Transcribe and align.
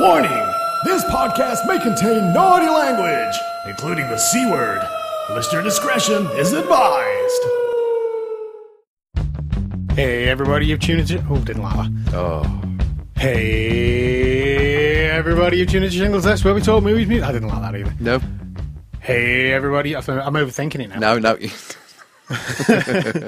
Warning! 0.00 0.30
This 0.84 1.04
podcast 1.04 1.66
may 1.66 1.78
contain 1.78 2.32
naughty 2.32 2.64
language, 2.66 3.34
including 3.66 4.08
the 4.08 4.16
C 4.16 4.46
word. 4.50 4.80
Listener 5.28 5.60
discretion 5.62 6.26
is 6.38 6.54
advised. 6.54 7.42
Hey, 9.94 10.26
everybody, 10.30 10.64
you've 10.66 10.80
tuned 10.80 11.00
into. 11.00 11.22
Oh, 11.28 11.36
didn't 11.38 11.62
like. 11.62 11.90
Oh, 12.14 12.62
Hey, 13.18 15.10
everybody, 15.10 15.58
you've 15.58 15.68
tuned 15.68 15.84
into 15.84 15.98
Shingler's 15.98 16.24
List, 16.24 16.46
where 16.46 16.54
we 16.54 16.62
talk 16.62 16.82
movies. 16.82 17.06
Music. 17.06 17.28
I 17.28 17.32
didn't 17.32 17.48
like 17.48 17.60
that 17.60 17.74
either. 17.78 17.94
no, 18.00 18.20
Hey, 19.00 19.52
everybody, 19.52 19.94
I'm 19.94 20.02
overthinking 20.02 20.80
it 20.80 20.88
now. 20.98 20.98
no, 20.98 21.18
no. 21.18 21.36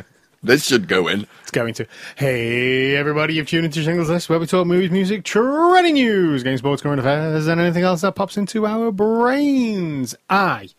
this 0.43 0.65
should 0.67 0.89
go 0.89 1.09
in. 1.09 1.27
It's 1.43 1.51
going 1.51 1.75
to. 1.75 1.87
Hey, 2.17 2.97
everybody, 2.97 3.35
you've 3.35 3.49
tuned 3.49 3.65
into 3.65 3.81
Shingler's 3.81 4.09
List, 4.09 4.29
where 4.29 4.39
we 4.39 4.47
talk 4.47 4.67
movies, 4.67 4.91
music, 4.91 5.25
trending 5.25 5.95
news, 5.95 6.43
game 6.43 6.59
sports, 6.59 6.83
current 6.83 7.01
affairs, 7.01 7.47
and 7.47 7.61
anything 7.61 7.85
else 7.85 8.01
that 8.01 8.15
pops 8.15 8.37
into 8.37 8.67
our 8.67 8.91
brains. 8.91 10.15
I 10.29 10.71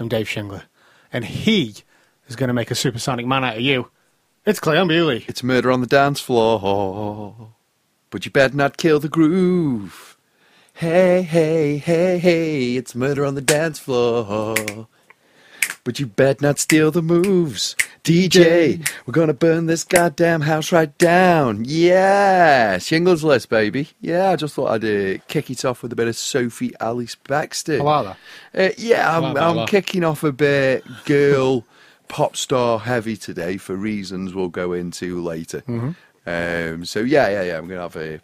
am 0.00 0.08
Dave 0.08 0.26
Shingler, 0.26 0.62
and 1.12 1.24
he 1.24 1.76
is 2.28 2.36
going 2.36 2.48
to 2.48 2.54
make 2.54 2.70
a 2.70 2.74
supersonic 2.74 3.26
man 3.26 3.44
out 3.44 3.56
of 3.56 3.62
you. 3.62 3.90
It's 4.44 4.60
Cleon 4.60 4.88
Bewley. 4.88 5.24
It's 5.28 5.42
murder 5.42 5.70
on 5.70 5.80
the 5.80 5.86
dance 5.86 6.20
floor, 6.20 7.54
but 8.10 8.24
you 8.24 8.30
better 8.30 8.56
not 8.56 8.76
kill 8.76 9.00
the 9.00 9.08
groove. 9.08 10.18
Hey, 10.74 11.22
hey, 11.22 11.76
hey, 11.76 12.18
hey, 12.18 12.76
it's 12.76 12.96
murder 12.96 13.24
on 13.24 13.36
the 13.36 13.40
dance 13.40 13.78
floor. 13.78 14.88
But 15.84 16.00
you 16.00 16.06
better 16.06 16.44
not 16.44 16.58
steal 16.58 16.90
the 16.90 17.00
moves. 17.00 17.76
DJ, 18.04 18.86
we're 19.06 19.12
gonna 19.12 19.32
burn 19.32 19.64
this 19.64 19.82
goddamn 19.82 20.42
house 20.42 20.70
right 20.72 20.96
down. 20.98 21.64
Yeah, 21.66 22.76
Shingler's 22.76 23.24
List, 23.24 23.48
baby. 23.48 23.88
Yeah, 23.98 24.28
I 24.28 24.36
just 24.36 24.54
thought 24.54 24.72
I'd 24.72 24.84
uh, 24.84 25.22
kick 25.26 25.50
it 25.50 25.64
off 25.64 25.82
with 25.82 25.90
a 25.90 25.96
bit 25.96 26.08
of 26.08 26.14
Sophie 26.14 26.74
Ellis-Bextor. 26.80 27.78
How 27.78 27.86
are 27.86 28.16
Uh, 28.54 28.68
yeah, 28.76 29.16
I'm, 29.16 29.34
Hello, 29.34 29.60
I'm 29.62 29.66
kicking 29.66 30.04
off 30.04 30.22
a 30.22 30.32
bit 30.32 30.84
girl 31.06 31.64
pop 32.08 32.36
star 32.36 32.78
heavy 32.78 33.16
today 33.16 33.56
for 33.56 33.74
reasons 33.74 34.34
we'll 34.34 34.48
go 34.48 34.74
into 34.74 35.22
later. 35.22 35.62
Mm-hmm. 35.62 35.90
Um, 36.26 36.84
so 36.84 37.00
yeah, 37.00 37.30
yeah, 37.30 37.42
yeah. 37.42 37.56
I'm 37.56 37.66
going 37.68 37.78
to 37.78 37.82
have 37.82 37.96
a, 37.96 38.20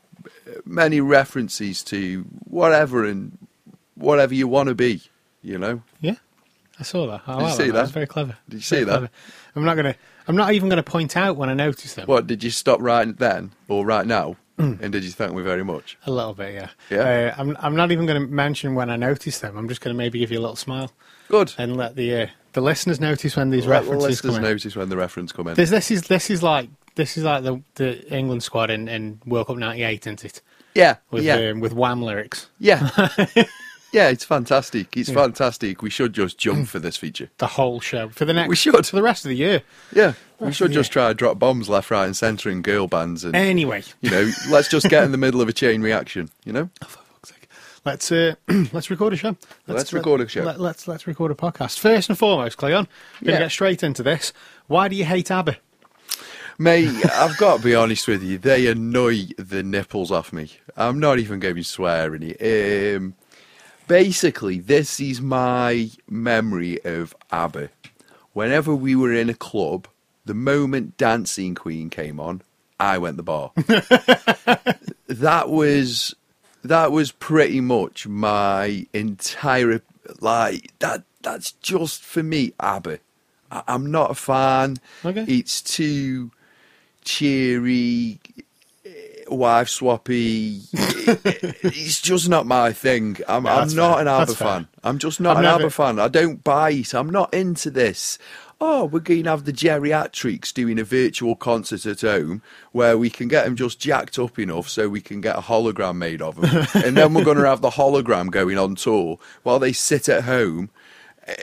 many 0.67 1.01
references 1.01 1.83
to 1.85 2.21
whatever 2.45 3.07
and 3.07 3.39
whatever 3.95 4.35
you 4.35 4.47
want 4.47 4.69
to 4.69 4.75
be. 4.75 5.01
You 5.43 5.57
know, 5.59 5.83
Yeah, 6.01 6.17
I 6.79 6.83
saw 6.83 7.07
that. 7.07 7.23
I 7.27 7.39
Did 7.39 7.49
you 7.49 7.55
see 7.55 7.67
that. 7.69 7.73
that? 7.73 7.81
was 7.81 7.91
very 7.93 8.07
clever. 8.07 8.37
Did 8.49 8.57
you 8.57 8.61
Very 8.61 8.81
see 8.83 8.85
that? 8.85 8.91
clever. 8.91 9.11
I'm 9.57 9.65
not 9.65 9.77
gonna. 9.77 9.95
I'm 10.29 10.37
not 10.37 10.53
even 10.53 10.69
gonna 10.69 10.83
point 10.83 11.17
out 11.17 11.37
when 11.37 11.49
I 11.49 11.55
notice 11.55 11.95
them. 11.95 12.07
what 12.07 12.27
did 12.27 12.43
you 12.45 12.51
stop 12.51 12.81
right 12.81 13.17
then 13.17 13.53
or 13.69 13.85
right 13.85 14.07
now? 14.07 14.37
Mm. 14.59 14.79
and 14.83 14.93
did 14.93 15.05
you 15.05 15.11
thank 15.11 15.33
me 15.35 15.43
very 15.43 15.65
much? 15.65 15.97
A 16.07 16.11
little 16.11 16.35
bit, 16.35 16.53
yeah. 16.53 16.69
Yeah? 16.91 17.33
Uh, 17.39 17.41
I'm. 17.41 17.57
I'm 17.61 17.75
not 17.77 17.93
even 17.93 18.05
going 18.05 18.21
to 18.21 18.29
mention 18.29 18.75
when 18.75 18.91
I 18.91 18.97
notice 18.97 19.39
them. 19.39 19.57
I'm 19.57 19.69
just 19.69 19.81
going 19.81 19.95
to 19.95 19.97
maybe 19.97 20.19
give 20.19 20.31
you 20.31 20.39
a 20.39 20.43
little 20.43 20.55
smile 20.57 20.93
Good. 21.29 21.55
and 21.57 21.79
let 21.79 21.97
the 21.97 22.15
uh, 22.23 22.27
the 22.53 22.61
listeners 22.61 23.01
notice 23.01 23.37
when 23.37 23.49
these 23.49 23.67
Let 23.67 23.85
the 23.87 23.97
listeners 23.97 24.21
come 24.21 24.37
in. 24.37 24.43
notice 24.43 24.77
when 24.77 24.91
the 24.91 24.99
reference 24.99 25.33
come 25.33 25.49
in. 25.49 25.55
This, 25.55 25.71
this 25.71 25.91
is 25.91 26.03
this 26.03 26.29
is 26.29 26.43
like 26.43 26.69
this 26.95 27.17
is 27.17 27.25
like 27.25 27.43
the 27.43 27.63
the 27.77 28.07
England 28.15 28.43
squad 28.43 28.69
in, 28.71 28.87
in 28.87 29.21
World 29.25 29.47
Cup 29.47 29.57
'98, 29.57 30.07
isn't 30.07 30.25
it? 30.27 30.43
yeah, 30.75 30.97
With 31.11 31.25
yeah. 31.25 31.51
um, 31.53 31.61
with 31.61 31.73
Wham 31.73 32.03
lyrics. 32.03 32.49
Yeah. 32.59 32.87
yeah, 33.93 34.09
it's 34.09 34.25
fantastic. 34.25 34.97
It's 34.97 35.11
fantastic. 35.11 35.83
We 35.83 35.91
should 35.91 36.13
just 36.13 36.39
jump 36.39 36.69
for 36.69 36.79
this 36.79 36.97
feature. 36.97 37.31
The 37.39 37.47
whole 37.47 37.81
show 37.81 38.09
for 38.11 38.25
the 38.25 38.33
next. 38.33 38.49
We 38.49 38.57
should. 38.57 38.87
for 38.87 38.97
the 38.97 39.03
rest 39.03 39.25
of 39.25 39.31
the 39.31 39.37
year. 39.37 39.63
Yeah. 39.93 40.15
We 40.39 40.53
should 40.53 40.71
yeah. 40.71 40.77
just 40.77 40.93
try 40.93 41.09
to 41.09 41.15
drop 41.15 41.39
bombs 41.39 41.69
left, 41.69 41.91
right, 41.91 42.07
and 42.07 42.17
centre 42.17 42.49
in 42.49 42.63
girl 42.63 42.87
bands 42.87 43.25
and, 43.25 43.37
Anyway, 43.37 43.83
you 44.01 44.11
know, 44.11 44.31
let's 44.49 44.69
just 44.69 44.89
get 44.89 45.05
in 45.05 45.13
the 45.13 45.19
middle 45.19 45.43
of 45.43 45.49
a 45.49 45.53
chain 45.53 45.83
reaction, 45.83 46.31
you 46.45 46.53
know? 46.53 46.71
for 46.81 46.99
fuck's 46.99 47.29
sake. 47.29 47.49
let's 47.85 48.11
uh, 48.11 48.35
let's 48.73 48.91
record 48.91 49.13
a 49.13 49.17
show. 49.17 49.37
Let's 49.67 49.93
record 49.93 50.23
a 50.23 50.29
show. 50.29 50.45
Let, 50.45 50.59
let's 50.61 50.89
let's 50.89 51.07
record 51.07 51.31
a 51.31 51.35
podcast. 51.35 51.79
First 51.79 52.09
and 52.09 52.19
foremost, 52.19 52.57
Cleon, 52.57 52.89
we're 53.21 53.33
gonna 53.33 53.45
get 53.45 53.51
straight 53.51 53.83
into 53.83 54.03
this. 54.03 54.33
Why 54.67 54.89
do 54.89 54.97
you 54.97 55.05
hate 55.05 55.31
ABBA? 55.31 55.59
Mate, 56.59 56.91
I've 57.15 57.37
got 57.39 57.59
to 57.59 57.65
be 57.65 57.75
honest 57.75 58.07
with 58.07 58.23
you, 58.23 58.37
they 58.37 58.67
annoy 58.67 59.29
the 59.39 59.63
nipples 59.63 60.11
off 60.11 60.31
me. 60.33 60.51
I'm 60.77 61.01
not 61.01 61.19
even 61.19 61.41
going 61.41 61.57
to 61.57 61.65
swear 61.65 62.15
any. 62.15 62.33
Um, 62.39 63.15
basically, 63.91 64.61
this 64.61 65.01
is 65.01 65.21
my 65.21 65.91
memory 66.09 66.79
of 66.85 67.13
ABBA. 67.33 67.71
Whenever 68.33 68.73
we 68.73 68.95
were 68.95 69.13
in 69.13 69.29
a 69.29 69.35
club, 69.35 69.89
the 70.25 70.33
moment 70.33 70.97
Dancing 70.97 71.57
Queen 71.57 71.91
came 71.91 72.21
on, 72.21 72.43
I 72.79 72.99
went 72.99 73.17
the 73.17 73.25
bar. 73.25 73.51
that 75.09 75.49
was 75.49 76.15
that 76.63 76.93
was 76.93 77.11
pretty 77.11 77.61
much 77.61 78.07
my 78.07 78.87
entire 78.93 79.83
like 80.21 80.71
that. 80.79 81.03
That's 81.23 81.51
just 81.55 82.05
for 82.05 82.23
me, 82.23 82.53
ABBA. 82.61 83.01
I, 83.51 83.63
I'm 83.67 83.91
not 83.91 84.13
a 84.13 84.15
fan. 84.15 84.77
Okay. 85.05 85.25
It's 85.27 85.61
too 85.61 86.31
cheery, 87.03 88.21
wife 89.31 89.69
swappy. 89.69 90.67
it's 91.63 92.01
just 92.01 92.29
not 92.29 92.47
my 92.47 92.73
thing. 92.73 93.17
I'm, 93.29 93.45
No, 93.45 93.51
I'm 93.51 93.75
not 93.75 93.93
fair. 93.95 94.01
an 94.03 94.09
ABBA 94.09 94.35
fan. 94.35 94.69
I'm 94.85 94.99
just 94.99 95.21
not 95.21 95.33
I've 95.37 95.39
an 95.39 95.43
never- 95.45 95.63
ABBA 95.65 95.71
fan. 95.71 95.99
I 95.99 96.09
don't 96.09 96.43
buy 96.45 96.71
it. 96.71 96.95
I'm 96.95 97.11
not 97.11 97.33
into 97.35 97.71
this. 97.71 98.19
Oh, 98.63 98.85
we're 98.85 99.01
going 99.01 99.25
to 99.25 99.31
have 99.31 99.45
the 99.47 99.55
geriatrics 99.55 100.53
doing 100.53 100.79
a 100.79 100.85
virtual 100.85 101.35
concert 101.35 101.87
at 101.87 102.03
home 102.03 102.43
where 102.73 102.99
we 102.99 103.09
can 103.09 103.27
get 103.27 103.45
them 103.47 103.57
just 103.57 103.81
jacked 103.81 104.19
up 104.19 104.39
enough 104.39 104.69
so 104.69 104.87
we 104.87 105.01
can 105.01 105.23
get 105.23 105.35
a 105.37 105.41
hologram 105.41 105.97
made 105.97 106.21
of 106.21 106.37
them. 106.39 106.67
and 106.85 106.95
then 106.95 107.15
we're 107.15 107.25
going 107.25 107.39
to 107.39 107.47
have 107.47 107.63
the 107.63 107.71
hologram 107.71 108.31
going 108.31 108.59
on 108.59 108.75
tour 108.75 109.19
while 109.45 109.59
they 109.59 109.73
sit 109.73 110.11
at 110.11 110.25
home 110.25 110.69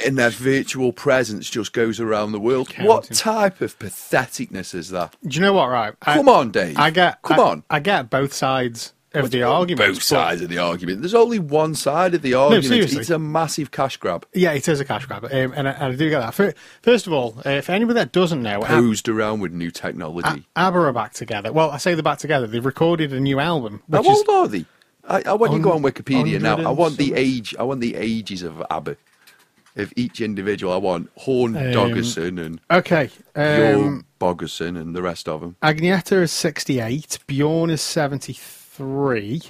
and 0.06 0.18
their 0.18 0.30
virtual 0.30 0.92
presence 0.94 1.50
just 1.50 1.74
goes 1.74 2.00
around 2.00 2.32
the 2.32 2.40
world. 2.40 2.72
What 2.80 3.06
type 3.06 3.62
of 3.62 3.78
patheticness 3.80 4.74
is 4.76 4.90
that? 4.90 5.16
Do 5.26 5.36
you 5.36 5.42
know 5.42 5.54
what? 5.54 5.70
Right, 5.70 5.94
I- 6.02 6.16
Come 6.16 6.30
on, 6.30 6.52
Dave. 6.52 6.78
I 6.78 6.90
get. 6.90 7.22
Come 7.22 7.40
I, 7.40 7.44
on. 7.44 7.64
I 7.70 7.80
get 7.80 8.10
both 8.10 8.34
sides 8.34 8.94
of 9.14 9.24
What 9.24 9.32
the 9.32 9.38
do 9.38 9.38
you 9.40 9.46
mean 9.46 9.54
argument. 9.54 9.94
Both 9.94 10.04
sides 10.04 10.42
of 10.42 10.50
the 10.50 10.58
argument. 10.58 11.02
There's 11.02 11.14
only 11.14 11.40
one 11.40 11.76
side 11.76 12.14
of 12.14 12.22
the 12.22 12.34
argument. 12.34 12.66
seriously. 12.66 13.00
it's 13.00 13.10
a 13.10 13.18
massive 13.18 13.72
cash 13.72 13.98
grab. 13.98 14.26
Yeah, 14.34 14.52
it 14.52 14.68
is 14.68 14.80
a 14.80 14.86
cash 14.86 15.06
grab, 15.06 15.24
um, 15.26 15.32
and, 15.56 15.68
I, 15.68 15.72
and 15.72 15.94
I 15.94 15.96
do 15.96 16.10
get 16.10 16.20
that. 16.20 16.34
Fir- 16.34 16.54
First 16.82 17.08
of 17.08 17.14
all, 17.14 17.36
uh, 17.46 17.50
if 17.52 17.70
anybody 17.70 17.96
that 18.00 18.12
doesn't 18.12 18.44
know, 18.44 18.64
Ab- 18.66 19.08
around 19.08 19.40
with 19.40 19.54
new 19.54 19.72
technology. 19.72 20.46
ABBA 20.56 20.78
are 20.80 20.94
back 20.94 21.14
together. 21.14 21.52
Well, 21.54 21.72
I 21.72 21.78
say 21.78 21.94
they're 21.94 22.04
back 22.04 22.20
together. 22.20 22.48
They've 22.48 22.66
recorded 22.66 23.14
a 23.14 23.20
new 23.20 23.40
album. 23.40 23.82
How 23.92 24.00
Which 24.02 24.10
is, 24.10 24.18
old 24.28 24.30
are 24.30 24.48
they? 24.50 24.66
I, 25.10 25.24
I 25.26 25.34
want 25.34 25.54
you 25.54 25.60
to 25.60 25.64
go 25.64 25.72
on 25.72 25.82
Wikipedia 25.84 26.42
now. 26.42 26.58
I 26.58 26.72
want 26.72 26.98
the 26.98 27.14
age. 27.14 27.56
I 27.58 27.64
want 27.64 27.80
the 27.80 27.96
ages 27.96 28.44
of 28.44 28.62
ABBA, 28.70 28.98
of 29.78 29.94
each 29.96 30.22
individual. 30.22 30.74
I 30.74 30.78
want 30.78 31.10
Horn 31.16 31.56
Um, 31.56 31.64
Doggerson 31.74 32.40
and 32.44 32.60
okay, 32.72 33.10
Bjorn 33.36 33.76
um, 33.88 34.06
Bogerson 34.20 34.80
and 34.80 34.96
the 34.96 35.02
rest 35.02 35.28
of 35.30 35.42
them. 35.42 35.56
Agneta 35.62 36.22
is 36.24 36.32
sixty-eight. 36.32 37.20
Bjorn 37.28 37.70
is 37.70 37.82
seventy-three. 37.82 39.42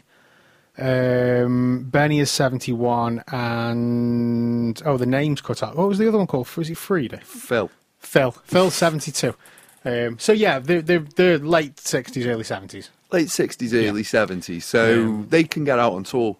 Um, 0.79 1.85
Benny 1.89 2.19
is 2.19 2.29
seventy-one, 2.29 3.23
and 3.31 4.79
oh, 4.85 4.97
the 4.97 5.05
name's 5.07 5.41
cut 5.41 5.63
out. 5.63 5.75
What 5.75 5.87
was 5.87 5.97
the 5.97 6.07
other 6.07 6.17
one 6.19 6.27
called? 6.27 6.47
Was 6.55 6.69
it 6.69 6.77
Frida? 6.77 7.21
Phil. 7.23 7.71
Phil. 7.99 8.31
Phil, 8.31 8.69
seventy-two. 8.69 9.33
Um, 9.85 10.19
so 10.19 10.33
yeah, 10.33 10.59
they're, 10.59 10.81
they're 10.81 10.99
they're 10.99 11.37
late 11.39 11.79
sixties, 11.79 12.25
early 12.27 12.43
seventies. 12.43 12.89
Late 13.09 13.29
60s, 13.29 13.73
early 13.89 14.03
70s. 14.03 14.63
So 14.63 15.05
Um, 15.05 15.27
they 15.29 15.45
can 15.45 15.63
get 15.63 15.79
out 15.79 15.93
on 15.93 16.03
tour. 16.03 16.35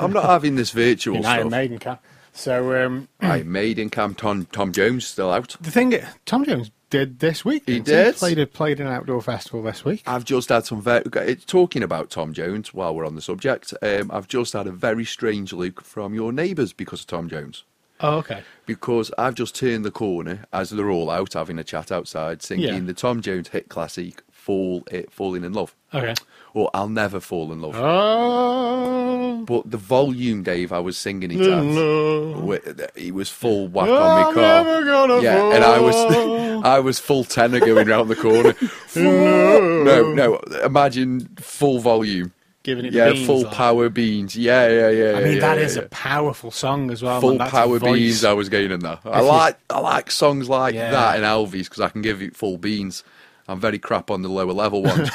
I'm 0.00 0.10
not 0.14 0.24
having 0.36 0.56
this 0.56 0.70
virtual 0.70 1.16
Iron 1.26 1.40
stuff. 1.42 1.50
Maiden 1.50 1.78
can. 1.78 1.98
So 2.32 2.84
um, 2.86 3.08
made 3.20 3.46
Maiden, 3.46 3.90
Cam 3.90 4.14
Tom, 4.14 4.46
Tom 4.52 4.72
Jones 4.72 5.06
still 5.06 5.30
out. 5.30 5.54
the 5.60 5.70
thing, 5.70 5.94
Tom 6.24 6.44
Jones 6.44 6.70
did 6.88 7.18
this 7.18 7.44
week. 7.44 7.64
He 7.66 7.78
did? 7.80 8.16
Played 8.16 8.38
a, 8.38 8.46
played 8.46 8.80
an 8.80 8.86
outdoor 8.86 9.20
festival 9.22 9.62
this 9.62 9.84
week. 9.84 10.02
I've 10.06 10.24
just 10.24 10.48
had 10.48 10.64
some 10.64 10.80
very. 10.80 11.04
It's 11.14 11.44
talking 11.44 11.82
about 11.82 12.10
Tom 12.10 12.32
Jones 12.32 12.72
while 12.72 12.94
we're 12.94 13.06
on 13.06 13.14
the 13.16 13.22
subject. 13.22 13.74
Um, 13.82 14.10
I've 14.12 14.28
just 14.28 14.54
had 14.54 14.66
a 14.66 14.72
very 14.72 15.04
strange 15.04 15.52
look 15.52 15.82
from 15.82 16.14
your 16.14 16.32
neighbours 16.32 16.72
because 16.72 17.00
of 17.00 17.06
Tom 17.06 17.28
Jones. 17.28 17.64
Oh, 18.00 18.16
okay. 18.18 18.42
Because 18.66 19.12
I've 19.16 19.34
just 19.36 19.54
turned 19.54 19.84
the 19.84 19.90
corner 19.92 20.44
as 20.52 20.70
they're 20.70 20.90
all 20.90 21.08
out 21.10 21.34
having 21.34 21.58
a 21.58 21.64
chat 21.64 21.92
outside, 21.92 22.42
singing 22.42 22.66
Yeah. 22.66 22.80
the 22.80 22.94
Tom 22.94 23.20
Jones 23.20 23.48
hit 23.48 23.68
classic 23.68 24.22
"Fall 24.30 24.82
It 24.90 25.12
Falling 25.12 25.44
in 25.44 25.52
Love" 25.52 25.76
Okay. 25.94 26.14
Or 26.54 26.70
"I'll 26.74 26.88
Never 26.88 27.20
Fall 27.20 27.52
in 27.52 27.60
Love." 27.62 27.76
Oh, 27.76 29.44
But 29.46 29.70
the 29.70 29.76
volume, 29.76 30.42
Dave, 30.42 30.72
I 30.72 30.78
was 30.78 30.96
singing 30.96 31.30
it 31.32 31.36
no. 31.38 32.52
at, 32.52 32.96
he 32.96 33.10
was 33.12 33.28
full 33.28 33.68
whack 33.68 33.88
I'm 33.88 33.94
on 33.94 34.28
me 34.28 34.34
car. 34.34 34.64
never 34.64 34.84
gonna 34.84 35.20
yeah, 35.22 35.54
and 35.54 35.64
I 35.64 35.80
was. 35.80 35.96
I 36.64 36.78
was 36.78 37.00
full 37.00 37.24
tenor 37.24 37.58
going 37.58 37.88
round 37.88 38.08
the 38.08 38.14
corner. 38.14 38.54
no, 38.96 40.12
no, 40.14 40.36
imagine 40.64 41.28
full 41.38 41.80
volume. 41.80 42.32
Giving 42.62 42.84
it 42.84 42.92
Yeah, 42.92 43.06
the 43.08 43.14
beans, 43.14 43.26
full 43.26 43.42
like. 43.42 43.52
power 43.54 43.88
beans. 43.88 44.36
Yeah, 44.36 44.68
yeah, 44.68 44.88
yeah. 44.90 45.18
I 45.18 45.24
mean, 45.24 45.34
yeah, 45.34 45.40
that 45.40 45.58
yeah, 45.58 45.64
is 45.64 45.74
yeah. 45.74 45.82
a 45.82 45.88
powerful 45.88 46.52
song 46.52 46.92
as 46.92 47.02
well. 47.02 47.20
full 47.20 47.34
man. 47.36 47.50
Power 47.50 47.80
beans. 47.80 48.24
I 48.24 48.32
was 48.34 48.48
getting 48.48 48.70
in 48.70 48.78
there. 48.78 49.00
I 49.04 49.18
If 49.18 49.22
you- 49.24 49.28
like 49.28 49.58
I 49.70 49.80
like 49.80 50.10
songs 50.12 50.48
like 50.48 50.74
Yeah. 50.76 50.92
that 50.92 51.16
in 51.16 51.22
Elvis 51.24 51.64
because 51.64 51.80
I 51.80 51.88
can 51.88 52.02
give 52.02 52.22
it 52.22 52.36
full 52.36 52.58
beans. 52.58 53.02
I'm 53.48 53.60
very 53.60 53.78
crap 53.78 54.10
on 54.10 54.22
the 54.22 54.28
lower 54.28 54.52
level 54.52 54.82
ones, 54.84 55.10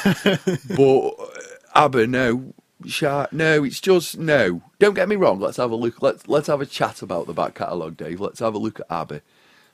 but 0.76 1.08
uh, 1.08 1.26
ABBA, 1.74 2.06
no, 2.08 2.54
shy. 2.86 3.26
No, 3.32 3.64
it's 3.64 3.80
just 3.80 4.18
no. 4.18 4.62
Don't 4.78 4.94
get 4.94 5.08
me 5.08 5.16
wrong. 5.16 5.40
Let's 5.40 5.56
have 5.56 5.70
a 5.70 5.76
look. 5.76 6.02
Let's 6.02 6.28
let's 6.28 6.48
have 6.48 6.60
a 6.60 6.66
chat 6.66 7.02
about 7.02 7.26
the 7.26 7.32
back 7.34 7.54
catalogue, 7.54 7.96
Dave. 7.96 8.20
Let's 8.20 8.40
have 8.40 8.54
a 8.54 8.58
look 8.58 8.80
at 8.80 8.86
Abbey. 8.90 9.20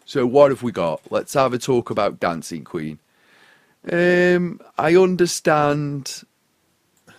So 0.04 0.26
what 0.26 0.50
have 0.50 0.62
we 0.62 0.72
got? 0.72 1.00
Let's 1.10 1.34
have 1.34 1.52
a 1.54 1.58
talk 1.58 1.90
about 1.90 2.20
Dancing 2.20 2.64
Queen. 2.64 2.98
Um, 3.90 4.60
I 4.78 4.96
understand. 4.96 6.22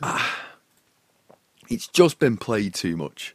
Ah, 0.01 0.55
it's 1.69 1.87
just 1.87 2.19
been 2.19 2.37
played 2.37 2.73
too 2.73 2.95
much. 2.97 3.34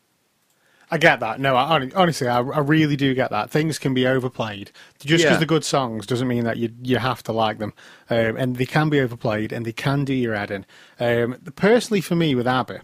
I 0.93 0.99
get 0.99 1.21
that. 1.21 1.39
No, 1.39 1.55
I, 1.55 1.89
honestly, 1.95 2.27
I, 2.27 2.39
I 2.41 2.59
really 2.59 2.97
do 2.97 3.15
get 3.15 3.31
that. 3.31 3.51
Things 3.51 3.79
can 3.79 3.95
be 3.95 4.07
overplayed. 4.09 4.73
Just 4.99 5.23
because 5.23 5.23
Yeah. 5.23 5.37
they're 5.37 5.47
good 5.47 5.65
songs 5.65 6.05
doesn't 6.05 6.27
mean 6.27 6.45
that 6.45 6.57
you 6.57 6.71
you 6.83 6.99
have 6.99 7.23
to 7.25 7.33
like 7.33 7.59
them. 7.59 7.73
Um, 8.09 8.37
and 8.37 8.57
they 8.57 8.67
can 8.67 8.89
be 8.91 9.01
overplayed, 9.01 9.53
and 9.53 9.65
they 9.65 9.73
can 9.73 10.05
do 10.05 10.15
your 10.15 10.35
head 10.35 10.51
in. 10.51 10.67
Um, 10.99 11.37
personally, 11.55 12.01
for 12.01 12.17
me 12.17 12.35
with 12.35 12.47
ABBA, 12.49 12.81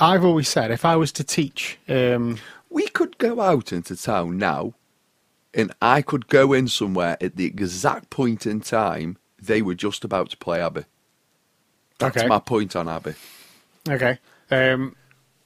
I've 0.00 0.24
always 0.24 0.48
said 0.48 0.70
if 0.72 0.84
I 0.84 0.96
was 0.96 1.12
to 1.12 1.24
teach, 1.24 1.78
um, 1.88 2.38
We 2.70 2.88
could 2.88 3.16
go 3.18 3.40
out 3.40 3.72
into 3.72 3.96
town 3.96 4.36
now, 4.36 4.74
and 5.54 5.72
I 5.80 6.02
could 6.02 6.26
go 6.28 6.52
in 6.52 6.68
somewhere 6.68 7.16
at 7.20 7.36
the 7.36 7.44
exact 7.46 8.10
point 8.10 8.46
in 8.46 8.60
time 8.60 9.16
they 9.40 9.62
were 9.62 9.74
just 9.76 10.04
about 10.04 10.30
to 10.30 10.36
play 10.36 10.60
Abbey. 10.60 10.84
That's 11.98 12.16
okay, 12.16 12.26
my 12.26 12.40
point 12.40 12.74
on 12.76 12.88
Abbey. 12.88 13.14
okay, 13.88 14.18
um, 14.50 14.94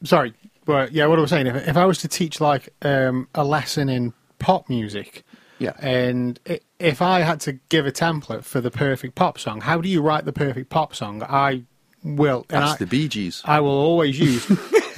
sorry, 0.02 0.32
but 0.64 0.92
yeah, 0.92 1.06
what 1.06 1.18
I 1.18 1.22
was 1.22 1.30
saying, 1.30 1.46
if, 1.46 1.68
if 1.68 1.76
I 1.76 1.84
was 1.84 1.98
to 1.98 2.08
teach 2.08 2.40
like 2.40 2.68
um, 2.82 3.28
a 3.34 3.44
lesson 3.44 3.88
in 3.88 4.12
pop 4.38 4.68
music, 4.68 5.24
Yeah. 5.58 5.72
And 5.78 6.40
i- 6.48 6.60
if 6.78 7.00
I 7.00 7.20
had 7.20 7.40
to 7.42 7.52
give 7.68 7.86
a 7.86 7.92
template 7.92 8.42
for 8.44 8.60
the 8.60 8.70
perfect 8.70 9.14
pop 9.14 9.38
song, 9.38 9.60
how 9.60 9.80
do 9.80 9.88
you 9.88 10.00
write 10.02 10.24
the 10.24 10.32
perfect 10.32 10.68
pop 10.70 10.94
song? 10.94 11.22
I 11.28 11.62
will. 12.02 12.44
and 12.50 12.62
That's 12.62 12.72
I, 12.72 12.76
the 12.78 12.86
Bee 12.86 13.06
Gees. 13.08 13.42
I 13.44 13.60
will 13.60 13.70
always 13.70 14.18
use. 14.18 14.48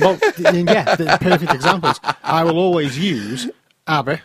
well, 0.00 0.18
yeah, 0.38 0.94
the 0.96 1.18
perfect 1.20 1.52
examples. 1.52 2.00
I 2.22 2.44
will 2.44 2.58
always 2.58 2.98
use 2.98 3.50
ABBA 3.86 4.20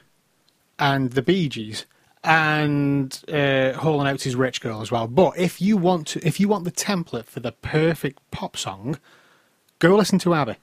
and 0.80 1.12
the 1.12 1.21
Bee 1.21 1.50
Gees 1.50 1.86
and 2.24 3.21
uh, 3.27 3.74
Hall 3.74 4.00
and 4.00 4.07
Oates' 4.09 4.33
"Rich 4.36 4.62
Girl" 4.62 4.81
as 4.81 4.91
well. 4.91 5.07
But 5.07 5.38
if 5.38 5.59
you 5.62 5.75
want 5.77 6.07
to, 6.07 6.25
if 6.25 6.39
you 6.39 6.47
want 6.47 6.63
the 6.63 6.71
template 6.71 7.25
for 7.25 7.39
the 7.41 7.51
perfect 7.51 8.19
pop 8.31 8.56
song, 8.56 8.97
go 9.80 9.95
listen 9.97 10.19
to 10.19 10.33
ABBA. 10.33 10.56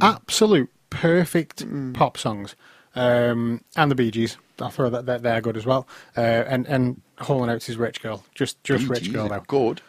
Absolute 0.00 0.70
perfect 0.90 1.64
pop 1.94 2.16
songs, 2.18 2.56
um, 2.94 3.62
and 3.76 3.90
the 3.90 3.94
Bee 3.94 4.10
Gees. 4.10 4.36
I'll 4.60 4.70
throw 4.70 4.90
that. 4.90 5.06
They're, 5.06 5.18
they're 5.18 5.40
good 5.40 5.56
as 5.56 5.66
well. 5.66 5.86
Uh, 6.16 6.20
and 6.20 6.66
and 6.66 7.00
Hall 7.18 7.42
and 7.42 7.50
Oates' 7.50 7.76
"Rich 7.76 8.02
Girl." 8.02 8.24
Just 8.34 8.62
just 8.64 8.84
Bee 8.84 8.88
"Rich 8.90 9.02
Gees 9.04 9.12
Girl" 9.12 9.28
though 9.28 9.42
Good. 9.46 9.80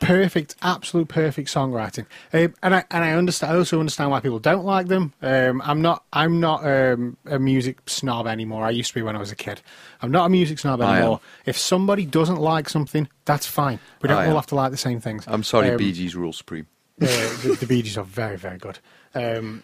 perfect, 0.00 0.54
absolute 0.62 1.08
perfect 1.08 1.48
songwriting. 1.48 2.06
Um, 2.32 2.54
and 2.62 2.74
I 2.74 2.84
and 2.90 3.02
I 3.04 3.12
understand. 3.12 3.52
I 3.52 3.56
also 3.56 3.80
understand 3.80 4.10
why 4.10 4.20
people 4.20 4.38
don't 4.38 4.64
like 4.64 4.88
them. 4.88 5.12
Um, 5.22 5.62
I'm 5.64 5.80
not. 5.82 6.04
I'm 6.12 6.40
not 6.40 6.64
um, 6.66 7.16
a 7.26 7.38
music 7.38 7.78
snob 7.86 8.26
anymore. 8.26 8.64
I 8.64 8.70
used 8.70 8.90
to 8.90 8.94
be 8.94 9.02
when 9.02 9.16
I 9.16 9.18
was 9.18 9.32
a 9.32 9.36
kid. 9.36 9.60
I'm 10.02 10.10
not 10.10 10.26
a 10.26 10.28
music 10.28 10.58
snob 10.58 10.82
anymore. 10.82 11.20
If 11.46 11.56
somebody 11.58 12.04
doesn't 12.06 12.38
like 12.40 12.68
something, 12.68 13.08
that's 13.24 13.46
fine. 13.46 13.80
We 14.02 14.08
don't 14.08 14.18
I 14.18 14.24
all 14.26 14.30
am. 14.30 14.36
have 14.36 14.46
to 14.48 14.54
like 14.54 14.70
the 14.70 14.76
same 14.76 15.00
things. 15.00 15.24
I'm 15.26 15.42
sorry, 15.42 15.70
Um, 15.70 15.78
Bee 15.78 15.92
Gees 15.92 16.14
rule 16.14 16.32
supreme. 16.32 16.66
Uh, 17.02 17.06
the, 17.42 17.56
the 17.60 17.66
Bee 17.66 17.82
Gees 17.82 17.98
are 17.98 18.04
very, 18.04 18.36
very 18.36 18.58
good. 18.58 18.78
Um, 19.14 19.62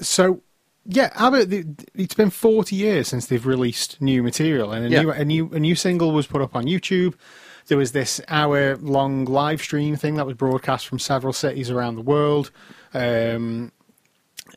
so, 0.00 0.40
yeah, 0.86 1.10
ABBA. 1.14 1.46
The, 1.46 1.64
it's 1.94 2.14
been 2.14 2.30
forty 2.30 2.76
years 2.76 3.08
since 3.08 3.26
they've 3.26 3.46
released 3.46 4.00
new 4.00 4.22
material, 4.22 4.72
and 4.72 4.86
a 4.86 4.88
Yeah. 4.90 5.02
new 5.02 5.10
a 5.10 5.24
new 5.24 5.50
a 5.52 5.58
new 5.58 5.74
single 5.74 6.12
was 6.12 6.26
put 6.26 6.42
up 6.42 6.54
on 6.56 6.64
YouTube. 6.64 7.14
There 7.68 7.78
was 7.78 7.92
this 7.92 8.20
hour-long 8.28 9.24
live 9.24 9.62
stream 9.62 9.96
thing 9.96 10.16
that 10.16 10.26
was 10.26 10.34
broadcast 10.36 10.86
from 10.86 10.98
several 10.98 11.32
cities 11.32 11.70
around 11.70 11.94
the 11.94 12.02
world, 12.02 12.50
um, 12.92 13.72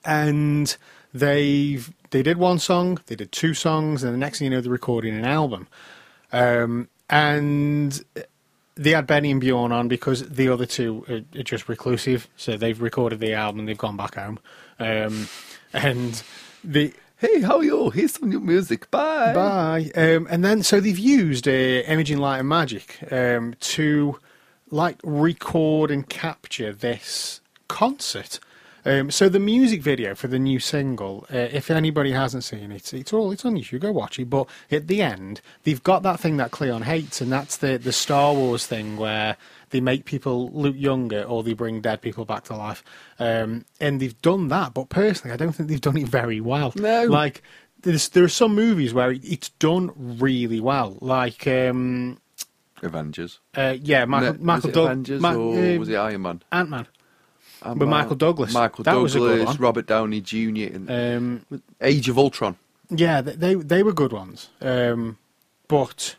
and 0.03 0.75
they've 1.13 1.89
they 2.09 2.23
did 2.23 2.37
one 2.37 2.59
song, 2.59 2.99
they 3.07 3.15
did 3.15 3.31
two 3.31 3.53
songs, 3.53 4.03
and 4.03 4.13
the 4.13 4.17
next 4.17 4.39
thing 4.39 4.45
you 4.45 4.49
know, 4.51 4.61
they're 4.61 4.71
recording 4.71 5.15
an 5.15 5.25
album. 5.25 5.67
Um, 6.33 6.89
and 7.09 8.03
they 8.77 8.91
had 8.91 9.07
Benny 9.07 9.31
and 9.31 9.41
Bjorn 9.41 9.71
on 9.71 9.87
because 9.87 10.27
the 10.27 10.49
other 10.49 10.65
two 10.65 11.05
are, 11.09 11.39
are 11.39 11.43
just 11.43 11.67
reclusive. 11.67 12.27
So 12.37 12.57
they've 12.57 12.79
recorded 12.79 13.19
the 13.19 13.33
album 13.33 13.59
and 13.59 13.67
they've 13.67 13.77
gone 13.77 13.97
back 13.97 14.15
home. 14.15 14.39
Um, 14.79 15.27
and 15.73 16.21
the 16.63 16.93
Hey, 17.19 17.41
how 17.41 17.57
are 17.57 17.63
you? 17.63 17.89
Here's 17.89 18.13
some 18.13 18.29
new 18.29 18.39
music. 18.39 18.91
Bye. 18.91 19.33
bye. 19.33 19.91
Um, 19.95 20.27
and 20.29 20.45
then 20.45 20.61
so 20.61 20.79
they've 20.79 20.99
used 20.99 21.47
uh, 21.47 21.51
imaging 21.51 22.19
light 22.19 22.37
and 22.37 22.47
magic 22.47 22.99
um, 23.11 23.55
to 23.59 24.19
like 24.69 24.99
record 25.03 25.89
and 25.89 26.07
capture 26.07 26.71
this 26.71 27.41
concert. 27.67 28.39
Um, 28.87 29.11
so 29.11 29.27
the 29.29 29.39
music 29.39 29.81
video 29.81 30.15
for 30.15 30.27
the 30.27 30.39
new 30.39 30.59
single, 30.59 31.25
uh, 31.31 31.37
if 31.37 31.69
anybody 31.69 32.11
hasn't 32.13 32.43
seen 32.45 32.71
it, 32.71 32.93
it's 32.93 33.11
all 33.13 33.31
it's 33.31 33.43
on 33.45 33.55
YouTube. 33.55 33.81
Go 33.81 33.91
watch 33.91 34.17
it. 34.17 34.29
But 34.29 34.47
at 34.71 34.87
the 34.87 35.01
end, 35.01 35.41
they've 35.63 35.83
got 35.83 36.03
that 36.03 36.19
thing 36.19 36.37
that 36.37 36.51
Cleon 36.51 36.83
hates, 36.83 37.19
and 37.21 37.31
that's 37.31 37.57
the 37.57 37.77
the 37.77 37.91
Star 37.91 38.33
Wars 38.33 38.65
thing 38.65 38.97
where 38.97 39.35
they 39.71 39.81
make 39.81 40.05
people 40.05 40.49
look 40.51 40.75
younger 40.77 41.23
or 41.23 41.43
they 41.43 41.51
bring 41.53 41.81
dead 41.81 42.01
people 42.01 42.23
back 42.23 42.45
to 42.45 42.55
life. 42.55 42.83
Um, 43.19 43.65
and 43.81 43.99
they've 43.99 44.19
done 44.21 44.47
that, 44.47 44.73
but 44.73 44.87
personally, 44.87 45.33
I 45.33 45.37
don't 45.37 45.51
think 45.51 45.67
they've 45.67 45.81
done 45.81 45.97
it 45.97 46.07
very 46.07 46.39
well. 46.39 46.71
No. 46.75 47.03
like 47.05 47.43
there's 47.81 48.09
there 48.09 48.23
are 48.23 48.29
some 48.29 48.55
movies 48.55 48.93
where 48.93 49.11
it, 49.11 49.23
it's 49.25 49.49
done 49.49 49.91
really 50.19 50.59
well, 50.61 50.97
like. 51.01 51.45
Um, 51.47 52.19
Avengers. 52.83 53.39
uh, 53.55 53.75
yeah, 53.81 54.05
Michael, 54.05 54.33
No, 54.35 54.39
Michael 54.43 54.55
was 54.55 54.65
it 54.65 54.73
Doug- 54.75 54.85
Avengers 54.85 55.21
Ma- 55.21 55.33
or 55.33 55.57
uh, 55.59 55.77
was 55.79 55.89
it 55.89 55.95
Iron 55.95 56.21
Man? 56.21 56.43
Ant 56.51 56.69
Man. 56.69 56.87
With 57.65 57.87
Michael 57.89 58.15
Douglas. 58.15 58.53
Michael 58.53 58.83
That 58.83 58.93
was 58.95 59.13
Douglas, 59.13 59.33
a 59.33 59.37
good 59.37 59.45
one. 59.47 59.57
Robert 59.57 59.87
Downey 59.87 60.21
Jr. 60.21 60.73
and 60.75 60.89
Um, 61.51 61.61
Age 61.81 62.09
of 62.09 62.17
Ultron. 62.17 62.55
yeah, 62.89 63.21
th- 63.21 63.37
they 63.37 63.55
they 63.55 63.83
were 63.83 63.93
good 63.93 64.13
ones. 64.13 64.49
Um, 64.61 65.17
but 65.67 66.15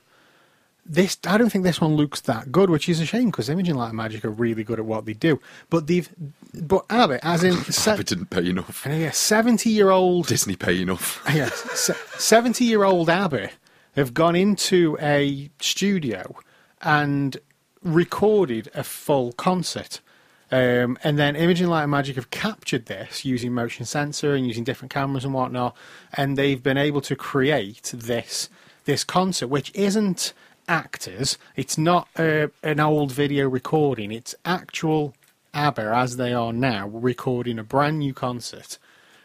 this, 0.90 1.18
I 1.26 1.36
don't 1.36 1.50
think 1.50 1.64
this 1.64 1.80
one 1.82 1.96
looks 1.96 2.22
that 2.22 2.50
good, 2.50 2.70
which 2.70 2.88
is 2.88 2.98
a 3.00 3.04
shame 3.06 3.26
because 3.30 3.48
Imaging 3.50 3.74
Light 3.74 3.88
and 3.88 3.96
Magic 3.96 4.24
are 4.24 4.30
really 4.30 4.64
good 4.64 4.78
at 4.78 4.86
what 4.86 5.04
they 5.04 5.12
do. 5.12 5.38
But 5.68 5.86
they've, 5.86 6.08
but 6.54 6.86
Abbott, 6.88 7.20
as 7.22 7.44
in, 7.44 7.54
se- 7.64 7.92
Abbott 7.92 8.06
didn't 8.06 8.30
pay 8.30 8.48
enough. 8.48 8.84
and 8.86 9.00
yeah, 9.00 9.10
seventy 9.10 9.70
year 9.70 9.90
old 9.90 10.26
Disney 10.28 10.56
pay 10.56 10.80
enough. 10.80 11.22
yes, 11.32 11.90
seventy 12.18 12.64
year 12.64 12.84
old 12.84 13.10
Abbey 13.10 13.48
have 13.96 14.14
gone 14.14 14.34
into 14.36 14.96
a 15.00 15.50
studio 15.60 16.36
and 16.82 17.36
recorded 17.82 18.70
a 18.74 18.84
full 18.84 19.32
concert. 19.32 20.00
Um, 20.50 20.98
and 21.04 21.18
then 21.18 21.36
Imaging 21.36 21.66
Light 21.66 21.82
and 21.82 21.90
Magic 21.90 22.16
have 22.16 22.30
captured 22.30 22.86
this 22.86 23.24
using 23.24 23.52
motion 23.52 23.84
sensor 23.84 24.34
and 24.34 24.46
using 24.46 24.64
different 24.64 24.92
cameras 24.92 25.24
and 25.24 25.34
whatnot, 25.34 25.76
and 26.14 26.38
they've 26.38 26.62
been 26.62 26.78
able 26.78 27.00
to 27.02 27.16
create 27.16 27.92
this 27.94 28.48
this 28.84 29.04
concert, 29.04 29.48
which 29.48 29.70
isn't 29.74 30.32
actors. 30.66 31.36
It's 31.56 31.76
not 31.76 32.08
uh, 32.16 32.48
an 32.62 32.80
old 32.80 33.12
video 33.12 33.48
recording. 33.48 34.10
It's 34.10 34.34
actual 34.46 35.14
ABBA 35.52 35.94
as 35.94 36.16
they 36.16 36.32
are 36.32 36.52
now 36.52 36.88
recording 36.88 37.58
a 37.58 37.64
brand 37.64 37.98
new 37.98 38.14
concert. 38.14 38.78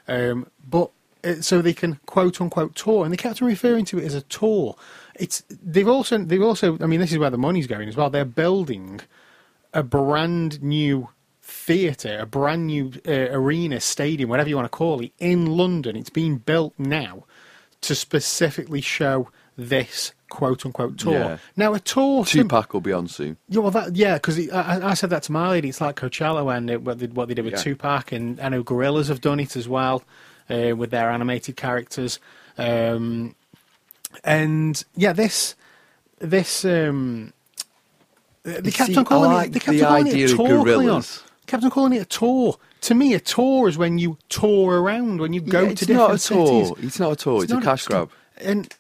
Um, 0.07 0.47
but 0.67 0.91
uh, 1.23 1.35
so 1.35 1.61
they 1.61 1.73
can 1.73 1.99
quote 2.05 2.41
unquote 2.41 2.75
tour, 2.75 3.03
and 3.03 3.13
they 3.13 3.17
kept 3.17 3.39
referring 3.39 3.85
to 3.85 3.99
it 3.99 4.05
as 4.05 4.15
a 4.15 4.21
tour. 4.21 4.75
It's 5.15 5.43
they've 5.49 5.87
also 5.87 6.17
they've 6.17 6.41
also 6.41 6.77
I 6.81 6.85
mean 6.85 6.99
this 6.99 7.11
is 7.11 7.17
where 7.17 7.29
the 7.29 7.37
money's 7.37 7.67
going 7.67 7.87
as 7.87 7.95
well. 7.95 8.09
They're 8.09 8.25
building 8.25 9.01
a 9.73 9.83
brand 9.83 10.61
new 10.61 11.09
theatre, 11.41 12.17
a 12.19 12.25
brand 12.25 12.67
new 12.67 12.91
uh, 13.07 13.11
arena, 13.31 13.79
stadium, 13.79 14.29
whatever 14.29 14.49
you 14.49 14.55
want 14.55 14.65
to 14.65 14.77
call 14.77 15.01
it, 15.01 15.11
in 15.19 15.45
London. 15.45 15.95
It's 15.95 16.09
being 16.09 16.37
built 16.37 16.73
now 16.77 17.25
to 17.81 17.95
specifically 17.95 18.81
show 18.81 19.29
this 19.57 20.13
quote 20.29 20.65
unquote 20.65 20.97
tour. 20.97 21.13
Yeah. 21.13 21.37
Now 21.55 21.73
a 21.73 21.79
tour. 21.79 22.25
to- 22.25 22.31
Tupac 22.43 22.73
will 22.73 22.81
be 22.81 22.93
on 22.93 23.07
soon. 23.07 23.37
yeah, 23.49 23.59
well, 23.59 23.71
that, 23.71 23.95
yeah, 23.95 24.15
because 24.15 24.49
I, 24.49 24.77
I- 24.77 24.89
I 24.91 24.93
said 24.95 25.09
that 25.11 25.23
to 25.23 25.31
my 25.31 25.49
lady. 25.49 25.69
It's 25.69 25.81
like 25.81 25.95
Coachella 25.95 26.55
and 26.55 26.69
it, 26.69 26.81
what, 26.81 26.99
they, 26.99 27.07
what 27.07 27.27
they 27.27 27.33
did 27.33 27.45
with 27.45 27.53
Yeah. 27.55 27.59
Tupac, 27.61 28.11
and 28.11 28.39
I 28.39 28.49
know 28.49 28.63
Gorillaz 28.63 29.09
have 29.09 29.21
done 29.21 29.39
it 29.39 29.55
as 29.55 29.67
well 29.67 30.03
uh, 30.49 30.75
with 30.75 30.91
their 30.91 31.09
animated 31.11 31.55
characters. 31.57 32.19
Um, 32.57 33.35
and 34.23 34.83
yeah, 34.95 35.13
this 35.13 35.55
this 36.19 36.63
um, 36.65 37.33
Uh, 38.45 38.51
they 38.59 38.61
You 38.65 38.71
kept 38.71 38.91
see, 38.91 38.97
on 38.97 39.05
calling 39.05 39.31
I 39.31 39.45
it. 39.45 39.53
They 39.53 39.59
kept 39.59 39.77
the 39.77 39.83
on 39.85 39.89
calling 39.89 40.07
it 40.07 40.31
a 40.31 40.35
tour. 40.35 40.63
Cleon. 40.63 41.03
Kept 41.47 41.63
on 41.63 41.69
calling 41.69 41.93
it 41.93 42.01
a 42.01 42.05
tour. 42.05 42.57
To 42.81 42.93
me, 42.95 43.13
a 43.13 43.19
tour 43.19 43.69
is 43.69 43.77
when 43.77 43.97
you 43.97 44.17
tour 44.29 44.81
around, 44.81 45.19
when 45.21 45.31
you 45.33 45.41
go 45.41 45.61
Yeah, 45.61 45.65
to 45.67 45.71
it's 45.71 45.81
different 45.85 46.09
not 46.09 46.15
a 46.15 46.27
tour. 46.27 46.65
cities. 46.65 46.85
It's 46.85 46.99
not 46.99 47.11
a 47.13 47.15
tour. 47.15 47.43
It's, 47.43 47.51
a 47.51 47.55
not 47.55 47.63
cash 47.63 47.85
grab. 47.85 48.09
And 48.37 48.73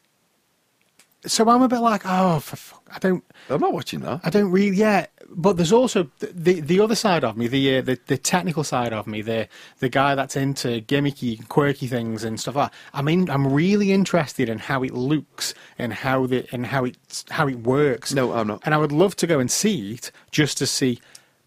so 1.25 1.47
I'm 1.49 1.61
a 1.61 1.69
bit 1.69 1.79
like, 1.79 2.01
oh, 2.05 2.39
for 2.39 2.55
fuck, 2.57 2.83
I 2.93 2.99
don't. 2.99 3.23
I'm 3.49 3.61
not 3.61 3.71
watching 3.71 4.01
that. 4.01 4.19
I 4.23 4.29
don't 4.29 4.51
really, 4.51 4.75
yeah. 4.75 5.05
But 5.29 5.57
there's 5.57 5.71
also 5.71 6.09
the 6.19 6.27
the, 6.27 6.59
the 6.61 6.79
other 6.79 6.95
side 6.95 7.23
of 7.23 7.37
me, 7.37 7.47
the, 7.47 7.77
uh, 7.77 7.81
the 7.81 7.99
the 8.07 8.17
technical 8.17 8.63
side 8.63 8.93
of 8.93 9.07
me, 9.07 9.21
the 9.21 9.47
the 9.79 9.89
guy 9.89 10.15
that's 10.15 10.35
into 10.35 10.81
gimmicky, 10.81 11.47
quirky 11.47 11.87
things 11.87 12.23
and 12.23 12.39
stuff 12.39 12.55
like. 12.55 12.71
that. 12.71 12.77
I 12.93 13.01
mean, 13.01 13.29
I'm 13.29 13.51
really 13.51 13.91
interested 13.91 14.49
in 14.49 14.59
how 14.59 14.83
it 14.83 14.93
looks 14.93 15.53
and 15.77 15.93
how 15.93 16.27
the 16.27 16.47
and 16.51 16.65
how 16.65 16.85
it 16.85 17.25
how 17.29 17.47
it 17.47 17.59
works. 17.59 18.13
No, 18.13 18.33
I'm 18.33 18.47
not. 18.47 18.61
And 18.65 18.73
I 18.73 18.77
would 18.77 18.91
love 18.91 19.15
to 19.17 19.27
go 19.27 19.39
and 19.39 19.49
see 19.49 19.93
it 19.93 20.11
just 20.31 20.57
to 20.59 20.67
see 20.67 20.99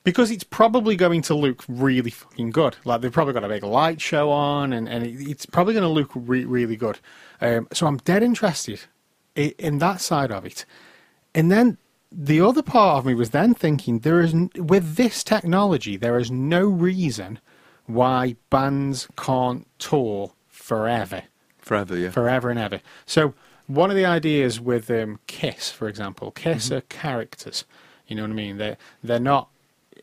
because 0.06 0.30
it's 0.30 0.44
probably 0.44 0.94
going 0.94 1.20
to 1.20 1.34
look 1.34 1.64
really 1.66 2.10
fucking 2.10 2.50
good. 2.50 2.76
Like 2.84 3.00
they've 3.00 3.12
probably 3.12 3.34
got 3.34 3.42
a 3.42 3.48
big 3.48 3.64
light 3.64 4.00
show 4.00 4.30
on, 4.30 4.72
and, 4.72 4.88
and 4.88 5.04
it, 5.04 5.28
it's 5.28 5.46
probably 5.46 5.74
going 5.74 5.82
to 5.82 5.88
look 5.88 6.12
re- 6.14 6.44
really 6.44 6.76
good. 6.76 7.00
Um, 7.40 7.66
so 7.72 7.88
I'm 7.88 7.96
dead 7.98 8.22
interested 8.22 8.82
in, 9.34 9.52
in 9.58 9.78
that 9.78 10.00
side 10.00 10.30
of 10.30 10.46
it. 10.46 10.64
And 11.34 11.50
then 11.50 11.78
the 12.12 12.40
other 12.40 12.62
part 12.62 12.98
of 12.98 13.06
me 13.06 13.14
was 13.14 13.30
then 13.30 13.52
thinking 13.54 13.98
there 14.00 14.20
is 14.20 14.32
with 14.56 14.96
this 14.96 15.24
technology 15.24 15.96
there 15.96 16.18
is 16.18 16.30
no 16.30 16.64
reason 16.66 17.38
why 17.86 18.36
bands 18.50 19.08
can't 19.16 19.66
tour 19.78 20.32
forever 20.48 21.22
Forever, 21.58 21.98
yeah. 21.98 22.10
forever 22.10 22.48
and 22.50 22.60
ever. 22.60 22.80
So 23.06 23.34
one 23.66 23.90
of 23.90 23.96
the 23.96 24.04
ideas 24.04 24.60
with 24.60 24.88
um, 24.88 25.18
Kiss, 25.26 25.72
for 25.72 25.88
example, 25.88 26.30
Kiss 26.30 26.66
Mm-hmm. 26.66 26.76
are 26.76 26.80
characters. 26.82 27.64
You 28.06 28.14
know 28.14 28.22
what 28.22 28.30
I 28.30 28.34
mean? 28.34 28.58
They're 28.58 28.76
they're 29.02 29.18
not 29.18 29.48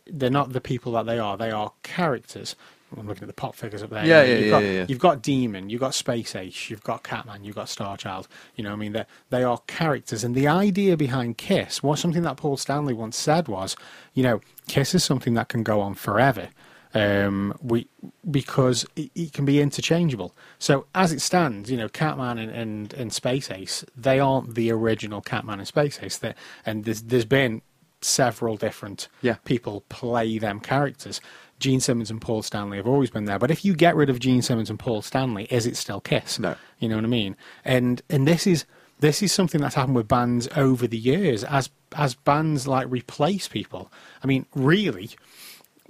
they're 0.05 0.29
not 0.29 0.51
the 0.51 0.60
people 0.60 0.91
that 0.93 1.05
they 1.05 1.19
are. 1.19 1.38
They 1.38 1.51
are 1.51 1.72
characters. 1.83 2.57
I'm 2.97 3.07
looking 3.07 3.23
at 3.23 3.27
the 3.27 3.33
pop 3.33 3.55
figures 3.55 3.83
up 3.83 3.89
there. 3.89 4.05
Yeah, 4.05 4.23
You 4.23 4.27
know, 4.27 4.31
yeah, 4.33 4.35
you've 4.38 4.45
yeah, 4.45 4.51
got, 4.51 4.63
yeah. 4.63 4.85
You've 4.89 5.00
got 5.00 5.21
Demon, 5.21 5.69
you've 5.69 5.79
got 5.81 5.93
Space 5.93 6.35
Ace, 6.35 6.69
you've 6.69 6.83
got 6.83 7.03
Catman, 7.03 7.43
you've 7.43 7.55
got 7.55 7.67
Starchild. 7.67 8.27
You 8.55 8.63
know 8.63 8.69
what 8.71 8.75
I 8.77 8.79
mean? 8.79 8.91
They 8.93 9.05
they 9.29 9.43
are 9.43 9.59
characters. 9.67 10.23
And 10.23 10.35
the 10.35 10.47
idea 10.47 10.95
behind 10.97 11.38
Kiss, 11.38 11.81
was 11.83 12.00
something 12.00 12.23
that 12.23 12.38
Paul 12.38 12.57
Stanley 12.57 12.93
once 12.93 13.17
said 13.17 13.47
was, 13.47 13.75
you 14.13 14.23
know, 14.23 14.41
Kiss 14.67 14.93
is 14.95 15.03
something 15.03 15.33
that 15.35 15.50
can 15.50 15.63
go 15.63 15.81
on 15.81 15.93
forever. 15.93 16.50
Um, 16.95 17.57
we 17.59 17.88
because 18.29 18.85
it, 18.95 19.09
it 19.15 19.33
can 19.33 19.45
be 19.45 19.59
interchangeable. 19.59 20.35
So 20.59 20.85
as 20.93 21.12
it 21.12 21.21
stands, 21.21 21.71
you 21.71 21.77
know, 21.77 21.89
Catman 21.89 22.38
and, 22.38 22.51
and, 22.51 22.93
and 22.93 23.12
Space 23.12 23.50
Ace, 23.50 23.83
they 23.97 24.19
aren't 24.19 24.53
the 24.53 24.71
original 24.71 25.19
Catman 25.19 25.57
and 25.57 25.67
Space 25.67 25.97
Ace. 26.03 26.19
They, 26.19 26.35
and 26.65 26.85
there's 26.85 27.01
there's 27.01 27.25
been 27.25 27.63
several 28.01 28.57
different 28.57 29.07
Yeah. 29.21 29.38
people 29.45 29.81
play 29.89 30.38
them 30.38 30.59
characters. 30.59 31.19
Gene 31.63 31.79
Simmons 31.79 32.12
and 32.12 32.20
Paul 32.20 32.41
Stanley 32.41 32.75
have 32.75 32.88
always 32.88 33.10
been 33.10 33.24
there. 33.24 33.39
But 33.39 33.50
if 33.50 33.63
you 33.63 33.74
get 33.74 33.96
rid 33.96 34.10
of 34.10 34.20
Gene 34.20 34.41
Simmons 34.41 34.70
and 34.70 34.77
Paul 34.77 35.01
Stanley, 35.01 35.46
is 35.50 35.65
it 35.65 35.77
still 35.77 36.01
Kiss? 36.01 36.38
No. 36.38 36.55
You 36.77 36.89
know 36.89 36.96
what 36.98 37.05
I 37.05 37.08
mean? 37.08 37.38
And 37.63 38.01
and 38.10 38.27
this 38.27 38.46
is 38.46 38.65
this 39.00 39.24
is 39.24 39.32
something 39.32 39.62
that's 39.62 39.75
happened 39.75 39.96
with 39.96 40.05
bands 40.05 40.50
over 40.58 40.88
the 40.88 40.98
years 40.98 41.46
as 41.46 41.70
as 41.96 42.15
bands 42.15 42.67
like 42.67 42.88
replace 42.89 43.48
people. 43.48 43.89
I 44.22 44.27
mean, 44.27 44.46
really, 44.53 45.12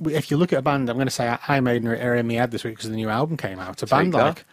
if 0.06 0.30
you 0.30 0.38
look 0.38 0.54
at 0.54 0.60
a 0.60 0.62
band, 0.62 0.92
I'm 0.92 0.98
going 0.98 1.08
to 1.08 1.12
say 1.12 1.36
Iron 1.48 1.64
Maiden 1.64 1.88
are 1.88 2.16
in 2.16 2.28
my 2.28 2.36
head 2.36 2.52
this 2.52 2.64
week 2.64 2.76
because 2.76 2.92
the 2.92 2.96
new 2.96 3.10
album 3.10 3.36
came 3.36 3.58
out. 3.58 3.82
A 3.82 3.88
band 3.88 4.14
that. 4.14 4.24
like 4.24 4.46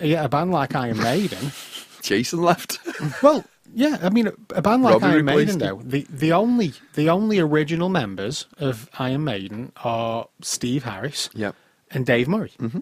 yeah, 0.00 0.24
a 0.24 0.28
band 0.28 0.52
like 0.52 0.72
Iron 0.76 0.98
Maiden. 0.98 1.50
Jason 2.00 2.42
left. 2.42 2.78
well, 3.24 3.44
yeah, 3.74 3.98
I 4.02 4.10
mean, 4.10 4.28
a 4.54 4.62
band 4.62 4.82
like 4.82 4.94
Robbie 4.94 5.06
Iron 5.06 5.24
Maiden, 5.24 5.58
though, 5.58 5.80
the, 5.82 6.06
the 6.10 6.32
only 6.32 6.72
the 6.94 7.08
only 7.08 7.38
original 7.38 7.88
members 7.88 8.46
of 8.58 8.88
Iron 8.98 9.24
Maiden 9.24 9.72
are 9.84 10.28
Steve 10.40 10.84
Harris 10.84 11.30
yep. 11.34 11.54
and 11.90 12.06
Dave 12.06 12.28
Murray. 12.28 12.52
Mm-hmm. 12.58 12.80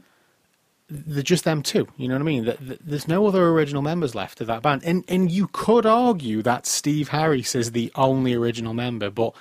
They're 0.90 1.22
just 1.22 1.44
them 1.44 1.62
two. 1.62 1.86
You 1.96 2.08
know 2.08 2.14
what 2.14 2.22
I 2.22 2.24
mean? 2.24 2.44
Th- 2.44 2.58
th- 2.58 2.80
There's 2.82 3.08
no 3.08 3.26
other 3.26 3.48
original 3.48 3.82
members 3.82 4.14
left 4.14 4.40
of 4.40 4.46
that 4.46 4.62
band, 4.62 4.82
and 4.84 5.04
and 5.08 5.30
you 5.30 5.48
could 5.52 5.84
argue 5.84 6.42
that 6.42 6.66
Steve 6.66 7.08
Harris 7.08 7.54
is 7.54 7.72
the 7.72 7.92
only 7.94 8.34
original 8.34 8.72
member, 8.72 9.10
but 9.10 9.34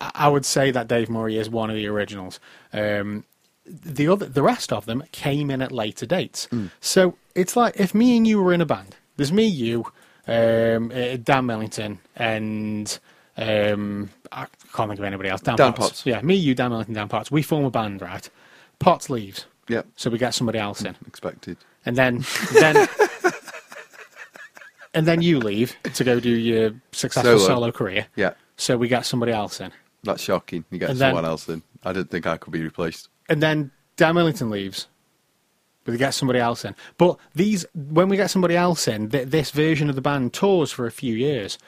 I 0.00 0.28
would 0.28 0.46
say 0.46 0.70
that 0.70 0.88
Dave 0.88 1.10
Murray 1.10 1.36
is 1.36 1.50
one 1.50 1.68
of 1.68 1.76
the 1.76 1.86
originals. 1.86 2.40
Um, 2.72 3.24
the 3.66 4.08
other, 4.08 4.26
the 4.26 4.42
rest 4.42 4.72
of 4.72 4.86
them 4.86 5.04
came 5.12 5.50
in 5.50 5.60
at 5.60 5.70
later 5.70 6.06
dates. 6.06 6.48
So 6.80 7.16
it's 7.34 7.54
like 7.56 7.78
if 7.78 7.94
me 7.94 8.16
and 8.16 8.26
you 8.26 8.42
were 8.42 8.52
in 8.52 8.60
a 8.60 8.66
band. 8.66 8.96
There's 9.16 9.32
me, 9.32 9.44
you, 9.44 9.84
um, 10.26 10.90
uh, 10.94 11.16
Dan 11.22 11.46
Millington, 11.46 11.98
and 12.16 12.98
um, 13.36 14.10
I 14.32 14.46
can't 14.72 14.88
think 14.90 14.98
of 14.98 15.04
anybody 15.04 15.28
else. 15.28 15.40
Dan, 15.40 15.56
Dan 15.56 15.72
Potts. 15.72 15.88
Potts. 15.90 16.06
Yeah, 16.06 16.20
me, 16.22 16.34
you, 16.34 16.54
Dan 16.54 16.70
Millington, 16.70 16.94
Dan 16.94 17.08
Potts. 17.08 17.30
We 17.30 17.42
form 17.42 17.64
a 17.64 17.70
band, 17.70 18.02
right? 18.02 18.28
Potts 18.78 19.10
leaves, 19.10 19.46
Yep. 19.68 19.86
so 19.96 20.10
we 20.10 20.18
get 20.18 20.34
somebody 20.34 20.58
else 20.58 20.82
in, 20.82 20.96
Expected. 21.06 21.56
and 21.86 21.96
then 21.96 22.24
then. 22.58 22.88
And 24.92 25.06
then 25.06 25.22
you 25.22 25.38
leave 25.38 25.76
to 25.94 26.02
go 26.02 26.18
do 26.18 26.30
your 26.30 26.72
successful 26.90 27.38
Solo. 27.38 27.46
solo 27.54 27.70
career. 27.72 28.08
Yeah. 28.16 28.32
So 28.56 28.76
we 28.76 28.88
get 28.88 29.06
somebody 29.06 29.30
else 29.30 29.60
in. 29.60 29.70
That's 30.02 30.20
shocking. 30.20 30.64
You 30.70 30.78
get 30.80 30.90
And 30.90 30.98
then- 30.98 31.10
someone 31.10 31.24
else 31.24 31.48
in. 31.48 31.62
I 31.84 31.92
didn't 31.92 32.10
think 32.10 32.26
I 32.26 32.36
could 32.36 32.52
be 32.52 32.62
replaced. 32.62 33.08
and 33.28 33.40
then 33.40 33.70
Dan 33.96 34.16
Millington 34.16 34.50
leaves, 34.50 34.88
but 35.84 35.92
they 35.92 35.98
get 35.98 36.14
somebody 36.14 36.38
else 36.38 36.64
in. 36.64 36.74
But 36.98 37.18
these, 37.34 37.64
when 37.74 38.08
we 38.08 38.16
get 38.16 38.30
somebody 38.30 38.56
else 38.56 38.86
in, 38.88 39.10
th- 39.10 39.28
this 39.28 39.50
version 39.50 39.88
of 39.88 39.94
the 39.96 40.02
band 40.02 40.32
tours 40.32 40.70
for 40.72 40.86
a 40.86 40.90
few 40.90 41.14
years, 41.14 41.58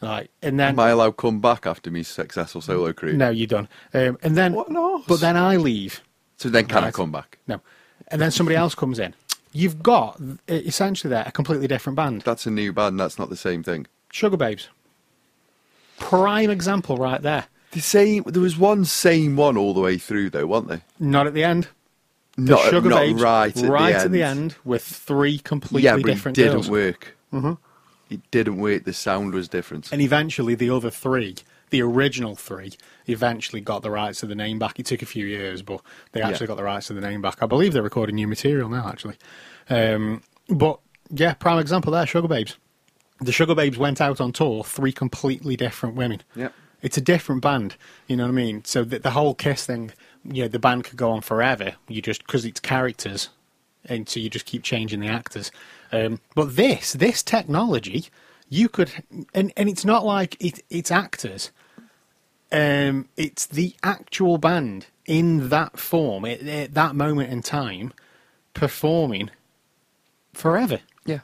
like, 0.00 0.30
and 0.42 0.60
then 0.60 0.70
Am 0.70 0.80
I 0.80 0.90
allowed 0.90 1.06
to 1.06 1.12
come 1.14 1.40
back 1.40 1.66
after 1.66 1.90
my 1.90 2.02
successful 2.02 2.60
solo 2.60 2.92
career? 2.92 3.14
no, 3.14 3.30
you're 3.30 3.46
done. 3.46 3.68
Um, 3.94 4.18
and 4.22 4.36
then, 4.36 4.52
What 4.52 4.68
but 5.06 5.20
then 5.20 5.36
I 5.36 5.56
leave. 5.56 6.02
So 6.36 6.48
then 6.50 6.66
can 6.66 6.84
I 6.84 6.90
come 6.90 7.10
back? 7.10 7.38
No, 7.46 7.60
and 8.08 8.20
then 8.20 8.30
somebody 8.30 8.56
else 8.56 8.74
comes 8.74 8.98
in. 8.98 9.14
You've 9.52 9.82
got 9.82 10.20
essentially 10.48 11.08
there 11.08 11.24
a 11.26 11.32
completely 11.32 11.66
different 11.66 11.96
band. 11.96 12.22
That's 12.22 12.44
a 12.46 12.50
new 12.50 12.74
band. 12.74 13.00
That's 13.00 13.18
not 13.18 13.30
the 13.30 13.36
same 13.36 13.62
thing. 13.62 13.86
Sugababes, 14.12 14.68
prime 15.98 16.50
example 16.50 16.96
right 16.98 17.22
there. 17.22 17.46
The 17.70 17.80
same. 17.80 18.22
There 18.26 18.42
was 18.42 18.56
one 18.58 18.84
same 18.84 19.36
one 19.36 19.56
all 19.56 19.72
the 19.74 19.80
way 19.80 19.96
through 19.98 20.30
though, 20.30 20.46
weren't 20.46 20.68
there? 20.68 20.82
Not 21.00 21.26
at 21.26 21.32
the 21.34 21.42
end. 21.44 21.68
The 22.36 22.52
Not, 22.52 22.70
Sugar 22.70 22.88
not 22.90 22.98
Babes, 23.00 23.22
right 23.22 23.56
at 23.56 23.68
right 23.70 23.90
the 23.92 23.96
end. 23.96 24.04
at 24.04 24.12
the 24.12 24.22
end 24.22 24.54
with 24.64 24.82
three 24.82 25.38
completely 25.38 25.82
different 26.02 26.36
yeah, 26.36 26.44
but 26.44 26.50
it 26.50 26.52
didn't 26.52 26.52
girls. 26.52 26.70
work. 26.70 27.16
Mm-hmm. 27.32 27.52
It 28.10 28.30
didn't 28.30 28.58
work. 28.58 28.84
The 28.84 28.92
sound 28.92 29.32
was 29.34 29.48
different. 29.48 29.90
And 29.90 30.00
eventually, 30.02 30.54
the 30.54 30.70
other 30.70 30.90
three, 30.90 31.36
the 31.70 31.82
original 31.82 32.36
three, 32.36 32.74
eventually 33.06 33.60
got 33.60 33.82
the 33.82 33.90
rights 33.90 34.20
to 34.20 34.26
the 34.26 34.34
name 34.34 34.58
back. 34.58 34.78
It 34.78 34.86
took 34.86 35.02
a 35.02 35.06
few 35.06 35.26
years, 35.26 35.62
but 35.62 35.80
they 36.12 36.20
actually 36.20 36.44
Yeah. 36.44 36.48
got 36.48 36.56
the 36.58 36.62
rights 36.64 36.86
to 36.88 36.92
the 36.94 37.00
name 37.00 37.22
back. 37.22 37.42
I 37.42 37.46
believe 37.46 37.72
they're 37.72 37.82
recording 37.82 38.14
new 38.16 38.28
material 38.28 38.68
now, 38.68 38.86
actually. 38.88 39.16
Um, 39.70 40.22
but 40.48 40.78
yeah, 41.10 41.34
prime 41.34 41.58
example 41.58 41.92
there, 41.92 42.04
Sugababes. 42.04 42.54
The 43.20 43.32
Sugababes 43.32 43.76
went 43.78 44.00
out 44.00 44.20
on 44.20 44.32
tour, 44.32 44.62
three 44.62 44.92
completely 44.92 45.56
different 45.56 45.94
women. 45.96 46.22
Yep. 46.34 46.52
It's 46.82 46.98
a 46.98 47.00
different 47.00 47.40
band, 47.42 47.76
you 48.06 48.16
know 48.16 48.24
what 48.24 48.28
I 48.28 48.34
mean? 48.34 48.62
So 48.64 48.84
the, 48.84 48.98
the 48.98 49.12
whole 49.12 49.34
Kiss 49.34 49.64
thing, 49.66 49.90
you 50.34 50.42
know, 50.42 50.48
the 50.48 50.58
band 50.58 50.84
could 50.84 50.96
go 50.96 51.10
on 51.10 51.20
forever. 51.20 51.74
You 51.88 52.02
just, 52.02 52.26
because 52.26 52.44
it's 52.44 52.60
characters, 52.60 53.28
and 53.84 54.08
so 54.08 54.20
you 54.20 54.28
just 54.28 54.46
keep 54.46 54.62
changing 54.62 55.00
the 55.00 55.08
actors. 55.08 55.50
Um, 55.92 56.20
but 56.34 56.56
this, 56.56 56.92
this 56.92 57.22
technology, 57.22 58.06
you 58.48 58.68
could, 58.68 58.90
and, 59.34 59.52
and 59.56 59.68
it's 59.68 59.84
not 59.84 60.04
like 60.04 60.36
it, 60.40 60.62
it's 60.70 60.90
actors. 60.90 61.50
Um, 62.52 63.08
it's 63.16 63.46
the 63.46 63.74
actual 63.82 64.38
band 64.38 64.86
in 65.04 65.48
that 65.48 65.78
form 65.78 66.24
at, 66.24 66.42
at 66.42 66.74
that 66.74 66.94
moment 66.94 67.32
in 67.32 67.42
time, 67.42 67.92
performing 68.54 69.30
forever. 70.32 70.80
Yeah. 71.04 71.20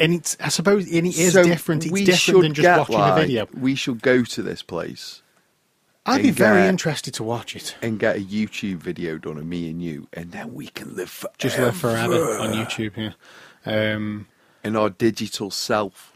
And 0.00 0.14
it's, 0.14 0.36
I 0.40 0.48
suppose, 0.48 0.86
and 0.90 1.06
it 1.06 1.16
is 1.16 1.34
So 1.34 1.44
different. 1.44 1.86
It's 1.86 2.02
different 2.02 2.42
than 2.42 2.54
just 2.54 2.78
watching 2.78 2.98
like, 2.98 3.12
a 3.12 3.20
video. 3.20 3.46
We 3.56 3.76
should 3.76 4.02
go 4.02 4.24
to 4.24 4.42
this 4.42 4.60
place 4.60 5.21
I'd 6.04 6.22
be 6.22 6.30
very 6.30 6.66
interested 6.66 7.14
to 7.14 7.22
watch 7.22 7.54
it. 7.54 7.76
and 7.80 7.98
get 7.98 8.16
a 8.16 8.20
YouTube 8.20 8.76
video 8.78 9.18
done 9.18 9.38
of 9.38 9.46
me 9.46 9.70
and 9.70 9.80
you, 9.80 10.08
and 10.12 10.32
then 10.32 10.54
we 10.54 10.66
can 10.66 10.96
live 10.96 11.10
forever. 11.10 11.34
Just 11.38 11.58
live 11.58 11.76
forever 11.76 12.38
on 12.38 12.52
YouTube. 12.52 13.14
Yeah. 13.66 13.94
Um, 13.94 14.26
in 14.64 14.76
our 14.76 14.90
digital 14.90 15.50
self. 15.50 16.12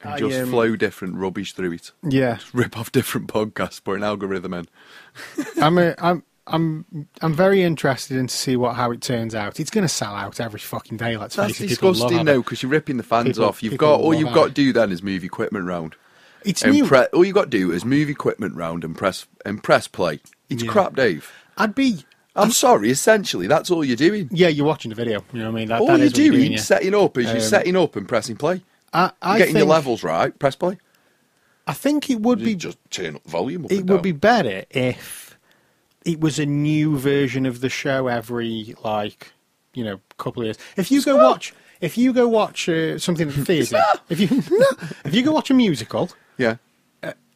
And 0.00 0.14
I, 0.14 0.18
just 0.18 0.38
um, 0.40 0.50
flow 0.50 0.76
different 0.76 1.16
rubbish 1.16 1.54
through 1.54 1.72
it. 1.72 1.90
yeah. 2.08 2.38
Rip 2.52 2.78
off 2.78 2.92
different 2.92 3.26
podcasts, 3.26 3.82
put 3.82 3.96
an 3.96 4.04
algorithm 4.04 4.54
in. 4.54 4.68
I'm 5.60 5.76
a, 5.78 5.94
I'm 5.98 6.22
I'm 6.46 7.08
I'm 7.20 7.34
very 7.34 7.62
interested 7.62 8.16
in 8.16 8.28
to 8.28 8.34
see 8.34 8.56
what 8.56 8.76
how 8.76 8.92
it 8.92 9.00
turns 9.00 9.34
out. 9.34 9.58
It's 9.58 9.70
going 9.70 9.82
to 9.82 9.88
sell 9.88 10.14
out 10.14 10.38
every 10.40 10.60
fucking 10.60 10.98
day. 10.98 11.16
Let's 11.16 11.34
That's 11.34 11.58
face 11.58 11.72
it. 11.72 11.82
Love 11.82 11.94
disgusting, 11.96 12.24
though, 12.24 12.42
because 12.42 12.62
you're 12.62 12.70
ripping 12.70 12.96
the 12.96 13.02
fans 13.02 13.30
People- 13.30 13.44
off. 13.46 13.62
You've 13.62 13.76
got 13.76 14.00
all 14.00 14.14
you've 14.14 14.32
got 14.32 14.46
to 14.48 14.52
do 14.52 14.72
then 14.72 14.92
is 14.92 15.02
move 15.02 15.24
equipment 15.24 15.66
round. 15.66 15.96
It's 16.44 16.64
new. 16.64 16.86
pre- 16.86 17.06
all 17.12 17.24
you 17.24 17.32
got 17.32 17.50
to 17.50 17.58
do 17.58 17.72
is 17.72 17.84
move 17.84 18.08
equipment 18.08 18.54
round 18.54 18.84
and 18.84 18.96
press 18.96 19.26
and 19.44 19.62
press 19.62 19.88
play. 19.88 20.20
It's 20.48 20.62
Yeah. 20.62 20.70
crap, 20.70 20.96
Dave. 20.96 21.30
I'd 21.56 21.74
be. 21.74 22.04
I'm 22.36 22.52
sorry. 22.52 22.90
Essentially, 22.90 23.46
that's 23.48 23.70
all 23.70 23.84
you're 23.84 23.96
doing. 23.96 24.28
Yeah, 24.30 24.48
you're 24.48 24.66
watching 24.66 24.90
the 24.90 24.94
video. 24.94 25.24
You 25.32 25.40
know 25.40 25.46
what 25.46 25.56
I 25.56 25.60
mean? 25.60 25.68
That, 25.68 25.80
all 25.80 25.86
that 25.88 25.98
you're 25.98 26.06
is 26.06 26.12
what 26.12 26.18
you're 26.18 26.30
doing, 26.30 26.40
doing, 26.42 26.52
yeah. 26.52 26.58
setting 26.58 26.94
up, 26.94 27.18
is 27.18 27.26
you're 27.26 27.34
Um, 27.36 27.40
setting 27.42 27.76
up 27.76 27.96
and 27.96 28.06
pressing 28.08 28.36
play. 28.36 28.62
I, 28.92 29.10
You're 29.22 29.38
getting 29.38 29.54
think, 29.54 29.56
your 29.58 29.66
levels 29.66 30.02
right. 30.04 30.38
Press 30.38 30.54
play. 30.56 30.78
I 31.66 31.72
think 31.74 32.08
it 32.08 32.20
would 32.20 32.38
be 32.38 32.54
just 32.54 32.78
turn 32.90 33.16
up 33.16 33.24
the 33.24 33.30
volume. 33.30 33.64
Up 33.66 33.72
it 33.72 33.86
would 33.86 34.00
be 34.02 34.12
better 34.12 34.64
if 34.70 35.36
it 36.04 36.20
was 36.20 36.38
a 36.38 36.46
new 36.46 36.96
version 36.98 37.44
of 37.44 37.60
the 37.60 37.68
show 37.68 38.06
every 38.06 38.74
like 38.82 39.32
you 39.74 39.84
know 39.84 40.00
couple 40.16 40.42
of 40.42 40.46
years. 40.46 40.58
If 40.76 40.90
you 40.90 41.02
go 41.02 41.16
watch, 41.16 41.52
if 41.82 41.98
you 41.98 42.12
go 42.14 42.26
watch 42.28 42.68
uh, 42.70 42.98
something 42.98 43.28
at 43.28 43.34
the 43.34 43.44
theatre, 43.44 43.82
if 44.08 44.18
you 44.20 44.28
if 45.04 45.12
you 45.14 45.22
go 45.22 45.32
watch 45.32 45.50
a 45.50 45.54
musical, 45.54 46.08
yeah. 46.38 46.56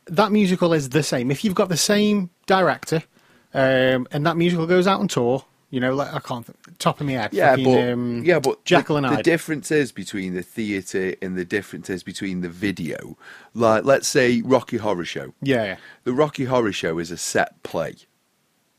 that 0.06 0.32
musical 0.32 0.72
is 0.72 0.88
the 0.90 1.02
same. 1.02 1.30
If 1.30 1.44
you've 1.44 1.54
got 1.54 1.68
the 1.68 1.76
same 1.76 2.30
director 2.46 3.02
um, 3.54 4.06
and 4.10 4.24
that 4.26 4.36
musical 4.36 4.66
goes 4.66 4.86
out 4.86 5.00
on 5.00 5.08
tour, 5.08 5.44
You 5.70 5.80
know, 5.80 5.94
like 5.94 6.12
I 6.12 6.18
can't 6.20 6.46
top 6.78 7.00
of 7.00 7.06
my 7.06 7.12
head. 7.12 7.32
Yeah, 7.32 7.50
fucking, 7.50 7.64
but 7.64 7.92
um, 7.92 8.22
yeah, 8.24 8.38
but 8.40 8.62
Jekyll 8.64 8.96
the, 8.96 8.98
and 8.98 9.12
the 9.12 9.16
Hyde. 9.16 9.24
differences 9.24 9.90
between 9.92 10.34
the 10.34 10.42
theatre 10.42 11.14
and 11.22 11.36
the 11.36 11.44
differences 11.46 12.02
between 12.02 12.42
the 12.42 12.48
video, 12.50 13.16
like 13.54 13.84
let's 13.84 14.06
say 14.08 14.42
Rocky 14.42 14.76
Horror 14.76 15.04
Show. 15.06 15.32
yeah, 15.40 15.64
yeah. 15.64 15.76
The 16.04 16.12
Rocky 16.12 16.44
Horror 16.44 16.72
Show 16.72 16.98
is 16.98 17.10
a 17.10 17.16
set 17.16 17.62
play. 17.62 17.94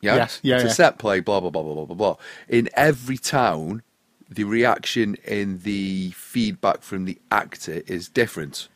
Yeah, 0.01 0.15
Yes, 0.17 0.39
yeah, 0.43 0.55
it's 0.55 0.65
yeah. 0.65 0.69
a 0.69 0.73
set 0.73 0.97
play. 0.99 1.19
Blah 1.19 1.39
blah 1.39 1.49
blah 1.49 1.63
blah 1.63 1.73
blah 1.73 1.85
blah 1.85 1.95
blah. 1.95 2.15
In 2.47 2.69
every 2.75 3.17
town, 3.17 3.81
the 4.29 4.43
reaction 4.43 5.17
and 5.27 5.63
the 5.63 6.11
feedback 6.11 6.81
from 6.83 7.05
the 7.05 7.17
actor 7.31 7.81
is 7.87 8.07
different, 8.09 8.67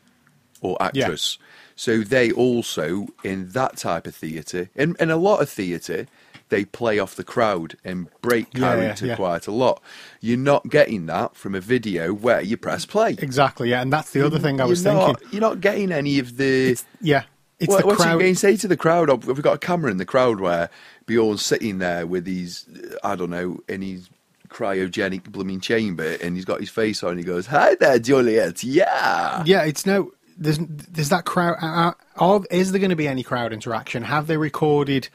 or 0.61 0.77
actress. 0.81 1.37
So 1.75 1.99
they 1.99 2.31
also 2.31 3.07
in 3.23 3.49
that 3.49 3.77
type 3.77 4.07
of 4.07 4.15
theatre, 4.15 4.69
in 4.75 4.95
in 4.99 5.11
a 5.11 5.17
lot 5.17 5.41
of 5.41 5.49
theatre, 5.49 6.07
they 6.49 6.65
play 6.65 6.97
off 6.97 7.15
the 7.15 7.23
crowd 7.23 7.75
and 7.83 8.07
break 8.21 8.47
Yeah, 8.53 8.59
yeah, 8.59 8.75
character 8.81 9.05
yeah. 9.07 9.15
quite 9.15 9.47
a 9.47 9.51
lot. 9.51 9.81
You're 10.21 10.37
not 10.37 10.69
getting 10.69 11.05
that 11.07 11.35
from 11.35 11.53
a 11.55 11.59
video 11.59 12.13
where 12.13 12.41
you 12.41 12.57
press 12.57 12.85
play. 12.85 13.11
Exactly, 13.19 13.69
yeah, 13.69 13.81
and 13.81 13.91
that's 13.93 14.11
the 14.11 14.25
other 14.25 14.39
thing 14.39 14.59
I 14.59 14.63
You're 14.63 14.69
was 14.69 14.83
not, 14.85 15.19
thinking. 15.19 15.27
You're 15.33 15.41
not 15.49 15.61
getting 15.61 15.91
any 15.91 16.19
of 16.19 16.37
the. 16.37 16.81
Yeah, 17.01 17.23
it's 17.59 17.69
What, 17.69 17.81
the 17.81 17.87
what's 17.87 18.01
crowd. 18.01 18.13
you 18.13 18.19
going 18.19 18.33
to 18.33 18.39
say 18.39 18.55
to 18.57 18.67
the 18.67 18.77
crowd? 18.77 19.09
Have 19.09 19.27
we 19.27 19.35
got 19.35 19.55
a 19.55 19.59
camera 19.59 19.91
in 19.91 19.97
the 19.97 20.05
crowd 20.05 20.39
where 20.39 20.69
Bjorn's 21.05 21.45
sitting 21.45 21.79
there 21.79 22.07
with 22.07 22.25
his, 22.25 22.65
I 23.03 23.15
don't 23.15 23.29
know, 23.29 23.59
in 23.67 23.81
his 23.81 24.09
cryogenic 24.49 25.25
blooming 25.31 25.59
chamber 25.59 26.15
and 26.21 26.35
he's 26.35 26.45
got 26.45 26.59
his 26.61 26.69
face 26.69 27.03
on 27.03 27.11
and 27.11 27.19
he 27.19 27.25
goes, 27.25 27.47
Hi 27.47 27.75
there, 27.75 27.99
Juliet. 27.99 28.63
Yeah. 28.63 29.43
Yeah, 29.45 29.63
it's 29.65 29.85
no. 29.85 30.13
There's 30.38 30.60
there's 30.60 31.10
that 31.10 31.25
crowd. 31.25 31.58
Uh, 31.62 31.94
uh, 32.17 32.39
is 32.51 32.72
there 32.72 32.79
going 32.79 32.91
to 32.91 32.96
be 32.96 33.08
any 33.08 33.24
crowd 33.24 33.53
interaction? 33.53 34.03
Have 34.03 34.27
they 34.27 34.38
recorded 34.38 35.10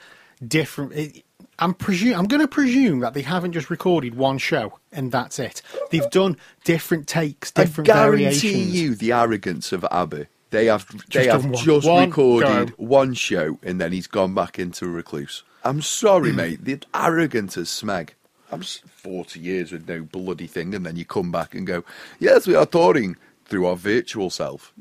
different? 0.46 0.92
It, 0.92 1.24
I'm 1.58 1.74
presume 1.74 2.18
I'm 2.18 2.26
going 2.26 2.40
to 2.40 2.48
presume 2.48 3.00
that 3.00 3.14
they 3.14 3.22
haven't 3.22 3.52
just 3.52 3.70
recorded 3.70 4.14
one 4.16 4.38
show 4.38 4.78
and 4.90 5.12
that's 5.12 5.38
it. 5.38 5.62
They've 5.90 6.08
done 6.10 6.36
different 6.64 7.06
takes, 7.06 7.50
different 7.52 7.88
I 7.90 7.92
guarantee 7.94 8.24
variations. 8.24 8.80
you 8.80 8.94
the 8.96 9.12
arrogance 9.12 9.70
of 9.72 9.84
Abbey. 9.90 10.26
They 10.50 10.66
have 10.66 10.86
they 10.88 10.98
Just 11.08 11.28
have 11.28 11.44
one- 11.44 11.54
just 11.54 11.86
one 11.86 12.08
recorded 12.08 12.68
go. 12.76 12.84
one 12.84 13.14
show 13.14 13.58
and 13.62 13.80
then 13.80 13.92
he's 13.92 14.06
gone 14.08 14.34
back 14.34 14.58
into 14.58 14.86
a 14.86 14.88
recluse. 14.88 15.44
I'm 15.64 15.82
sorry, 15.82 16.32
mate. 16.42 16.64
The 16.64 16.80
arrogance 16.94 17.56
of 17.56 17.64
Smeg. 17.66 18.10
I'm 18.50 18.62
40 18.62 19.38
years 19.40 19.72
with 19.72 19.88
no 19.88 20.02
bloody 20.02 20.46
thing, 20.46 20.74
and 20.74 20.84
then 20.84 20.96
you 20.96 21.04
come 21.06 21.30
back 21.32 21.54
and 21.54 21.66
go, 21.66 21.84
"Yes, 22.18 22.46
we 22.46 22.54
are 22.54 22.66
touring 22.66 23.16
through 23.46 23.66
our 23.66 23.76
virtual 23.76 24.28
self." 24.30 24.74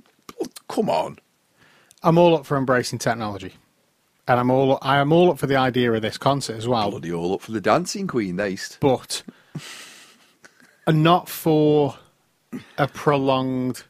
Come 0.67 0.89
on. 0.89 1.19
I'm 2.03 2.17
all 2.17 2.35
up 2.35 2.45
for 2.45 2.57
embracing 2.57 2.99
technology, 2.99 3.53
and 4.27 4.39
I'm 4.39 4.49
all 4.49 4.79
I 4.81 4.97
am 4.97 5.11
all 5.11 5.29
up 5.31 5.37
for 5.39 5.47
the 5.47 5.55
idea 5.57 5.91
of 5.93 6.01
this 6.01 6.17
concert 6.17 6.55
as 6.57 6.67
well. 6.67 6.89
Bloody 6.91 7.13
all 7.13 7.33
up 7.35 7.41
for 7.41 7.51
the 7.51 7.61
dancing 7.61 8.07
queen, 8.07 8.37
they'st. 8.37 8.79
but 8.79 9.21
not 10.87 11.29
for 11.29 11.95
a 12.77 12.87
prolonged 12.87 13.83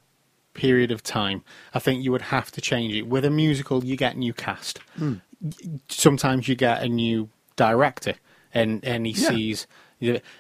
period 0.54 0.92
of 0.92 1.02
time. 1.02 1.44
I 1.74 1.80
think 1.80 2.04
you 2.04 2.12
would 2.12 2.22
have 2.24 2.52
to 2.52 2.62
change 2.62 2.94
it. 2.94 3.04
With 3.08 3.24
a 3.24 3.30
musical, 3.30 3.84
you 3.86 3.96
get 3.96 4.18
new 4.18 4.34
cast. 4.34 4.80
Hmm. 4.98 5.16
Sometimes 5.88 6.48
you 6.48 6.56
get 6.56 6.84
a 6.84 6.90
new 6.90 7.30
director, 7.56 8.16
and 8.54 8.84
and 8.84 9.06
he 9.06 9.14
Yeah. 9.14 9.30
sees. 9.30 9.68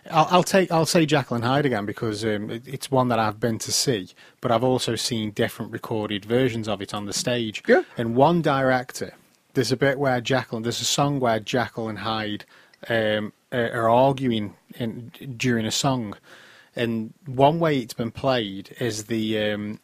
I'll, 0.09 0.27
I'll 0.29 0.43
take. 0.43 0.71
I'll 0.71 0.85
say 0.85 1.05
Jekyll 1.05 1.35
and 1.35 1.45
Hyde 1.45 1.65
again 1.65 1.85
because 1.85 2.23
um, 2.25 2.49
it- 2.49 2.67
it's 2.67 2.89
one 2.91 3.07
that 3.09 3.19
I've 3.19 3.39
been 3.39 3.59
to 3.59 3.71
see, 3.71 4.09
but 4.41 4.51
I've 4.51 4.63
also 4.63 4.95
seen 4.95 5.31
different 5.31 5.71
recorded 5.71 6.25
versions 6.25 6.67
of 6.67 6.81
it 6.81 6.93
on 6.93 7.05
the 7.05 7.13
stage. 7.13 7.61
Yeah. 7.67 7.83
And 7.97 8.15
one 8.15 8.41
director, 8.41 9.13
there's 9.53 9.71
a 9.71 9.77
bit 9.77 9.99
where 9.99 10.19
Jekyll, 10.21 10.61
there's 10.61 10.81
a 10.81 10.85
song 10.85 11.19
where 11.19 11.39
Jekyll 11.39 11.87
and 11.89 11.99
Hyde 11.99 12.45
um, 12.89 13.33
are 13.51 13.71
are 13.71 13.89
arguing 13.89 14.55
in, 14.75 15.11
during 15.37 15.65
a 15.65 15.71
song, 15.71 16.15
and 16.75 17.13
one 17.25 17.59
way 17.59 17.77
it's 17.79 17.93
been 17.93 18.11
played 18.11 18.75
is 18.79 19.05
the 19.05 19.39
um, 19.39 19.79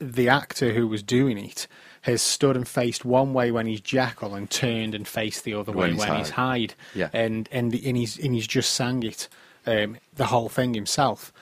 the 0.00 0.28
actor 0.28 0.72
who 0.72 0.88
was 0.88 1.02
doing 1.02 1.38
it 1.38 1.68
has 2.06 2.22
stood 2.22 2.56
and 2.56 2.66
faced 2.68 3.04
one 3.04 3.32
way 3.32 3.50
when 3.50 3.66
he's 3.66 3.80
Jekyll 3.80 4.36
and 4.36 4.48
turned 4.48 4.94
and 4.94 5.08
faced 5.08 5.42
the 5.42 5.54
other 5.54 5.72
When 5.72 5.88
way 5.88 5.90
he's 5.90 5.98
when 5.98 6.18
he's 6.18 6.30
Hyde. 6.30 6.74
Yeah. 6.94 7.10
And 7.12 7.48
and 7.50 7.74
and 7.74 7.96
he's 7.96 8.16
and 8.18 8.32
he's 8.32 8.46
just 8.46 8.72
sang 8.74 9.02
it 9.02 9.28
um, 9.66 9.98
the 10.14 10.26
whole 10.26 10.48
thing 10.48 10.74
himself. 10.74 11.32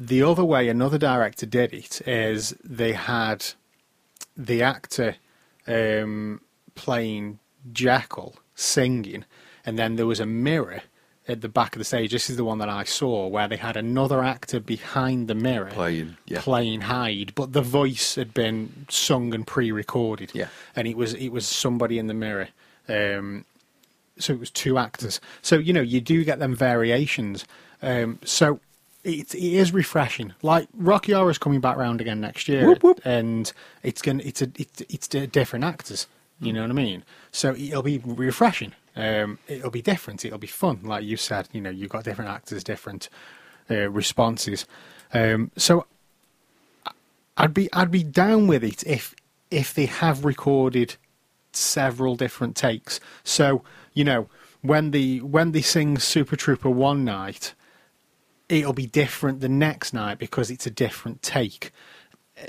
The 0.00 0.22
other 0.22 0.44
way 0.44 0.68
another 0.68 0.96
director 0.96 1.44
did 1.44 1.74
it 1.74 2.00
is 2.08 2.56
they 2.64 2.94
had 2.94 3.44
the 4.34 4.62
actor 4.62 5.16
um, 5.66 6.40
playing 6.74 7.38
Jekyll 7.70 8.36
singing, 8.54 9.26
and 9.66 9.78
then 9.78 9.96
there 9.96 10.06
was 10.06 10.20
a 10.20 10.26
mirror 10.26 10.82
at 11.26 11.40
the 11.40 11.48
back 11.48 11.74
of 11.74 11.78
the 11.78 11.84
stage. 11.84 12.12
This 12.12 12.28
is 12.28 12.36
the 12.36 12.44
one 12.44 12.58
that 12.58 12.68
I 12.68 12.84
saw 12.84 13.26
where 13.28 13.48
they 13.48 13.56
had 13.56 13.76
another 13.76 14.22
actor 14.22 14.60
behind 14.60 15.26
the 15.28 15.34
mirror 15.34 15.70
Playing, 15.72 16.16
yeah. 16.26 16.40
playing 16.42 16.82
Hyde, 16.82 17.32
but 17.34 17.52
the 17.52 17.62
voice 17.62 18.14
had 18.16 18.34
been 18.34 18.86
sung 18.90 19.32
and 19.34 19.46
pre-recorded. 19.46 20.32
Yeah. 20.34 20.48
and 20.76 20.86
it 20.86 20.96
was 20.96 21.14
it 21.14 21.30
was 21.30 21.46
somebody 21.46 21.98
in 21.98 22.06
the 22.08 22.14
mirror. 22.14 22.48
Um, 22.88 23.44
so 24.18 24.32
it 24.34 24.40
was 24.40 24.50
two 24.50 24.76
actors. 24.78 25.20
So 25.42 25.56
you 25.56 25.72
know 25.72 25.80
you 25.80 26.00
do 26.00 26.24
get 26.24 26.38
them 26.38 26.54
variations. 26.54 27.44
Um, 27.82 28.18
so 28.24 28.60
it, 29.02 29.34
it 29.34 29.42
is 29.42 29.72
refreshing. 29.72 30.32
Like 30.42 30.68
Rocky 30.76 31.12
Horror 31.12 31.30
is 31.30 31.38
coming 31.38 31.60
back 31.60 31.76
round 31.76 32.00
again 32.00 32.20
next 32.20 32.48
year, 32.48 32.66
Whoop, 32.66 32.82
whoop. 32.82 33.00
and 33.04 33.50
it's 33.82 34.02
going 34.02 34.20
it's 34.20 34.42
a 34.42 34.50
it's, 34.56 34.82
it's 34.88 35.08
different 35.08 35.64
actors. 35.64 36.06
You 36.40 36.52
know 36.52 36.62
what 36.62 36.70
I 36.70 36.74
mean? 36.74 37.04
So 37.32 37.54
it'll 37.54 37.82
be 37.82 37.98
refreshing. 38.04 38.72
Um, 38.96 39.38
it'll 39.48 39.70
be 39.70 39.82
different. 39.82 40.24
It'll 40.24 40.38
be 40.38 40.46
fun. 40.46 40.80
Like 40.82 41.04
you 41.04 41.16
said, 41.16 41.48
you 41.52 41.60
know, 41.60 41.70
you've 41.70 41.90
got 41.90 42.04
different 42.04 42.30
actors, 42.30 42.62
different 42.62 43.08
uh, 43.70 43.90
responses. 43.90 44.66
Um, 45.12 45.50
so 45.56 45.86
I'd 47.36 47.54
be 47.54 47.72
I'd 47.72 47.90
be 47.90 48.04
down 48.04 48.46
with 48.46 48.62
it 48.62 48.84
if 48.86 49.14
if 49.50 49.74
they 49.74 49.86
have 49.86 50.24
recorded 50.24 50.96
several 51.52 52.16
different 52.16 52.56
takes. 52.56 53.00
So 53.22 53.62
you 53.92 54.04
know 54.04 54.28
when 54.62 54.92
the 54.92 55.20
when 55.20 55.52
they 55.52 55.60
sing 55.60 55.98
Super 55.98 56.36
Trooper 56.36 56.70
one 56.70 57.04
night, 57.04 57.54
it'll 58.48 58.72
be 58.72 58.86
different 58.86 59.40
the 59.40 59.48
next 59.48 59.92
night 59.92 60.18
because 60.18 60.50
it's 60.50 60.66
a 60.66 60.70
different 60.70 61.22
take. 61.22 61.72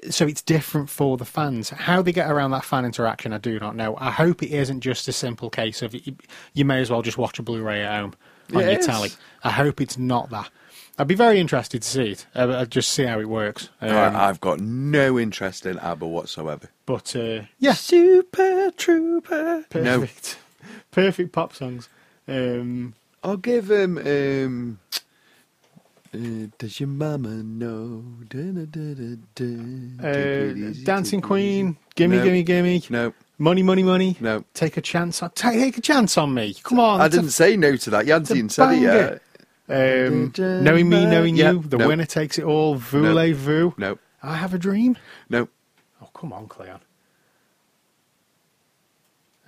So 0.09 0.25
it's 0.27 0.41
different 0.41 0.89
for 0.89 1.17
the 1.17 1.25
fans. 1.25 1.69
How 1.69 2.01
they 2.01 2.11
get 2.11 2.29
around 2.29 2.51
that 2.51 2.63
fan 2.65 2.85
interaction, 2.85 3.33
I 3.33 3.37
do 3.37 3.59
not 3.59 3.75
know. 3.75 3.95
I 3.99 4.11
hope 4.11 4.41
it 4.43 4.51
isn't 4.51 4.81
just 4.81 5.07
a 5.07 5.11
simple 5.11 5.49
case 5.49 5.81
of 5.81 5.93
you, 5.93 6.15
you 6.53 6.65
may 6.65 6.81
as 6.81 6.89
well 6.89 7.01
just 7.01 7.17
watch 7.17 7.39
a 7.39 7.43
Blu-ray 7.43 7.83
at 7.83 7.99
home 8.01 8.13
on 8.53 8.59
Yeah, 8.59 8.65
your 8.65 8.71
it 8.71 8.79
is. 8.79 8.85
telly. 8.85 9.09
I 9.43 9.51
hope 9.51 9.81
it's 9.81 9.97
not 9.97 10.29
that. 10.31 10.49
I'd 10.97 11.07
be 11.07 11.15
very 11.15 11.39
interested 11.41 11.81
to 11.81 11.87
see 11.87 12.11
it. 12.11 12.25
Uh, 12.33 12.57
I'd 12.59 12.71
just 12.71 12.89
see 12.89 13.03
how 13.03 13.19
it 13.19 13.27
works. 13.27 13.69
Um, 13.81 13.91
I, 13.91 14.29
I've 14.29 14.39
got 14.39 14.59
no 14.61 15.19
interest 15.19 15.65
in 15.65 15.77
ABBA 15.79 16.07
whatsoever. 16.07 16.69
but 16.85 17.13
uh, 17.15 17.41
yeah, 17.59 17.73
Super 17.73 18.71
Trooper. 18.77 19.65
No, 19.75 19.99
perfect, 19.99 20.37
perfect 20.91 21.31
pop 21.33 21.53
songs. 21.53 21.89
Um, 22.27 22.93
I'll 23.23 23.35
give 23.37 23.69
him. 23.69 23.97
Um, 23.97 24.79
uh, 26.15 26.47
does 26.57 26.79
your 26.79 26.89
mama 26.89 27.29
know? 27.43 28.03
Da, 28.29 28.51
da, 28.51 28.65
da. 29.35 29.45
Uh, 30.03 30.53
easy, 30.55 30.83
Dancing 30.83 31.21
Queen, 31.21 31.77
gimme, 31.95 32.17
No. 32.17 32.23
gimme, 32.23 32.43
gimme. 32.43 32.83
No, 32.89 33.13
Money, 33.37 33.63
money, 33.63 33.83
money. 33.83 34.15
no. 34.19 34.43
Take 34.53 34.77
a 34.77 34.81
chance 34.81 35.21
on. 35.21 35.31
Take, 35.31 35.59
take 35.59 35.77
a 35.77 35.81
chance 35.81 36.17
on 36.17 36.33
me. 36.33 36.55
Come 36.63 36.79
on. 36.79 37.01
I 37.01 37.07
didn't 37.07 37.31
say 37.31 37.57
no 37.57 37.75
to 37.75 37.89
that. 37.91 38.05
You 38.05 38.13
hadn't 38.13 38.31
even 38.31 38.49
said 38.49 38.71
it 38.73 38.81
yet. 38.81 39.21
Um, 39.67 40.31
knowing 40.37 40.87
me, 40.89 41.05
knowing 41.05 41.35
Yeah, 41.35 41.51
you, 41.53 41.59
the 41.59 41.77
no. 41.77 41.87
winner 41.87 42.05
takes 42.05 42.37
it 42.37 42.43
all. 42.45 42.75
Voulez-vous? 42.75 43.73
No, 43.77 43.97
I 44.23 44.35
have 44.37 44.53
a 44.53 44.57
dream. 44.59 44.97
no. 45.29 45.49
Oh, 46.01 46.09
come 46.13 46.31
on, 46.33 46.47
Cleon. 46.47 46.79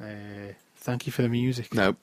Uh, 0.02 0.54
thank 0.78 1.06
you 1.06 1.12
for 1.12 1.22
the 1.22 1.30
music. 1.30 1.74
No. 1.74 1.96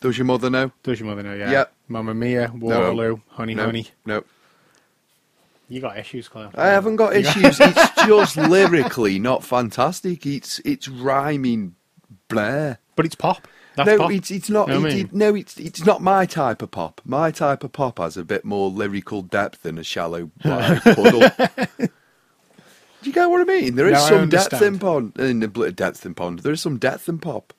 Does 0.00 0.16
your 0.16 0.24
mother 0.26 0.48
know? 0.50 0.70
Does 0.82 1.00
your 1.00 1.08
mother 1.08 1.22
know? 1.22 1.34
Yeah. 1.34 1.50
Yeah. 1.50 1.64
Mamma 1.88 2.14
Mia, 2.14 2.52
Waterloo, 2.54 3.20
Honey 3.30 3.54
no. 3.54 3.64
Honey. 3.66 3.88
No. 4.06 4.22
You 5.68 5.80
got 5.80 5.98
issues, 5.98 6.28
Claire. 6.28 6.50
I 6.54 6.68
haven't 6.68 6.96
got 6.96 7.14
issues. 7.14 7.58
it's 7.60 8.04
just 8.06 8.36
lyrically 8.36 9.18
not 9.18 9.44
fantastic. 9.44 10.24
It's 10.24 10.60
it's 10.60 10.88
rhyming 10.88 11.74
blair. 12.28 12.78
But 12.96 13.06
it's 13.06 13.14
pop. 13.14 13.46
That's 13.76 13.86
no, 13.86 13.98
pop. 13.98 14.12
it's 14.12 14.30
it's 14.30 14.48
not. 14.48 14.68
Know 14.68 14.80
what 14.80 14.92
I 14.92 14.94
mean? 14.94 15.06
it- 15.06 15.12
no, 15.12 15.34
it's 15.34 15.58
it's 15.58 15.84
not 15.84 16.00
my 16.00 16.26
type 16.26 16.62
of 16.62 16.70
pop. 16.70 17.00
My 17.04 17.30
type 17.30 17.64
of 17.64 17.72
pop 17.72 17.98
has 17.98 18.16
a 18.16 18.24
bit 18.24 18.44
more 18.44 18.70
lyrical 18.70 19.22
depth 19.22 19.62
than 19.62 19.78
a 19.78 19.84
shallow 19.84 20.30
puddle. 20.40 21.28
Do 23.00 23.08
you 23.08 23.12
get 23.12 23.26
what 23.30 23.40
I 23.40 23.44
mean? 23.44 23.76
There 23.76 23.86
is 23.86 23.92
No, 23.92 24.08
some 24.08 24.28
depth 24.28 24.60
in 24.60 24.78
pond, 24.78 25.18
in 25.18 25.40
the 25.40 25.46
depth 25.70 26.04
in 26.04 26.14
pond. 26.14 26.40
There 26.40 26.52
is 26.52 26.60
some 26.60 26.78
depth 26.78 27.08
in 27.08 27.18
pop. 27.18 27.52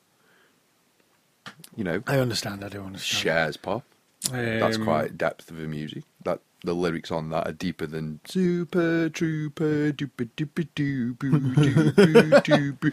You 1.80 1.86
know, 1.86 2.04
I 2.08 2.20
understand. 2.20 2.62
I 2.62 2.68
do 2.68 2.84
understand. 2.84 3.22
shares 3.22 3.56
pop. 3.56 3.86
That's 4.30 4.76
Um, 4.76 4.84
quite 4.84 5.18
depth 5.18 5.50
of 5.50 5.56
the 5.56 5.65
music. 5.68 6.04
That 6.26 6.42
the 6.62 6.74
lyrics 6.74 7.10
on 7.10 7.30
that 7.30 7.48
are 7.48 7.54
deeper 7.54 7.88
than 7.88 8.20
Super 8.26 9.08
Trooper 9.08 9.94
doopa 9.94 10.30
doopa 10.36 10.68
doo 10.76 11.13
boo 11.13 11.39
doo 11.39 11.92
boo 11.94 12.42
doo 12.42 12.74
boo 12.74 12.92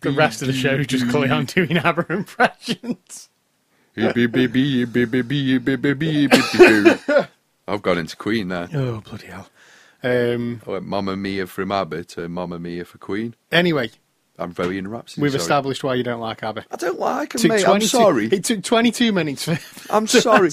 The 0.00 0.14
rest 0.16 0.42
of 0.42 0.48
the 0.48 0.52
show 0.52 0.74
is 0.74 0.88
just 0.88 1.14
on 1.14 1.44
doing 1.44 1.76
ABBA 1.78 2.06
impressions. 2.12 3.28
I've 7.68 7.82
gone 7.82 7.98
into 7.98 8.16
Queen 8.16 8.48
there. 8.48 8.68
Oh, 8.74 9.00
bloody 9.00 9.26
hell. 9.28 9.48
Um, 10.06 10.62
I 10.66 10.70
went 10.70 10.86
Mamma 10.86 11.16
Mia 11.16 11.46
from 11.48 11.72
ABBA 11.72 12.04
to 12.04 12.28
Mamma 12.28 12.60
Mia 12.60 12.84
for 12.84 12.98
Queen. 12.98 13.34
anyway, 13.50 13.90
I'm 14.38 14.52
very 14.52 14.78
in 14.78 14.86
Rhapsody. 14.86 15.22
we've 15.22 15.32
sorry. 15.32 15.40
established 15.40 15.82
why 15.82 15.94
you 15.94 16.02
don't 16.02 16.20
like 16.20 16.42
ABBA. 16.42 16.66
I 16.70 16.76
don't 16.76 16.98
like 17.00 17.32
them, 17.32 17.48
mate. 17.48 17.66
I'm 17.66 17.80
sorry. 17.80 18.26
It 18.26 18.44
took 18.44 18.62
22 18.62 19.10
minutes. 19.12 19.44
For, 19.44 19.58
I'm 19.90 20.06
sorry. 20.06 20.50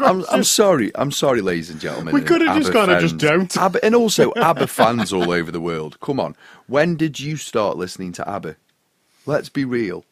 I'm, 0.00 0.24
I'm 0.30 0.42
sorry. 0.42 0.90
I'm 0.94 1.12
sorry, 1.12 1.40
ladies 1.40 1.70
and 1.70 1.78
gentlemen. 1.78 2.14
We 2.14 2.22
could 2.22 2.40
have 2.40 2.56
just 2.56 2.72
gone 2.72 2.90
and 2.90 3.00
just 3.00 3.18
don't. 3.18 3.54
ABBA, 3.56 3.84
and 3.84 3.94
also 3.94 4.32
ABBA 4.36 4.66
fans 4.68 5.12
all 5.12 5.30
over 5.30 5.52
the 5.52 5.60
world. 5.60 6.00
Come 6.00 6.18
on. 6.18 6.34
When 6.66 6.96
did 6.96 7.20
you 7.20 7.36
start 7.36 7.76
listening 7.76 8.12
to 8.12 8.28
ABBA? 8.28 8.56
Let's 9.26 9.50
be 9.50 9.64
real. 9.64 10.04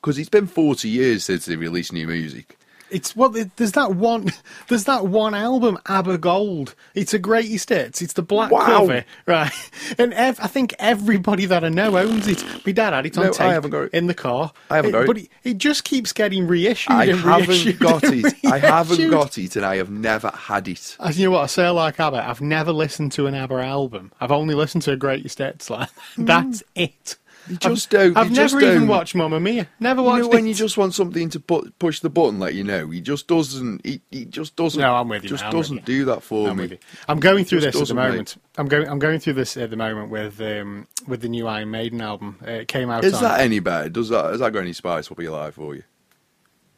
Because 0.00 0.18
it's 0.18 0.28
been 0.28 0.46
40 0.46 0.88
years 0.88 1.24
since 1.24 1.46
they 1.46 1.56
released 1.56 1.92
new 1.92 2.06
music. 2.06 2.57
It's 2.90 3.14
well, 3.14 3.30
there's 3.30 3.72
that 3.72 3.94
one, 3.94 4.32
there's 4.68 4.84
that 4.84 5.06
one 5.06 5.34
album, 5.34 5.78
ABBA 5.86 6.18
Gold. 6.18 6.74
It's 6.94 7.12
a 7.14 7.18
greatest 7.18 7.68
hits. 7.68 8.00
It's 8.02 8.14
the 8.14 8.22
black 8.22 8.50
Wow. 8.50 8.64
cover, 8.64 9.04
right? 9.26 9.52
And 9.98 10.12
ev- 10.14 10.38
I 10.40 10.46
think 10.46 10.74
everybody 10.78 11.46
that 11.46 11.64
I 11.64 11.68
know 11.68 11.96
owns 11.98 12.26
it. 12.26 12.44
My 12.66 12.72
dad 12.72 12.92
had 12.92 13.06
it 13.06 13.18
on 13.18 13.26
No, 13.26 13.32
I 13.40 13.52
haven't 13.52 13.70
got 13.70 13.82
it. 13.84 13.92
in 13.94 14.06
the 14.06 14.14
car. 14.14 14.52
I 14.70 14.76
haven't 14.76 14.92
got 14.92 15.02
it. 15.02 15.06
but 15.06 15.18
it, 15.18 15.28
it 15.44 15.58
just 15.58 15.84
keeps 15.84 16.12
getting 16.12 16.46
reissued. 16.46 16.92
I 16.92 17.06
haven't 17.06 17.48
reissued 17.48 17.78
got 17.78 18.04
it. 18.04 18.34
I 18.44 18.58
haven't 18.58 19.10
got 19.10 19.38
it, 19.38 19.56
and 19.56 19.64
I 19.64 19.76
have 19.76 19.90
never 19.90 20.30
had 20.30 20.68
it. 20.68 20.96
And 21.00 21.16
you 21.16 21.26
know 21.26 21.32
what? 21.32 21.42
I 21.44 21.46
say 21.46 21.68
like 21.70 22.00
ABBA. 22.00 22.28
I've 22.28 22.40
never 22.40 22.72
listened 22.72 23.12
to 23.12 23.26
an 23.26 23.34
ABBA 23.34 23.54
album. 23.62 24.12
I've 24.20 24.32
only 24.32 24.54
listened 24.54 24.82
to 24.84 24.92
a 24.92 24.96
greatest 24.96 25.38
hits. 25.38 25.70
Like 25.70 25.90
that's 26.18 26.62
mm. 26.62 26.62
it. 26.74 27.16
You 27.48 27.56
just 27.56 27.90
don't. 27.90 28.16
I've 28.16 28.30
you 28.30 28.36
never 28.36 28.48
just 28.48 28.62
even 28.62 28.78
don't. 28.80 28.88
watched 28.88 29.14
Mamma 29.14 29.40
Mia. 29.40 29.68
Never 29.80 30.00
You 30.00 30.06
watched 30.06 30.22
know 30.22 30.28
when 30.28 30.46
you 30.46 30.54
just 30.54 30.76
want 30.76 30.94
something 30.94 31.30
to 31.30 31.40
put, 31.40 31.78
push 31.78 32.00
the 32.00 32.10
button, 32.10 32.38
let 32.38 32.54
you 32.54 32.64
know. 32.64 32.88
He 32.90 33.00
just 33.00 33.26
doesn't. 33.26 33.84
He, 33.84 34.00
he 34.10 34.24
just 34.24 34.56
doesn't. 34.56 34.80
No, 34.80 34.94
I'm 34.94 35.08
with 35.08 35.22
you, 35.22 35.30
Just 35.30 35.44
mate, 35.44 35.52
doesn't 35.52 35.84
do 35.84 36.04
that 36.06 36.22
for 36.22 36.50
I'm 36.50 36.56
me. 36.56 36.78
I'm 37.08 37.20
going 37.20 37.44
through 37.44 37.60
this 37.60 37.68
at 37.68 37.72
the 37.74 37.78
doesn't, 37.80 37.96
mate. 37.96 38.08
moment. 38.08 38.36
I'm 38.56 38.68
going. 38.68 38.88
I'm 38.88 38.98
going 38.98 39.18
through 39.20 39.34
this 39.34 39.56
at 39.56 39.70
the 39.70 39.76
moment 39.76 40.10
with 40.10 40.40
um, 40.40 40.86
with 41.06 41.22
the 41.22 41.28
new 41.28 41.46
Iron 41.46 41.70
Maiden 41.70 42.00
album. 42.00 42.38
Uh, 42.46 42.50
it 42.52 42.68
came 42.68 42.90
out. 42.90 43.04
Is 43.04 43.14
on, 43.14 43.22
that 43.22 43.40
any 43.40 43.60
better? 43.60 43.88
Does 43.88 44.08
that 44.10 44.26
has 44.26 44.40
that 44.40 44.52
got 44.52 44.60
any 44.60 44.72
spice 44.72 45.10
up 45.10 45.20
your 45.20 45.32
life 45.32 45.54
for 45.54 45.74
you? 45.74 45.84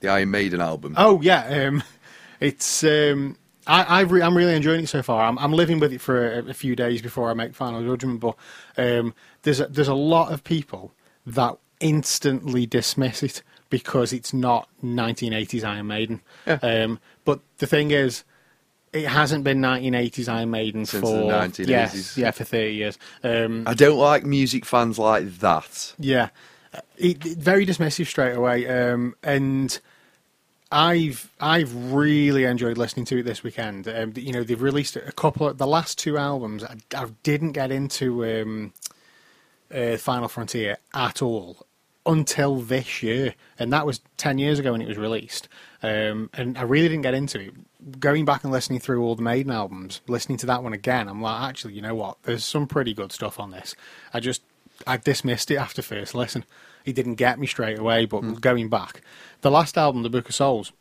The 0.01 0.09
Iron 0.09 0.31
Maiden 0.31 0.61
album. 0.61 0.95
Oh 0.97 1.21
yeah, 1.21 1.67
um, 1.69 1.83
it's. 2.41 2.85
Um, 2.85 3.37
I, 3.71 4.01
I've 4.01 4.11
re- 4.13 4.23
I'm 4.23 4.37
really 4.37 4.55
enjoying 4.55 4.83
it 4.85 4.89
so 4.89 5.03
far. 5.03 5.25
I'm, 5.27 5.39
I'm 5.39 5.53
living 5.53 5.79
with 5.81 5.93
it 5.93 6.01
for 6.01 6.33
a, 6.41 6.49
a 6.51 6.55
few 6.55 6.75
days 6.75 7.01
before 7.03 7.31
I 7.31 7.35
make 7.35 7.55
final 7.55 7.83
judgment. 7.83 8.21
But 8.21 8.37
um, 8.77 9.15
there's 9.43 9.61
a, 9.61 9.67
there's 9.67 9.89
a 9.89 9.95
lot 9.95 10.33
of 10.33 10.43
people 10.45 10.93
that 11.27 11.57
instantly 11.81 12.67
dismiss 12.67 13.23
it 13.23 13.43
because 13.69 14.13
it's 14.13 14.33
not 14.35 14.69
1980s 14.85 15.65
Iron 15.65 15.87
Maiden. 15.87 16.21
Yeah. 16.47 16.55
Um, 16.63 16.99
but 17.25 17.41
the 17.59 17.67
thing 17.67 17.91
is, 17.93 18.25
it 18.93 19.07
hasn't 19.07 19.45
been 19.45 19.61
1980s 19.61 20.29
Iron 20.29 20.51
Maiden 20.51 20.85
Since 20.85 21.03
for 21.03 21.17
the 21.19 21.33
1980s. 21.33 21.69
Yes, 21.69 22.19
yeah, 22.19 22.31
for 22.33 22.43
30 22.45 22.75
years. 22.75 22.99
Um, 23.23 23.63
I 23.67 23.75
don't 23.75 23.99
like 23.99 24.25
music 24.25 24.65
fans 24.65 24.99
like 24.99 25.39
that. 25.39 25.95
yeah, 25.99 26.31
it, 26.97 27.25
it- 27.25 27.39
very 27.39 27.65
dismissive 27.65 28.07
straight 28.09 28.35
away. 28.35 28.67
Um, 28.67 29.15
and 29.23 29.79
I've 30.73 31.31
I've 31.41 31.93
really 31.93 32.45
enjoyed 32.45 32.79
listening 32.79 33.05
to 33.07 33.19
it 33.19 33.23
this 33.25 33.43
weekend. 33.43 33.89
Um, 33.89 34.13
you 34.17 34.33
know, 34.33 34.45
they've 34.45 34.61
released 34.61 34.97
a 34.97 35.13
couple 35.13 35.49
of 35.49 35.59
the 35.59 35.67
last 35.67 35.99
two 35.99 36.17
albums. 36.17 36.63
I, 36.63 36.77
I 36.95 37.07
didn't 37.23 37.53
get 37.53 37.73
into 37.73 38.25
um, 38.25 38.73
uh, 39.75 39.97
Final 39.97 40.29
Frontier 40.29 40.79
at 40.95 41.23
all 41.23 41.67
until 42.07 42.61
this 42.61 43.03
year, 43.03 43.35
and 43.59 43.73
that 43.73 43.85
was 43.85 44.01
ten 44.17 44.39
years 44.39 44.61
ago 44.61 44.73
when 44.73 44.83
it 44.83 44.89
was 44.89 44.97
released. 44.97 45.49
Um, 45.83 46.31
and 46.35 46.57
I 46.57 46.63
really 46.63 46.89
didn't 46.89 47.03
get 47.03 47.15
into 47.15 47.41
it. 47.41 47.55
Going 47.99 48.25
back 48.25 48.45
and 48.45 48.53
listening 48.53 48.79
through 48.79 49.03
all 49.03 49.17
the 49.17 49.23
Maiden 49.23 49.51
albums, 49.51 50.03
listening 50.07 50.39
to 50.39 50.47
that 50.47 50.63
one 50.63 50.73
again, 50.73 51.09
I'm 51.09 51.23
like, 51.23 51.49
actually, 51.49 51.75
you 51.75 51.83
know 51.83 51.95
what? 51.95 52.23
There's 52.23 52.45
some 52.45 52.67
pretty 52.67 52.95
good 52.95 53.11
stuff 53.11 53.41
on 53.41 53.51
this. 53.51 53.75
I 54.15 54.21
just 54.21 54.43
I 54.87 54.99
dismissed 54.99 55.51
it 55.51 55.57
after 55.57 55.83
first 55.83 56.15
listen. 56.15 56.45
It 56.85 56.95
didn't 56.95 57.15
get 57.17 57.39
me 57.39 57.47
straight 57.47 57.79
away, 57.79 58.07
but 58.07 58.21
going 58.41 58.69
back, 58.69 59.03
the 59.43 59.51
last 59.51 59.77
album, 59.79 60.03
The 60.03 60.11
Book 60.11 60.29
of 60.29 60.35
Souls, 60.35 60.73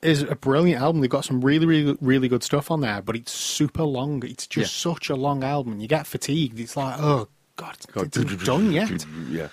is 0.00 0.22
a 0.22 0.34
brilliant 0.34 0.82
album. 0.82 1.00
They've 1.00 1.10
got 1.10 1.24
some 1.24 1.40
really, 1.42 1.66
really, 1.66 1.96
really 2.00 2.28
good 2.28 2.42
stuff 2.42 2.70
on 2.70 2.80
there, 2.80 3.00
but 3.02 3.14
it's 3.16 3.30
super 3.32 3.84
long. 3.84 4.22
It's 4.26 4.46
just 4.46 4.76
such 4.76 5.10
a 5.10 5.14
long 5.16 5.44
album. 5.44 5.78
You 5.80 5.86
get 5.88 6.06
fatigued. 6.06 6.58
It's 6.58 6.76
like, 6.76 6.96
oh 6.98 7.28
god, 7.56 7.76
it's, 7.96 8.16
it's 8.16 8.44
done 8.44 8.72
yet. 8.72 9.06
Yeah, 9.30 9.48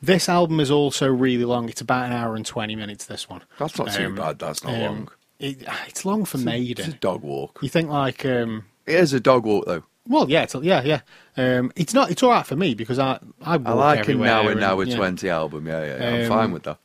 This 0.00 0.28
album 0.28 0.60
is 0.60 0.70
also 0.70 1.08
really 1.08 1.44
long. 1.44 1.68
It's 1.68 1.80
about 1.82 2.06
an 2.06 2.12
hour 2.12 2.34
and 2.36 2.46
twenty 2.46 2.76
minutes. 2.76 3.04
This 3.06 3.28
one. 3.28 3.42
that's 3.58 3.76
not 3.78 3.92
too 3.92 4.06
Um, 4.06 4.14
bad. 4.14 4.38
That's 4.38 4.64
not 4.64 4.74
um, 4.74 4.80
long. 4.80 5.08
It, 5.38 5.62
it's 5.86 6.04
long 6.04 6.24
for 6.24 6.36
It's 6.38 6.42
a 6.44 6.46
Maiden. 6.46 6.98
dog 7.00 7.22
walk. 7.22 7.58
You 7.62 7.68
think 7.68 7.88
like, 7.90 8.24
um, 8.26 8.64
It 8.86 8.94
is 8.96 9.12
a 9.12 9.20
dog 9.20 9.44
walk 9.44 9.66
though. 9.66 9.82
Well, 10.10 10.28
yeah, 10.28 10.42
it's, 10.42 10.54
yeah, 10.56 10.82
yeah. 10.82 11.00
Um, 11.36 11.72
it's 11.76 11.94
not. 11.94 12.10
It's 12.10 12.22
all 12.22 12.30
right 12.30 12.46
for 12.46 12.56
me 12.56 12.74
because 12.74 12.98
I 12.98 13.18
I, 13.40 13.54
I 13.54 13.56
like 13.56 13.98
a 13.98 14.00
everywhere 14.00 14.26
now 14.26 14.48
and 14.48 14.60
now 14.60 14.80
yeah. 14.80 14.96
twenty 14.96 15.30
album. 15.30 15.66
Yeah, 15.66 15.84
yeah, 15.84 15.96
yeah. 15.98 16.08
I'm 16.16 16.22
Um, 16.22 16.28
fine 16.28 16.52
with 16.52 16.62
that. 16.64 16.78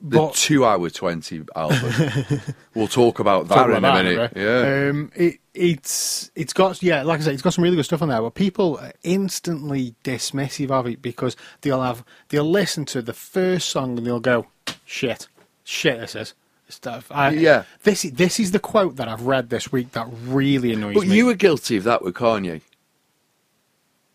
The 0.00 0.18
But- 0.18 0.34
two 0.34 0.64
hour 0.64 0.90
twenty 0.90 1.42
album. 1.56 1.92
we'll 2.74 2.88
talk 2.88 3.18
about 3.20 3.48
that 3.48 3.54
Talk 3.54 3.70
in 3.70 3.76
about 3.76 4.00
a 4.00 4.02
minute. 4.02 4.18
right? 4.18 4.32
Yeah. 4.36 4.88
Um, 4.90 5.10
it, 5.14 5.38
it's 5.54 6.30
it's 6.34 6.52
got 6.52 6.82
yeah, 6.82 7.02
like 7.02 7.20
I 7.20 7.24
said, 7.24 7.32
it's 7.34 7.42
got 7.42 7.54
some 7.54 7.64
really 7.64 7.76
good 7.76 7.84
stuff 7.84 8.02
on 8.02 8.08
there. 8.08 8.20
But 8.20 8.34
people 8.34 8.78
are 8.78 8.92
instantly 9.02 9.94
dismissive 10.04 10.70
of 10.70 10.86
it 10.86 11.00
because 11.02 11.36
they'll 11.62 11.82
have 11.82 12.04
they'll 12.28 12.50
listen 12.50 12.84
to 12.86 13.02
the 13.02 13.12
first 13.14 13.68
song 13.70 13.96
and 13.98 14.06
they'll 14.06 14.20
go, 14.20 14.46
"Shit, 14.84 15.28
shit, 15.64 16.00
this 16.00 16.14
is." 16.14 16.34
Stuff. 16.74 17.06
I, 17.10 17.30
Yeah. 17.30 17.64
This 17.84 18.02
this 18.02 18.38
is 18.38 18.50
the 18.50 18.58
quote 18.58 18.96
that 18.96 19.08
I've 19.08 19.22
read 19.22 19.48
this 19.50 19.72
week 19.72 19.92
that 19.92 20.06
really 20.26 20.72
annoys 20.72 20.94
but 20.94 21.02
me. 21.02 21.08
But 21.08 21.16
you 21.16 21.26
were 21.26 21.34
guilty 21.34 21.76
of 21.76 21.84
that 21.84 22.02
with 22.02 22.14
Kanye. 22.14 22.60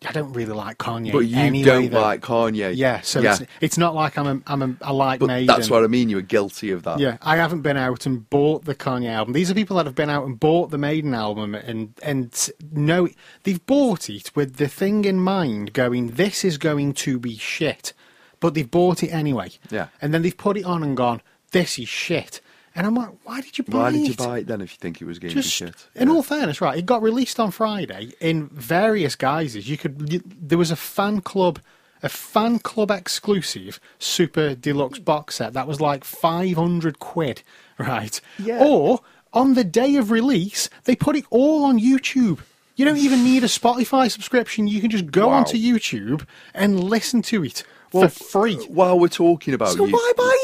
I 0.08 0.14
don't 0.14 0.32
really 0.32 0.54
like 0.54 0.78
Kanye. 0.78 1.12
But 1.12 1.20
you 1.20 1.38
anyway, 1.38 1.66
don't 1.66 1.92
though. 1.92 2.00
like 2.02 2.22
Kanye. 2.22 2.74
Yeah, 2.74 3.02
so 3.02 3.20
yeah. 3.20 3.34
It's, 3.34 3.44
it's 3.60 3.78
not 3.78 3.96
like 3.96 4.18
I'm 4.18 4.28
a, 4.28 4.42
I'm 4.48 4.62
a, 4.62 4.76
I 4.82 4.92
like 4.92 5.20
but 5.20 5.28
Maiden. 5.28 5.48
that's 5.48 5.70
what 5.70 5.84
I 5.84 5.88
mean. 5.88 6.08
You 6.10 6.16
were 6.16 6.22
guilty 6.22 6.72
of 6.72 6.84
that. 6.84 7.00
Yeah, 7.00 7.18
I 7.22 7.36
haven't 7.36 7.64
been 7.64 7.76
out 7.76 8.06
and 8.06 8.30
bought 8.30 8.64
the 8.64 8.76
Kanye 8.76 9.10
album. 9.10 9.34
These 9.34 9.52
are 9.52 9.54
people 9.54 9.76
that 9.76 9.86
have 9.86 9.96
been 9.96 10.10
out 10.10 10.26
and 10.26 10.40
bought 10.40 10.72
the 10.72 10.78
Maiden 10.78 11.14
album 11.14 11.54
and 11.54 11.94
and 12.02 12.50
know 12.72 13.10
they've 13.44 13.66
bought 13.66 14.10
it 14.10 14.32
with 14.36 14.56
the 14.56 14.70
thing 14.70 15.04
in 15.04 15.20
mind, 15.20 15.74
going, 15.74 16.12
"This 16.12 16.46
is 16.46 16.58
going 16.58 16.94
to 16.94 17.20
be 17.20 17.36
shit," 17.38 17.92
but 18.40 18.54
they've 18.54 18.72
bought 18.72 19.04
it 19.04 19.10
anyway. 19.10 19.50
Yeah. 19.70 19.88
and 20.02 20.14
then 20.14 20.22
they've 20.22 20.38
put 20.38 20.56
it 20.56 20.64
on 20.64 20.82
and 20.82 20.96
gone, 20.96 21.22
"This 21.52 21.78
is 21.78 21.90
shit," 21.90 22.40
and 22.76 22.86
I'm 22.88 22.96
like, 22.96 23.10
"Why 23.24 23.42
did 23.42 23.58
you 23.58 23.64
buy 23.64 23.78
Why 23.78 23.90
it?" 23.90 23.94
did 23.94 24.08
you 24.08 24.14
buy 24.16 24.40
it 24.40 24.48
then 24.48 24.62
if 24.62 24.72
you 24.72 24.78
think 24.80 25.02
it 25.02 25.06
was 25.06 25.20
going 25.20 25.32
to 25.32 25.36
be 25.38 25.42
shit? 25.42 25.88
in 25.96 26.08
Yeah. 26.08 26.14
all 26.14 26.24
fairness, 26.24 26.62
right? 26.62 26.78
It 26.78 26.86
got 26.86 27.02
released 27.02 27.40
on 27.40 27.52
Friday 27.52 28.14
in 28.20 28.48
various 28.50 29.16
guises. 29.16 29.70
You 29.70 29.78
could 29.78 30.12
you, 30.12 30.22
there 30.26 30.58
was 30.58 30.72
a 30.72 30.76
fan 30.76 31.22
club, 31.22 31.60
a 32.04 32.10
fan 32.10 32.60
club 32.60 32.92
exclusive 32.92 33.80
super 34.00 34.56
deluxe 34.56 35.00
box 35.00 35.36
set 35.36 35.54
that 35.54 35.68
was 35.68 35.82
like 35.82 36.04
five 36.04 36.56
hundred 36.56 37.00
quid, 37.00 37.44
right? 37.78 38.20
Yeah. 38.38 38.64
Or 38.64 39.02
on 39.34 39.54
the 39.54 39.64
day 39.64 39.96
of 39.96 40.10
release, 40.12 40.70
they 40.86 40.96
put 40.96 41.16
it 41.16 41.26
all 41.30 41.66
on 41.66 41.80
YouTube. 41.80 42.40
You 42.76 42.86
don't 42.86 42.98
even 42.98 43.24
need 43.26 43.44
a 43.44 43.48
Spotify 43.48 44.10
subscription. 44.10 44.68
You 44.68 44.80
can 44.80 44.90
just 44.90 45.08
go 45.12 45.28
Wow. 45.28 45.34
onto 45.40 45.58
YouTube 45.58 46.26
and 46.54 46.82
listen 46.82 47.22
to 47.24 47.44
it 47.44 47.64
Well, 47.92 48.08
for 48.08 48.24
free. 48.24 48.56
While 48.68 49.00
we're 49.00 49.08
talking 49.08 49.54
about 49.54 49.70
So 49.70 49.86
you, 49.86 49.98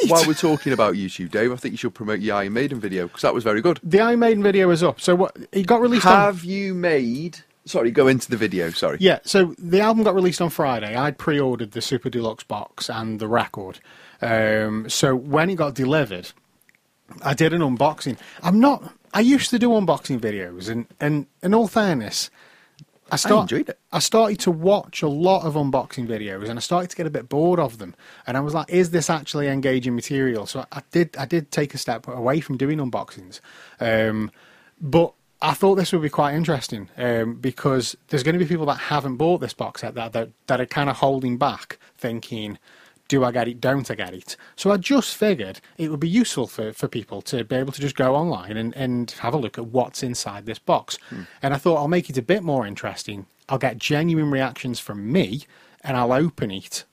while 0.08 0.26
we're 0.26 0.34
talking 0.34 0.74
about 0.74 0.96
YouTube, 0.96 1.32
Dave, 1.32 1.52
I 1.52 1.56
think 1.56 1.74
you 1.74 1.78
should 1.78 1.94
promote 1.94 2.20
your 2.20 2.36
Iron 2.38 2.54
Maiden 2.54 2.80
video 2.80 3.08
because 3.08 3.22
that 3.22 3.34
was 3.34 3.44
very 3.44 3.62
good. 3.62 3.80
The 3.84 4.00
Iron 4.00 4.20
Maiden 4.20 4.44
video 4.44 4.70
is 4.72 4.84
up. 4.84 5.00
So 5.00 5.16
what? 5.16 5.36
It 5.52 5.68
got 5.68 5.82
released 5.82 6.06
on 6.06 6.14
Have 6.14 6.44
you 6.44 6.74
made? 6.74 7.40
Sorry, 7.66 7.90
go 7.90 8.08
into 8.08 8.30
the 8.30 8.38
video. 8.38 8.70
Sorry. 8.70 8.98
Yeah, 9.00 9.20
so 9.24 9.56
the 9.58 9.80
album 9.80 10.04
got 10.04 10.14
released 10.14 10.40
on 10.40 10.52
Friday. 10.52 10.96
I'd 10.96 11.18
pre-ordered 11.18 11.72
the 11.72 11.82
Super 11.82 12.10
Deluxe 12.12 12.44
box 12.44 12.90
and 12.90 13.20
the 13.20 13.28
record. 13.28 13.80
Um, 14.22 14.88
so 14.88 15.16
when 15.16 15.50
it 15.50 15.56
got 15.56 15.74
delivered, 15.74 16.32
I 17.24 17.34
did 17.34 17.54
an 17.54 17.62
unboxing. 17.62 18.18
I'm 18.44 18.60
not. 18.60 18.94
I 19.14 19.22
used 19.22 19.50
to 19.52 19.60
do 19.60 19.70
unboxing 19.70 20.20
videos, 20.20 20.70
and 20.70 20.86
and 21.00 21.26
in 21.42 21.54
all 21.54 21.68
fairness, 21.68 22.30
I, 23.12 23.18
start, 23.18 23.52
enjoyed 23.52 23.70
it. 23.70 23.80
I 23.92 24.00
started 24.00 24.40
to 24.42 24.52
watch 24.52 25.02
a 25.02 25.08
lot 25.08 25.46
of 25.46 25.54
unboxing 25.54 26.08
videos, 26.08 26.50
and 26.50 26.58
I 26.58 26.62
started 26.62 26.90
to 26.90 26.96
get 26.96 27.06
a 27.06 27.12
bit 27.12 27.30
bored 27.30 27.60
of 27.60 27.78
them. 27.78 27.96
And 28.26 28.36
I 28.36 28.40
was 28.40 28.54
like, 28.54 28.70
"Is 28.70 28.92
this 28.92 29.10
actually 29.10 29.48
engaging 29.48 29.96
material?" 29.96 30.46
So 30.46 30.66
I 30.72 30.82
did. 30.92 31.16
I 31.18 31.26
did 31.26 31.52
take 31.52 31.74
a 31.74 31.78
step 31.78 32.08
away 32.08 32.40
from 32.40 32.58
doing 32.58 32.80
unboxings, 32.80 33.40
um, 33.80 34.32
but 34.82 35.14
I 35.42 35.54
thought 35.54 35.76
this 35.76 35.92
would 35.92 36.02
be 36.02 36.10
quite 36.10 36.34
interesting 36.34 36.90
um, 36.98 37.36
because 37.36 37.96
there's 38.08 38.24
going 38.24 38.34
to 38.34 38.40
be 38.40 38.48
people 38.48 38.66
that 38.68 38.76
haven't 38.76 39.18
bought 39.18 39.40
this 39.40 39.54
box 39.54 39.82
set 39.82 39.94
that 39.96 40.14
that, 40.14 40.30
that 40.48 40.60
are 40.60 40.66
kind 40.66 40.90
of 40.90 40.98
holding 40.98 41.38
back, 41.38 41.78
thinking, 41.98 42.58
do 43.08 43.24
I 43.24 43.32
get 43.32 43.48
it? 43.48 43.62
Don't 43.62 43.90
I 43.90 43.96
get 43.96 44.14
it? 44.14 44.36
So 44.56 44.72
I 44.72 44.78
just 44.78 45.16
figured 45.16 45.62
it 45.78 45.92
would 45.92 46.00
be 46.00 46.10
useful 46.10 46.48
for, 46.48 46.74
for 46.74 46.88
people 46.88 47.22
to 47.24 47.44
be 47.44 47.56
able 47.56 47.72
to 47.72 47.82
just 47.82 47.96
go 47.96 48.16
online 48.16 48.58
and, 48.58 48.76
and 48.76 49.12
have 49.20 49.34
a 49.34 49.38
look 49.38 49.58
at 49.58 49.68
what's 49.68 50.02
inside 50.04 50.46
this 50.46 50.60
box. 50.60 50.98
And 51.42 51.54
I 51.54 51.58
thought 51.58 51.78
I'll 51.78 51.88
make 51.88 52.10
it 52.10 52.18
a 52.18 52.24
bit 52.24 52.44
more 52.44 52.66
interesting. 52.66 53.28
I'll 53.48 53.60
get 53.60 53.78
genuine 53.78 54.32
reactions 54.32 54.80
from 54.80 55.12
me 55.12 55.44
and 55.84 55.96
I'll 55.96 56.14
open 56.14 56.50
it 56.50 56.84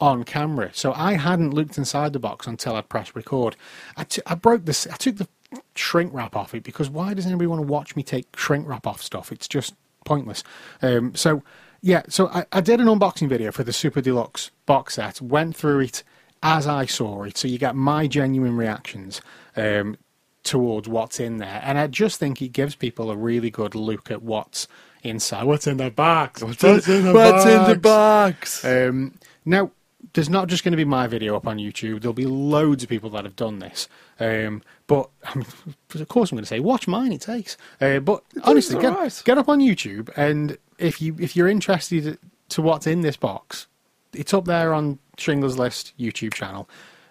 on 0.00 0.24
camera. 0.24 0.70
So 0.72 0.92
I 0.92 1.14
hadn't 1.14 1.54
looked 1.54 1.78
inside 1.78 2.12
the 2.12 2.18
box 2.18 2.46
until 2.46 2.74
I 2.74 2.82
pressed 2.82 3.14
record. 3.14 3.54
I, 3.96 4.04
t- 4.04 4.22
I 4.26 4.34
broke 4.34 4.64
this. 4.64 4.86
I 4.88 4.96
took 4.96 5.16
the 5.16 5.28
shrink 5.76 6.12
wrap 6.12 6.34
off 6.34 6.52
it 6.54 6.64
because 6.64 6.90
why 6.90 7.14
does 7.14 7.26
anybody 7.26 7.46
want 7.46 7.60
to 7.60 7.66
watch 7.66 7.94
me 7.94 8.02
take 8.02 8.36
shrink 8.36 8.66
wrap 8.66 8.86
off 8.88 9.00
stuff? 9.00 9.30
It's 9.30 9.46
just 9.46 9.74
pointless. 10.04 10.42
Um, 10.82 11.14
so 11.14 11.42
yeah, 11.84 12.02
so 12.08 12.28
I, 12.28 12.46
I 12.50 12.60
did 12.62 12.80
an 12.80 12.86
unboxing 12.86 13.28
video 13.28 13.52
for 13.52 13.62
the 13.62 13.72
Super 13.72 14.00
Deluxe 14.00 14.50
box 14.64 14.94
set. 14.94 15.20
Went 15.20 15.54
through 15.54 15.80
it 15.80 16.02
as 16.42 16.66
I 16.66 16.86
saw 16.86 17.24
it, 17.24 17.36
so 17.36 17.46
you 17.46 17.58
get 17.58 17.76
my 17.76 18.06
genuine 18.06 18.56
reactions. 18.56 19.20
Um, 19.54 19.98
towards 20.44 20.86
what's 20.86 21.20
in 21.20 21.38
there, 21.38 21.60
and 21.64 21.78
I 21.78 21.86
just 21.86 22.18
think 22.18 22.42
it 22.42 22.48
gives 22.52 22.74
people 22.74 23.10
a 23.10 23.16
really 23.16 23.50
good 23.50 23.74
look 23.74 24.10
at 24.10 24.22
what's 24.22 24.68
inside. 25.02 25.44
What's 25.44 25.66
in 25.66 25.78
the 25.78 25.90
box? 25.90 26.42
What's, 26.42 26.62
in 26.62 27.04
the 27.04 27.12
What's 27.14 27.46
in 27.46 27.64
the 27.64 27.78
box? 27.78 28.62
box? 28.62 28.64
Um, 28.64 29.14
now, 29.44 29.70
there's 30.14 30.30
not 30.30 30.48
just 30.48 30.64
going 30.64 30.72
to 30.72 30.76
be 30.76 30.84
my 30.84 31.06
video 31.06 31.36
up 31.36 31.46
on 31.46 31.58
YouTube. 31.58 32.00
There'll 32.00 32.14
be 32.14 32.26
loads 32.26 32.82
of 32.82 32.88
people 32.88 33.10
that 33.10 33.24
have 33.24 33.36
done 33.36 33.58
this. 33.58 33.88
Um, 34.18 34.62
but 34.86 35.10
I 35.24 35.34
mean, 35.34 35.46
of 35.94 36.08
course, 36.08 36.32
I'm 36.32 36.36
going 36.36 36.44
to 36.44 36.48
say 36.48 36.60
watch 36.60 36.88
mine. 36.88 37.12
It 37.12 37.20
takes. 37.20 37.56
Uh, 37.80 37.98
but 37.98 38.24
honestly, 38.44 38.80
get, 38.80 38.92
alright. 38.92 39.22
get 39.24 39.38
up 39.38 39.48
on 39.48 39.60
YouTube, 39.60 40.10
and 40.16 40.56
if 40.78 41.02
you 41.02 41.16
if 41.20 41.36
you're 41.36 41.48
interested 41.48 42.18
to 42.48 42.62
what's 42.62 42.86
in 42.86 43.02
this 43.02 43.16
box, 43.16 43.66
it's 44.12 44.32
up 44.32 44.44
there 44.44 44.72
on 44.72 44.98
Shingler's 45.16 45.58
List 45.58 45.92
YouTube 45.98 46.32
channel, 46.32 46.68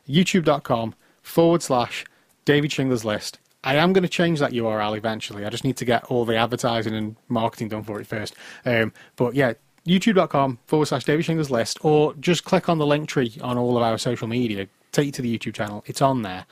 YouTube.com 0.08 0.96
forward 1.22 1.62
slash 1.62 2.06
David 2.46 2.72
Shingler's 2.72 3.06
List. 3.06 3.40
I 3.66 3.76
am 3.76 3.94
going 3.94 4.04
to 4.04 4.10
change 4.10 4.40
that 4.40 4.52
URL 4.52 4.98
eventually. 4.98 5.46
I 5.46 5.50
just 5.50 5.64
need 5.64 5.78
to 5.78 5.86
get 5.86 6.04
all 6.06 6.26
the 6.26 6.36
advertising 6.36 6.94
and 6.94 7.16
marketing 7.30 7.70
done 7.70 7.84
for 7.84 8.00
it 8.02 8.08
first. 8.08 8.36
Um, 8.66 8.92
but 9.16 9.36
yeah, 9.36 9.54
youtube.com 9.86 10.60
forward 10.66 10.86
slash 10.86 11.04
David 11.04 11.26
Shingler's 11.26 11.52
List, 11.52 11.84
or 11.84 12.14
just 12.16 12.44
click 12.46 12.70
on 12.70 12.78
the 12.78 12.86
link 12.86 13.10
tree 13.10 13.34
on 13.42 13.58
all 13.58 13.78
of 13.78 13.84
our 13.84 13.98
social 13.98 14.28
media. 14.28 14.68
Take 14.92 15.08
you 15.08 15.12
to 15.14 15.22
the 15.22 15.38
YouTube 15.38 15.54
channel. 15.56 15.84
It's 15.88 16.02
on 16.02 16.22
there. 16.22 16.46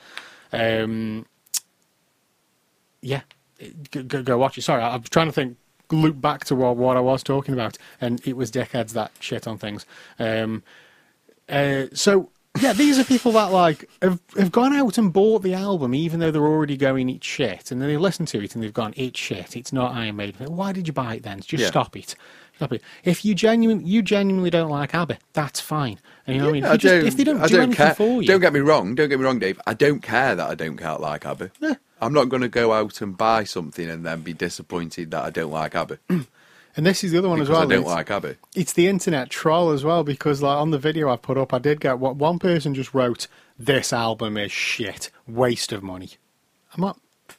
Um, 0.52 1.26
yeah, 3.00 3.22
go, 3.90 4.02
go, 4.02 4.22
go 4.22 4.38
watch 4.38 4.58
it. 4.58 4.62
Sorry, 4.62 4.82
I, 4.82 4.94
I'm 4.94 5.02
trying 5.02 5.26
to 5.26 5.32
think, 5.32 5.56
loop 5.90 6.20
back 6.20 6.44
to 6.46 6.54
what, 6.54 6.76
what 6.76 6.96
I 6.96 7.00
was 7.00 7.22
talking 7.22 7.54
about, 7.54 7.78
and 8.00 8.20
it 8.26 8.36
was 8.36 8.50
dickheads 8.50 8.92
that 8.92 9.12
shit 9.20 9.46
on 9.46 9.58
things. 9.58 9.86
Um, 10.18 10.62
uh, 11.48 11.86
so 11.92 12.30
yeah, 12.60 12.72
these 12.72 12.98
are 12.98 13.04
people 13.04 13.32
that 13.32 13.50
like 13.50 13.88
have, 14.02 14.20
have 14.36 14.52
gone 14.52 14.72
out 14.74 14.98
and 14.98 15.12
bought 15.12 15.42
the 15.42 15.54
album, 15.54 15.94
even 15.94 16.20
though 16.20 16.30
they're 16.30 16.42
already 16.46 16.76
going 16.76 17.08
it's 17.08 17.26
shit, 17.26 17.70
and 17.70 17.80
then 17.80 17.88
they 17.88 17.96
listen 17.96 18.26
to 18.26 18.42
it 18.42 18.54
and 18.54 18.62
they've 18.62 18.72
gone 18.74 18.92
it's 18.96 19.18
shit. 19.18 19.56
It's 19.56 19.72
not 19.72 19.94
Iron 19.94 20.16
Maiden. 20.16 20.54
Why 20.54 20.72
did 20.72 20.86
you 20.86 20.92
buy 20.92 21.16
it 21.16 21.22
then? 21.22 21.40
Just 21.40 21.62
Yeah. 21.62 21.68
stop 21.68 21.96
it. 21.96 22.14
If 23.04 23.24
you 23.24 23.34
genuinely 23.34 23.84
you 23.84 24.02
genuinely 24.02 24.50
don't 24.50 24.70
like 24.70 24.94
ABBA, 24.94 25.18
that's 25.32 25.60
fine. 25.60 25.98
And 26.26 26.36
you 26.36 26.42
know 26.42 26.46
what 26.48 26.50
I 26.50 26.52
mean? 26.54 26.64
If, 26.64 26.70
I 26.70 26.72
you 26.74 26.78
just- 26.78 27.06
if 27.06 27.16
they 27.16 27.24
don't 27.24 27.40
I 27.40 27.46
do 27.48 27.54
don't 27.54 27.62
anything 27.64 27.76
care. 27.86 27.94
for 27.94 28.22
you, 28.22 28.28
Don't 28.28 28.40
get 28.40 28.52
me 28.52 28.60
wrong. 28.60 28.94
Don't 28.94 29.08
get 29.08 29.18
me 29.18 29.24
wrong, 29.24 29.38
Dave. 29.38 29.60
I 29.66 29.74
don't 29.74 30.00
care 30.02 30.34
that 30.36 30.48
I 30.50 30.54
don't 30.54 30.80
like 31.00 31.26
ABBA. 31.26 31.50
I'm 32.00 32.12
not 32.12 32.28
going 32.28 32.42
to 32.42 32.48
go 32.48 32.72
out 32.72 33.00
and 33.00 33.16
buy 33.16 33.44
something 33.44 33.88
and 33.88 34.04
then 34.04 34.22
be 34.22 34.32
disappointed 34.32 35.10
that 35.12 35.24
I 35.24 35.30
don't 35.30 35.50
like 35.52 35.74
ABBA 35.74 35.98
and 36.08 36.86
this 36.86 37.04
is 37.04 37.12
the 37.12 37.18
other 37.18 37.28
one 37.28 37.38
because 37.38 37.48
as 37.50 37.52
well. 37.52 37.62
I 37.62 37.66
don't 37.66 37.80
it's- 37.82 37.94
like 37.94 38.10
ABBA. 38.10 38.36
it's 38.54 38.72
the 38.72 38.88
internet 38.88 39.30
troll 39.30 39.70
as 39.70 39.84
well 39.84 40.02
because 40.04 40.42
like 40.42 40.56
on 40.56 40.70
the 40.70 40.78
video 40.78 41.10
I 41.10 41.16
put 41.16 41.38
up, 41.38 41.52
I 41.54 41.58
did 41.58 41.80
get 41.80 41.98
what 41.98 42.16
one 42.16 42.38
person 42.38 42.74
just 42.74 42.92
wrote, 42.94 43.26
"This 43.58 43.92
album 43.92 44.36
is 44.36 44.50
shit, 44.52 45.10
waste 45.28 45.70
of 45.72 45.82
money." 45.82 46.10
I'm 46.74 46.82
like, 46.82 46.96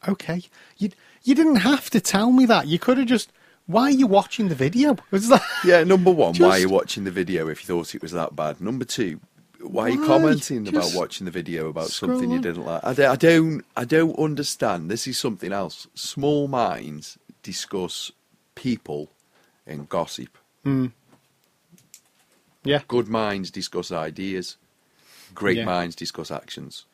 okay, 0.07 0.43
you 0.77 0.91
you 1.23 1.33
didn't 1.36 1.57
have 1.57 1.89
to 1.91 1.99
tell 2.01 2.31
me 2.31 2.45
that. 2.45 2.67
You 2.67 2.77
could 2.79 2.97
have 2.97 3.07
just. 3.07 3.31
Why 3.65 3.84
are 3.84 3.91
you 3.91 4.08
watching 4.08 4.49
the 4.49 4.56
video? 4.56 4.97
Like, 5.12 5.41
Yeah, 5.63 5.84
number 5.84 6.12
one, 6.12 6.36
why 6.36 6.49
are 6.52 6.60
you 6.60 6.69
watching 6.69 7.04
the 7.06 7.12
video 7.12 7.47
if 7.47 7.62
you 7.62 7.67
thought 7.67 7.95
it 7.95 8.02
was 8.02 8.12
that 8.12 8.36
bad? 8.36 8.60
Number 8.60 8.84
two, 8.86 9.19
why 9.62 9.84
are 9.84 9.89
you 9.91 10.06
commenting 10.06 10.67
about 10.67 10.91
watching 10.93 11.26
the 11.26 11.32
video 11.32 11.69
about 11.69 11.88
something 11.88 12.30
you 12.30 12.41
didn't 12.41 12.65
like? 12.65 12.84
I 12.84 12.93
don't, 12.93 13.10
I 13.12 13.15
don't, 13.15 13.65
I 13.78 13.86
don't 13.86 14.19
understand. 14.19 14.91
This 14.91 15.08
is 15.08 15.17
something 15.17 15.54
else. 15.54 15.88
Small 15.95 16.47
minds 16.49 17.17
discuss 17.41 18.12
people 18.56 19.10
and 19.65 19.88
gossip. 19.88 20.38
Hmm. 20.63 20.88
yeah, 22.65 22.82
Good 22.88 23.08
minds 23.08 23.52
discuss 23.52 23.91
ideas. 23.91 24.58
Great 25.34 25.58
Yeah. 25.58 25.65
minds 25.65 25.95
discuss 25.95 26.30
actions. 26.32 26.86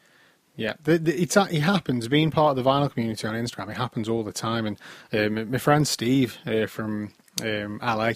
Yeah, 0.55 0.73
the, 0.83 0.97
the, 0.97 1.21
it's, 1.21 1.37
it 1.37 1.61
happens. 1.61 2.07
Being 2.07 2.31
part 2.31 2.57
of 2.57 2.63
the 2.63 2.69
vinyl 2.69 2.91
community 2.91 3.25
on 3.27 3.35
Instagram, 3.35 3.69
it 3.69 3.77
happens 3.77 4.09
all 4.09 4.23
the 4.23 4.33
time. 4.33 4.65
And 4.65 4.77
um, 5.13 5.51
my 5.51 5.57
friend 5.57 5.87
Steve 5.87 6.37
uh, 6.45 6.65
from 6.67 7.13
um, 7.41 7.79
LA, 7.81 8.13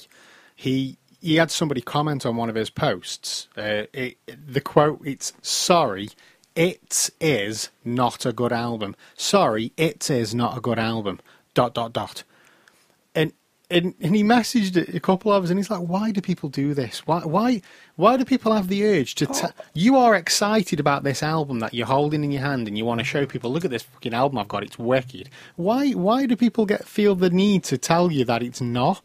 he 0.56 0.98
he 1.22 1.36
had 1.36 1.52
somebody 1.52 1.80
comment 1.82 2.26
on 2.26 2.36
one 2.36 2.50
of 2.50 2.56
his 2.56 2.70
posts. 2.70 3.48
Uh, 3.58 3.84
it, 3.94 4.18
the 4.28 4.60
quote, 4.62 5.02
"It's 5.06 5.34
sorry, 5.42 6.10
it 6.56 7.10
is 7.22 7.70
not 7.86 8.26
a 8.26 8.34
good 8.34 8.52
album. 8.52 8.96
Sorry, 9.16 9.72
it 9.78 10.10
is 10.10 10.36
not 10.36 10.58
a 10.58 10.62
good 10.62 10.80
album." 10.80 11.22
Dot 11.54 11.74
dot 11.74 11.94
dot. 11.94 12.24
And 13.74 13.94
and, 14.02 14.16
he 14.16 14.24
messaged 14.24 14.96
a 14.96 15.00
couple 15.00 15.32
of 15.34 15.44
us, 15.44 15.50
and 15.50 15.58
he's 15.60 15.70
like, 15.72 15.82
"Why 15.82 16.12
do 16.12 16.22
people 16.22 16.50
do 16.50 16.74
this? 16.74 17.06
Why 17.08 17.20
why 17.22 17.62
why 17.96 18.18
do 18.18 18.26
people 18.26 18.54
have 18.54 18.68
the 18.68 18.86
urge 18.86 19.16
to? 19.16 19.28
Oh. 19.30 19.34
T- 19.34 19.48
you 19.74 19.98
are 19.98 20.16
excited 20.16 20.80
about 20.80 21.04
this 21.04 21.24
album 21.24 21.60
that 21.60 21.74
you're 21.74 21.88
holding 21.88 22.24
in 22.24 22.32
your 22.32 22.42
hand, 22.42 22.68
and 22.68 22.78
you 22.78 22.86
want 22.86 23.00
to 23.00 23.04
show 23.04 23.26
people, 23.26 23.52
look 23.52 23.66
at 23.66 23.72
this 23.72 23.84
fucking 23.84 24.14
album 24.14 24.38
I've 24.38 24.48
got. 24.48 24.64
It's 24.64 24.78
wicked. 24.80 25.30
Why 25.56 25.92
why 25.92 26.26
do 26.26 26.36
people 26.36 26.66
get 26.66 26.86
feel 26.88 27.16
the 27.16 27.30
need 27.30 27.64
to 27.66 27.78
tell 27.78 28.12
you 28.12 28.24
that 28.26 28.44
it's 28.44 28.62
not? 28.62 29.02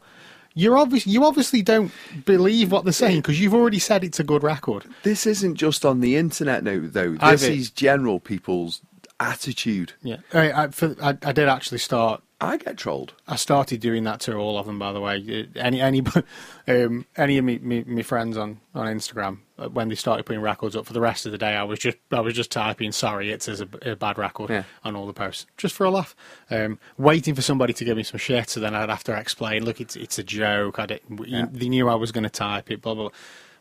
You're 0.55 0.77
obviously 0.77 1.11
you 1.13 1.25
obviously 1.25 1.61
don't 1.61 1.91
believe 2.25 2.71
what 2.71 2.83
they're 2.83 2.91
saying 2.93 3.21
because 3.21 3.39
you've 3.39 3.53
already 3.53 3.79
said 3.79 4.03
it's 4.03 4.19
a 4.19 4.23
good 4.23 4.43
record. 4.43 4.85
This 5.03 5.25
isn't 5.25 5.55
just 5.55 5.85
on 5.85 6.01
the 6.01 6.15
internet, 6.15 6.63
no, 6.63 6.79
though. 6.79 7.15
I've- 7.19 7.37
This 7.37 7.43
is 7.43 7.69
general 7.71 8.19
people's 8.19 8.81
attitude. 9.19 9.93
Yeah, 10.01 10.17
I 10.33 10.51
I, 10.63 10.67
for, 10.69 10.95
I, 11.01 11.09
I 11.23 11.31
did 11.31 11.47
actually 11.47 11.77
start 11.79 12.21
I 12.41 12.55
get 12.57 12.77
trolled. 12.77 13.13
I 13.27 13.35
started 13.35 13.81
doing 13.81 14.05
that 14.05 14.21
to 14.21 14.35
all 14.35 14.57
of 14.57 14.65
them, 14.65 14.79
by 14.79 14.93
the 14.93 15.01
way. 15.01 15.47
Uh, 15.55 15.59
Any 15.59 15.81
any 15.81 16.01
um, 16.67 17.05
any 17.17 17.37
of 17.37 17.43
me, 17.45 17.59
me, 17.59 17.83
me 17.83 18.01
friends 18.01 18.37
on, 18.37 18.61
on 18.73 18.87
Instagram 18.87 19.39
uh, 19.57 19.67
when 19.67 19.89
they 19.89 19.95
started 19.95 20.25
putting 20.25 20.41
records 20.41 20.75
up 20.75 20.85
for 20.85 20.93
the 20.93 21.01
rest 21.01 21.25
of 21.25 21.33
the 21.33 21.37
day, 21.37 21.55
I 21.55 21.63
was 21.63 21.79
just 21.79 21.97
I 22.11 22.21
was 22.21 22.33
just 22.33 22.49
typing 22.51 22.91
"sorry, 22.93 23.31
it's 23.31 23.47
a, 23.49 23.67
a 23.81 23.95
bad 23.95 24.17
record" 24.17 24.49
Yeah. 24.49 24.63
on 24.85 24.95
all 24.95 25.05
the 25.05 25.13
posts 25.13 25.47
just 25.57 25.75
for 25.75 25.83
a 25.85 25.89
laugh, 25.89 26.15
um, 26.49 26.79
waiting 26.97 27.35
for 27.35 27.41
somebody 27.41 27.73
to 27.73 27.83
give 27.83 27.97
me 27.97 28.03
some 28.03 28.19
shit. 28.19 28.49
So 28.49 28.59
then 28.61 28.73
I'd 28.73 28.89
have 28.89 29.03
to 29.05 29.17
explain, 29.17 29.65
"Look, 29.65 29.81
it's 29.81 29.95
it's 29.97 30.17
a 30.17 30.23
joke." 30.23 30.79
I 30.79 30.85
did, 30.85 31.01
Yeah. 31.25 31.45
They 31.51 31.67
knew 31.67 31.89
I 31.89 31.95
was 31.95 32.11
going 32.13 32.23
to 32.23 32.29
type 32.29 32.71
it. 32.71 32.81
Blah 32.81 32.93
blah. 32.95 33.03
blah. 33.09 33.17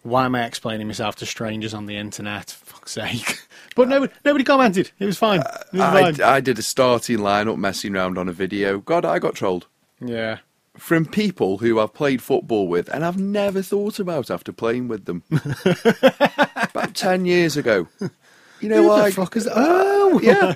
Why 0.08 0.24
am 0.24 0.34
I 0.34 0.44
explaining 0.44 0.86
myself 0.86 1.16
to 1.16 1.26
strangers 1.26 1.74
on 1.74 1.86
the 1.86 1.96
internet? 1.96 2.50
Fuck's 2.64 2.92
sake! 2.92 3.40
But 3.76 3.88
nobody 3.88 4.12
nobody 4.24 4.42
commented. 4.42 4.90
It 4.98 5.06
was 5.06 5.18
fine. 5.18 5.38
It 5.40 5.74
was 5.74 5.80
I, 5.82 6.12
fine. 6.12 6.20
I 6.22 6.40
did 6.40 6.58
a 6.58 6.62
starting 6.62 7.18
lineup 7.18 7.58
messing 7.58 7.94
around 7.94 8.18
on 8.18 8.28
a 8.28 8.32
video. 8.32 8.78
God, 8.78 9.04
I 9.04 9.20
got 9.20 9.36
trolled. 9.36 9.68
yeah. 10.00 10.38
from 10.76 11.06
people 11.06 11.58
who 11.58 11.78
I've 11.78 11.94
played 11.94 12.20
football 12.20 12.66
with 12.66 12.88
and 12.88 13.04
I've 13.04 13.20
never 13.20 13.62
thought 13.62 14.00
about 14.00 14.30
after 14.32 14.52
playing 14.52 14.88
with 14.88 15.04
them. 15.04 15.22
About 16.56 16.94
10 16.94 17.24
years 17.24 17.56
ago. 17.56 17.86
You 18.60 18.68
know, 18.68 18.76
Who 18.76 18.82
the 18.82 18.88
like, 18.88 19.14
fuck 19.14 19.36
is 19.36 19.44
that? 19.44 19.52
Oh, 19.54 20.20
yeah. 20.22 20.54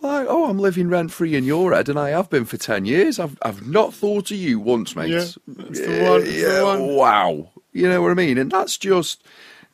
Like, 0.00 0.26
oh, 0.28 0.48
I'm 0.50 0.58
living 0.58 0.88
rent 0.88 1.10
free 1.10 1.34
in 1.34 1.44
your 1.44 1.72
head, 1.72 1.88
and 1.88 1.98
I 1.98 2.10
have 2.10 2.28
been 2.28 2.44
for 2.44 2.56
10 2.56 2.84
years. 2.84 3.18
I've, 3.18 3.38
I've 3.42 3.66
not 3.66 3.94
thought 3.94 4.30
of 4.30 4.36
you 4.36 4.60
once, 4.60 4.94
mate. 4.94 5.10
Yeah, 5.10 5.26
that's 5.46 5.80
the 5.80 6.04
one, 6.08 6.20
that's 6.20 6.32
the 6.32 6.40
yeah, 6.40 6.62
one. 6.62 6.86
Wow. 6.96 7.50
You 7.76 7.88
know 7.88 8.02
what 8.02 8.10
I 8.10 8.14
mean? 8.14 8.38
And 8.38 8.50
that's 8.50 8.76
just 8.78 9.22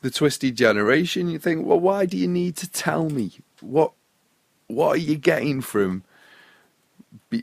the 0.00 0.10
twisted 0.10 0.56
generation. 0.56 1.28
You 1.28 1.38
think, 1.38 1.64
well, 1.66 1.80
why 1.80 2.06
do 2.06 2.16
you 2.16 2.28
need 2.28 2.56
to 2.56 2.70
tell 2.70 3.08
me? 3.08 3.32
What, 3.60 3.92
what 4.66 4.88
are 4.88 4.96
you 4.96 5.16
getting 5.16 5.60
from 5.60 6.02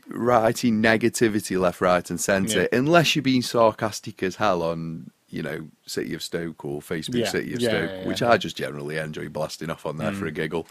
writing 0.08 0.82
negativity 0.82 1.58
left, 1.58 1.80
right, 1.80 2.08
and 2.10 2.20
centre, 2.20 2.62
Yeah. 2.62 2.78
unless 2.78 3.14
you're 3.16 3.22
being 3.22 3.42
sarcastic 3.42 4.22
as 4.22 4.36
hell 4.36 4.62
on, 4.62 5.10
you 5.28 5.42
know, 5.42 5.68
City 5.86 6.14
of 6.14 6.22
Stoke 6.22 6.64
or 6.64 6.80
Facebook 6.80 7.14
Yeah. 7.20 7.28
City 7.28 7.54
of 7.54 7.60
Yeah, 7.60 7.68
Stoke, 7.70 8.06
which 8.06 8.22
I 8.22 8.36
just 8.36 8.56
generally 8.56 8.96
enjoy 8.98 9.28
blasting 9.28 9.70
off 9.70 9.86
on 9.86 9.96
there 9.98 10.12
Mm. 10.12 10.18
for 10.18 10.26
a 10.26 10.32
giggle. 10.32 10.66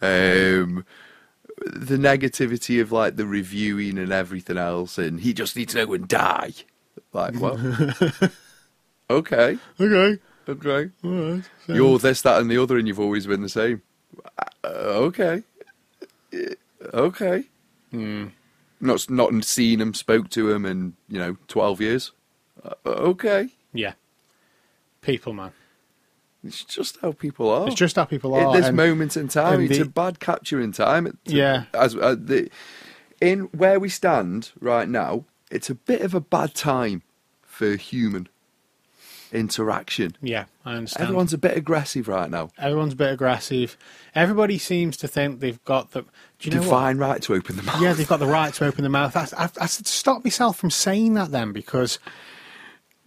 Um, 0.00 0.84
the 1.66 1.96
negativity 1.96 2.80
of 2.80 2.90
like 2.92 3.16
the 3.16 3.26
reviewing 3.26 3.98
and 3.98 4.12
everything 4.12 4.58
else, 4.58 4.98
and 4.98 5.20
he 5.20 5.32
just 5.32 5.56
needs 5.56 5.74
to 5.74 5.86
go 5.86 5.92
and 5.94 6.08
die. 6.08 6.52
Like, 7.12 7.38
well, 7.40 7.56
okay, 9.10 9.58
Okay. 9.80 10.18
okay, 10.48 10.90
All 11.04 11.10
right. 11.10 11.42
So- 11.66 11.74
you're 11.74 11.98
this, 11.98 12.22
that, 12.22 12.40
and 12.40 12.50
the 12.50 12.58
other, 12.58 12.76
and 12.78 12.86
you've 12.88 13.00
always 13.00 13.26
been 13.26 13.42
the 13.42 13.48
same. 13.48 13.82
Uh, 14.64 14.68
okay, 15.08 15.42
Uh, 16.32 16.38
okay. 16.94 17.44
Hmm. 17.90 18.26
Not 18.80 19.08
not 19.10 19.44
seen 19.44 19.80
him, 19.80 19.94
spoke 19.94 20.28
to 20.30 20.50
him 20.50 20.64
in 20.66 20.94
you 21.08 21.18
know 21.18 21.36
twelve 21.46 21.80
years. 21.80 22.12
Uh, 22.64 22.74
okay, 22.86 23.50
Yeah. 23.72 23.94
People, 25.00 25.32
man. 25.32 25.52
It's 26.44 26.64
just 26.64 26.98
how 27.00 27.12
people 27.12 27.48
are. 27.50 27.66
It's 27.68 27.76
just 27.76 27.94
how 27.96 28.04
people 28.04 28.36
At 28.36 28.46
are. 28.46 28.56
this 28.56 28.66
and- 28.66 28.76
moment 28.76 29.16
in 29.16 29.28
time, 29.28 29.60
it's 29.62 29.76
the- 29.78 29.82
a 29.84 29.88
bad 29.88 30.18
capture 30.20 30.60
in 30.60 30.72
time. 30.72 31.06
It- 31.06 31.16
Yeah. 31.24 31.64
As 31.74 31.94
uh, 31.96 32.16
the 32.18 32.50
in 33.20 33.42
where 33.52 33.78
we 33.78 33.88
stand 33.88 34.50
right 34.60 34.88
now, 34.88 35.24
it's 35.50 35.70
a 35.70 35.74
bit 35.76 36.00
of 36.02 36.14
a 36.14 36.20
bad 36.20 36.54
time 36.54 37.02
for 37.42 37.76
human 37.76 38.28
interaction. 39.32 40.16
Yeah, 40.22 40.44
I 40.64 40.74
understand. 40.74 41.04
Everyone's 41.04 41.32
a 41.32 41.38
bit 41.38 41.56
aggressive 41.56 42.08
right 42.08 42.30
now. 42.30 42.50
Everyone's 42.58 42.92
a 42.92 42.96
bit 42.96 43.12
aggressive. 43.12 43.76
Everybody 44.14 44.58
seems 44.58 44.96
to 44.98 45.08
think 45.08 45.40
they've 45.40 45.62
got 45.64 45.90
the. 45.92 46.02
Do 46.02 46.08
you 46.42 46.50
know 46.52 46.58
what? 46.58 46.64
Divine 46.66 46.98
right 46.98 47.22
to 47.22 47.34
open 47.34 47.56
the 47.56 47.62
mouth. 47.62 47.80
Yeah, 47.80 47.92
they've 47.92 48.06
got 48.08 48.18
the 48.20 48.26
right 48.26 48.52
to 48.54 48.66
open 48.66 48.82
the 48.84 48.90
mouth. 48.90 49.16
I, 49.16 49.26
I, 49.44 49.48
I 49.60 49.66
said, 49.66 49.86
stop 49.86 50.24
myself 50.24 50.56
from 50.58 50.70
saying 50.70 51.14
that 51.14 51.30
then 51.30 51.52
because 51.52 51.98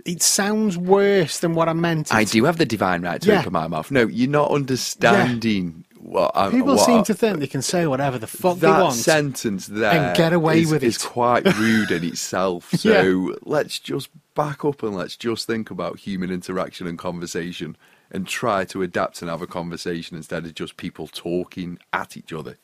it 0.05 0.21
sounds 0.21 0.77
worse 0.77 1.39
than 1.39 1.53
what 1.55 1.67
I 1.69 1.73
meant. 1.73 2.13
I 2.13 2.25
do 2.25 2.43
have 2.45 2.57
the 2.57 2.65
divine 2.65 3.01
right 3.01 3.21
to 3.21 3.29
Yeah. 3.31 3.39
open 3.39 3.53
my 3.53 3.67
mouth. 3.67 3.89
No, 3.91 4.05
you're 4.07 4.29
not 4.29 4.51
understanding 4.51 5.84
I, 6.13 6.49
People 6.51 6.77
seem 6.77 7.03
to 7.05 7.13
think 7.15 7.39
they 7.39 7.47
can 7.47 7.61
say 7.63 7.87
whatever 7.87 8.19
the 8.19 8.27
fuck 8.27 8.57
they 8.59 8.67
that 8.67 8.81
want. 8.83 8.93
sentence 8.95 9.65
there 9.67 9.91
and 9.91 10.15
get 10.17 10.33
away 10.33 10.61
is- 10.61 10.71
with 10.71 10.83
it. 10.83 10.99
quite 10.99 11.45
rude 11.57 11.89
in 11.91 12.03
itself. 12.03 12.71
So 12.77 12.89
Yeah. 13.29 13.35
let's 13.43 13.79
just 13.79 14.09
back 14.35 14.63
up 14.63 14.83
and 14.83 14.95
let's 14.95 15.15
just 15.17 15.47
think 15.47 15.71
about 15.71 15.99
human 15.99 16.29
interaction 16.31 16.85
and 16.87 16.97
conversation 16.99 17.75
and 18.11 18.27
try 18.27 18.65
to 18.65 18.83
adapt 18.83 19.21
and 19.21 19.31
have 19.31 19.41
a 19.41 19.47
conversation 19.47 20.15
instead 20.15 20.45
of 20.45 20.53
just 20.53 20.77
people 20.77 21.07
talking 21.07 21.79
at 21.91 22.15
each 22.15 22.31
other 22.31 22.57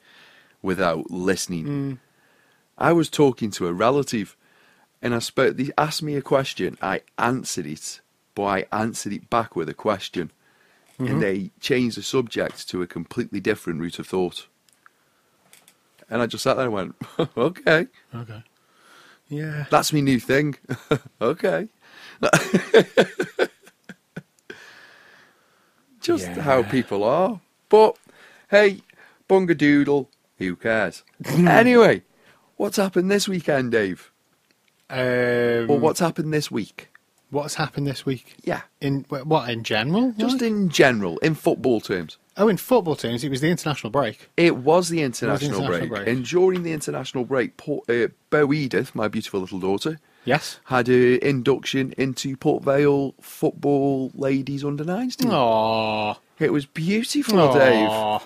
without 0.61 1.09
listening. 1.09 1.65
Mm. 1.65 1.97
I 2.77 2.91
was 2.93 3.09
talking 3.09 3.49
to 3.51 3.67
a 3.67 3.73
relative 3.73 4.37
and 5.01 5.15
I 5.15 5.19
spoke 5.19 5.57
they 5.57 5.71
asked 5.79 6.03
me 6.03 6.15
a 6.15 6.21
question, 6.21 6.77
I 6.81 7.01
answered 7.17 7.65
it, 7.65 8.01
but 8.35 8.43
I 8.43 8.65
answered 8.71 9.13
it 9.13 9.29
back 9.31 9.55
with 9.55 9.67
a 9.67 9.73
question. 9.73 10.31
Mm-hmm. 11.01 11.13
And 11.13 11.21
they 11.21 11.51
changed 11.59 11.97
the 11.97 12.03
subject 12.03 12.67
to 12.69 12.81
a 12.81 12.87
completely 12.87 13.39
different 13.39 13.79
route 13.81 13.99
of 13.99 14.07
thought. 14.07 14.47
And 16.09 16.21
I 16.21 16.25
just 16.27 16.43
sat 16.43 16.55
there 16.57 16.65
and 16.65 16.73
went, 16.73 16.95
okay, 17.37 17.87
Okay. 18.13 18.43
Yeah. 19.29 19.65
that's 19.71 19.93
my 19.93 20.01
new 20.01 20.19
thing. 20.19 20.55
okay. 21.21 21.69
just 26.01 26.27
Yeah. 26.27 26.41
how 26.41 26.63
people 26.63 27.03
are. 27.03 27.39
But 27.69 27.95
hey, 28.49 28.81
bunga 29.29 29.57
doodle, 29.57 30.09
who 30.37 30.55
cares? 30.55 31.03
anyway, 31.25 32.03
what's 32.57 32.77
happened 32.77 33.09
this 33.09 33.27
weekend, 33.29 33.71
Dave? 33.71 34.11
Um, 34.89 35.69
Or 35.69 35.79
what's 35.79 35.99
happened 36.01 36.33
this 36.33 36.51
week? 36.51 36.89
What's 37.31 37.55
happened 37.55 37.87
this 37.87 38.05
week? 38.05 38.35
Yeah. 38.43 38.61
In 38.81 39.05
what 39.09 39.49
in 39.49 39.63
general? 39.63 40.13
Just 40.17 40.41
like? 40.41 40.49
in 40.51 40.69
general, 40.69 41.17
in 41.19 41.33
football 41.33 41.79
terms. 41.81 42.17
oh, 42.37 42.47
in 42.49 42.57
football 42.57 42.95
terms, 42.95 43.23
it 43.23 43.29
was 43.29 43.41
the 43.41 43.49
international 43.49 43.89
break. 43.89 44.29
It 44.37 44.57
was 44.57 44.89
the 44.89 45.01
international, 45.01 45.49
international 45.61 45.87
break. 45.87 45.89
break. 45.89 46.07
and 46.07 46.25
during 46.25 46.63
the 46.63 46.73
international 46.73 47.23
break, 47.25 47.55
Port, 47.57 47.89
uh, 47.89 48.07
Bo 48.29 48.51
Edith, 48.53 48.93
my 48.93 49.07
beautiful 49.07 49.39
little 49.39 49.59
daughter, 49.59 49.99
Yes. 50.25 50.59
had 50.65 50.87
an 50.89 51.19
induction 51.21 51.93
into 51.97 52.35
Port 52.37 52.63
Vale 52.63 53.15
football 53.21 54.11
ladies 54.13 54.63
under 54.63 54.83
nines 54.83 55.15
team. 55.15 55.31
Aww. 55.31 56.17
It 56.37 56.51
was 56.51 56.65
beautiful, 56.65 57.53
Dave. 57.53 58.21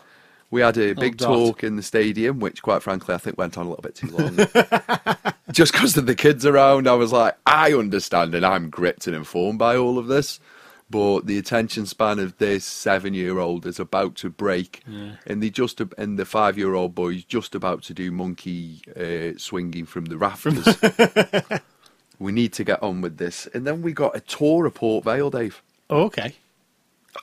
We 0.55 0.61
had 0.61 0.77
a 0.77 0.93
big 0.93 1.17
Dot. 1.17 1.27
talk 1.27 1.63
in 1.65 1.75
the 1.75 1.83
stadium, 1.83 2.39
which, 2.39 2.61
quite 2.61 2.81
frankly, 2.81 3.13
I 3.13 3.17
think 3.17 3.37
went 3.37 3.57
on 3.57 3.65
a 3.65 3.69
little 3.69 3.81
bit 3.81 3.93
too 3.93 4.07
long. 4.07 5.33
Just 5.51 5.73
because 5.73 5.97
of 5.97 6.05
the 6.05 6.15
kids 6.15 6.45
around, 6.45 6.87
I 6.87 6.93
was 6.93 7.11
like, 7.11 7.35
I 7.45 7.73
understand, 7.73 8.33
and 8.33 8.45
I'm 8.45 8.69
gripped 8.69 9.05
and 9.05 9.17
informed 9.17 9.59
by 9.59 9.75
all 9.75 9.97
of 9.97 10.07
this. 10.07 10.39
But 10.89 11.25
the 11.25 11.37
attention 11.37 11.85
span 11.87 12.19
of 12.19 12.37
this 12.37 12.63
seven-year-old 12.63 13.65
is 13.65 13.81
about 13.81 14.15
to 14.15 14.29
break, 14.29 14.81
and 15.25 15.43
the 15.43 15.49
just 15.49 15.81
and 15.97 16.17
the 16.17 16.23
five-year-old 16.23 16.95
boy 16.95 17.15
is 17.15 17.25
just 17.25 17.53
about 17.53 17.83
to 17.83 17.93
do 17.93 18.09
monkey 18.09 18.81
uh, 18.95 19.37
swinging 19.37 19.85
from 19.85 20.05
the 20.05 20.17
rafters. 20.17 20.65
we 22.17 22.31
need 22.31 22.53
to 22.53 22.63
get 22.63 22.81
on 22.81 23.01
with 23.01 23.17
this, 23.17 23.45
and 23.53 23.67
then 23.67 23.81
we 23.81 23.91
got 23.91 24.15
a 24.15 24.21
tour 24.21 24.65
of 24.65 24.75
Port 24.75 25.03
Vale, 25.03 25.29
Dave. 25.29 25.61
Okay. 25.89 26.35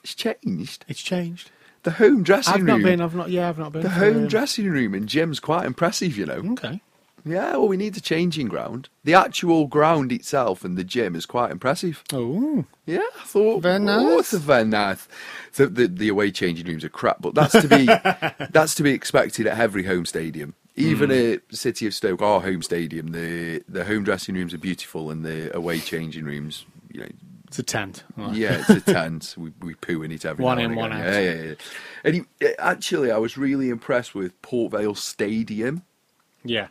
It's 0.02 0.14
changed. 0.14 0.84
It's 0.86 1.00
changed. 1.00 1.50
The 1.84 1.90
home 1.92 2.22
dressing 2.22 2.64
room. 2.64 2.70
I've 2.70 2.80
not 2.80 2.82
been. 2.84 3.00
I've 3.00 3.14
not. 3.14 3.30
Yeah, 3.30 3.48
I've 3.48 3.58
not 3.58 3.72
been. 3.72 3.82
The 3.82 3.90
home 3.90 4.16
um, 4.18 4.28
dressing 4.28 4.68
room 4.70 4.94
and 4.94 5.08
gym's 5.08 5.40
quite 5.40 5.64
impressive, 5.66 6.16
you 6.16 6.26
know. 6.26 6.42
Okay. 6.52 6.80
Yeah, 7.24 7.52
well, 7.52 7.68
we 7.68 7.76
need 7.76 7.94
the 7.94 8.00
changing 8.00 8.48
ground. 8.48 8.88
The 9.04 9.14
actual 9.14 9.68
ground 9.68 10.10
itself 10.10 10.64
and 10.64 10.76
the 10.76 10.82
gym 10.82 11.14
is 11.14 11.24
quite 11.24 11.52
impressive. 11.52 12.02
Oh. 12.12 12.64
Yeah, 12.84 12.98
I 13.20 13.24
thought. 13.24 13.62
Very 13.62 13.76
Oh, 13.76 13.78
nice. 14.16 14.32
it's 14.32 14.42
very 14.42 14.64
nice. 14.64 15.06
The, 15.54 15.68
the, 15.68 15.86
the 15.86 16.08
away 16.08 16.32
changing 16.32 16.66
rooms 16.66 16.82
are 16.82 16.88
crap, 16.88 17.18
but 17.20 17.34
that's 17.36 17.52
to 17.60 17.68
be 17.68 17.86
that's 18.50 18.74
to 18.74 18.82
be 18.82 18.90
expected 18.92 19.46
at 19.46 19.56
every 19.58 19.84
home 19.84 20.04
stadium. 20.04 20.54
Even 20.74 21.10
Hmm. 21.10 21.34
at 21.34 21.56
City 21.56 21.86
of 21.86 21.94
Stoke, 21.94 22.22
our 22.22 22.40
home 22.40 22.62
stadium, 22.62 23.08
the 23.12 23.62
the 23.68 23.84
home 23.84 24.02
dressing 24.04 24.34
rooms 24.34 24.52
are 24.54 24.58
beautiful, 24.58 25.10
and 25.10 25.24
the 25.24 25.54
away 25.56 25.78
changing 25.78 26.24
rooms, 26.24 26.64
you 26.90 27.00
know, 27.02 27.08
It's 27.52 27.58
a 27.58 27.62
tent. 27.62 28.04
Right. 28.16 28.34
yeah, 28.34 28.60
it's 28.66 28.70
a 28.70 28.80
tent. 28.80 29.34
we 29.36 29.52
we 29.60 29.74
poo 29.74 30.02
in 30.02 30.10
it 30.10 30.24
every 30.24 30.42
One 30.42 30.56
now 30.56 30.64
in, 30.64 30.70
and 30.70 30.76
one 30.80 30.92
again. 30.92 31.06
out. 31.06 31.12
Yeah, 31.12 31.20
yeah, 31.20 31.42
yeah. 31.42 31.54
And 32.02 32.14
he, 32.14 32.48
actually, 32.58 33.10
I 33.10 33.18
was 33.18 33.36
really 33.36 33.68
impressed 33.68 34.14
with 34.14 34.40
Port 34.40 34.72
Vale 34.72 34.94
Stadium 34.94 35.82
Yeah. 36.44 36.68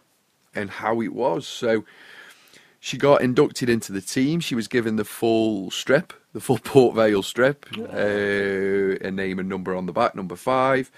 and 0.55 0.71
how 0.71 0.99
it 1.01 1.13
was. 1.13 1.45
So 1.47 1.85
she 2.79 2.97
got 2.97 3.21
inducted 3.21 3.69
into 3.69 3.91
the 3.91 4.01
team. 4.01 4.39
She 4.39 4.55
was 4.55 4.67
given 4.67 4.95
the 4.95 5.05
full 5.05 5.69
strip, 5.69 6.13
the 6.33 6.41
full 6.41 6.57
Port 6.63 6.95
Vale 6.95 7.21
strip, 7.21 7.67
uh, 7.77 8.97
a 9.07 9.11
name 9.11 9.37
and 9.37 9.47
number 9.47 9.75
on 9.75 9.85
the 9.85 9.93
back, 9.93 10.15
number 10.15 10.35
five. 10.35 10.89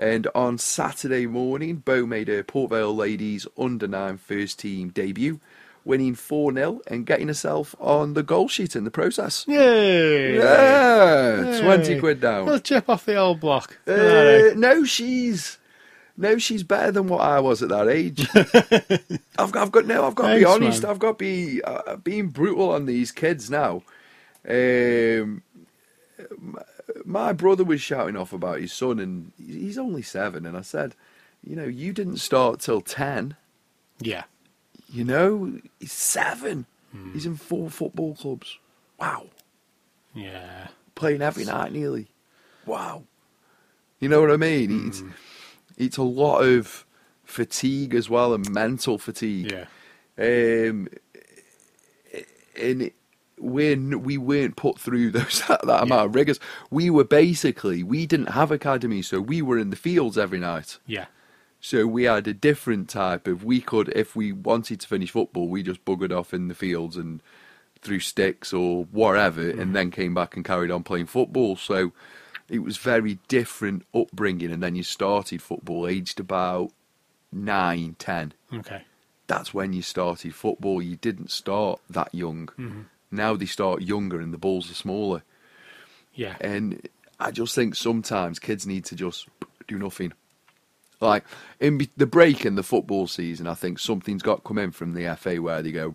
And 0.00 0.26
on 0.34 0.58
Saturday 0.58 1.26
morning, 1.26 1.76
Bo 1.76 2.06
made 2.06 2.26
her 2.28 2.42
Port 2.42 2.70
Vale 2.70 2.94
ladies 2.94 3.46
under 3.56 3.86
nine 3.86 4.16
first 4.18 4.58
team 4.58 4.88
debut, 4.90 5.40
winning 5.88 6.14
4 6.14 6.52
0 6.52 6.80
and 6.86 7.06
getting 7.06 7.28
herself 7.28 7.74
on 7.80 8.12
the 8.12 8.22
goal 8.22 8.46
sheet 8.46 8.76
in 8.76 8.84
the 8.84 8.90
process. 8.90 9.46
Yay! 9.48 10.36
Yeah, 10.36 11.60
20 11.62 11.98
quid 11.98 12.20
down. 12.20 12.46
Let's 12.46 12.68
chip 12.68 12.88
off 12.88 13.06
the 13.06 13.16
old 13.16 13.40
block. 13.40 13.78
Uh, 13.88 13.92
Alright. 13.92 14.56
no, 14.58 14.84
she's 14.84 15.58
no, 16.16 16.36
she's 16.36 16.62
better 16.62 16.92
than 16.92 17.08
what 17.08 17.22
I 17.22 17.40
was 17.40 17.62
at 17.62 17.70
that 17.70 17.88
age. 17.88 18.28
I've 19.38 19.50
got, 19.50 19.62
I've 19.62 19.72
got 19.72 19.86
no, 19.86 20.06
I've 20.06 20.14
got 20.14 20.32
to 20.32 20.38
be 20.38 20.44
honest. 20.44 20.82
man. 20.82 20.90
I've 20.90 20.98
got 20.98 21.18
to 21.18 21.24
be 21.24 21.62
uh, 21.62 21.96
being 21.96 22.28
brutal 22.28 22.70
on 22.70 22.84
these 22.86 23.10
kids 23.10 23.50
now. 23.50 23.82
Um, 24.46 25.42
my, 26.38 26.62
my 27.04 27.32
brother 27.32 27.64
was 27.64 27.80
shouting 27.80 28.16
off 28.16 28.32
about 28.32 28.60
his 28.60 28.72
son, 28.72 28.98
and 28.98 29.32
he's 29.38 29.78
only 29.78 30.02
seven. 30.02 30.44
And 30.44 30.56
I 30.56 30.62
said, 30.62 30.94
you 31.42 31.56
know, 31.56 31.64
you 31.66 31.92
didn't 31.92 32.18
start 32.18 32.60
till 32.60 32.80
ten. 32.82 33.36
Yeah. 34.00 34.24
You 34.90 35.04
know, 35.04 35.58
he's 35.78 35.92
seven. 35.92 36.66
Hmm. 36.92 37.12
He's 37.12 37.26
in 37.26 37.36
four 37.36 37.68
football 37.70 38.14
clubs. 38.14 38.58
Wow 38.98 39.26
Yeah. 40.14 40.68
playing 40.94 41.22
every 41.22 41.44
night 41.44 41.72
nearly. 41.72 42.08
Wow. 42.66 43.04
You 44.00 44.08
know 44.08 44.20
what 44.20 44.30
I 44.30 44.36
mean? 44.36 44.88
It's, 44.88 45.02
it's 45.76 45.96
a 45.96 46.02
lot 46.02 46.40
of 46.40 46.84
fatigue 47.24 47.94
as 47.94 48.08
well 48.10 48.32
and 48.34 48.48
mental 48.50 48.98
fatigue. 48.98 49.52
Yeah. 49.52 49.66
Um, 50.18 50.88
and 52.60 52.90
when 53.38 54.02
we 54.02 54.18
weren't 54.18 54.56
put 54.56 54.80
through 54.80 55.10
those 55.12 55.42
that, 55.48 55.62
that 55.66 55.82
amount 55.82 56.06
of 56.06 56.14
rigors, 56.14 56.40
we 56.70 56.90
were 56.90 57.04
basically 57.04 57.82
we 57.82 58.06
didn't 58.06 58.30
have 58.30 58.50
academy, 58.50 59.02
so 59.02 59.20
we 59.20 59.42
were 59.42 59.58
in 59.58 59.70
the 59.70 59.76
fields 59.76 60.18
every 60.18 60.38
night. 60.40 60.78
Yeah. 60.86 61.06
So 61.60 61.86
we 61.86 62.04
had 62.04 62.26
a 62.28 62.34
different 62.34 62.88
type 62.88 63.26
of. 63.26 63.42
We 63.44 63.60
could, 63.60 63.88
if 63.90 64.14
we 64.14 64.32
wanted 64.32 64.80
to 64.80 64.86
finish 64.86 65.10
football, 65.10 65.48
we 65.48 65.62
just 65.62 65.84
buggered 65.84 66.16
off 66.16 66.32
in 66.32 66.48
the 66.48 66.54
fields 66.54 66.96
and 66.96 67.20
threw 67.80 68.00
sticks 68.00 68.52
or 68.52 68.84
whatever, 68.84 69.50
and 69.50 69.74
then 69.74 69.90
came 69.90 70.14
back 70.14 70.36
and 70.36 70.44
carried 70.44 70.70
on 70.70 70.82
playing 70.82 71.06
football. 71.06 71.56
So 71.56 71.92
it 72.48 72.60
was 72.60 72.76
very 72.76 73.18
different 73.28 73.84
upbringing. 73.94 74.52
And 74.52 74.62
then 74.62 74.74
you 74.74 74.82
started 74.82 75.42
football 75.42 75.86
aged 75.86 76.20
about 76.20 76.70
nine, 77.32 77.96
ten. 77.98 78.32
Okay. 78.52 78.82
That's 79.26 79.52
when 79.52 79.72
you 79.72 79.82
started 79.82 80.34
football. 80.34 80.80
You 80.80 80.96
didn't 80.96 81.30
start 81.30 81.80
that 81.90 82.14
young. 82.14 82.46
Mm-hmm. 82.58 82.82
Now 83.10 83.36
they 83.36 83.46
start 83.46 83.82
younger 83.82 84.20
and 84.20 84.32
the 84.32 84.38
balls 84.38 84.70
are 84.70 84.74
smaller. 84.74 85.22
Yeah. 86.14 86.36
And 86.40 86.88
I 87.20 87.30
just 87.30 87.54
think 87.54 87.74
sometimes 87.74 88.38
kids 88.38 88.66
need 88.66 88.84
to 88.86 88.96
just 88.96 89.28
do 89.66 89.78
nothing. 89.78 90.12
Like 91.00 91.24
in 91.60 91.86
the 91.96 92.06
break 92.06 92.44
in 92.44 92.54
the 92.56 92.62
football 92.62 93.06
season, 93.06 93.46
I 93.46 93.54
think 93.54 93.78
something's 93.78 94.22
got 94.22 94.36
to 94.36 94.42
come 94.42 94.58
in 94.58 94.72
from 94.72 94.94
the 94.94 95.14
FA 95.16 95.40
where 95.40 95.62
they 95.62 95.70
go, 95.72 95.94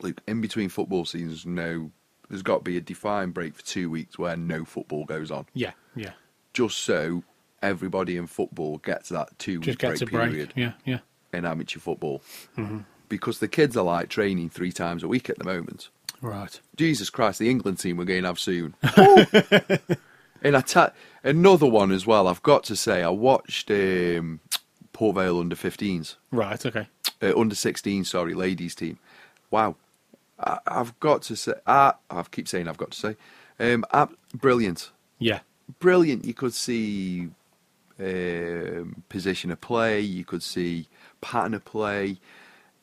look, 0.00 0.20
in 0.26 0.40
between 0.40 0.68
football 0.68 1.04
seasons, 1.04 1.46
no, 1.46 1.90
there's 2.28 2.42
got 2.42 2.58
to 2.58 2.64
be 2.64 2.76
a 2.76 2.80
defined 2.80 3.32
break 3.34 3.54
for 3.54 3.62
two 3.62 3.88
weeks 3.90 4.18
where 4.18 4.36
no 4.36 4.64
football 4.64 5.04
goes 5.04 5.30
on, 5.30 5.46
Yeah. 5.54 5.72
Yeah. 5.94 6.12
just 6.52 6.78
so 6.78 7.22
everybody 7.62 8.16
in 8.16 8.26
football 8.26 8.78
gets 8.78 9.10
that 9.10 9.38
two 9.38 9.60
week 9.60 9.64
Just 9.66 9.78
break 9.78 10.00
a 10.02 10.06
break. 10.06 10.30
period 10.30 10.52
Yeah. 10.56 10.72
Yeah. 10.84 10.98
in 11.32 11.44
amateur 11.44 11.78
football. 11.78 12.22
Mm-hmm. 12.56 12.78
Because 13.08 13.38
the 13.38 13.46
kids 13.48 13.76
are 13.76 13.84
like 13.84 14.08
training 14.08 14.50
three 14.50 14.72
times 14.72 15.02
a 15.04 15.08
week 15.08 15.30
at 15.30 15.38
the 15.38 15.44
moment. 15.44 15.90
Right. 16.20 16.60
Jesus 16.76 17.08
Christ, 17.10 17.38
the 17.38 17.50
England 17.50 17.78
team 17.78 17.98
we're 17.98 18.04
going 18.04 18.22
to 18.22 18.28
have 18.28 18.40
soon. 18.40 18.74
and 20.42 20.56
I 20.56 20.60
ta- 20.60 20.92
another 21.24 21.66
one 21.66 21.90
as 21.92 22.06
well. 22.06 22.26
I've 22.28 22.42
got 22.42 22.64
to 22.64 22.76
say, 22.76 23.02
I 23.02 23.08
watched 23.08 23.70
um, 23.70 24.40
Port 24.92 25.14
Vale 25.16 25.38
under 25.40 25.56
15s, 25.56 26.16
Right. 26.30 26.64
Okay. 26.66 26.86
uh, 27.22 27.32
under 27.38 27.54
16, 27.54 28.04
sorry, 28.04 28.34
ladies 28.34 28.74
team. 28.74 28.98
Wow, 29.50 29.76
I- 30.38 30.58
I've 30.66 30.98
got 31.00 31.22
to 31.22 31.36
say, 31.36 31.54
I 31.66 31.94
I 32.10 32.22
keep 32.30 32.48
saying 32.48 32.68
I've 32.68 32.76
got 32.78 32.90
to 32.92 32.98
say, 32.98 33.16
um, 33.60 33.84
ab- 33.92 34.16
brilliant, 34.34 34.90
Yeah. 35.18 35.40
brilliant. 35.78 36.24
You 36.24 36.34
could 36.34 36.54
see 36.54 37.28
um, 38.00 39.02
position 39.08 39.50
of 39.50 39.60
play, 39.60 40.00
you 40.00 40.24
could 40.24 40.42
see 40.42 40.88
pattern 41.20 41.54
of 41.54 41.64
play, 41.64 42.18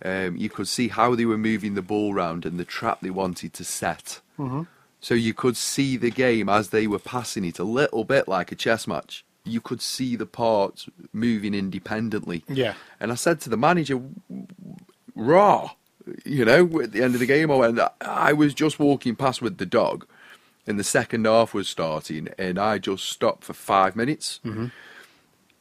um, 0.06 0.38
you 0.38 0.50
could 0.50 0.68
see 0.68 0.88
how 0.88 1.16
they 1.16 1.26
were 1.26 1.38
moving 1.38 1.74
the 1.76 1.82
ball 1.82 2.14
round 2.14 2.46
and 2.46 2.58
the 2.60 2.64
trap 2.66 3.02
they 3.02 3.10
wanted 3.10 3.54
to 3.54 3.64
set. 3.66 4.22
Mm-hmm. 4.38 4.62
So 5.02 5.14
you 5.16 5.34
could 5.34 5.56
see 5.56 5.96
the 5.98 6.12
game 6.12 6.50
as 6.50 6.70
they 6.70 6.86
were 6.88 7.00
passing 7.00 7.46
it 7.46 7.58
a 7.60 7.64
little 7.64 8.04
bit 8.04 8.28
like 8.28 8.52
a 8.52 8.56
chess 8.56 8.86
match. 8.88 9.24
You 9.46 9.62
could 9.62 9.82
see 9.82 10.16
the 10.18 10.26
parts 10.26 10.88
moving 11.14 11.54
independently. 11.54 12.44
Yeah. 12.50 12.74
And 13.00 13.12
I 13.12 13.16
said 13.16 13.40
to 13.42 13.50
the 13.50 13.56
manager, 13.58 14.02
raw, 15.16 15.72
you 16.26 16.46
know, 16.46 16.82
at 16.82 16.92
the 16.92 17.02
end 17.04 17.14
of 17.14 17.20
the 17.20 17.26
game, 17.26 17.50
I 17.52 17.56
went, 17.56 17.80
I 18.02 18.34
was 18.34 18.54
just 18.54 18.80
walking 18.80 19.16
past 19.16 19.42
with 19.42 19.58
the 19.58 19.66
dog 19.66 20.06
and 20.68 20.78
the 20.80 20.84
second 20.84 21.26
half 21.26 21.54
was 21.54 21.70
starting 21.70 22.28
and 22.38 22.60
I 22.60 22.78
just 22.78 23.06
stopped 23.06 23.44
for 23.46 23.54
five 23.54 23.96
minutes 23.96 24.40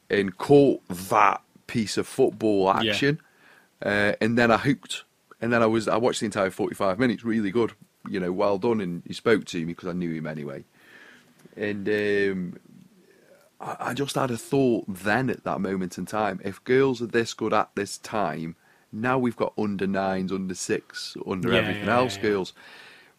and 0.09 0.37
caught 0.37 0.81
that 0.89 1.41
piece 1.67 1.97
of 1.97 2.07
football 2.07 2.65
Yeah. 2.83 2.91
action. 2.91 3.21
Uh, 3.81 4.13
and 4.19 4.37
then 4.37 4.51
I 4.51 4.57
hooked. 4.57 5.03
And 5.41 5.53
then 5.53 5.63
I 5.63 5.67
was, 5.67 5.87
I 5.87 5.95
watched 5.95 6.19
the 6.19 6.25
entire 6.25 6.49
45 6.49 6.99
minutes, 6.99 7.23
really 7.23 7.51
good, 7.51 7.71
you 8.07 8.19
know, 8.19 8.31
well 8.31 8.57
done. 8.57 8.81
And 8.81 9.03
he 9.05 9.13
spoke 9.13 9.45
to 9.45 9.57
me 9.59 9.65
because 9.65 9.89
I 9.89 9.93
knew 9.93 10.11
him 10.13 10.27
anyway. 10.27 10.63
And 11.57 11.87
um, 11.89 12.59
I, 13.59 13.75
I 13.89 13.93
just 13.93 14.15
had 14.15 14.31
a 14.31 14.37
thought 14.37 14.85
then 14.87 15.29
at 15.29 15.43
that 15.43 15.61
moment 15.61 15.97
in 15.97 16.05
time. 16.05 16.39
If 16.43 16.63
girls 16.63 17.01
are 17.01 17.07
this 17.07 17.33
good 17.33 17.53
at 17.53 17.69
this 17.75 17.97
time, 17.97 18.55
now 18.91 19.19
we've 19.19 19.35
got 19.35 19.53
under 19.57 19.87
nines, 19.87 20.31
under 20.31 20.55
six, 20.55 21.15
under 21.27 21.51
Yeah, 21.51 21.59
everything 21.59 21.87
yeah, 21.87 21.95
else, 21.95 22.15
yeah, 22.15 22.23
yeah. 22.23 22.29
girls. 22.29 22.53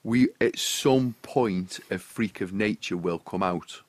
We 0.03 0.29
at 0.41 0.59
some 0.59 1.15
point 1.23 1.79
a 1.91 1.99
freak 1.99 2.41
of 2.41 2.53
nature 2.53 2.97
will 2.97 3.19
come 3.19 3.43
out. 3.43 3.83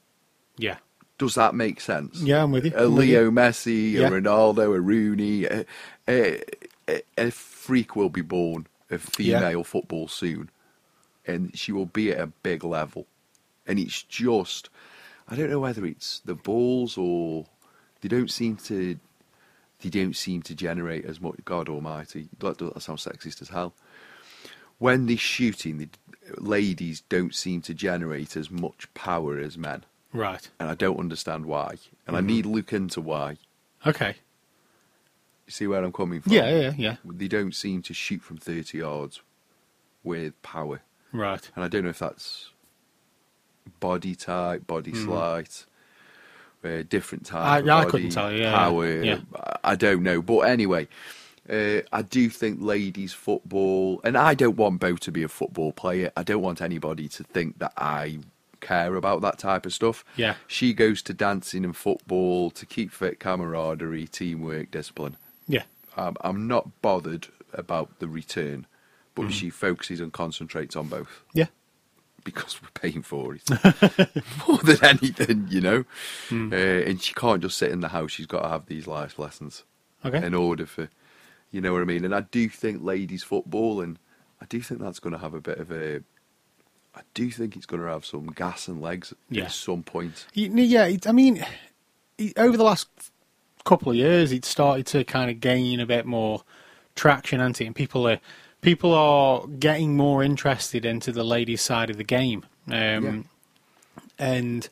Yeah. 0.58 0.78
Does 1.18 1.36
that 1.36 1.56
make 1.56 1.80
sense? 1.80 2.20
Yeah, 2.22 2.44
I'm 2.44 2.52
with 2.52 2.66
you. 2.66 2.74
A 2.76 2.86
I'm 2.86 2.96
with 2.96 3.06
Leo 3.06 3.26
you. 3.26 3.32
Messi, 3.32 3.94
Yeah. 3.94 4.08
a 4.08 4.10
Ronaldo, 4.12 4.76
a 4.76 4.82
Rooney, 4.82 5.46
a, 5.46 5.66
a, 6.08 6.42
a, 6.90 7.02
a 7.18 7.32
freak 7.32 7.96
will 7.96 8.10
be 8.10 8.22
born 8.22 8.68
of 8.90 9.02
female 9.02 9.64
football 9.64 10.08
soon, 10.08 10.50
and 11.26 11.58
she 11.58 11.72
will 11.72 11.86
be 11.86 12.12
at 12.12 12.20
a 12.20 12.28
big 12.28 12.64
level. 12.64 13.08
And 13.68 13.78
it's 13.80 14.02
just, 14.04 14.70
I 15.30 15.36
don't 15.36 15.50
know 15.50 15.60
whether 15.60 15.86
it's 15.86 16.20
the 16.26 16.36
balls 16.36 16.98
or 16.98 17.46
they 18.02 18.08
don't 18.10 18.32
seem 18.32 18.56
to, 18.58 18.98
they 19.82 19.90
don't 19.90 20.16
seem 20.16 20.42
to 20.44 20.56
generate 20.56 21.06
as 21.06 21.22
much. 21.22 21.36
God 21.46 21.70
Almighty, 21.70 22.28
that, 22.40 22.58
that 22.58 22.82
sounds 22.82 23.06
sexist 23.06 23.42
as 23.42 23.50
hell. 23.50 23.74
When 24.80 25.06
they're 25.06 25.18
shooting, 25.18 25.78
the 25.78 25.90
ladies 26.40 27.02
don't 27.10 27.36
seem 27.36 27.62
to 27.62 27.74
generate 27.74 28.36
as 28.36 28.50
much 28.50 28.92
power 28.94 29.38
as 29.38 29.58
men 29.58 29.84
Right. 30.14 30.50
and 30.60 30.70
I 30.70 30.76
don't 30.76 31.00
understand 31.00 31.46
why. 31.46 31.78
And 32.08 32.16
Mm-hmm. 32.16 32.16
I 32.16 32.22
need 32.22 32.44
to 32.44 32.50
look 32.50 32.74
into 32.74 33.00
why. 33.02 33.38
Okay. 33.86 34.16
You 35.48 35.52
see 35.52 35.68
where 35.68 35.84
I'm 35.84 35.92
coming 35.94 36.22
from? 36.22 36.32
Yeah. 36.34 36.50
Yeah. 36.50 36.74
Yeah. 36.78 36.96
They 37.06 37.28
don't 37.28 37.54
seem 37.56 37.82
to 37.84 37.94
shoot 37.94 38.22
from 38.22 38.38
30 38.38 38.80
yards 38.80 39.22
with 40.04 40.40
power. 40.42 40.82
Right. 41.14 41.50
And 41.56 41.64
I 41.64 41.68
don't 41.68 41.84
know 41.84 41.90
if 41.90 42.00
that's 42.00 42.50
body 43.80 44.16
type, 44.16 44.66
body 44.68 44.94
slight, 44.94 45.66
uh, 46.64 46.84
different 46.88 47.26
type. 47.26 47.44
I- 47.46 47.60
of 47.60 47.66
I 47.68 47.80
body, 47.82 47.92
couldn't 47.92 48.10
tell 48.12 48.32
you, 48.32 48.42
yeah, 48.44 48.56
Power. 48.56 48.88
yeah. 49.04 49.20
I- 49.36 49.58
I 49.64 49.76
don't 49.76 50.04
know. 50.04 50.22
But 50.22 50.40
anyway, 50.42 50.88
uh, 51.50 51.82
I 51.92 52.02
do 52.02 52.30
think 52.30 52.60
ladies' 52.62 53.14
football, 53.14 54.00
and 54.04 54.18
I 54.18 54.34
don't 54.34 54.58
want 54.58 54.80
Bo 54.80 54.96
to 54.98 55.12
be 55.12 55.24
a 55.24 55.28
football 55.28 55.72
player. 55.72 56.12
I 56.16 56.24
don't 56.24 56.42
want 56.42 56.62
anybody 56.62 57.08
to 57.10 57.24
think 57.24 57.60
that 57.60 57.74
I 57.78 58.20
care 58.60 58.96
about 58.96 59.22
that 59.22 59.40
type 59.40 59.66
of 59.66 59.74
stuff. 59.74 60.06
Yeah. 60.16 60.36
She 60.48 60.74
goes 60.74 61.02
to 61.04 61.14
dancing 61.14 61.64
and 61.66 61.76
football 61.76 62.52
to 62.52 62.66
keep 62.66 62.92
fit, 62.92 63.20
camaraderie, 63.20 64.08
teamwork, 64.08 64.70
discipline. 64.72 65.18
Yeah. 65.48 65.64
Um, 65.98 66.16
I'm 66.22 66.48
not 66.48 66.82
bothered 66.82 67.28
about 67.54 68.00
the 68.00 68.08
return, 68.08 68.66
but 69.16 69.28
Mm. 69.28 69.32
she 69.32 69.50
focuses 69.50 70.00
and 70.00 70.12
concentrates 70.14 70.76
on 70.76 70.88
both 70.88 71.24
Yeah. 71.34 71.48
because 72.24 72.62
we're 72.62 72.70
paying 72.74 73.02
for 73.02 73.36
it 73.36 73.44
more 74.48 74.58
than 74.60 74.84
anything, 74.84 75.48
you 75.50 75.62
know. 75.62 75.84
Mm. 76.30 76.52
Uh, 76.54 76.90
and 76.90 77.02
she 77.02 77.14
can't 77.14 77.42
just 77.42 77.58
sit 77.58 77.72
in 77.72 77.80
the 77.82 77.90
house; 77.90 78.12
she's 78.12 78.26
got 78.28 78.44
to 78.44 78.50
have 78.50 78.66
these 78.68 78.88
life 78.88 79.18
lessons 79.20 79.64
Okay. 80.06 80.26
in 80.26 80.34
order 80.34 80.66
for, 80.66 80.90
you 81.52 81.62
know 81.62 81.74
what 81.74 81.82
I 81.82 81.86
mean. 81.86 82.06
And 82.06 82.14
I 82.16 82.22
do 82.22 82.48
think 82.50 82.84
ladies 82.84 83.24
football, 83.24 83.82
and 83.82 83.98
I 84.42 84.46
do 84.46 84.62
think 84.62 84.80
that's 84.82 85.00
going 85.00 85.14
to 85.14 85.20
have 85.20 85.34
a 85.34 85.42
bit 85.42 85.58
of 85.60 85.72
a. 85.72 86.02
I 86.94 87.02
do 87.14 87.32
think 87.32 87.56
it's 87.56 87.66
going 87.66 87.82
to 87.82 87.88
have 87.88 88.06
some 88.06 88.28
gas 88.28 88.68
and 88.68 88.82
legs 88.82 89.14
Yeah. 89.30 89.46
at 89.46 89.52
some 89.54 89.82
point. 89.84 90.26
Yeah, 90.34 90.86
it, 90.86 91.08
I 91.08 91.12
mean, 91.14 91.46
over 92.38 92.58
the 92.58 92.64
last 92.66 92.88
couple 93.64 93.92
of 93.92 93.96
years, 93.98 94.32
it's 94.34 94.48
started 94.50 94.86
to 94.88 95.04
kind 95.06 95.32
of 95.32 95.40
gain 95.40 95.80
a 95.80 95.86
bit 95.86 96.06
more 96.06 96.44
traction, 96.96 97.40
hasn't 97.40 97.62
it? 97.62 97.66
And 97.68 97.76
people 97.76 98.08
are 98.10 98.20
people 98.62 98.94
are 98.94 99.46
getting 99.48 99.96
more 99.98 100.24
interested 100.24 100.86
into 100.86 101.12
the 101.12 101.24
ladies' 101.24 101.62
side 101.62 101.90
of 101.90 101.98
the 101.98 102.04
game, 102.04 102.46
um, 102.70 103.26
and 104.18 104.70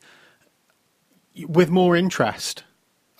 with 1.46 1.70
more 1.70 1.96
interest, 1.96 2.64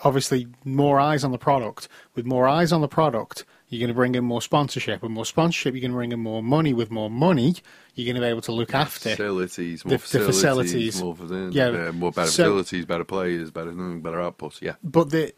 obviously, 0.03 0.47
more 0.65 0.99
eyes 0.99 1.23
on 1.23 1.31
the 1.31 1.37
product. 1.37 1.87
With 2.15 2.25
more 2.25 2.47
eyes 2.47 2.71
on 2.71 2.81
the 2.81 2.87
product, 2.87 3.45
you're 3.69 3.79
going 3.79 3.87
to 3.89 3.93
bring 3.93 4.15
in 4.15 4.23
more 4.23 4.41
sponsorship. 4.41 5.01
With 5.01 5.11
more 5.11 5.25
sponsorship, 5.25 5.73
you're 5.73 5.81
going 5.81 5.91
to 5.91 5.95
bring 5.97 6.11
in 6.11 6.19
more 6.19 6.43
money. 6.43 6.73
With 6.73 6.91
more 6.91 7.09
money, 7.09 7.55
you're 7.95 8.05
going 8.05 8.15
to 8.15 8.21
be 8.21 8.27
able 8.27 8.41
to 8.41 8.51
look 8.51 8.73
after 8.73 9.09
Facilities, 9.11 9.85
more 9.85 9.91
the 9.93 9.99
facilities, 9.99 10.95
facilities. 10.99 11.01
more, 11.01 11.49
Yeah, 11.51 11.91
more 11.91 12.11
better 12.11 12.27
so- 12.29 12.43
facilities, 12.43 12.85
better 12.85 13.05
players, 13.05 13.51
better 13.51 13.71
better 13.71 14.17
outputs. 14.17 14.61
Yeah, 14.61 14.75
but 14.83 15.09
the 15.09 15.33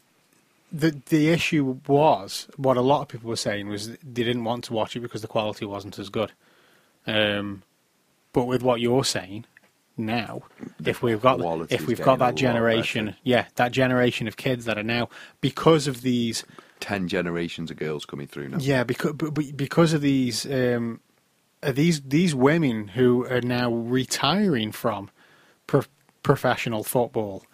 the 0.72 1.00
the 1.06 1.28
issue 1.28 1.80
was 1.86 2.48
what 2.56 2.76
a 2.76 2.80
lot 2.80 3.02
of 3.02 3.08
people 3.08 3.28
were 3.28 3.36
saying 3.36 3.68
was 3.68 3.90
they 3.90 3.96
didn't 4.24 4.44
want 4.44 4.64
to 4.64 4.72
watch 4.72 4.96
it 4.96 5.00
because 5.00 5.22
the 5.22 5.28
quality 5.28 5.64
wasn't 5.64 5.98
as 5.98 6.08
good. 6.08 6.32
Um, 7.06 7.62
but 8.32 8.46
with 8.46 8.62
what 8.62 8.80
you're 8.80 9.04
saying 9.04 9.46
now, 9.96 10.42
if 10.84 11.02
we've 11.02 11.20
got 11.20 11.38
quality's 11.38 11.80
if 11.80 11.86
we've 11.86 12.02
got 12.02 12.18
that 12.18 12.34
generation, 12.34 13.14
yeah, 13.22 13.46
that 13.54 13.72
generation 13.72 14.26
of 14.26 14.36
kids 14.36 14.64
that 14.64 14.76
are 14.76 14.82
now 14.82 15.08
because 15.40 15.86
of 15.86 16.02
these, 16.02 16.44
ten 16.80 17.06
generations 17.08 17.70
of 17.70 17.76
girls 17.76 18.04
coming 18.04 18.26
through 18.26 18.48
now. 18.48 18.58
yeah, 18.60 18.82
because 18.82 19.12
because 19.54 19.92
of 19.92 20.00
these 20.00 20.44
um, 20.50 21.00
these 21.62 22.00
these 22.02 22.34
women 22.34 22.88
who 22.88 23.24
are 23.26 23.40
now 23.40 23.72
retiring 23.72 24.72
from 24.72 25.10
pro- 25.66 25.82
professional 26.22 26.82
football 26.82 27.44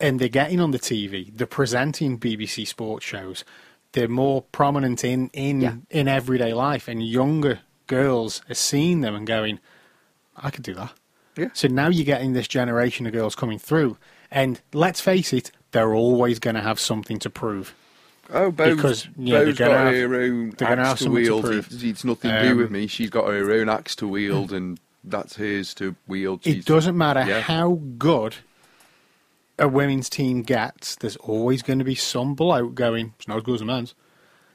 and 0.00 0.18
they're 0.20 0.28
getting 0.28 0.60
on 0.60 0.70
the 0.70 0.78
TV, 0.78 1.30
they're 1.36 1.46
presenting 1.46 2.18
BBC 2.18 2.66
sports 2.66 3.04
shows, 3.04 3.44
they're 3.92 4.08
more 4.08 4.42
prominent 4.52 5.04
in 5.04 5.28
in 5.32 5.60
Yeah. 5.60 5.74
in 5.90 6.08
everyday 6.08 6.52
life, 6.54 6.88
and 6.88 7.02
younger 7.06 7.60
girls 7.86 8.42
are 8.50 8.54
seeing 8.54 9.00
them 9.00 9.14
and 9.14 9.26
going, 9.26 9.58
"I 10.36 10.50
could 10.50 10.62
do 10.64 10.74
that." 10.74 10.92
Yeah. 11.36 11.48
So 11.52 11.68
now 11.68 11.88
you're 11.88 12.04
getting 12.04 12.32
this 12.32 12.48
generation 12.48 13.06
of 13.06 13.12
girls 13.12 13.34
coming 13.34 13.58
through, 13.58 13.96
and 14.30 14.60
let's 14.72 15.00
face 15.00 15.32
it, 15.32 15.50
they're 15.70 15.94
always 15.94 16.38
going 16.38 16.56
to 16.56 16.62
have 16.62 16.80
something 16.80 17.18
to 17.20 17.30
prove. 17.30 17.74
Oh, 18.30 18.50
Bo's, 18.50 18.76
Because, 18.76 19.08
yeah, 19.16 19.38
Bo's 19.44 19.56
got 19.58 19.70
have- 19.70 19.94
her 19.94 20.20
own 20.20 20.50
they're 20.58 20.68
gonna 20.68 20.82
have 20.82 20.92
axe 20.92 20.98
to 21.00 21.04
to 21.06 21.10
wield. 21.10 21.44
prove. 21.44 21.68
It's, 21.82 22.04
nothing 22.04 22.30
to 22.30 22.42
do 22.42 22.50
Um, 22.50 22.58
with 22.58 22.70
me. 22.70 22.86
She's 22.86 23.08
got 23.08 23.26
her 23.28 23.50
own 23.52 23.68
axe 23.70 23.96
to 23.96 24.06
wield, 24.08 24.52
and 24.52 24.78
that's 25.02 25.36
hers 25.36 25.72
to 25.74 25.94
wield. 26.06 26.46
It 26.46 26.66
doesn't 26.66 26.96
matter 26.96 27.24
yeah. 27.26 27.40
how 27.40 27.80
good 27.96 28.36
a 29.58 29.68
women's 29.68 30.08
team 30.08 30.42
gets. 30.42 30.96
There's 30.96 31.16
always 31.16 31.62
going 31.62 31.78
to 31.78 31.84
be 31.84 31.94
some 31.94 32.34
bloke 32.34 32.74
going. 32.74 33.14
It's 33.18 33.28
not 33.28 33.38
as 33.38 33.42
good 33.42 33.56
as 33.56 33.60
a 33.60 33.64
man's. 33.64 33.94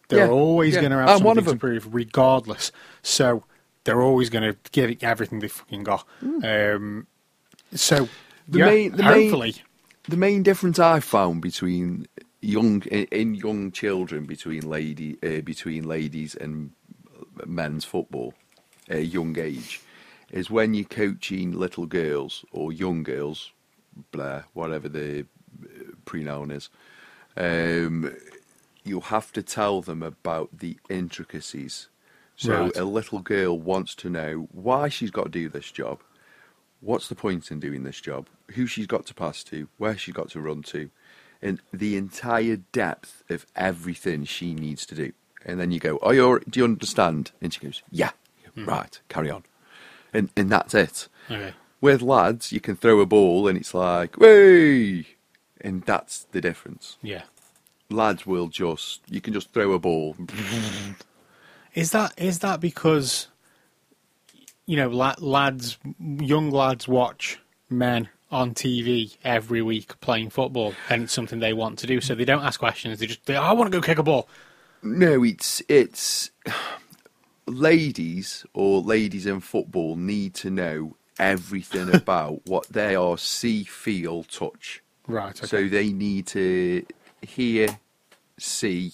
They're 0.10 0.26
Yeah, 0.26 0.32
always 0.32 0.76
yeah. 0.76 0.82
going 0.82 0.92
to 0.92 0.98
have 0.98 1.10
I'm 1.10 1.14
something 1.18 1.26
one 1.28 1.38
of 1.40 1.46
to 1.48 1.56
prove, 1.56 1.94
regardless. 1.94 2.72
So 3.02 3.44
they're 3.84 4.02
always 4.02 4.30
going 4.30 4.44
to 4.52 4.58
give 4.72 4.90
it 4.90 5.04
everything 5.04 5.40
they 5.40 5.48
fucking 5.48 5.84
got. 5.84 6.06
Um, 6.22 7.08
so. 7.74 8.08
The 8.48 8.60
yeah, 8.60 8.66
main- 8.66 8.92
the 8.92 9.04
main- 9.04 9.22
hopefully, 9.30 9.56
The 10.10 10.18
main 10.18 10.44
difference 10.44 10.78
I 10.78 11.00
found 11.00 11.42
between 11.42 12.08
young 12.42 12.82
in, 12.84 13.06
in 13.06 13.36
young 13.36 13.72
children 13.72 14.26
between 14.26 14.70
lady 14.70 15.18
uh, 15.24 15.40
between 15.42 15.88
ladies 15.88 16.36
and 16.36 16.72
men's 17.46 17.86
football 17.86 18.34
at 18.90 18.98
a 18.98 19.06
young 19.06 19.40
age 19.40 19.80
is 20.30 20.52
when 20.52 20.74
you're 20.74 20.84
coaching 20.84 21.54
little 21.54 21.86
girls 21.86 22.44
or 22.52 22.74
young 22.74 23.02
girls, 23.02 23.53
blah, 24.12 24.44
whatever 24.54 24.90
the 24.90 25.26
uh, 25.64 25.92
pronoun 26.06 26.52
is. 26.52 26.70
Um, 27.38 28.16
you 28.84 29.00
have 29.00 29.32
to 29.34 29.42
tell 29.42 29.82
them 29.82 30.04
about 30.04 30.60
the 30.60 30.78
intricacies 30.90 31.88
So 32.36 32.64
Right. 32.66 32.78
a 32.78 32.84
little 32.84 33.20
girl 33.20 33.58
wants 33.60 33.96
to 33.96 34.10
know 34.10 34.48
why 34.52 34.90
she's 34.90 35.12
got 35.12 35.26
to 35.26 35.30
do 35.30 35.50
this 35.50 35.72
job, 35.72 36.02
what's 36.82 37.08
the 37.08 37.16
point 37.16 37.52
in 37.52 37.60
doing 37.60 37.84
this 37.84 38.02
job, 38.02 38.28
who 38.56 38.66
she's 38.66 38.88
got 38.88 39.06
to 39.08 39.14
pass 39.14 39.44
to, 39.46 39.68
where 39.78 39.98
she's 39.98 40.14
got 40.16 40.30
to 40.32 40.42
run 40.42 40.64
to, 40.64 40.90
and 41.42 41.62
the 41.72 41.96
entire 41.96 42.58
depth 42.58 43.24
of 43.30 43.46
everything 43.56 44.26
she 44.26 44.54
needs 44.54 44.86
to 44.88 44.96
do. 44.96 45.14
And 45.46 45.60
then 45.60 45.72
you 45.72 45.80
go, 45.80 46.00
"Oh, 46.02 46.12
you 46.12 46.42
do 46.50 46.60
you 46.60 46.64
understand?" 46.66 47.32
And 47.42 47.54
she 47.54 47.60
goes, 47.60 47.84
"Yeah, 47.92 48.12
right, 48.56 49.00
carry 49.10 49.30
on," 49.30 49.44
and 50.14 50.30
and 50.36 50.50
that's 50.50 50.74
it. 50.74 51.08
Okay. 51.30 51.54
With 51.84 52.02
lads, 52.02 52.54
you 52.54 52.62
can 52.62 52.78
throw 52.78 53.02
a 53.02 53.06
ball 53.06 53.46
and 53.46 53.58
it's 53.58 53.74
like, 53.74 54.18
"Way," 54.18 55.06
and 55.60 55.84
that's 55.84 56.26
the 56.32 56.40
difference. 56.40 56.98
Yeah. 57.02 57.24
Lads 57.90 58.26
will 58.26 58.48
just, 58.48 59.02
you 59.10 59.20
can 59.20 59.34
just 59.34 59.52
throw 59.52 59.74
a 59.74 59.80
ball. 59.80 60.16
Is 61.74 61.92
that 61.92 62.14
is 62.16 62.40
that 62.40 62.62
because 62.62 63.28
you 64.66 64.78
know 64.78 64.88
lads, 64.88 65.78
young 66.00 66.52
lads 66.52 66.88
watch 66.88 67.40
men 67.70 68.08
on 68.32 68.54
TV 68.54 69.18
every 69.26 69.62
week 69.62 70.00
playing 70.00 70.30
football, 70.30 70.76
and 70.90 71.04
it's 71.04 71.12
something 71.12 71.40
they 71.40 71.52
want 71.52 71.80
to 71.80 71.88
do, 71.88 72.00
so 72.00 72.16
they 72.16 72.24
don't 72.24 72.46
ask 72.46 72.62
questions. 72.62 73.00
They 73.00 73.08
just, 73.08 73.26
they, 73.26 73.36
I 73.36 73.52
want 73.52 73.70
to 73.70 73.78
go 73.78 73.86
kick 73.86 73.98
a 73.98 74.04
ball. 74.04 74.30
No, 74.82 75.22
it's 75.26 75.62
it's 75.68 76.32
ladies 77.46 78.46
or 78.54 78.82
ladies 78.82 79.26
in 79.26 79.42
football 79.42 79.98
need 79.98 80.34
to 80.36 80.50
know 80.50 80.96
everything 81.24 81.94
about 82.02 82.46
what 82.46 82.68
they 82.70 82.96
are 82.96 83.18
see, 83.18 83.64
feel, 83.64 84.24
touch. 84.24 84.82
Right. 85.08 85.36
Okay. 85.36 85.48
So 85.48 85.68
they 85.68 85.92
need 85.92 86.28
to 86.28 86.86
hear, 87.22 87.80
see, 88.38 88.92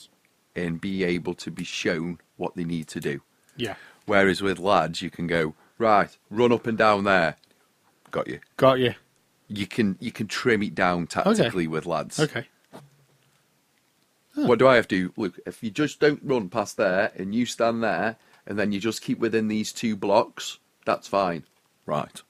and 0.55 0.79
be 0.79 1.03
able 1.03 1.33
to 1.35 1.51
be 1.51 1.63
shown 1.63 2.19
what 2.37 2.55
they 2.55 2.63
need 2.63 2.87
to 2.89 2.99
do. 2.99 3.21
yeah. 3.57 3.75
Whereas 4.05 4.41
with 4.41 4.57
lads, 4.57 5.03
you 5.03 5.11
can 5.11 5.27
go 5.27 5.53
right, 5.77 6.17
run 6.31 6.51
up 6.51 6.65
and 6.65 6.75
down 6.75 7.03
there. 7.03 7.35
Got 8.09 8.27
you. 8.27 8.39
Got 8.57 8.79
you. 8.79 8.95
You 9.47 9.67
can 9.67 9.97
you 9.99 10.11
can 10.11 10.25
trim 10.25 10.63
it 10.63 10.73
down 10.73 11.05
tactically 11.05 11.67
with 11.67 11.85
lads. 11.85 12.19
Okay. 12.19 12.47
What 14.33 14.57
do 14.57 14.67
I 14.67 14.75
have 14.77 14.87
to 14.87 14.95
do? 15.09 15.13
Look, 15.15 15.39
if 15.45 15.61
you 15.61 15.69
just 15.69 15.99
don't 15.99 16.21
run 16.23 16.49
past 16.49 16.77
there 16.77 17.11
and 17.15 17.35
you 17.35 17.45
stand 17.45 17.83
there 17.83 18.15
and 18.47 18.57
then 18.57 18.71
you 18.71 18.79
just 18.79 19.01
keep 19.03 19.19
within 19.19 19.47
these 19.47 19.71
two 19.71 19.95
blocks, 19.95 20.57
that's 20.85 21.07
fine. 21.07 21.43
Right. 21.89 22.21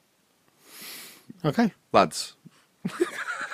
Okay. 1.43 1.73
Lads. 1.91 2.35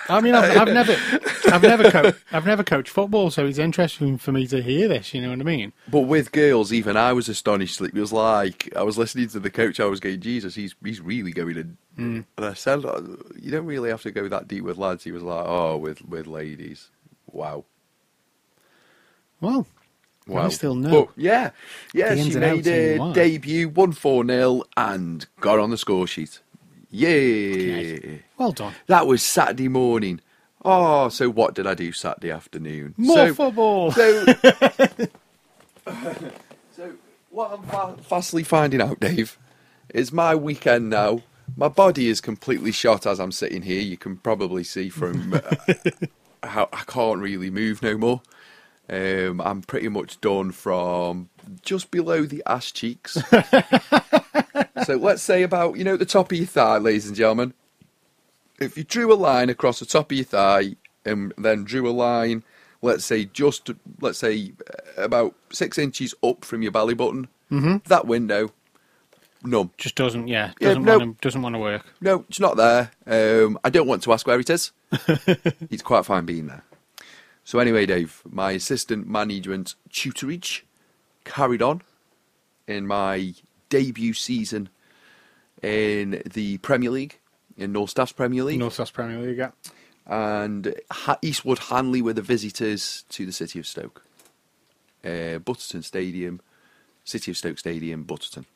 I 0.07 0.21
mean, 0.21 0.35
I've, 0.35 0.55
I've 0.55 0.67
never, 0.73 0.95
I've 1.51 1.63
never, 1.63 1.89
co- 1.89 2.13
I've 2.31 2.45
never 2.45 2.63
coached 2.63 2.89
football, 2.91 3.31
so 3.31 3.45
it's 3.47 3.57
interesting 3.57 4.19
for 4.19 4.31
me 4.31 4.45
to 4.47 4.61
hear 4.61 4.87
this. 4.87 5.15
You 5.15 5.21
know 5.21 5.31
what 5.31 5.39
I 5.39 5.43
mean? 5.43 5.73
But 5.89 6.01
with 6.01 6.31
girls, 6.31 6.71
even 6.71 6.95
I 6.95 7.11
was 7.13 7.27
astonished. 7.27 7.81
It 7.81 7.93
was 7.95 8.13
like 8.13 8.71
I 8.75 8.83
was 8.83 8.99
listening 8.99 9.29
to 9.29 9.39
the 9.39 9.49
coach. 9.49 9.79
I 9.79 9.85
was 9.85 9.99
going, 9.99 10.19
Jesus, 10.21 10.53
he's 10.53 10.75
he's 10.83 11.01
really 11.01 11.31
going 11.31 11.57
in. 11.57 11.77
And 11.97 12.25
I 12.45 12.53
said, 12.53 12.85
"Oh, 12.85 13.17
you 13.41 13.49
don't 13.49 13.65
really 13.65 13.89
have 13.89 14.03
to 14.03 14.11
go 14.11 14.27
that 14.27 14.47
deep 14.47 14.63
with 14.63 14.77
lads. 14.77 15.03
He 15.05 15.11
was 15.11 15.23
like, 15.23 15.45
oh, 15.47 15.77
with 15.77 16.03
with 16.05 16.27
ladies, 16.27 16.91
wow, 17.31 17.65
Well, 19.41 19.65
wow. 20.27 20.45
I 20.45 20.49
still 20.49 20.75
know. 20.75 21.05
But 21.05 21.13
yeah, 21.17 21.51
yeah. 21.93 22.15
She 22.15 22.35
made 22.35 22.67
a 22.67 22.97
why. 22.97 23.13
debut, 23.13 23.69
won 23.69 23.91
four 23.91 24.25
0 24.25 24.63
and 24.77 25.25
got 25.39 25.59
on 25.59 25.69
the 25.69 25.77
score 25.77 26.07
sheet. 26.07 26.39
Yeah. 26.89 27.09
Okay. 27.09 28.23
Well 28.37 28.51
done. 28.51 28.73
That 28.87 29.07
was 29.07 29.21
Saturday 29.21 29.67
morning. 29.67 30.21
Oh, 30.63 31.09
so 31.09 31.29
what 31.29 31.53
did 31.53 31.67
I 31.67 31.75
do 31.75 31.91
Saturday 31.91 32.31
afternoon? 32.31 32.95
More 32.97 33.27
so, 33.27 33.33
football. 33.35 33.91
So, 33.91 34.25
so 36.75 36.93
what 37.29 37.51
I'm 37.51 37.63
fa- 37.63 38.01
fastly 38.01 38.43
finding 38.43 38.81
out, 38.81 38.99
Dave, 38.99 39.37
is 39.93 40.11
my 40.11 40.33
weekend 40.33 40.89
now. 40.89 41.21
My 41.55 41.67
body 41.67 42.07
is 42.07 42.19
completely 42.19 42.71
shot 42.71 43.05
as 43.05 43.19
I'm 43.19 43.31
sitting 43.31 43.61
here. 43.61 43.81
You 43.81 43.97
can 43.97 44.17
probably 44.17 44.63
see 44.63 44.89
from 44.89 45.33
uh, 45.35 45.55
how 46.43 46.69
I 46.73 46.81
can't 46.87 47.19
really 47.21 47.51
move 47.51 47.83
no 47.83 47.97
more. 47.97 48.21
Um, 48.89 49.41
I'm 49.41 49.61
pretty 49.61 49.89
much 49.89 50.21
done 50.21 50.51
from 50.51 51.29
just 51.63 51.91
below 51.91 52.25
the 52.25 52.43
ass 52.45 52.71
cheeks. 52.71 53.13
so 54.85 54.95
let's 54.95 55.23
say 55.23 55.43
about 55.43 55.77
you 55.77 55.83
know 55.83 55.97
the 55.97 56.05
top 56.05 56.31
of 56.31 56.37
your 56.37 56.47
thigh, 56.47 56.77
ladies 56.77 57.07
and 57.07 57.15
gentlemen. 57.15 57.53
If 58.59 58.77
you 58.77 58.83
drew 58.83 59.11
a 59.11 59.15
line 59.15 59.49
across 59.49 59.79
the 59.79 59.85
top 59.85 60.11
of 60.11 60.17
your 60.17 60.25
thigh 60.25 60.75
and 61.03 61.33
then 61.37 61.63
drew 61.63 61.89
a 61.89 61.91
line, 61.91 62.43
let's 62.81 63.03
say 63.03 63.25
just 63.25 63.69
let's 63.99 64.19
say 64.19 64.53
uh, 64.69 65.01
about 65.03 65.35
six 65.51 65.77
inches 65.77 66.13
up 66.23 66.45
from 66.45 66.61
your 66.61 66.71
belly 66.71 66.93
button, 66.93 67.27
mm-hmm. 67.51 67.77
that 67.87 68.05
window, 68.05 68.51
none. 69.43 69.71
Just 69.77 69.95
doesn't, 69.95 70.27
yeah, 70.27 70.51
Yeah, 70.59 70.69
doesn't 70.69 70.83
no. 70.83 70.97
want 70.97 71.17
to, 71.17 71.25
doesn't 71.25 71.41
want 71.41 71.55
to 71.55 71.59
work. 71.59 71.85
No, 72.01 72.25
it's 72.29 72.39
not 72.39 72.55
there. 72.57 72.91
Um, 73.07 73.59
I 73.63 73.69
don't 73.69 73.87
want 73.87 74.03
to 74.03 74.13
ask 74.13 74.25
where 74.27 74.39
it 74.39 74.49
is. 74.49 74.71
it's 74.91 75.83
quite 75.83 76.05
fine 76.05 76.25
being 76.25 76.47
there. 76.47 76.63
So 77.45 77.59
anyway, 77.59 77.85
Dave, 77.85 78.23
my 78.27 78.51
assistant 78.51 79.07
management 79.07 79.75
tutorage 79.89 80.61
carried 81.23 81.61
on 81.61 81.83
in 82.67 82.87
my 82.87 83.35
debut 83.69 84.13
season 84.13 84.69
in 85.61 86.23
the 86.33 86.57
Premier 86.57 86.89
League, 86.89 87.19
in 87.55 87.71
North 87.71 87.91
Staff's 87.91 88.11
Premier 88.11 88.43
League, 88.43 88.59
North 88.59 88.73
Staff's 88.73 88.89
Premier 88.91 89.19
League. 89.19 89.37
Yeah. 89.37 89.51
and 90.07 90.73
Eastwood 91.21 91.59
Hanley 91.59 92.01
were 92.01 92.13
the 92.13 92.23
visitors 92.23 93.05
to 93.09 93.25
the 93.27 93.31
City 93.31 93.59
of 93.59 93.67
Stoke. 93.67 94.03
Uh, 95.03 95.37
Butterton 95.37 95.83
Stadium, 95.83 96.41
City 97.03 97.29
of 97.29 97.37
Stoke 97.37 97.59
Stadium, 97.59 98.03
Butterton. 98.03 98.47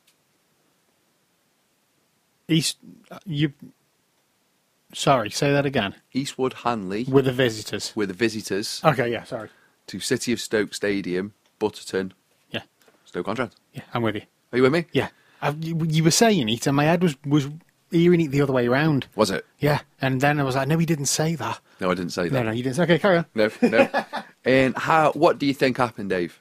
East, 2.48 2.78
you. 3.24 3.52
Sorry, 4.92 5.30
say 5.30 5.52
that 5.52 5.66
again. 5.66 5.94
Eastwood 6.12 6.52
Hanley 6.64 7.04
With 7.04 7.24
the 7.26 7.32
visitors. 7.32 7.92
With 7.94 8.08
the 8.08 8.14
visitors 8.14 8.80
Okay, 8.84 9.10
yeah, 9.12 9.24
sorry. 9.24 9.48
to 9.86 10.00
City 10.00 10.32
of 10.32 10.40
Stoke 10.40 10.74
Stadium, 10.74 11.32
Butterton, 11.58 12.12
Yeah, 12.50 12.62
Stoke 13.04 13.28
on 13.28 13.36
Trent. 13.36 13.54
yeah, 13.72 13.82
I'm 13.94 14.02
with 14.02 14.16
you. 14.16 14.22
Are 14.52 14.56
you 14.56 14.62
with 14.62 14.72
me? 14.72 14.86
Yeah, 14.92 15.08
I, 15.40 15.50
you, 15.50 15.80
you 15.88 16.02
were 16.04 16.10
saying 16.10 16.48
it, 16.48 16.66
and 16.66 16.74
my 16.76 16.84
head 16.84 17.02
was 17.02 17.16
was 17.24 17.48
hearing 17.92 18.20
it 18.20 18.30
the 18.32 18.40
other 18.42 18.52
way 18.52 18.66
around. 18.66 19.06
Was 19.14 19.30
it? 19.30 19.44
Yeah, 19.58 19.80
and 20.00 20.20
then 20.20 20.40
I 20.40 20.42
was 20.42 20.56
like, 20.56 20.66
no, 20.68 20.76
he 20.78 20.86
didn't 20.86 21.06
say 21.06 21.34
that. 21.36 21.60
No, 21.80 21.90
I 21.90 21.94
didn't 21.94 22.12
say 22.12 22.24
No, 22.24 22.28
that. 22.30 22.42
no, 22.42 22.50
no, 22.50 22.52
you 22.52 22.62
didn't. 22.64 22.76
say 22.76 22.82
Okay, 22.84 22.98
carry 22.98 23.18
on. 23.18 23.26
No, 23.34 23.50
no. 23.62 23.88
and 24.44 24.76
how? 24.76 25.12
What 25.12 25.38
do 25.38 25.46
you 25.46 25.54
think 25.54 25.76
happened, 25.76 26.10
Dave? 26.10 26.40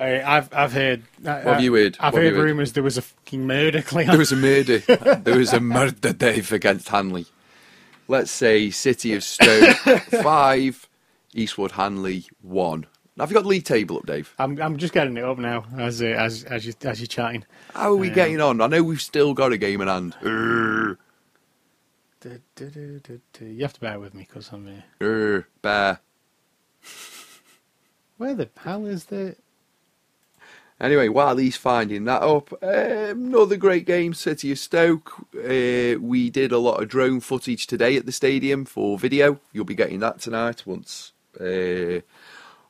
I, 0.00 0.22
I've 0.22 0.52
I've 0.54 0.72
heard. 0.72 1.02
Uh, 1.24 1.28
uh, 1.30 1.42
what 1.42 1.52
have 1.54 1.62
you 1.62 1.74
heard? 1.74 1.96
I've 2.00 2.14
What 2.14 2.22
have 2.22 2.32
heard 2.32 2.36
you 2.36 2.40
heard? 2.40 2.44
rumours 2.46 2.72
there 2.72 2.82
was 2.82 2.96
a 2.96 3.02
fucking 3.02 3.46
murder. 3.46 3.82
Clean. 3.82 4.06
There 4.08 4.18
was 4.18 4.32
a 4.32 4.36
murder. 4.36 4.78
there 5.22 5.36
was 5.38 5.52
a 5.52 5.60
murder, 5.60 6.12
Dave, 6.14 6.50
against 6.50 6.88
Hanley. 6.88 7.26
Let's 8.08 8.30
say 8.30 8.70
City 8.70 9.14
of 9.14 9.24
Stoke 9.24 9.76
five, 10.22 10.88
Eastwood 11.34 11.72
Hanley 11.72 12.24
one. 12.42 12.86
Have 13.18 13.30
you 13.30 13.34
got 13.34 13.42
the 13.42 13.48
league 13.48 13.64
table 13.64 13.96
up, 13.98 14.06
Dave? 14.06 14.34
I'm 14.38 14.60
I'm 14.60 14.76
just 14.76 14.92
getting 14.92 15.16
it 15.16 15.24
up 15.24 15.38
now 15.38 15.64
as 15.78 16.02
uh, 16.02 16.06
as 16.06 16.44
as 16.44 16.66
you 16.66 16.74
as 16.82 17.00
you're 17.00 17.06
chatting. 17.06 17.44
How 17.74 17.92
are 17.92 17.96
we 17.96 18.08
Um, 18.08 18.14
getting 18.14 18.40
on? 18.40 18.60
I 18.60 18.66
know 18.66 18.82
we've 18.82 19.00
still 19.00 19.34
got 19.34 19.52
a 19.52 19.56
game 19.56 19.80
in 19.80 19.88
hand. 19.88 20.16
Urgh, 20.22 20.98
Du- 22.20 22.40
du- 22.56 22.70
du- 22.70 23.00
du- 23.00 23.20
du. 23.32 23.44
You 23.46 23.62
have 23.62 23.72
to 23.74 23.80
bear 23.80 24.00
with 24.00 24.14
me 24.14 24.24
because 24.28 24.50
I'm. 24.52 24.66
Uh, 25.00 25.42
bear. 25.62 26.00
where 28.16 28.34
the 28.34 28.48
hell 28.62 28.84
is 28.86 29.04
the? 29.06 29.36
Anyway, 30.80 31.08
while 31.08 31.36
he's 31.36 31.56
finding 31.56 32.04
that 32.04 32.22
up, 32.22 32.52
um, 32.62 33.26
another 33.26 33.56
great 33.56 33.86
game, 33.86 34.12
City 34.12 34.50
of 34.52 34.58
Stoke. 34.58 35.12
Uh, 35.34 36.00
we 36.00 36.30
did 36.30 36.50
a 36.50 36.58
lot 36.58 36.82
of 36.82 36.88
drone 36.88 37.20
footage 37.20 37.66
today 37.66 37.96
at 37.96 38.06
the 38.06 38.12
stadium 38.12 38.64
for 38.64 38.98
video. 38.98 39.38
You'll 39.52 39.64
be 39.64 39.76
getting 39.76 40.00
that 40.00 40.18
tonight 40.18 40.66
once 40.66 41.12
uh, 41.40 42.00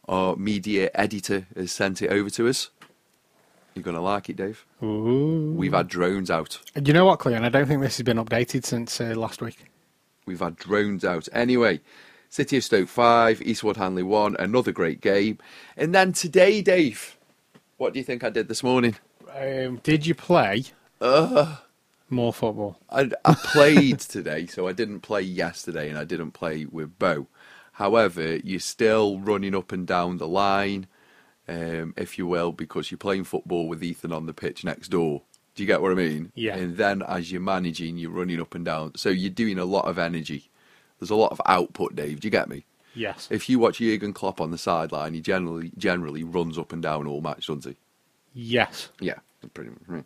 our 0.07 0.37
media 0.37 0.91
editor 0.95 1.47
has 1.57 1.73
sent 1.73 2.03
it 2.03 2.11
over 2.11 2.29
to 2.31 2.49
us. 2.49 2.71
You're 3.75 3.83
going 3.83 3.97
to 3.97 4.03
like 4.03 4.29
it, 4.29 4.37
Dave. 4.37 4.65
Ooh. 4.83 5.53
We've 5.57 5.73
had 5.73 5.89
drones 5.89 6.31
out. 6.31 6.61
You 6.81 6.93
know 6.93 7.07
what, 7.07 7.19
Cleon? 7.19 7.45
I 7.45 7.49
don't 7.49 7.67
think 7.67 7.81
this 7.81 7.97
has 7.97 8.05
been 8.05 8.19
updated 8.19 8.65
since 8.65 9.01
uh, 9.01 9.15
last 9.17 9.43
week. 9.43 9.65
We've 10.27 10.41
had 10.41 10.57
drones 10.57 11.05
out. 11.05 11.29
Anyway, 11.33 11.81
City 12.31 12.59
of 12.59 12.65
Stoke 12.65 12.89
5, 12.89 13.43
Eastwood 13.43 13.77
Hanley 13.77 14.05
1, 14.05 14.37
another 14.39 14.73
great 14.73 15.01
game. 15.01 15.39
And 15.77 15.95
then 15.95 16.13
today, 16.13 16.63
Dave, 16.63 17.17
what 17.77 17.93
do 17.93 17.99
you 17.99 18.05
think 18.05 18.25
I 18.25 18.31
did 18.31 18.49
this 18.49 18.63
morning? 18.63 18.97
Um, 19.35 19.81
did 19.83 20.07
you 20.07 20.15
play 20.15 20.65
Uh, 21.01 21.57
more 22.11 22.33
football? 22.33 22.79
I, 22.91 23.11
I 23.25 23.35
played 23.35 23.99
today, 24.17 24.47
so 24.47 24.69
I 24.69 24.73
didn't 24.73 25.01
play 25.01 25.23
yesterday, 25.23 25.89
and 25.89 25.99
I 25.99 26.05
didn't 26.05 26.33
play 26.33 26.67
with 26.67 26.99
Bo. 26.99 27.27
However, 27.73 28.37
you're 28.37 28.61
still 28.61 29.19
running 29.19 29.55
up 29.55 29.73
and 29.73 29.87
down 29.87 30.19
the 30.19 30.29
line, 30.29 30.87
um, 31.49 31.93
if 31.97 32.17
you 32.19 32.27
will, 32.27 32.53
because 32.53 32.91
you're 32.91 32.99
playing 32.99 33.25
football 33.25 33.67
with 33.69 33.83
Ethan 33.83 34.13
on 34.13 34.27
the 34.27 34.33
pitch 34.35 34.65
next 34.65 34.89
door. 34.89 35.23
Do 35.55 35.63
you 35.63 35.67
get 35.67 35.83
what 35.83 35.93
I 35.93 35.95
mean? 35.95 36.33
Yeah. 36.35 36.57
And 36.57 36.77
then 36.77 37.03
as 37.03 37.31
you're 37.33 37.41
managing, 37.41 37.97
you're 37.99 38.11
running 38.11 38.41
up 38.41 38.55
and 38.55 38.65
down. 38.65 38.93
So 38.97 39.09
you're 39.11 39.31
doing 39.31 39.59
a 39.59 39.65
lot 39.65 39.87
of 39.87 39.99
energy. 39.99 40.51
There's 40.99 41.11
a 41.11 41.17
lot 41.17 41.33
of 41.33 41.41
output, 41.47 41.95
Dave. 41.97 42.21
Do 42.21 42.27
you 42.27 42.31
get 42.31 42.49
me? 42.49 42.65
Yes. 42.95 43.29
If 43.31 43.49
you 43.49 43.59
watch 43.59 43.79
Jurgen 43.79 44.13
Klopp 44.13 44.41
on 44.41 44.51
the 44.51 44.59
sideline, 44.59 45.15
he 45.15 45.21
generally 45.21 45.73
generally 45.77 46.23
runs 46.23 46.59
up 46.59 46.73
and 46.73 46.83
down 46.83 47.07
all 47.07 47.21
match, 47.21 47.47
doesn't 47.47 47.65
he? 47.65 47.77
Yes. 48.35 48.89
Yeah, 49.01 49.19
pretty 49.53 49.71
much. 49.71 50.05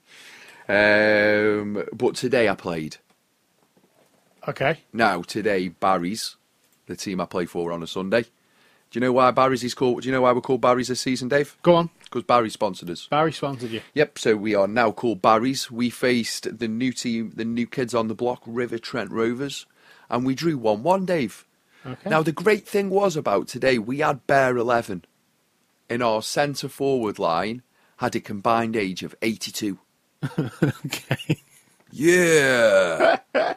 Um, 0.68 1.84
but 1.93 2.14
today 2.14 2.49
I 2.49 2.55
played. 2.55 2.97
Okay. 4.47 4.80
Now 4.93 5.22
today 5.22 5.68
Barry's, 5.68 6.36
the 6.86 6.97
team 6.97 7.20
I 7.20 7.26
play 7.26 7.47
for 7.47 7.72
on 7.72 7.82
a 7.82 7.86
Sunday. 7.86 8.26
Do 8.91 8.99
you 8.99 9.01
know 9.03 9.12
why 9.12 9.30
Barry's 9.32 9.62
is 9.64 9.74
called? 9.74 10.03
Do 10.03 10.09
you 10.09 10.14
know 10.14 10.22
why 10.22 10.32
we're 10.32 10.41
called 10.41 10.62
Barry's 10.62 10.89
this 10.89 11.03
season, 11.03 11.28
Dave? 11.28 11.57
Go 11.62 11.74
on. 11.74 11.91
Because 12.05 12.22
Barry 12.22 12.49
sponsored 12.49 12.89
us. 12.89 13.07
Barry 13.07 13.32
sponsored 13.32 13.70
you. 13.70 13.82
Yep, 13.93 14.18
so 14.18 14.34
we 14.34 14.55
are 14.55 14.66
now 14.66 14.93
called 14.93 15.20
Barry's. 15.20 15.70
We 15.70 15.91
faced 15.91 16.59
the 16.59 16.68
new 16.68 16.93
team, 16.93 17.32
the 17.36 17.45
new 17.45 17.66
kids 17.66 17.95
on 17.95 18.09
the 18.09 18.14
block, 18.14 18.43
River 18.47 18.78
Trent 18.78 19.11
Rovers, 19.11 19.66
and 20.09 20.24
we 20.24 20.34
drew 20.34 20.57
1 20.57 20.82
1, 20.82 21.05
Dave. 21.05 21.45
Okay. 21.87 22.11
Now, 22.11 22.22
the 22.22 22.33
great 22.33 22.66
thing 22.68 22.91
was 22.91 23.16
about 23.16 23.49
today, 23.49 23.79
we 23.79 23.99
had 23.99 24.26
bare 24.26 24.57
11. 24.57 25.05
In 25.89 26.03
our 26.03 26.22
centre 26.22 26.68
forward 26.68 27.18
line, 27.18 27.62
had 27.99 28.14
a 28.14 28.20
combined 28.20 28.76
age 28.76 29.03
of 29.03 29.14
82. 29.22 29.79
okay. 30.39 31.39
Yeah! 31.91 33.18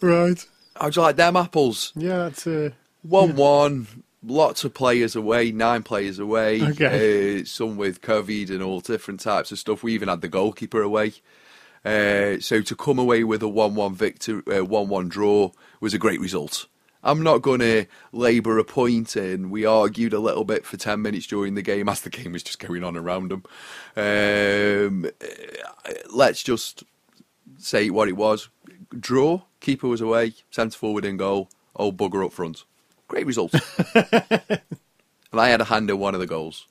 Right. 0.00 0.44
How'd 0.78 0.96
you 0.96 1.02
like 1.02 1.16
them 1.16 1.36
apples? 1.36 1.92
Yeah, 1.96 2.24
that's 2.24 2.46
uh 2.46 2.70
1 3.02 3.36
1, 3.36 3.86
lots 4.26 4.64
of 4.64 4.74
players 4.74 5.14
away, 5.16 5.52
nine 5.52 5.82
players 5.82 6.18
away, 6.18 6.60
Okay. 6.62 7.40
uh, 7.40 7.44
some 7.44 7.76
with 7.76 8.00
COVID 8.02 8.50
and 8.50 8.62
all 8.62 8.80
different 8.80 9.20
types 9.20 9.52
of 9.52 9.58
stuff. 9.58 9.82
We 9.82 9.94
even 9.94 10.08
had 10.08 10.20
the 10.20 10.28
goalkeeper 10.28 10.82
away. 10.82 11.14
Uh, 11.84 12.38
so 12.40 12.60
to 12.62 12.74
come 12.74 12.98
away 12.98 13.24
with 13.24 13.42
a 13.42 13.48
1 13.48 13.74
1 13.74 13.94
victory, 13.94 14.42
uh, 14.54 14.64
1 14.64 14.88
1 14.88 15.08
draw 15.08 15.52
was 15.80 15.94
a 15.94 15.98
great 15.98 16.20
result. 16.20 16.66
I'm 17.04 17.22
not 17.22 17.42
going 17.42 17.60
to 17.60 17.84
labour 18.12 18.58
a 18.58 18.64
point 18.64 19.14
in. 19.14 19.50
We 19.50 19.66
argued 19.66 20.14
a 20.14 20.18
little 20.18 20.44
bit 20.44 20.64
for 20.64 20.78
10 20.78 21.02
minutes 21.02 21.26
during 21.26 21.54
the 21.54 21.62
game 21.62 21.88
as 21.88 22.00
the 22.00 22.10
game 22.10 22.32
was 22.32 22.42
just 22.42 22.58
going 22.58 22.82
on 22.82 22.96
around 22.96 23.30
them. 23.30 23.44
Um, 23.94 25.10
let's 26.10 26.42
just 26.42 26.82
say 27.58 27.90
what 27.90 28.08
it 28.08 28.16
was. 28.16 28.48
Draw, 28.98 29.42
keeper 29.60 29.86
was 29.86 30.00
away, 30.00 30.32
centre 30.50 30.78
forward 30.78 31.04
in 31.04 31.18
goal, 31.18 31.50
old 31.76 31.98
bugger 31.98 32.24
up 32.24 32.32
front. 32.32 32.64
Great 33.06 33.26
result. 33.26 33.52
and 33.94 34.60
I 35.34 35.48
had 35.48 35.60
a 35.60 35.64
hand 35.64 35.90
in 35.90 35.98
one 35.98 36.14
of 36.14 36.20
the 36.20 36.26
goals. 36.26 36.66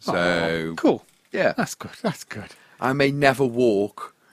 So, 0.00 0.14
oh, 0.16 0.74
cool. 0.76 1.04
yeah, 1.30 1.52
That's 1.56 1.76
good. 1.76 1.92
That's 2.02 2.24
good. 2.24 2.50
I 2.80 2.92
may 2.92 3.12
never 3.12 3.44
walk. 3.44 4.16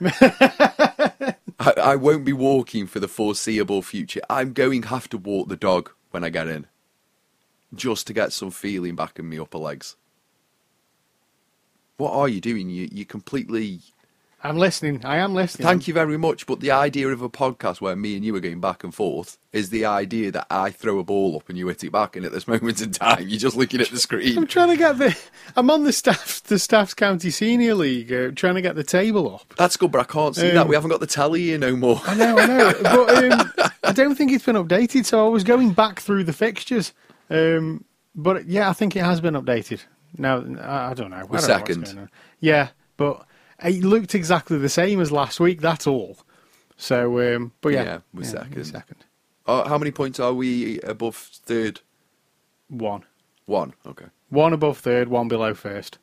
I, 1.58 1.72
I 1.76 1.96
won't 1.96 2.24
be 2.24 2.32
walking 2.32 2.86
for 2.86 3.00
the 3.00 3.08
foreseeable 3.08 3.82
future. 3.82 4.20
I'm 4.30 4.52
going 4.52 4.82
to 4.82 4.88
have 4.88 5.08
to 5.10 5.18
walk 5.18 5.48
the 5.48 5.56
dog 5.56 5.90
when 6.10 6.24
I 6.24 6.30
get 6.30 6.48
in, 6.48 6.66
just 7.74 8.06
to 8.06 8.12
get 8.12 8.32
some 8.32 8.50
feeling 8.50 8.94
back 8.96 9.18
in 9.18 9.28
my 9.28 9.38
upper 9.38 9.58
legs. 9.58 9.96
What 11.96 12.12
are 12.12 12.28
you 12.28 12.40
doing? 12.40 12.70
You 12.70 12.88
you 12.90 13.04
completely. 13.04 13.80
I'm 14.42 14.56
listening. 14.56 15.04
I 15.04 15.16
am 15.16 15.34
listening. 15.34 15.66
Thank 15.66 15.88
you 15.88 15.94
very 15.94 16.16
much. 16.16 16.46
But 16.46 16.60
the 16.60 16.70
idea 16.70 17.08
of 17.08 17.22
a 17.22 17.28
podcast 17.28 17.80
where 17.80 17.96
me 17.96 18.14
and 18.14 18.24
you 18.24 18.36
are 18.36 18.40
going 18.40 18.60
back 18.60 18.84
and 18.84 18.94
forth 18.94 19.36
is 19.52 19.70
the 19.70 19.84
idea 19.84 20.30
that 20.30 20.46
I 20.48 20.70
throw 20.70 21.00
a 21.00 21.04
ball 21.04 21.34
up 21.36 21.48
and 21.48 21.58
you 21.58 21.66
hit 21.66 21.82
it 21.82 21.90
back, 21.90 22.14
and 22.14 22.24
at 22.24 22.30
this 22.30 22.46
moment 22.48 22.80
in 22.80 22.92
time, 22.92 23.26
you're 23.26 23.38
just 23.40 23.56
looking 23.56 23.80
at 23.80 23.88
the 23.90 23.98
screen. 23.98 24.38
I'm 24.38 24.46
trying 24.46 24.68
to 24.68 24.76
get 24.76 24.98
the. 24.98 25.16
I'm 25.56 25.70
on 25.70 25.82
the 25.82 25.92
staff, 25.92 26.40
the 26.44 26.58
staff's 26.60 26.94
county 26.94 27.30
senior 27.30 27.74
league, 27.74 28.12
uh, 28.12 28.30
trying 28.30 28.54
to 28.54 28.62
get 28.62 28.76
the 28.76 28.84
table 28.84 29.34
up. 29.34 29.54
That's 29.56 29.76
good, 29.76 29.90
but 29.90 30.00
I 30.00 30.04
can't 30.04 30.36
see 30.36 30.50
Um, 30.50 30.54
that. 30.54 30.68
We 30.68 30.76
haven't 30.76 30.90
got 30.90 31.00
the 31.00 31.06
telly 31.08 31.42
here 31.42 31.58
no 31.58 31.74
more. 31.74 32.00
I 32.04 32.14
know, 32.14 32.38
I 32.38 32.46
know, 32.46 32.72
but 32.82 33.24
um, 33.32 33.52
I 33.82 33.92
don't 33.92 34.14
think 34.14 34.30
it's 34.30 34.44
been 34.46 34.56
updated. 34.56 35.04
So 35.04 35.24
I 35.26 35.28
was 35.28 35.42
going 35.42 35.72
back 35.72 35.98
through 35.98 36.22
the 36.24 36.32
fixtures, 36.32 36.92
um, 37.28 37.84
but 38.14 38.46
yeah, 38.46 38.70
I 38.70 38.72
think 38.72 38.94
it 38.94 39.02
has 39.04 39.20
been 39.20 39.34
updated. 39.34 39.80
Now 40.16 40.44
I, 40.60 40.90
I 40.90 40.94
don't 40.94 41.10
know. 41.10 41.16
I 41.16 41.26
don't 41.26 41.40
second. 41.40 42.08
Yeah, 42.40 42.68
but 42.96 43.24
it 43.64 43.82
looked 43.84 44.14
exactly 44.14 44.58
the 44.58 44.68
same 44.68 45.00
as 45.00 45.10
last 45.12 45.40
week. 45.40 45.60
That's 45.60 45.86
all. 45.86 46.18
So, 46.76 47.34
um, 47.36 47.52
but 47.60 47.70
yeah, 47.70 47.82
Yeah, 47.84 47.98
we're 48.14 48.24
second. 48.24 48.64
Second, 48.64 49.04
Uh, 49.46 49.68
how 49.68 49.78
many 49.78 49.90
points 49.90 50.20
are 50.20 50.32
we 50.32 50.80
above 50.80 51.16
third? 51.16 51.80
one, 52.68 53.04
One. 53.46 53.72
Okay. 53.86 54.06
one 54.28 54.52
above 54.52 54.78
third, 54.78 55.08
one 55.08 55.26
below 55.28 55.54
first. 55.54 55.98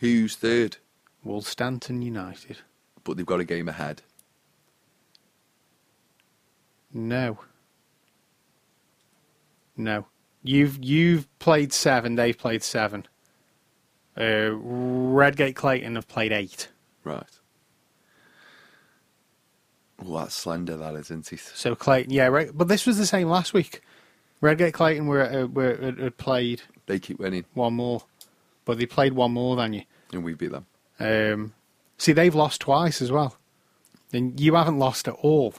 Who's 0.00 0.36
third? 0.36 0.76
Well, 1.24 1.40
Stanton 1.40 2.02
United. 2.02 2.58
But 3.02 3.16
they've 3.16 3.24
got 3.26 3.40
a 3.40 3.44
game 3.44 3.68
ahead. 3.68 4.02
No. 6.92 7.38
No. 9.76 10.06
You've 10.42 10.82
you've 10.84 11.26
played 11.38 11.72
seven. 11.72 12.14
They've 12.14 12.36
played 12.36 12.62
seven. 12.62 13.06
Uh, 14.16 14.50
Redgate 14.52 15.56
Clayton 15.56 15.96
have 15.96 16.08
played 16.08 16.32
eight. 16.32 16.68
Right. 17.06 17.22
Well, 20.02 20.20
that's 20.24 20.34
slender, 20.34 20.76
that 20.76 20.94
is, 20.94 21.06
isn't 21.06 21.32
it? 21.32 21.40
So 21.54 21.74
Clayton, 21.74 22.12
yeah, 22.12 22.26
right. 22.26 22.50
But 22.52 22.68
this 22.68 22.84
was 22.84 22.98
the 22.98 23.06
same 23.06 23.28
last 23.28 23.54
week. 23.54 23.80
Redgate 24.40 24.74
Clayton 24.74 25.06
were 25.06 25.22
uh, 25.22 25.46
were 25.46 25.76
had- 25.76 25.98
had 25.98 26.16
played 26.18 26.62
They 26.86 26.98
keep 26.98 27.18
winning, 27.18 27.44
one 27.54 27.74
more, 27.74 28.02
but 28.64 28.76
they 28.78 28.86
played 28.86 29.14
one 29.14 29.32
more 29.32 29.56
than 29.56 29.72
you. 29.72 29.82
and 30.12 30.22
we 30.24 30.34
beat 30.34 30.50
them. 30.52 30.66
Um, 31.00 31.54
see, 31.96 32.12
they've 32.12 32.34
lost 32.34 32.60
twice 32.60 33.00
as 33.00 33.10
well, 33.12 33.36
and 34.12 34.38
you 34.38 34.54
haven't 34.56 34.78
lost 34.78 35.08
at 35.08 35.14
all. 35.14 35.54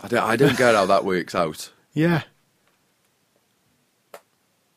I 0.00 0.08
don't, 0.08 0.24
I 0.24 0.36
don't 0.36 0.56
get 0.56 0.74
how 0.74 0.86
that 0.86 1.04
works 1.04 1.34
out. 1.34 1.70
Yeah, 1.94 2.22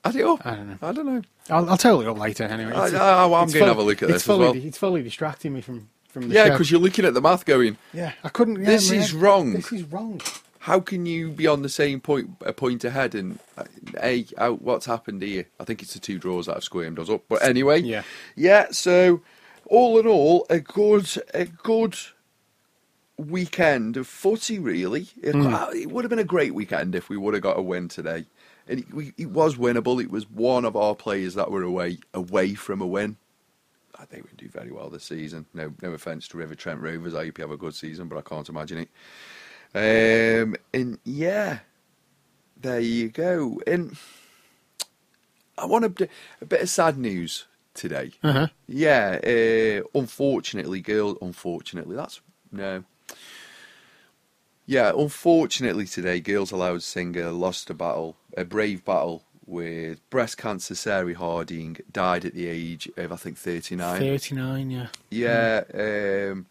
Add 0.03 0.17
it 0.17 0.26
up. 0.26 0.45
I 0.45 0.55
don't 0.55 0.67
know. 0.69 0.78
I 0.82 0.91
don't 0.91 1.05
know. 1.05 1.21
I'll, 1.49 1.69
I'll 1.69 1.78
tell 1.78 2.03
you 2.03 2.11
up 2.11 2.17
later. 2.19 2.43
Anyway, 2.43 2.73
I, 2.73 3.23
I'm 3.23 3.30
going 3.30 3.47
to 3.51 3.65
have 3.65 3.78
a 3.78 3.82
look 3.84 4.03
at 4.03 4.09
this 4.09 4.23
as 4.23 4.28
well. 4.38 4.53
It's 4.53 4.78
fully 4.78 5.01
distracting 5.01 5.53
me 5.53 5.61
from 5.61 5.89
from 6.16 6.30
the 6.30 6.34
Yeah, 6.36 6.49
because 6.49 6.72
you're 6.72 6.80
looking 6.80 7.03
at 7.05 7.13
the 7.13 7.22
math 7.22 7.43
going, 7.45 7.78
Yeah, 7.93 8.13
I 8.24 8.30
couldn't. 8.30 8.61
yeah, 8.61 8.66
This 8.68 8.89
man, 8.89 8.99
is 9.01 9.13
wrong. 9.13 9.53
This 9.53 9.72
is 9.74 9.84
wrong. 9.84 10.22
how 10.59 10.80
can 10.80 11.05
you 11.05 11.30
be 11.30 11.45
on 11.45 11.61
the 11.61 11.70
same 11.70 11.99
point, 11.99 12.30
a 12.45 12.53
point 12.53 12.84
ahead? 12.86 13.13
And 13.13 13.38
uh, 13.57 13.66
A, 14.01 14.26
how, 14.38 14.53
what's 14.53 14.86
happened 14.86 15.22
here? 15.22 15.45
I 15.59 15.66
think 15.66 15.82
it's 15.84 15.93
the 15.93 15.99
two 15.99 16.18
draws 16.18 16.45
that 16.45 16.53
have 16.53 16.63
squirmed 16.63 16.97
us 16.99 17.09
up. 17.09 17.24
But 17.28 17.43
anyway, 17.43 17.82
Yeah. 17.82 18.03
yeah. 18.36 18.68
So 18.72 19.22
all 19.66 19.99
in 19.99 20.07
all, 20.07 20.45
a 20.49 20.59
good, 20.61 21.07
a 21.34 21.45
good 21.45 21.95
weekend 23.18 23.97
of 23.97 24.07
footy. 24.07 24.59
Really, 24.59 25.07
it, 25.22 25.36
uh, 25.36 25.70
it 25.74 25.91
would 25.91 26.03
have 26.03 26.09
been 26.09 26.20
a 26.20 26.24
great 26.24 26.53
weekend 26.53 26.95
if 26.95 27.09
we 27.09 27.18
would 27.18 27.34
have 27.34 27.43
got 27.43 27.59
a 27.59 27.61
win 27.61 27.88
today. 27.88 28.26
And 28.68 28.80
it, 28.80 29.13
it 29.18 29.30
was 29.30 29.55
winnable. 29.57 30.01
It 30.01 30.09
was 30.09 30.28
one 30.30 30.66
of 30.66 30.76
our 30.76 30.95
players 30.95 31.36
that 31.36 31.51
were 31.51 31.61
away 31.61 31.99
away 32.13 32.55
from 32.55 32.82
a 32.82 32.88
win. 32.88 33.18
I 34.06 34.14
think 34.14 34.26
we 34.26 34.38
do 34.38 34.47
very 34.49 34.72
well 34.72 34.89
this 34.89 35.03
season. 35.03 35.47
No, 35.53 35.74
no 35.82 35.91
offense 35.93 36.28
to 36.28 36.38
River 36.38 36.53
Trent 36.53 36.80
Rovers. 36.80 37.16
I 37.16 37.26
hope 37.26 37.39
you 37.39 37.43
have 37.43 37.51
a 37.51 37.58
good 37.58 37.74
season, 37.74 38.08
but 38.08 38.18
I 38.18 38.22
can't 38.22 38.47
imagine 38.47 38.78
it. 39.74 40.43
Um, 40.43 40.56
and 40.74 40.99
yeah, 41.03 41.60
there 42.62 42.80
you 42.80 43.10
go. 43.10 43.60
And 43.66 43.97
I 45.58 45.66
want 45.66 45.86
a, 45.86 45.89
bit- 45.89 46.12
a 46.39 46.45
bit 46.45 46.62
of 46.62 46.70
sad 46.70 46.97
news 46.99 47.45
today. 47.74 48.12
Uh-huh. 48.22 48.47
Yeah, 48.68 49.20
uh, 49.24 49.88
unfortunately, 49.97 50.82
girl. 50.82 51.18
Unfortunately, 51.20 51.95
that's 51.95 52.22
no. 52.51 52.84
Yeah, 54.68 54.91
unfortunately 54.95 55.86
today, 55.88 56.20
Girls 56.20 56.51
Aloud 56.51 56.84
singer 56.84 57.32
lost 57.32 57.70
a 57.72 57.74
battle, 57.74 58.18
a 58.38 58.45
brave 58.45 58.86
battle 58.86 59.24
with 59.46 60.08
breast 60.10 60.38
cancer. 60.38 60.76
Sarah 60.76 61.16
Harding 61.16 61.78
died 61.91 62.26
at 62.26 62.34
the 62.34 62.48
age 62.48 62.89
of 62.98 63.12
I 63.12 63.16
think 63.16 63.38
thirty 63.38 63.76
nine. 63.76 64.00
Thirty-nine. 64.00 64.72
Yeah. 64.72 64.88
Yeah, 65.10 65.64
um, 66.32 66.46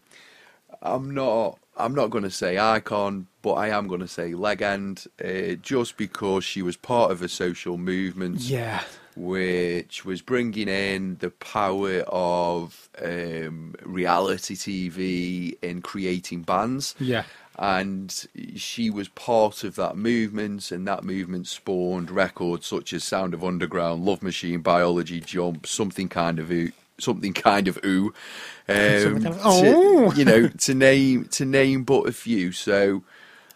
I'm 0.81 1.13
not. 1.13 1.59
I'm 1.77 1.93
not 1.93 2.09
going 2.09 2.23
to 2.23 2.31
say 2.31 2.57
icon, 2.57 3.27
but 3.41 3.53
I 3.55 3.67
am 3.67 3.87
going 3.89 3.99
to 3.99 4.07
say 4.07 4.33
legend, 4.33 5.07
uh, 5.23 5.55
just 5.61 5.97
because 5.97 6.45
she 6.45 6.61
was 6.61 6.77
part 6.77 7.11
of 7.11 7.21
a 7.21 7.27
social 7.27 7.77
movement 7.77 8.39
Yeah. 8.39 8.81
which 9.17 10.05
was 10.05 10.21
bringing 10.21 10.69
in 10.69 11.17
the 11.19 11.31
power 11.31 11.99
of 12.07 12.87
um, 13.03 13.75
reality 13.83 14.55
TV 14.55 15.57
in 15.61 15.81
creating 15.81 16.43
bands. 16.43 16.95
Yeah. 16.97 17.23
And 17.57 18.27
she 18.57 18.89
was 18.89 19.07
part 19.07 19.63
of 19.63 19.75
that 19.75 19.95
movement, 19.95 20.71
and 20.71 20.85
that 20.87 21.03
movement 21.05 21.47
spawned 21.47 22.11
records 22.11 22.65
such 22.67 22.91
as 22.91 23.03
Sound 23.05 23.33
of 23.33 23.43
Underground, 23.45 24.03
Love 24.05 24.21
Machine, 24.21 24.59
Biology, 24.59 25.21
Jump, 25.21 25.65
something 25.65 26.09
kind 26.09 26.37
of 26.39 26.51
ooh, 26.51 26.71
something 26.97 27.31
kind 27.31 27.67
of 27.69 27.79
ooh, 27.85 28.07
um, 28.67 29.21
kind 29.23 29.27
of- 29.27 29.37
to- 29.37 29.39
oh. 29.43 30.11
you 30.13 30.25
know, 30.25 30.47
to 30.59 30.73
name 30.73 31.25
to 31.31 31.45
name 31.45 31.83
but 31.85 32.09
a 32.09 32.11
few. 32.11 32.51
So, 32.51 33.03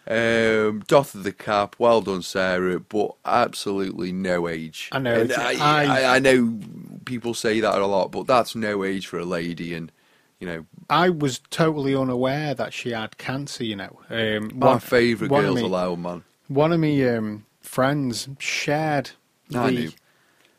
um, 0.08 0.82
doth 0.86 1.14
of 1.14 1.22
the 1.22 1.32
cap, 1.32 1.76
well 1.78 2.00
done, 2.00 2.22
Sarah, 2.22 2.80
but 2.80 3.12
absolutely 3.26 4.12
no 4.12 4.48
age. 4.48 4.88
I 4.92 4.98
know, 4.98 5.28
I, 5.36 5.56
I- 5.60 5.84
I, 5.84 6.16
I 6.16 6.18
know 6.20 6.58
people 7.04 7.34
say 7.34 7.60
that 7.60 7.78
a 7.80 7.86
lot, 7.86 8.12
but 8.12 8.26
that's 8.26 8.54
no 8.54 8.82
age 8.82 9.06
for 9.06 9.18
a 9.18 9.26
lady, 9.26 9.74
and 9.74 9.92
you 10.40 10.46
know, 10.46 10.66
I 10.88 11.10
was 11.10 11.38
totally 11.50 11.94
unaware 11.94 12.54
that 12.54 12.72
she 12.72 12.90
had 12.90 13.18
cancer. 13.18 13.64
You 13.64 13.76
know, 13.76 14.00
um, 14.10 14.50
my 14.58 14.66
one- 14.68 14.80
favourite 14.80 15.30
one 15.30 15.44
girls 15.44 15.56
me- 15.56 15.62
allowed 15.62 15.98
man. 16.00 16.24
One 16.48 16.72
of 16.72 16.80
my 16.80 17.00
um, 17.16 17.46
friends 17.60 18.28
shared 18.38 19.10
I 19.54 19.66
the 19.66 19.72
knew. 19.72 19.90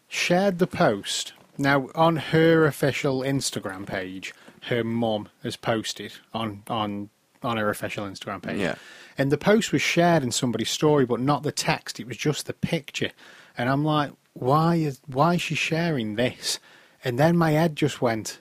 shared 0.08 0.60
the 0.60 0.68
post 0.68 1.34
Now, 1.58 1.90
on 1.96 2.16
her 2.18 2.66
official 2.66 3.22
Instagram 3.22 3.86
page, 3.86 4.34
her 4.70 4.84
mum 4.84 5.30
has 5.44 5.56
posted 5.58 6.14
on 6.34 6.64
on 6.68 7.10
on 7.44 7.58
her 7.58 7.70
official 7.70 8.06
Instagram 8.06 8.42
page. 8.44 8.60
Yeah. 8.60 8.76
And 9.18 9.32
the 9.32 9.38
post 9.38 9.72
was 9.72 9.82
shared 9.82 10.22
in 10.24 10.32
somebody's 10.32 10.70
story, 10.70 11.06
but 11.06 11.20
not 11.20 11.42
the 11.44 11.52
text. 11.52 12.00
It 12.00 12.08
was 12.08 12.16
just 12.18 12.46
the 12.46 12.54
picture. 12.54 13.12
And 13.58 13.68
I'm 13.68 13.84
like, 13.84 14.12
why 14.34 14.76
is 14.76 15.02
why 15.08 15.34
is 15.36 15.42
she 15.42 15.56
sharing 15.56 16.16
this? 16.16 16.60
And 17.04 17.18
then 17.18 17.36
my 17.36 17.52
head 17.52 17.76
just 17.76 18.00
went, 18.02 18.40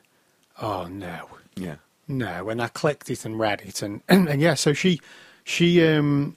oh 0.61 0.87
no, 0.87 1.27
Yeah. 1.57 1.77
no. 2.09 2.49
And 2.49 2.61
I 2.63 2.69
clicked 2.69 3.11
it 3.11 3.25
and 3.25 3.39
read 3.39 3.63
it, 3.63 3.83
and 3.83 4.03
and, 4.09 4.41
yeah, 4.41 4.55
so 4.55 4.73
she 4.73 5.01
she 5.45 5.85
um 5.87 6.37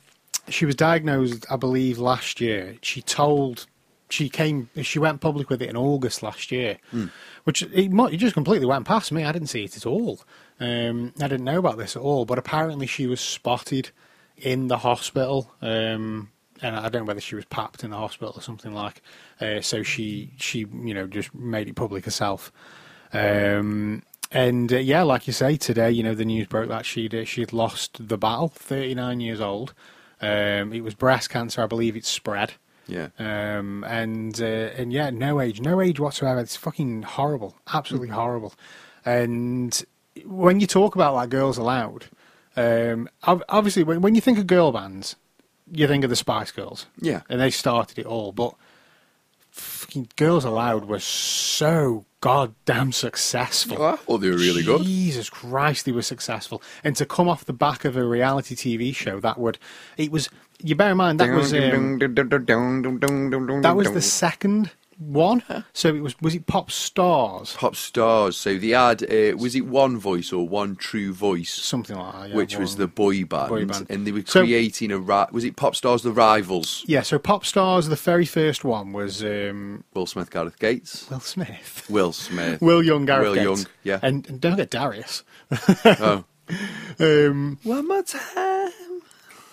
she 0.50 0.66
was 0.66 0.76
diagnosed, 0.76 1.46
I 1.50 1.56
believe, 1.56 2.00
last 2.00 2.42
year. 2.42 2.76
She 2.82 3.02
told 3.02 3.66
she 4.10 4.30
came 4.30 4.70
she 4.82 5.00
went 5.00 5.22
public 5.22 5.50
with 5.50 5.62
it 5.62 5.70
in 5.70 5.78
August 5.78 6.22
last 6.24 6.52
year, 6.52 6.78
which 7.46 7.62
it, 7.64 7.72
it 7.94 8.18
just 8.18 8.34
completely 8.34 8.66
went 8.68 8.86
past 8.86 9.12
me. 9.12 9.24
I 9.24 9.32
didn't 9.32 9.48
see 9.50 9.64
it 9.64 9.76
at 9.78 9.86
all. 9.86 10.22
Um, 10.60 11.14
I 11.20 11.28
didn't 11.28 11.46
know 11.46 11.58
about 11.60 11.78
this 11.78 11.96
at 11.96 12.02
all. 12.02 12.26
But 12.26 12.38
apparently, 12.38 12.86
she 12.88 13.08
was 13.08 13.20
spotted 13.20 13.90
in 14.38 14.68
the 14.68 14.78
hospital. 14.80 15.52
Um, 15.62 16.30
and 16.62 16.76
I 16.78 16.88
don't 16.90 17.02
know 17.02 17.08
whether 17.08 17.20
she 17.22 17.36
was 17.36 17.46
papped 17.46 17.84
in 17.84 17.90
the 17.90 17.98
hospital 17.98 18.34
or 18.36 18.42
something 18.42 18.74
like. 18.74 19.02
Uh, 19.42 19.62
so 19.62 19.82
she 19.84 20.32
she 20.38 20.60
you 20.60 20.94
know 20.94 21.08
just 21.08 21.34
made 21.34 21.68
it 21.68 21.76
public 21.76 22.06
herself. 22.06 22.52
Um, 23.12 24.04
and 24.34 24.72
uh, 24.74 24.78
yeah, 24.78 25.04
like 25.04 25.28
you 25.28 25.34
say, 25.34 25.56
today 25.58 25.92
you 25.92 26.04
know 26.04 26.16
the 26.16 26.26
news 26.26 26.48
broke 26.48 26.70
that 26.70 26.86
she'd 26.86 27.14
uh, 27.16 27.26
she'd 27.26 27.54
lost 27.54 28.08
the 28.08 28.18
battle. 28.18 28.50
Thirty 28.50 28.96
nine 28.96 29.20
years 29.20 29.40
old. 29.42 29.74
Um, 30.22 30.72
it 30.74 30.82
was 30.84 30.94
breast 30.94 31.30
cancer, 31.30 31.62
I 31.62 31.68
believe. 31.68 31.96
It 31.96 32.06
spread. 32.06 32.54
Yeah. 32.88 33.10
Um, 33.20 33.84
and 33.86 34.40
uh, 34.42 34.46
and 34.78 34.92
yeah, 34.92 35.10
no 35.10 35.40
age, 35.40 35.62
no 35.62 35.82
age 35.82 36.00
whatsoever. 36.00 36.40
It's 36.40 36.56
fucking 36.56 37.04
horrible, 37.04 37.56
absolutely 37.74 38.10
horrible. 38.10 38.54
And 39.06 39.84
when 40.26 40.60
you 40.60 40.68
talk 40.68 40.96
about 40.96 41.14
like 41.14 41.30
Girls 41.30 41.58
Aloud, 41.58 42.06
um, 42.56 43.10
obviously 43.24 43.84
when 43.84 44.02
when 44.02 44.16
you 44.16 44.22
think 44.22 44.38
of 44.38 44.48
girl 44.48 44.72
bands, 44.72 45.16
you 45.72 45.88
think 45.88 46.04
of 46.04 46.10
the 46.10 46.16
Spice 46.16 46.52
Girls. 46.52 46.88
Yeah. 47.00 47.22
and 47.30 47.40
they 47.40 47.50
started 47.52 48.00
it 48.00 48.06
all. 48.06 48.32
But 48.32 48.56
fucking 49.94 50.10
Girls 50.16 50.44
Aloud 50.44 50.86
was 50.86 51.04
so 51.04 52.06
goddamn 52.22 52.92
successful. 52.92 53.78
Well, 54.08 54.18
they 54.18 54.30
were 54.30 54.38
really 54.38 54.64
good. 54.64 54.84
Jesus 54.84 55.30
Christ, 55.30 55.86
they 55.86 55.92
were 55.92 56.02
successful. 56.02 56.64
And 56.84 56.96
to 56.96 57.06
come 57.06 57.30
off 57.30 57.46
the 57.46 57.54
back 57.54 57.86
of 57.86 57.96
a 57.96 58.04
reality 58.04 58.56
TV 58.56 58.96
show, 58.96 59.20
that 59.20 59.38
would 59.38 59.60
it 59.98 60.12
was. 60.12 60.30
You 60.66 60.76
bear 60.76 60.92
in 60.92 60.98
mind 60.98 61.20
that 61.20 61.30
was 61.30 61.54
um, 61.54 62.00
that 62.00 63.74
was 63.76 63.92
the 63.92 64.02
second 64.02 64.72
one. 65.00 65.44
So 65.74 65.90
it 65.96 66.02
was 66.02 66.20
was 66.22 66.36
it 66.36 66.46
Pop 66.48 66.72
Stars, 66.72 67.56
Pop 67.58 67.76
stars. 67.76 68.38
So 68.38 68.58
they 68.58 68.70
had 68.70 69.04
uh, 69.04 69.36
was 69.38 69.56
it 69.56 69.66
one 69.66 69.98
voice 69.98 70.32
or 70.34 70.48
one 70.48 70.76
true 70.76 71.14
voice, 71.14 71.52
something 71.54 71.98
like 71.98 72.14
that. 72.14 72.30
yeah, 72.30 72.36
which 72.36 72.58
was 72.58 72.76
the 72.76 72.88
boy 72.88 73.24
band, 73.26 73.50
Boy 73.50 73.66
band. 73.66 73.88
and 73.90 74.06
they 74.08 74.12
were 74.12 74.24
So- 74.26 74.42
creating 74.42 74.92
a 74.92 74.98
ri- 75.00 75.28
was 75.32 75.44
it 75.44 75.56
Pop 75.56 75.76
stars 75.76 76.04
the 76.04 76.12
rivals? 76.12 76.84
yeah. 76.88 77.02
So 77.02 77.20
Pop 77.20 77.46
Stars, 77.46 77.88
the 77.88 77.96
very 77.96 78.26
first 78.26 78.64
one 78.64 78.94
was 78.94 79.24
um, 79.24 79.84
Will 79.94 80.06
Smith, 80.06 80.30
Gareth 80.32 80.60
Gates, 80.60 81.10
Will 81.10 81.20
Smith, 81.20 81.86
Will 81.90 82.12
Smith, 82.14 82.62
Will 82.62 82.84
Young, 82.84 83.06
Gareth 83.06 83.28
Will 83.28 83.36
Gates. 83.36 83.46
Young, 83.46 83.66
yeah. 83.84 84.00
and, 84.02 84.28
and 84.30 84.40
don't 84.42 84.56
get 84.58 84.70
Darius. 84.70 85.24
oh. 85.86 86.24
Um, 87.00 87.58
One 87.64 87.88
more 87.88 88.04
time. 88.04 88.70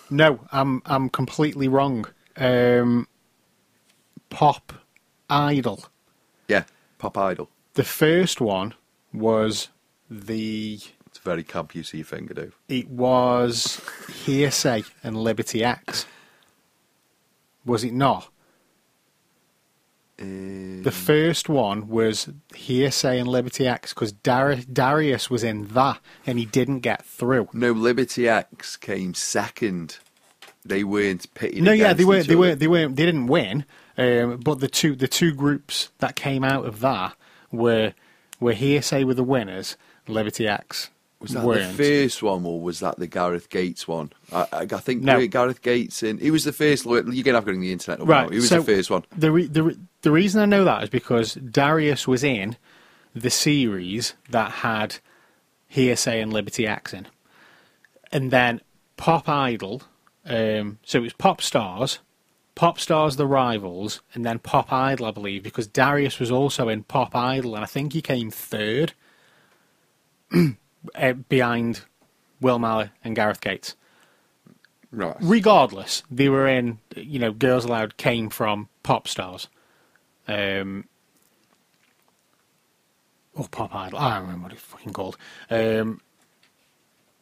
No, 0.09 0.41
I'm 0.51 0.81
I'm 0.85 1.07
completely 1.09 1.69
wrong. 1.69 2.05
Um, 2.35 3.07
Pop 4.29 4.73
Idol. 5.31 5.85
Yeah, 6.47 6.63
Pop 6.97 7.17
Idol. 7.17 7.49
The 7.75 7.83
first 7.85 8.41
one 8.41 8.73
was 9.13 9.69
the 10.09 10.79
It's 11.07 11.19
a 11.19 11.21
very 11.21 11.43
camp 11.43 11.73
you 11.73 11.83
see 11.83 11.97
your 11.99 12.05
finger 12.05 12.33
do. 12.33 12.51
it 12.67 12.89
was 12.89 13.81
Hearsay 14.25 14.83
and 15.03 15.15
Liberty 15.17 15.63
X. 15.63 16.05
Was 17.65 17.83
it 17.83 17.93
not? 17.93 18.27
Uh, 20.19 20.25
The 20.83 20.91
first 20.93 21.49
one 21.49 21.87
was 21.87 22.29
Hearsay 22.53 23.19
and 23.19 23.27
Liberty 23.27 23.67
X 23.67 23.93
because 23.93 24.11
Dar- 24.11 24.55
Darius 24.55 25.29
was 25.29 25.43
in 25.43 25.67
that 25.69 25.99
and 26.27 26.37
he 26.37 26.45
didn't 26.45 26.79
get 26.81 27.05
through. 27.05 27.49
no, 27.53 27.71
Liberty 27.71 28.27
X 28.27 28.75
came 28.77 29.13
second. 29.13 29.97
They 30.63 30.83
weren't 30.83 31.33
pitted. 31.33 31.63
No, 31.63 31.71
yeah, 31.71 31.93
they 31.93 32.05
weren't. 32.05 32.27
They 32.27 32.35
weren't. 32.35 32.59
They 32.59 32.67
weren't. 32.67 32.95
They 32.95 33.05
didn't 33.05 33.25
win. 33.27 33.65
Um, 33.97 34.37
but 34.37 34.59
the 34.59 34.67
two 34.67 34.95
the 34.95 35.07
two 35.07 35.33
groups 35.33 35.91
that 35.99 36.15
came 36.15 36.43
out 36.43 36.65
of 36.65 36.79
that 36.79 37.15
were 37.51 37.93
were 38.39 38.53
Hearsay 38.53 39.03
were 39.03 39.13
the 39.13 39.23
winners. 39.23 39.75
Liberty 40.07 40.47
X 40.47 40.89
Was 41.19 41.31
that 41.31 41.43
weren't. 41.45 41.77
the 41.77 41.83
first 42.03 42.23
one, 42.23 42.43
or 42.45 42.59
was 42.59 42.79
that 42.79 42.97
the 42.97 43.05
Gareth 43.07 43.49
Gates 43.49 43.87
one? 43.87 44.11
I, 44.33 44.47
I, 44.51 44.61
I 44.61 44.65
think 44.65 45.03
No. 45.03 45.25
Gareth 45.27 45.61
Gates 45.61 46.01
in. 46.03 46.17
He 46.17 46.31
was 46.31 46.43
the 46.43 46.51
first. 46.53 46.85
You're 46.85 47.01
gonna 47.03 47.37
have 47.37 47.45
to 47.45 47.51
go 47.51 47.55
on 47.55 47.61
the 47.61 47.71
internet. 47.71 48.01
up 48.01 48.07
Right, 48.07 48.23
now. 48.23 48.29
He 48.29 48.37
was 48.37 48.49
so- 48.49 48.61
the 48.61 48.75
first 48.75 48.89
one. 48.89 49.03
The, 49.15 49.31
re- 49.31 49.45
the 49.47 49.63
re- 49.63 49.77
the 50.01 50.11
reason 50.11 50.41
I 50.41 50.45
know 50.45 50.63
that 50.63 50.83
is 50.83 50.89
because 50.89 51.35
Darius 51.35 52.07
was 52.07 52.23
in 52.23 52.57
the 53.13 53.29
series 53.29 54.15
that 54.29 54.51
had 54.51 54.95
Hearsay 55.67 56.19
and 56.21 56.33
Liberty 56.33 56.65
X 56.65 56.93
in, 56.93 57.07
and 58.11 58.31
then 58.31 58.61
Pop 58.97 59.29
Idol. 59.29 59.83
Um, 60.25 60.79
so 60.83 60.99
it 60.99 61.03
was 61.03 61.13
Pop 61.13 61.41
Stars, 61.41 61.99
Pop 62.55 62.79
Stars 62.79 63.15
the 63.15 63.27
rivals, 63.27 64.01
and 64.13 64.25
then 64.25 64.39
Pop 64.39 64.71
Idol, 64.71 65.05
I 65.07 65.11
believe, 65.11 65.43
because 65.43 65.67
Darius 65.67 66.19
was 66.19 66.31
also 66.31 66.67
in 66.69 66.83
Pop 66.83 67.15
Idol, 67.15 67.55
and 67.55 67.63
I 67.63 67.67
think 67.67 67.93
he 67.93 68.01
came 68.01 68.29
third 68.29 68.93
uh, 70.33 71.13
behind 71.29 71.81
Will 72.39 72.59
Malley 72.59 72.89
and 73.03 73.15
Gareth 73.15 73.41
Gates 73.41 73.75
Right. 74.91 75.15
regardless, 75.21 76.03
they 76.11 76.27
were 76.27 76.47
in. 76.47 76.79
You 76.95 77.19
know, 77.19 77.31
Girls 77.31 77.63
Aloud 77.63 77.95
came 77.95 78.29
from 78.29 78.67
pop 78.83 79.07
stars, 79.07 79.47
um, 80.27 80.85
or 83.33 83.47
pop 83.47 83.73
idol. 83.73 83.99
I 83.99 84.15
don't 84.15 84.23
remember 84.23 84.43
what 84.43 84.51
it's 84.51 84.61
fucking 84.61 84.91
called. 84.91 85.15
Um, 85.49 86.01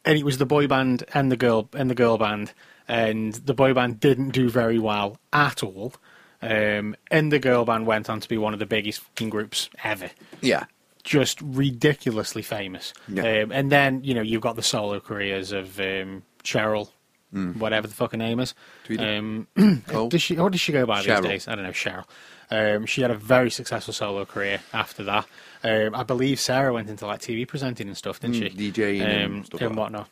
and 0.04 0.18
it 0.18 0.24
was 0.24 0.38
the 0.38 0.46
boy 0.46 0.66
band 0.66 1.04
and 1.14 1.30
the 1.30 1.36
girl 1.36 1.68
and 1.72 1.88
the 1.88 1.94
girl 1.94 2.18
band, 2.18 2.52
and 2.90 3.32
the 3.34 3.54
boy 3.54 3.72
band 3.74 4.00
didn't 4.00 4.30
do 4.30 4.48
very 4.50 4.78
well 4.78 5.18
at 5.32 5.62
all. 5.62 5.94
Um, 6.42 6.96
and 7.10 7.30
the 7.30 7.38
girl 7.38 7.64
band 7.64 7.86
went 7.86 8.08
on 8.08 8.20
to 8.20 8.28
be 8.28 8.38
one 8.38 8.52
of 8.54 8.58
the 8.58 8.66
biggest 8.66 9.00
fucking 9.00 9.28
groups 9.30 9.68
ever 9.84 10.10
Yeah. 10.40 10.64
just 11.04 11.38
ridiculously 11.42 12.42
famous. 12.42 12.92
Yeah. 13.08 13.42
Um, 13.42 13.52
and 13.52 13.70
then 13.70 14.02
you 14.04 14.14
know 14.14 14.22
you've 14.22 14.40
got 14.42 14.56
the 14.56 14.62
solo 14.62 15.00
careers 15.00 15.52
of 15.52 15.78
um, 15.80 16.22
Cheryl, 16.42 16.88
whatever 17.32 17.86
the 17.86 17.94
fucking 17.94 18.18
name 18.18 18.40
is. 18.40 18.54
Um, 18.98 19.46
Cole? 19.86 20.08
does 20.08 20.22
she? 20.22 20.34
What 20.36 20.52
does 20.52 20.60
she 20.62 20.72
go 20.72 20.86
by 20.86 21.02
Cheryl. 21.02 21.22
these 21.22 21.30
days? 21.30 21.48
I 21.48 21.54
don't 21.54 21.64
know. 21.64 21.70
Cheryl. 21.70 22.04
Um, 22.52 22.84
she 22.86 23.02
had 23.02 23.10
a 23.12 23.14
very 23.14 23.50
successful 23.50 23.94
solo 23.94 24.24
career 24.24 24.60
after 24.72 25.04
that. 25.04 25.26
Um, 25.62 25.94
I 25.94 26.02
believe 26.02 26.40
Sarah 26.40 26.72
went 26.72 26.88
into 26.88 27.06
like 27.06 27.20
TV 27.20 27.46
presenting 27.46 27.86
and 27.86 27.96
stuff, 27.96 28.18
didn't 28.18 28.36
Mm, 28.36 28.50
she? 28.58 28.72
DJing 28.72 29.00
and 29.02 29.24
um, 29.36 29.44
stuff 29.44 29.60
and 29.60 29.76
like 29.76 29.92
that. 29.92 29.98
whatnot. 29.98 30.08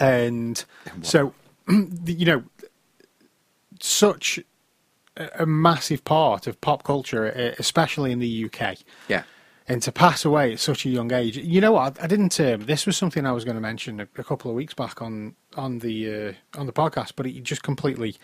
And 0.00 0.64
so, 1.02 1.26
the- 1.28 1.32
you 2.06 2.24
know, 2.26 2.42
such 3.80 4.38
a, 5.16 5.46
massive 5.46 6.04
part 6.04 6.46
of 6.46 6.60
pop 6.60 6.82
culture, 6.84 7.26
especially 7.58 8.12
in 8.12 8.18
the 8.18 8.44
UK 8.46 8.78
Yeah. 9.08 9.22
and 9.68 9.82
to 9.82 9.92
pass 9.92 10.24
away 10.24 10.52
at 10.52 10.60
such 10.60 10.86
a 10.86 10.88
young 10.88 11.12
age. 11.12 11.36
You 11.36 11.60
know 11.60 11.72
what? 11.72 12.02
I 12.02 12.06
didn't. 12.06 12.38
Um, 12.40 12.62
this 12.66 12.86
was 12.86 12.96
something 12.96 13.26
I 13.26 13.32
was 13.32 13.44
going 13.44 13.56
to 13.56 13.60
mention 13.60 14.00
a, 14.00 14.08
a 14.16 14.24
couple 14.24 14.50
of 14.50 14.56
weeks 14.56 14.74
back 14.74 15.02
on 15.02 15.34
on 15.56 15.80
the 15.80 16.28
uh, 16.54 16.58
on 16.60 16.66
the 16.66 16.72
podcast, 16.72 17.12
but 17.16 17.26
it 17.26 17.42
just 17.42 17.62
completely. 17.62 18.16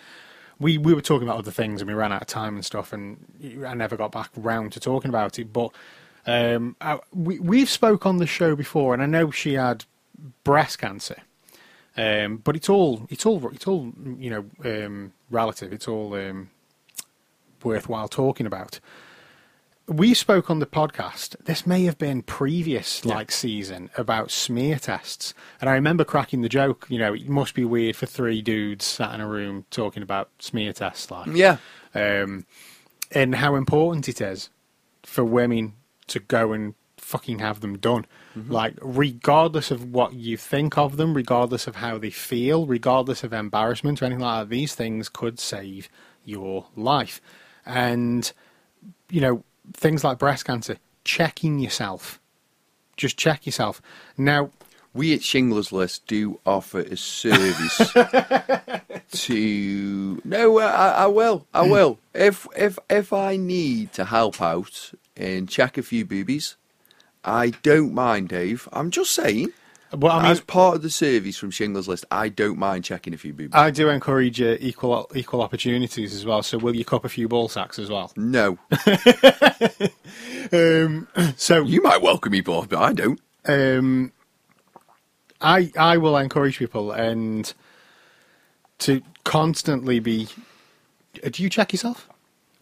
We 0.59 0.79
we 0.79 0.95
were 0.95 1.03
talking 1.03 1.29
about 1.29 1.39
other 1.39 1.51
things 1.51 1.83
and 1.83 1.89
we 1.89 1.95
ran 1.95 2.13
out 2.13 2.23
of 2.23 2.29
time 2.29 2.55
and 2.55 2.65
stuff, 2.65 2.93
and 2.93 3.19
I 3.67 3.75
never 3.75 3.97
got 3.97 4.11
back 4.13 4.31
round 4.37 4.73
to 4.73 4.81
talking 4.81 5.11
about 5.11 5.39
it. 5.39 5.53
But 5.53 5.71
um, 6.27 6.77
I, 6.81 6.99
we 7.13 7.39
we've 7.39 7.69
spoke 7.69 8.07
on 8.07 8.17
the 8.19 8.27
show 8.27 8.57
before, 8.57 8.95
and 8.95 9.03
I 9.03 9.07
know 9.07 9.31
she 9.31 9.55
had 9.55 9.85
breast 10.45 10.79
cancer. 10.79 11.23
Um, 11.97 12.39
but 12.39 12.57
it's 12.57 12.69
all 12.69 13.07
it's 13.11 13.25
all 13.25 13.47
it's 13.53 13.67
all 13.67 13.93
you 14.19 14.31
know 14.31 14.45
um, 14.65 15.13
relative. 15.31 15.73
It's 15.73 15.89
all 15.89 16.15
um, 16.15 16.51
worthwhile 17.63 18.09
talking 18.09 18.47
about 18.47 18.81
we 19.89 20.15
spoke 20.15 20.51
on 20.51 20.59
the 20.59 20.67
podcast. 20.67 21.37
This 21.45 21.65
may 21.65 21.85
have 21.85 21.97
been 21.97 22.21
previous 22.23 23.05
like 23.05 23.31
season 23.31 23.89
about 23.97 24.33
smear 24.33 24.79
tests, 24.81 25.33
and 25.61 25.71
I 25.71 25.75
remember 25.75 26.05
cracking 26.05 26.43
the 26.43 26.49
joke. 26.49 26.87
You 26.89 26.99
know, 26.99 27.15
it 27.15 27.29
must 27.29 27.55
be 27.55 27.65
weird 27.65 27.95
for 27.95 28.07
three 28.07 28.43
dudes 28.43 28.85
sat 28.85 29.15
in 29.15 29.21
a 29.21 29.29
room 29.29 29.65
talking 29.71 30.03
about 30.03 30.31
smear 30.41 30.73
tests, 30.73 31.09
like 31.11 31.29
Yeah. 31.29 31.59
um, 31.95 32.47
and 33.13 33.37
how 33.37 33.55
important 33.55 34.09
it 34.09 34.21
is 34.21 34.51
for 35.05 35.25
women 35.25 35.75
to 36.09 36.19
go 36.19 36.53
and 36.53 36.75
fucking 37.07 37.39
have 37.39 37.61
them 37.61 37.79
done. 37.79 38.05
Mm-hmm. 38.37 38.51
Like, 38.51 38.75
regardless 38.83 39.71
of 39.71 39.93
what 39.93 40.15
you 40.15 40.37
think 40.37 40.77
of 40.77 40.97
them, 40.97 41.15
regardless 41.15 41.69
of 41.69 41.77
how 41.77 41.99
they 41.99 42.11
feel, 42.11 42.67
regardless 42.67 43.23
of 43.23 43.33
embarrassment 43.33 44.03
or 44.03 44.07
anything 44.07 44.25
like 44.25 44.41
that, 44.43 44.51
these 44.51 44.75
things 44.75 45.09
could 45.09 45.39
save 45.39 45.89
your 46.25 46.67
life. 46.75 47.21
And, 47.65 48.33
you 49.09 49.21
know, 49.21 49.45
things 49.73 50.03
like 50.03 50.19
breast 50.19 50.45
cancer, 50.45 50.79
checking 51.05 51.61
yourself. 51.61 52.21
Just 52.97 53.17
check 53.17 53.47
yourself. 53.47 53.81
Now, 54.19 54.51
We 54.93 55.13
at 55.15 55.21
Shingler's 55.21 55.73
List 55.73 56.07
do 56.07 56.41
offer 56.45 56.81
a 56.81 56.97
service 56.97 57.77
to. 59.13 60.23
No, 60.25 60.59
uh, 60.59 60.65
I, 60.65 61.05
I 61.05 61.07
will. 61.07 61.47
I 61.55 61.63
will. 61.69 61.99
If 62.15 62.47
if 62.57 62.79
if 62.89 63.13
I 63.13 63.37
need 63.37 63.93
to 63.93 64.07
help 64.07 64.41
out 64.41 64.93
and 65.19 65.47
check 65.51 65.77
a 65.77 65.83
few 65.83 66.07
boobies, 66.07 66.57
I 67.27 67.51
don't 67.63 67.93
mind, 67.93 68.29
Dave. 68.31 68.69
I'm 68.73 68.91
just 68.91 69.11
saying. 69.13 69.53
well, 69.93 70.13
I 70.13 70.23
mean, 70.23 70.31
as 70.33 70.41
part 70.41 70.77
of 70.77 70.83
the 70.83 70.91
service 70.91 71.37
from 71.37 71.51
Shingler's 71.51 71.89
List, 71.89 72.05
I 72.11 72.29
don't 72.29 72.59
mind 72.59 72.85
checking 72.85 73.13
a 73.15 73.19
few 73.19 73.33
boobies. 73.33 73.51
I 73.55 73.71
do 73.71 73.89
encourage 73.89 74.41
uh, 74.41 74.57
equal 74.61 75.11
equal 75.15 75.43
opportunities 75.43 76.15
as 76.15 76.25
well. 76.25 76.43
So, 76.43 76.57
will 76.59 76.75
you 76.77 76.85
cop 76.85 77.05
a 77.05 77.09
few 77.09 77.29
ball 77.29 77.49
sacks 77.49 77.79
as 77.79 77.91
well? 77.91 78.13
no, 78.17 78.59
Um, 80.53 81.09
so, 81.37 81.65
you 81.65 81.83
might 81.83 82.01
welcome 82.03 82.33
me, 82.33 82.41
both, 82.41 82.69
but 82.69 82.79
I 82.81 82.93
don't. 82.93 83.21
um, 83.47 84.13
I 85.41 85.71
I 85.79 85.97
will 85.99 86.17
encourage 86.17 86.59
people 86.59 86.93
and 86.93 87.53
to 88.81 89.03
constantly 89.25 89.99
be. 90.01 90.29
uh, 91.25 91.29
Do 91.31 91.43
you 91.43 91.51
check 91.51 91.73
yourself? 91.73 92.09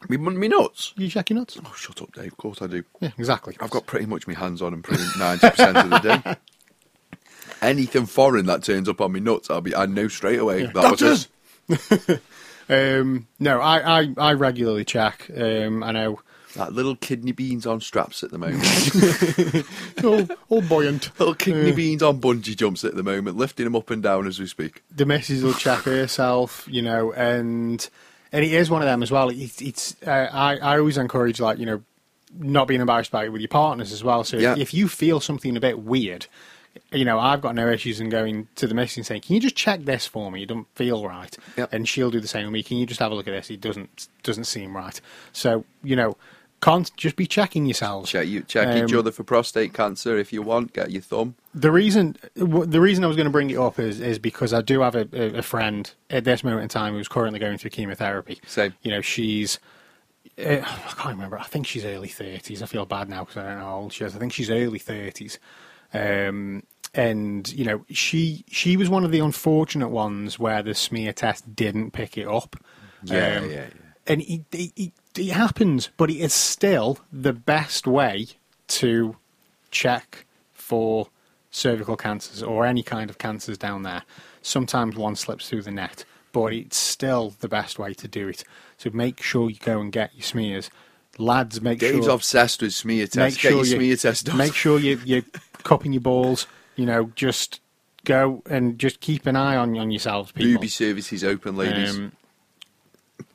Me, 0.09 0.17
me 0.17 0.49
nuts. 0.49 0.93
You 0.97 1.09
check 1.09 1.31
your 1.31 1.39
nuts? 1.39 1.59
Oh, 1.65 1.75
shut 1.77 2.01
up, 2.03 2.13
Dave. 2.13 2.33
Of 2.33 2.37
course 2.37 2.61
I 2.63 2.67
do. 2.67 2.85
Yeah, 3.01 3.11
exactly. 3.19 3.57
I've 3.61 3.71
got 3.71 3.87
pretty 3.87 4.07
much 4.07 4.27
my 4.27 4.35
hands 4.35 4.61
on 4.63 4.73
them 4.73 4.83
pretty 4.83 5.05
ninety 5.19 5.49
percent 5.51 5.77
of 5.77 5.91
the 5.91 5.99
day. 5.99 6.37
Anything 7.63 8.07
foreign 8.07 8.47
that 8.47 8.63
turns 8.63 8.89
up 8.89 9.01
on 9.01 9.13
me 9.13 9.21
nuts, 9.21 9.49
I'll 9.51 9.61
be 9.61 9.75
I 9.75 9.87
know 9.87 10.09
straight 10.09 10.39
away. 10.39 10.67
That 10.67 10.75
was 10.75 11.01
Doctors! 11.01 11.29
it. 11.69 12.23
Um, 12.67 13.27
no, 13.39 13.61
I, 13.61 14.01
I, 14.01 14.15
I 14.17 14.33
regularly 14.33 14.87
check. 14.87 15.31
Um, 15.37 15.83
I 15.83 15.93
know. 15.93 16.21
Like 16.57 16.71
little 16.71 16.97
kidney 16.97 17.33
beans 17.33 17.67
on 17.67 17.83
straps 17.83 18.23
at 18.23 18.31
the 18.31 18.39
moment. 18.39 18.65
all, 20.03 20.27
all 20.49 20.63
buoyant. 20.63 21.11
little 21.19 21.35
kidney 21.35 21.73
beans 21.73 22.03
on 22.03 22.21
bungee 22.21 22.57
jumps 22.57 22.85
at 22.85 22.95
the 22.95 23.03
moment, 23.03 23.37
lifting 23.37 23.65
them 23.65 23.77
up 23.77 23.91
and 23.91 24.03
down 24.03 24.27
as 24.27 24.39
we 24.39 24.47
speak. 24.47 24.83
the 24.95 25.05
missus 25.05 25.43
will 25.43 25.53
check 25.53 25.81
herself, 25.81 26.67
you 26.71 26.81
know, 26.81 27.13
and 27.13 27.91
and 28.35 28.45
he 28.45 28.55
is 28.55 28.69
one 28.69 28.83
of 28.83 28.87
them 28.87 29.03
as 29.03 29.11
well. 29.11 29.31
It, 29.31 29.63
it's 29.63 29.97
uh, 30.07 30.29
I 30.33 30.57
I 30.59 30.79
always 30.79 30.99
encourage 30.99 31.41
like 31.41 31.59
you 31.59 31.65
know 31.67 31.83
not 32.37 32.67
being 32.69 32.81
embarrassed 32.81 33.11
by 33.13 33.25
it 33.25 33.29
with 33.33 33.41
your 33.41 33.49
partners 33.49 33.93
as 33.93 34.03
well. 34.05 34.25
So 34.25 34.37
Yeah. 34.37 34.53
if, 34.53 34.59
if 34.59 34.75
you 34.75 34.89
feel 34.89 35.21
something 35.21 35.57
a 35.57 35.61
bit 35.61 35.79
weird, 35.79 36.27
you 36.93 37.05
know, 37.05 37.19
I've 37.21 37.41
got 37.41 37.55
no 37.55 37.69
issues 37.71 38.01
in 38.01 38.09
going 38.09 38.49
to 38.57 38.67
the 38.67 38.75
missus 38.75 38.97
and 38.97 39.07
saying, 39.07 39.21
"Can 39.23 39.35
you 39.37 39.41
just 39.41 39.55
check 39.55 39.85
this 39.85 40.07
for 40.07 40.31
me? 40.33 40.43
It 40.43 40.47
doesn't 40.47 40.67
feel 40.75 41.07
right." 41.07 41.35
Yep. 41.57 41.73
And 41.73 41.89
she'll 41.89 42.11
do 42.11 42.19
the 42.21 42.27
same 42.29 42.45
with 42.47 42.53
me. 42.53 42.63
Can 42.65 42.77
you 42.77 42.87
just 42.87 43.01
have 43.01 43.13
a 43.13 43.15
look 43.15 43.29
at 43.29 43.33
this? 43.33 43.51
It 43.51 43.61
doesn't 43.61 44.09
doesn't 44.25 44.45
seem 44.45 44.77
right. 44.77 45.01
So 45.33 45.65
you 45.85 45.95
know, 45.97 46.17
can't 46.65 46.97
just 46.97 47.17
be 47.17 47.27
checking 47.27 47.67
yourselves. 47.67 48.11
Check 48.11 48.27
you 48.27 48.41
check 48.43 48.75
each 48.75 48.93
Um, 48.93 48.99
other 48.99 49.13
for 49.13 49.23
prostate 49.23 49.75
cancer 49.75 50.17
if 50.17 50.33
you 50.33 50.41
want. 50.41 50.73
Get 50.73 50.91
your 50.91 51.03
thumb. 51.03 51.35
The 51.55 51.71
reason 51.71 52.17
the 52.35 52.81
reason 52.81 53.05
I 53.05 53.07
was 53.07 53.17
going 53.17 53.27
to 53.27 53.31
bring 53.31 53.51
it 53.51 53.59
up 53.59 53.79
is 53.79 54.01
is 54.01 54.19
because 54.19 54.55
I 54.55 54.63
do 54.63 54.81
have 54.81 54.95
a, 54.95 55.07
a, 55.13 55.43
friend 55.43 55.93
at 56.09 56.25
this 56.25 56.43
moment 56.43 56.63
in 56.63 56.69
time 56.71 56.95
who's 56.95 57.07
currently 57.07 57.39
going 57.39 57.59
through 57.59 57.71
chemotherapy. 57.71 58.41
Same. 58.47 58.73
You 58.83 58.93
know, 58.93 59.03
she's 59.03 59.59
uh, 60.39 60.63
I 60.63 60.93
can't 60.97 61.15
remember. 61.17 61.39
I 61.39 61.45
think 61.45 61.67
she's 61.67 61.85
early 61.85 62.09
thirties. 62.09 62.63
I 62.63 62.67
feel 62.67 62.87
bad 62.87 63.11
now 63.11 63.25
because 63.25 63.37
I 63.37 63.43
don't 63.43 63.59
know 63.59 63.65
how 63.67 63.77
old 63.81 63.93
she 63.93 64.07
is. 64.07 64.17
I 64.17 64.19
think 64.19 64.33
she's 64.33 64.51
early 64.51 64.79
thirties. 64.79 65.39
Um, 65.93 66.63
and 66.95 67.53
you 67.53 67.67
know, 67.67 67.85
she 67.91 68.43
she 68.49 68.79
was 68.79 68.89
one 68.89 69.05
of 69.05 69.11
the 69.11 69.21
unfortunate 69.21 69.89
ones 69.91 70.39
where 70.39 70.63
the 70.63 70.75
smear 70.75 71.13
test 71.13 71.55
didn't 71.55 71.91
pick 71.91 72.17
it 72.17 72.27
up. 72.27 72.57
Yeah, 73.03 73.37
Um, 73.37 73.51
yeah, 73.51 73.57
yeah. 73.57 73.67
And 74.07 74.21
he, 74.23 74.45
it, 74.53 74.73
it, 74.77 74.93
it 75.17 75.31
happens, 75.31 75.91
but 75.97 76.11
it 76.11 76.17
is 76.19 76.33
still 76.35 76.99
the 77.13 77.33
best 77.33 77.87
way 77.87 78.27
to 78.69 79.17
check 79.71 80.25
for 80.53 81.09
cervical 81.51 81.97
cancers 81.97 82.43
or 82.43 82.67
any 82.67 82.83
kind 82.83 83.11
of 83.11 83.19
cancers 83.19 83.59
down 83.59 83.83
there. 83.83 84.03
Sometimes 84.43 84.97
one 84.97 85.17
slips 85.17 85.49
through 85.49 85.63
the 85.63 85.71
net, 85.71 86.05
but 86.33 86.53
it's 86.53 86.77
still 86.77 87.35
the 87.41 87.49
best 87.49 87.79
way 87.79 87.95
to 87.95 88.09
do 88.09 88.29
it. 88.29 88.45
So 88.77 88.91
make 88.93 89.23
sure 89.23 89.51
you 89.51 89.57
go 89.61 89.81
and 89.81 89.93
get 89.93 90.15
your 90.15 90.23
smears. 90.25 90.71
Lads, 91.17 91.61
make 91.61 91.79
Dave's 91.79 92.07
sure 92.07 92.15
obsessed 92.15 92.61
with 92.61 92.75
smear 92.75 93.07
tests. 93.07 93.17
make 93.17 93.35
Get 93.35 93.41
sure 93.41 93.51
your 93.53 93.65
you 93.65 93.77
smear 93.77 93.97
test 93.97 94.27
done. 94.27 94.37
make 94.37 94.55
sure 94.55 94.81
you 94.81 95.01
you're 95.05 95.23
cupping 95.63 95.93
your 95.93 96.01
balls. 96.01 96.49
You 96.75 96.87
know, 96.87 97.13
just 97.15 97.61
go 98.05 98.43
and 98.51 98.79
just 98.81 98.99
keep 99.01 99.25
an 99.27 99.37
eye 99.37 99.55
on 99.57 99.77
on 99.79 99.93
yourselves, 99.93 100.33
people. 100.33 100.55
Booby 100.55 100.69
services 100.69 101.23
open, 101.23 101.57
ladies. 101.57 101.95
Um, 101.97 102.13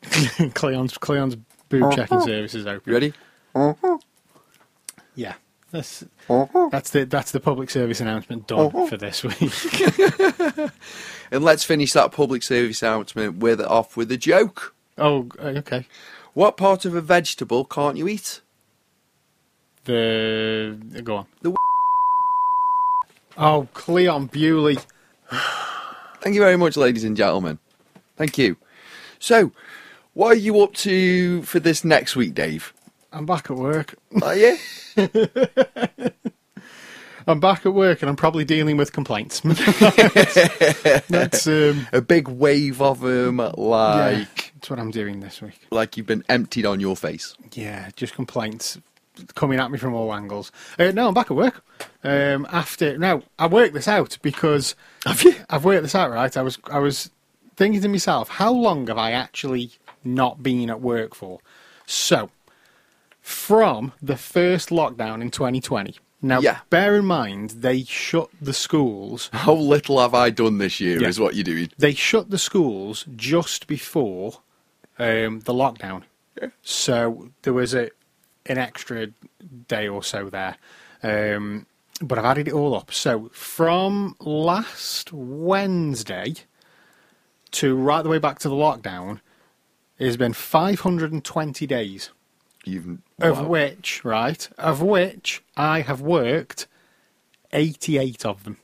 Cleon's 0.53 0.97
Cleon's 0.97 1.37
boob 1.69 1.83
uh-huh. 1.83 1.95
checking 1.95 2.21
service 2.21 2.55
is 2.55 2.67
open. 2.67 2.93
ready? 2.93 3.13
Uh-huh. 3.55 3.97
Yeah, 5.15 5.35
that's 5.71 6.03
uh-huh. 6.29 6.69
that's 6.71 6.91
the 6.91 7.05
that's 7.05 7.31
the 7.31 7.39
public 7.39 7.69
service 7.69 8.01
announcement 8.01 8.47
done 8.47 8.71
for 8.87 8.97
this 8.97 9.23
week. 9.23 10.71
And 11.31 11.43
let's 11.43 11.63
finish 11.63 11.93
that 11.93 12.11
public 12.11 12.41
service 12.43 12.81
announcement 12.81 13.37
with 13.37 13.61
off 13.61 13.95
with 13.95 14.11
a 14.11 14.17
joke. 14.17 14.73
oh, 14.97 15.27
okay. 15.39 15.85
What 16.33 16.57
part 16.57 16.85
of 16.85 16.95
a 16.95 17.01
vegetable 17.01 17.65
can't 17.65 17.97
you 17.97 18.07
eat? 18.07 18.41
The 19.85 20.77
go 21.03 21.17
on. 21.17 21.25
The 21.41 21.55
Oh, 23.37 23.67
Cleon 23.73 24.27
Bewley. 24.27 24.77
Thank 26.21 26.35
you 26.35 26.41
very 26.41 26.57
much, 26.57 26.75
ladies 26.75 27.03
and 27.03 27.15
gentlemen. 27.15 27.59
Thank 28.17 28.37
you. 28.37 28.57
So, 29.19 29.51
what 30.19 30.35
are 30.35 30.39
you 30.39 30.59
up 30.59 30.73
to 30.73 31.41
for 31.43 31.61
this 31.61 31.85
next 31.85 32.17
week, 32.17 32.33
Dave? 32.33 32.73
I'm 33.13 33.25
back 33.25 33.49
at 33.49 33.55
work. 33.55 33.95
Are 34.21 34.35
you? 34.35 34.57
I'm 37.25 37.39
back 37.39 37.65
at 37.65 37.73
work, 37.73 38.01
and 38.01 38.09
I'm 38.09 38.17
probably 38.17 38.43
dealing 38.43 38.75
with 38.75 38.91
complaints. 38.91 39.39
that's 41.07 41.47
um, 41.47 41.87
a 41.93 42.01
big 42.01 42.27
wave 42.27 42.81
of 42.81 42.99
them, 42.99 43.37
yeah, 43.37 43.51
like 43.55 44.51
that's 44.55 44.69
what 44.69 44.77
I'm 44.77 44.91
doing 44.91 45.21
this 45.21 45.41
week. 45.41 45.67
like 45.71 45.95
you've 45.95 46.05
been 46.07 46.25
emptied 46.27 46.65
on 46.65 46.81
your 46.81 46.97
face. 46.97 47.37
Yeah, 47.53 47.89
just 47.95 48.13
complaints 48.13 48.77
coming 49.35 49.57
at 49.57 49.71
me 49.71 49.77
from 49.77 49.93
all 49.93 50.13
angles. 50.13 50.51
Uh, 50.77 50.91
no, 50.91 51.07
I'm 51.07 51.13
back 51.13 51.31
at 51.31 51.37
work. 51.37 51.63
Um, 52.03 52.45
after 52.51 52.97
now, 52.97 53.23
I 53.37 53.47
worked 53.47 53.73
this 53.73 53.87
out 53.87 54.17
because 54.21 54.75
Have 55.05 55.23
you? 55.23 55.35
I've 55.49 55.63
worked 55.63 55.83
this 55.83 55.95
out. 55.95 56.11
Right, 56.11 56.35
I 56.35 56.41
was 56.41 56.59
I 56.69 56.79
was 56.79 57.09
thinking 57.55 57.81
to 57.81 57.87
myself, 57.87 58.27
how 58.27 58.51
long 58.51 58.87
have 58.87 58.97
I 58.97 59.11
actually 59.11 59.71
not 60.03 60.41
been 60.43 60.69
at 60.69 60.81
work 60.81 61.15
for? 61.15 61.39
So, 61.85 62.29
from 63.21 63.91
the 64.01 64.17
first 64.17 64.69
lockdown 64.69 65.21
in 65.21 65.31
2020. 65.31 65.97
Now, 66.21 66.39
Yeah. 66.41 66.59
bear 66.69 66.97
in 66.97 67.05
mind 67.05 67.51
they 67.51 67.83
shut 67.83 68.29
the 68.41 68.53
schools. 68.53 69.29
How 69.33 69.53
little 69.53 69.99
have 69.99 70.13
I 70.13 70.29
done 70.29 70.57
this 70.57 70.79
year? 70.79 71.01
Yeah. 71.01 71.07
Is 71.07 71.19
what 71.19 71.35
you're 71.35 71.43
doing. 71.43 71.69
They 71.77 71.93
shut 71.93 72.29
the 72.29 72.37
schools 72.37 73.05
just 73.15 73.67
before 73.67 74.33
um, 74.97 75.39
the 75.41 75.53
lockdown. 75.53 76.03
Yeah. 76.41 76.49
So 76.61 77.29
there 77.43 77.53
was 77.53 77.73
a 77.73 77.89
an 78.45 78.57
extra 78.57 79.07
day 79.67 79.87
or 79.87 80.03
so 80.03 80.29
there. 80.29 80.57
Um, 81.03 81.65
but 82.01 82.17
I've 82.17 82.25
added 82.25 82.47
it 82.47 82.53
all 82.53 82.73
up. 82.75 82.91
So 82.91 83.29
from 83.33 84.15
last 84.19 85.13
Wednesday 85.13 86.33
to 87.51 87.75
right 87.75 88.01
the 88.01 88.09
way 88.09 88.17
back 88.19 88.39
to 88.39 88.49
the 88.49 88.55
lockdown, 88.55 89.19
it 89.99 90.05
has 90.05 90.17
been 90.17 90.33
520 90.33 91.67
days. 91.67 92.09
You've 92.65 92.97
Of 93.21 93.39
wow. 93.39 93.47
which, 93.47 94.03
right, 94.03 94.49
of 94.57 94.81
which 94.81 95.41
I 95.55 95.81
have 95.81 96.01
worked 96.01 96.67
88 97.53 98.25
of 98.25 98.43
them. 98.43 98.57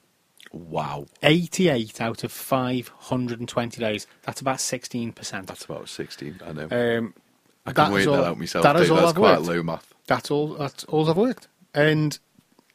wow. 0.52 1.06
88 1.24 2.02
out 2.02 2.24
of 2.24 2.32
520 2.32 3.80
days. 3.80 4.08
That's 4.24 4.42
about 4.42 4.58
16%. 4.58 5.46
That's 5.46 5.66
about 5.66 5.90
sixteen. 5.90 6.40
I 6.46 6.52
know. 6.54 6.68
um, 6.72 7.14
I 7.66 7.72
can 7.74 7.92
work 7.92 8.02
is 8.02 8.06
that 8.08 8.24
out 8.26 8.38
myself. 8.40 8.64
that 8.64 8.76
is 8.76 8.82
Dave. 8.84 8.92
all 8.92 8.98
That's 8.98 9.10
I've 9.10 9.16
quite 9.16 9.38
worked. 9.40 9.48
low 9.48 9.64
math. 9.64 9.94
That's 10.08 10.30
all. 10.32 10.48
That's 10.56 10.84
all 10.86 11.10
I've 11.10 11.18
worked. 11.18 11.48
And 11.74 12.20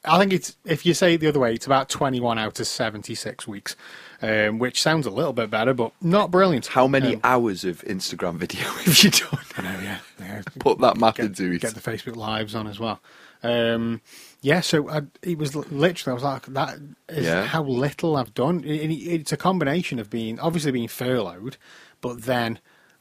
I 0.05 0.19
think 0.19 0.33
it's 0.33 0.57
if 0.65 0.87
you 0.87 0.95
say 0.95 1.15
it 1.15 1.19
the 1.21 1.27
other 1.27 1.41
way, 1.41 1.53
it's 1.55 1.67
about 1.67 1.89
21 1.91 2.39
out 2.39 2.59
of 2.59 2.67
76 2.67 3.47
weeks, 3.47 3.77
um, 4.23 4.59
which 4.59 4.81
sounds 4.81 5.05
a 5.07 5.11
little 5.11 5.35
bit 5.35 5.51
better, 5.51 5.75
but 5.75 5.93
not 6.01 6.31
brilliant. 6.31 6.69
How 6.69 6.87
many 6.87 7.17
Um, 7.17 7.21
hours 7.23 7.65
of 7.65 7.83
Instagram 7.83 8.37
video 8.37 8.63
have 8.85 8.99
you 9.05 9.11
done? 9.11 9.39
I 9.59 9.63
know, 9.63 9.79
yeah. 9.83 9.99
yeah. 10.19 10.43
Put 10.59 10.79
that 10.79 10.97
math 10.97 11.17
get, 11.17 11.27
into 11.27 11.53
it. 11.53 11.61
get 11.61 11.75
the 11.75 11.81
Facebook 11.81 12.17
lives 12.17 12.55
on 12.55 12.67
as 12.67 12.81
well. 12.81 13.01
Um, 13.43 14.01
yeah, 14.43 14.61
so 14.61 14.89
I, 14.89 15.03
it 15.23 15.37
was 15.39 15.55
literally 15.55 16.13
I 16.13 16.15
was 16.15 16.23
like, 16.23 16.47
that 16.47 16.79
is 17.09 17.27
Yeah. 17.27 17.45
how 17.45 17.63
little 17.63 18.17
I've 18.17 18.33
done. 18.35 18.65
It, 18.65 18.91
it, 18.91 18.95
it's 18.95 19.33
a 19.33 19.37
combination 19.37 19.99
of 19.99 20.09
being 20.09 20.39
obviously 20.41 20.73
being 20.73 20.89
furloughed, 20.89 21.57
but 22.01 22.23
then 22.23 22.59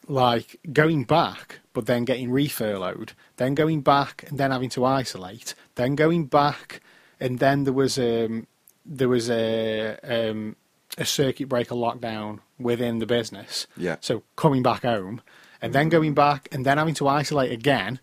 like 0.08 0.60
going 0.74 1.04
back, 1.06 1.60
but 1.74 1.86
then 1.86 2.04
getting 2.04 2.30
refurloughed, 2.30 3.12
then 3.38 3.54
going 3.56 3.82
back 3.82 4.26
and 4.28 4.38
then 4.38 4.52
having 4.52 4.70
to 4.70 4.84
isolate, 4.84 5.56
then 5.76 5.95
going 5.95 6.26
back, 6.26 6.82
and 7.20 7.39
then 7.39 7.63
there 7.63 7.74
was 7.74 7.97
um, 7.97 8.47
there 8.86 9.09
was 9.09 9.30
a 9.30 9.97
um, 10.03 10.55
a 10.97 11.05
circuit 11.05 11.49
breaker 11.49 11.76
lockdown 11.76 12.39
within 12.59 12.99
the 12.99 13.05
business. 13.05 13.67
Yeah. 13.78 13.97
So 14.01 14.24
coming 14.36 14.63
back 14.63 14.82
home, 14.84 15.22
and 15.61 15.74
then 15.74 15.89
going 15.89 16.13
back, 16.13 16.47
and 16.51 16.65
then 16.65 16.78
having 16.78 16.95
to 16.95 17.07
isolate 17.07 17.51
again, 17.51 17.99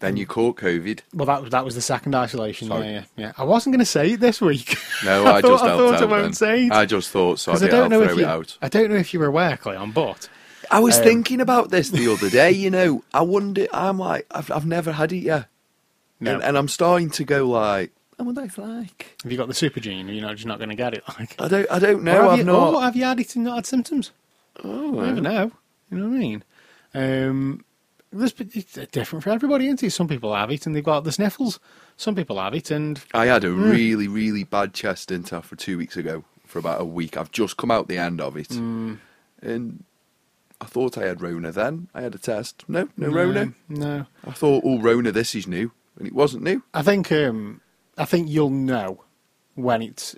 Then 0.00 0.16
you 0.16 0.26
caught 0.26 0.56
COVID. 0.56 1.00
Well, 1.12 1.26
that 1.26 1.42
was 1.42 1.50
that 1.50 1.64
was 1.64 1.74
the 1.74 1.82
second 1.82 2.14
isolation. 2.14 2.68
Sorry. 2.68 2.86
Yeah, 2.92 3.04
yeah. 3.16 3.32
I 3.36 3.44
wasn't 3.44 3.74
going 3.74 3.80
to 3.80 3.84
say 3.86 4.12
it 4.12 4.20
this 4.20 4.40
week. 4.40 4.76
No, 5.04 5.26
I, 5.26 5.40
thought- 5.40 5.50
just 5.50 5.64
I 5.64 5.76
thought 5.76 6.02
I 6.02 6.04
won't 6.06 6.22
then. 6.22 6.32
say 6.32 6.66
it. 6.66 6.72
I 6.72 6.86
just 6.86 7.10
thought, 7.10 7.38
so 7.38 7.52
I, 7.52 7.56
I 7.56 7.58
don't 7.58 7.74
I'll 7.84 7.88
know 7.90 7.98
throw 8.04 8.12
if 8.12 8.18
it 8.18 8.20
you, 8.22 8.26
out. 8.26 8.58
I 8.62 8.68
don't 8.68 8.88
know 8.90 8.96
if 8.96 9.12
you 9.12 9.20
were 9.20 9.26
aware, 9.26 9.56
Cleon, 9.56 9.90
but 9.92 10.28
I 10.70 10.80
was 10.80 10.96
Um, 10.98 11.04
thinking 11.04 11.40
about 11.40 11.70
this 11.70 11.90
the 11.90 12.10
other 12.12 12.30
day. 12.30 12.52
You 12.52 12.70
know, 12.70 13.02
I 13.12 13.22
wonder. 13.22 13.66
I'm 13.72 13.98
like, 13.98 14.26
I've 14.30 14.50
I've 14.50 14.66
never 14.66 14.92
had 14.92 15.12
it 15.12 15.18
yet, 15.24 15.46
No. 16.20 16.34
and, 16.34 16.42
and 16.44 16.56
I'm 16.56 16.68
starting 16.68 17.10
to 17.10 17.24
go 17.24 17.46
like, 17.48 17.90
I 18.20 18.22
wonder 18.22 18.42
if 18.42 18.58
like. 18.58 19.16
have 19.22 19.32
you 19.32 19.38
got 19.38 19.48
the 19.48 19.54
super 19.54 19.80
gene? 19.80 20.06
You're 20.08 20.22
not 20.22 20.36
just 20.36 20.46
not 20.46 20.58
going 20.58 20.68
to 20.70 20.76
get 20.76 20.94
it. 20.94 21.02
Like, 21.18 21.34
I 21.40 21.48
don't. 21.48 21.66
I 21.70 21.78
don't 21.78 22.00
Or 22.00 22.02
know. 22.02 22.22
have 22.22 22.30
I've 22.32 22.38
you, 22.38 22.44
not. 22.44 22.74
Or 22.74 22.82
have 22.82 22.94
you 22.96 23.04
had 23.04 23.18
it 23.18 23.34
and 23.34 23.44
not 23.44 23.54
had 23.56 23.66
symptoms? 23.66 24.12
Oh, 24.62 24.94
You 24.94 25.00
never 25.06 25.20
know. 25.20 25.52
You 25.90 25.98
know 25.98 26.08
what 26.08 26.14
I 26.16 26.18
mean? 26.18 26.44
Um, 26.94 27.64
this, 28.12 28.34
it's 28.38 28.74
different 28.92 29.22
for 29.24 29.30
everybody, 29.30 29.66
isn't 29.66 29.82
it? 29.82 29.90
Some 29.90 30.06
people 30.08 30.34
have 30.34 30.50
it 30.50 30.66
and 30.66 30.74
they've 30.76 30.84
got 30.84 31.04
the 31.04 31.12
sniffles. 31.12 31.58
Some 31.96 32.14
people 32.14 32.38
have 32.40 32.54
it 32.54 32.70
and 32.70 33.00
I 33.14 33.26
had 33.26 33.44
a 33.44 33.48
Mm. 33.48 33.70
really, 33.72 34.06
really 34.08 34.44
bad 34.44 34.74
chest 34.74 35.08
didn't 35.08 35.28
for 35.44 35.56
two 35.56 35.78
weeks 35.78 35.96
ago 35.96 36.24
for 36.46 36.58
about 36.58 36.80
a 36.80 36.84
week. 36.84 37.16
I've 37.16 37.30
just 37.32 37.56
come 37.56 37.70
out 37.70 37.88
the 37.88 37.98
end 37.98 38.20
of 38.20 38.36
it, 38.36 38.48
Mm. 38.48 38.98
and 39.40 39.84
I 40.60 40.64
thought 40.66 40.98
I 40.98 41.06
had 41.06 41.22
Rona. 41.22 41.52
Then 41.52 41.88
I 41.94 42.02
had 42.02 42.14
a 42.14 42.18
test. 42.18 42.64
No, 42.68 42.88
no, 42.96 43.08
Rona. 43.08 43.52
No, 43.68 44.06
I 44.26 44.32
thought, 44.32 44.62
oh, 44.66 44.78
Rona, 44.80 45.12
this 45.12 45.34
is 45.36 45.46
new, 45.46 45.70
and 45.96 46.06
it 46.06 46.12
wasn't 46.12 46.42
new. 46.42 46.62
I 46.74 46.82
think 46.82 47.10
um, 47.12 47.60
I 48.00 48.04
think 48.06 48.28
you'll 48.28 48.50
know 48.50 49.04
when 49.54 49.82
it's 49.82 50.16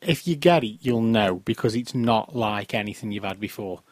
if 0.00 0.26
you 0.26 0.36
get 0.36 0.64
it, 0.64 0.78
you'll 0.80 1.00
know 1.02 1.36
because 1.36 1.74
it's 1.74 1.94
not 1.94 2.34
like 2.34 2.74
anything 2.74 3.12
you've 3.12 3.24
had 3.24 3.38
before. 3.40 3.82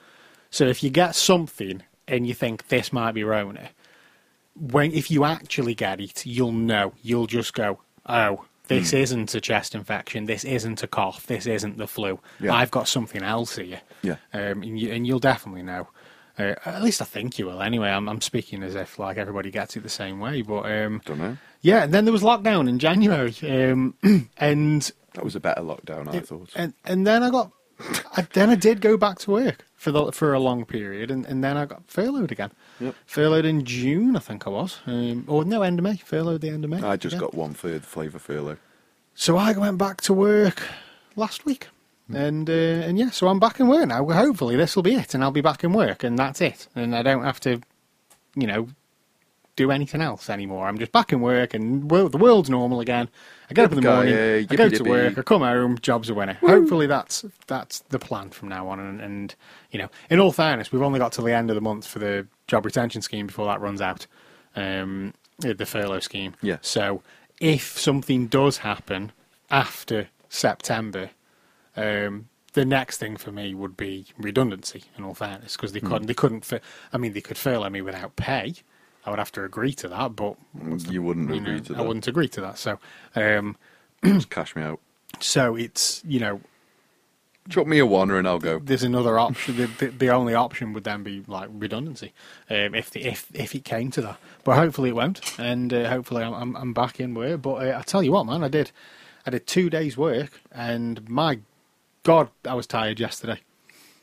So 0.50 0.66
if 0.66 0.82
you 0.82 0.90
get 0.90 1.14
something 1.14 1.82
and 2.08 2.26
you 2.26 2.34
think 2.34 2.68
this 2.68 2.92
might 2.92 3.12
be 3.12 3.24
Rona, 3.24 3.70
when 4.54 4.92
if 4.92 5.10
you 5.10 5.24
actually 5.24 5.74
get 5.74 6.00
it, 6.00 6.26
you'll 6.26 6.52
know. 6.52 6.92
You'll 7.02 7.26
just 7.26 7.54
go, 7.54 7.80
oh. 8.06 8.44
This 8.66 8.92
Hmm. 8.92 8.96
isn't 8.96 9.34
a 9.34 9.42
chest 9.42 9.74
infection. 9.74 10.24
This 10.24 10.42
isn't 10.42 10.82
a 10.82 10.86
cough. 10.86 11.26
This 11.26 11.44
isn't 11.44 11.76
the 11.76 11.86
flu. 11.86 12.18
Yeah. 12.40 12.54
I've 12.54 12.70
got 12.70 12.88
something 12.88 13.22
else 13.22 13.56
here. 13.56 13.82
Yeah. 14.00 14.16
um, 14.32 14.62
and, 14.62 14.80
you, 14.80 14.90
and 14.90 15.06
you'll 15.06 15.18
definitely 15.18 15.62
know. 15.64 15.88
Uh, 16.38 16.54
at 16.64 16.82
least 16.82 17.02
I 17.02 17.04
think 17.04 17.38
you 17.38 17.44
will. 17.44 17.60
Anyway, 17.60 17.90
I'm, 17.90 18.08
I'm 18.08 18.22
speaking 18.22 18.62
as 18.62 18.74
if 18.74 18.98
like 18.98 19.18
everybody 19.18 19.50
gets 19.50 19.76
it 19.76 19.82
the 19.82 19.90
same 19.90 20.18
way, 20.18 20.40
but 20.40 20.62
um, 20.62 21.02
Don't 21.04 21.18
know. 21.18 21.36
Yeah, 21.64 21.82
and 21.84 21.94
then 21.94 22.04
there 22.04 22.12
was 22.12 22.22
lockdown 22.22 22.68
in 22.68 22.78
January, 22.78 23.34
um, 23.42 23.94
and 24.36 24.92
That 25.14 25.24
was 25.24 25.34
a 25.34 25.40
better 25.40 25.62
lockdown, 25.62 26.14
I 26.14 26.20
thought. 26.20 26.50
and 26.54 26.74
and 26.84 27.06
then 27.06 27.22
I 27.22 27.30
got, 27.30 27.52
I, 28.14 28.22
then 28.34 28.50
I 28.50 28.54
did 28.54 28.82
go 28.82 28.98
back 28.98 29.18
to 29.20 29.30
work 29.30 29.64
for 29.74 29.90
the 29.90 30.12
for 30.12 30.34
a 30.34 30.38
long 30.38 30.66
period, 30.66 31.10
and, 31.10 31.24
and 31.24 31.42
then 31.42 31.56
I 31.56 31.64
got 31.64 31.82
furloughed 31.86 32.30
again. 32.30 32.52
Yep. 32.80 32.94
Furloughed 33.06 33.46
in 33.46 33.64
June, 33.64 34.14
I 34.14 34.18
think 34.18 34.46
I 34.46 34.50
was, 34.50 34.80
um, 34.86 35.24
or 35.26 35.46
no, 35.46 35.62
end 35.62 35.78
of 35.78 35.84
May. 35.84 35.96
Furloughed 35.96 36.42
the 36.42 36.50
end 36.50 36.64
of 36.64 36.70
May. 36.70 36.82
I 36.82 36.96
just 36.96 37.14
yeah. 37.14 37.20
got 37.20 37.34
one 37.34 37.54
third 37.54 37.84
flavour 37.84 38.18
furlough. 38.18 38.58
So 39.14 39.38
I 39.38 39.52
went 39.52 39.78
back 39.78 40.02
to 40.02 40.12
work 40.12 40.62
last 41.16 41.46
week, 41.46 41.68
and 42.12 42.50
uh, 42.50 42.52
and 42.52 42.98
yeah, 42.98 43.08
so 43.08 43.28
I'm 43.28 43.40
back 43.40 43.58
in 43.58 43.68
work 43.68 43.88
now. 43.88 44.04
Hopefully 44.04 44.56
this 44.56 44.76
will 44.76 44.82
be 44.82 44.96
it, 44.96 45.14
and 45.14 45.24
I'll 45.24 45.30
be 45.30 45.40
back 45.40 45.64
in 45.64 45.72
work, 45.72 46.04
and 46.04 46.18
that's 46.18 46.42
it, 46.42 46.68
and 46.76 46.94
I 46.94 47.02
don't 47.02 47.24
have 47.24 47.40
to, 47.40 47.62
you 48.34 48.46
know, 48.46 48.68
do 49.56 49.70
anything 49.70 50.00
else 50.00 50.28
anymore. 50.28 50.66
I'm 50.66 50.78
just 50.78 50.92
back 50.92 51.12
in 51.12 51.20
work, 51.20 51.54
and 51.54 51.88
the 51.88 52.18
world's 52.18 52.50
normal 52.50 52.80
again. 52.80 53.08
I 53.50 53.54
get 53.54 53.66
up 53.66 53.72
in 53.72 53.80
the 53.80 53.88
morning, 53.90 54.14
I 54.16 54.42
go 54.56 54.68
to 54.68 54.84
work, 54.84 55.18
I 55.18 55.22
come 55.22 55.42
home, 55.42 55.78
job's 55.78 56.08
a 56.10 56.14
winner. 56.14 56.34
Hopefully 56.40 56.86
that's 56.86 57.24
that's 57.46 57.80
the 57.90 57.98
plan 57.98 58.30
from 58.30 58.48
now 58.48 58.68
on, 58.68 58.80
and, 58.80 59.00
and 59.00 59.34
you 59.70 59.78
know, 59.78 59.88
in 60.10 60.18
all 60.18 60.32
fairness, 60.32 60.72
we've 60.72 60.82
only 60.82 60.98
got 60.98 61.12
till 61.12 61.24
the 61.24 61.32
end 61.34 61.50
of 61.50 61.54
the 61.54 61.60
month 61.60 61.86
for 61.86 61.98
the 61.98 62.26
job 62.48 62.64
retention 62.64 63.02
scheme 63.02 63.26
before 63.26 63.46
that 63.46 63.60
runs 63.60 63.80
out, 63.80 64.06
um, 64.56 65.14
the 65.38 65.66
furlough 65.66 66.00
scheme. 66.00 66.34
Yeah. 66.42 66.56
So 66.60 67.02
if 67.40 67.78
something 67.78 68.26
does 68.26 68.58
happen 68.58 69.12
after 69.50 70.08
September, 70.28 71.10
um, 71.76 72.28
the 72.54 72.64
next 72.64 72.98
thing 72.98 73.16
for 73.16 73.30
me 73.32 73.54
would 73.54 73.76
be 73.76 74.06
redundancy. 74.18 74.84
In 74.96 75.04
all 75.04 75.14
fairness, 75.14 75.56
because 75.56 75.72
they 75.72 75.80
Hmm. 75.80 75.88
couldn't, 75.88 76.06
they 76.06 76.14
couldn't. 76.14 76.52
I 76.92 76.98
mean, 76.98 77.12
they 77.12 77.20
could 77.20 77.38
furlough 77.38 77.68
me 77.70 77.82
without 77.82 78.16
pay. 78.16 78.54
I 79.06 79.10
would 79.10 79.18
have 79.18 79.32
to 79.32 79.44
agree 79.44 79.72
to 79.74 79.88
that, 79.88 80.16
but 80.16 80.36
You 80.88 81.02
wouldn't 81.02 81.28
you 81.30 81.36
agree 81.36 81.52
know, 81.54 81.58
to 81.58 81.72
that. 81.74 81.78
I 81.78 81.82
wouldn't 81.82 82.06
agree 82.08 82.28
to 82.28 82.40
that. 82.40 82.58
So, 82.58 82.78
um, 83.14 83.56
Just 84.04 84.30
cash 84.30 84.56
me 84.56 84.62
out. 84.62 84.80
so 85.20 85.56
it's 85.56 86.02
you 86.06 86.20
know, 86.20 86.40
Chuck 87.50 87.66
me 87.66 87.78
a 87.78 87.84
oneer 87.84 88.18
and 88.18 88.26
I'll 88.26 88.38
go. 88.38 88.58
there's 88.58 88.82
another 88.82 89.18
option. 89.18 89.56
The, 89.58 89.66
the, 89.66 89.86
the 89.88 90.08
only 90.08 90.32
option 90.34 90.72
would 90.72 90.84
then 90.84 91.02
be 91.02 91.22
like 91.26 91.50
redundancy, 91.52 92.14
um, 92.48 92.74
if 92.74 92.88
the, 92.90 93.04
if 93.04 93.26
if 93.34 93.54
it 93.54 93.64
came 93.64 93.90
to 93.92 94.00
that. 94.00 94.18
But 94.44 94.56
hopefully 94.56 94.88
it 94.88 94.94
won't, 94.96 95.38
and 95.38 95.70
uh, 95.72 95.90
hopefully 95.90 96.22
I'm, 96.22 96.32
I'm 96.32 96.56
I'm 96.56 96.72
back 96.72 96.98
in 97.00 97.12
work. 97.14 97.42
But 97.42 97.54
uh, 97.56 97.78
I 97.78 97.82
tell 97.82 98.02
you 98.02 98.12
what, 98.12 98.24
man, 98.24 98.42
I 98.42 98.48
did 98.48 98.70
I 99.26 99.30
did 99.30 99.46
two 99.46 99.68
days 99.68 99.94
work, 99.98 100.40
and 100.52 101.06
my 101.06 101.40
God, 102.02 102.30
I 102.46 102.54
was 102.54 102.66
tired 102.66 102.98
yesterday. 102.98 103.40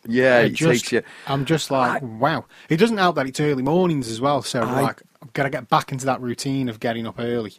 Yeah, 0.07 0.37
I 0.37 0.39
it 0.43 0.49
just, 0.53 0.83
takes 0.85 0.91
you. 0.91 1.01
I'm 1.27 1.45
just 1.45 1.69
like, 1.71 2.01
wow. 2.01 2.45
It 2.69 2.77
doesn't 2.77 2.97
help 2.97 3.15
that 3.17 3.27
it's 3.27 3.39
early 3.39 3.63
mornings 3.63 4.09
as 4.09 4.19
well. 4.21 4.41
So 4.41 4.61
I- 4.61 4.81
like, 4.81 5.01
I've 5.21 5.33
got 5.33 5.43
to 5.43 5.49
get 5.49 5.69
back 5.69 5.91
into 5.91 6.05
that 6.07 6.19
routine 6.21 6.69
of 6.69 6.79
getting 6.79 7.05
up 7.05 7.19
early, 7.19 7.53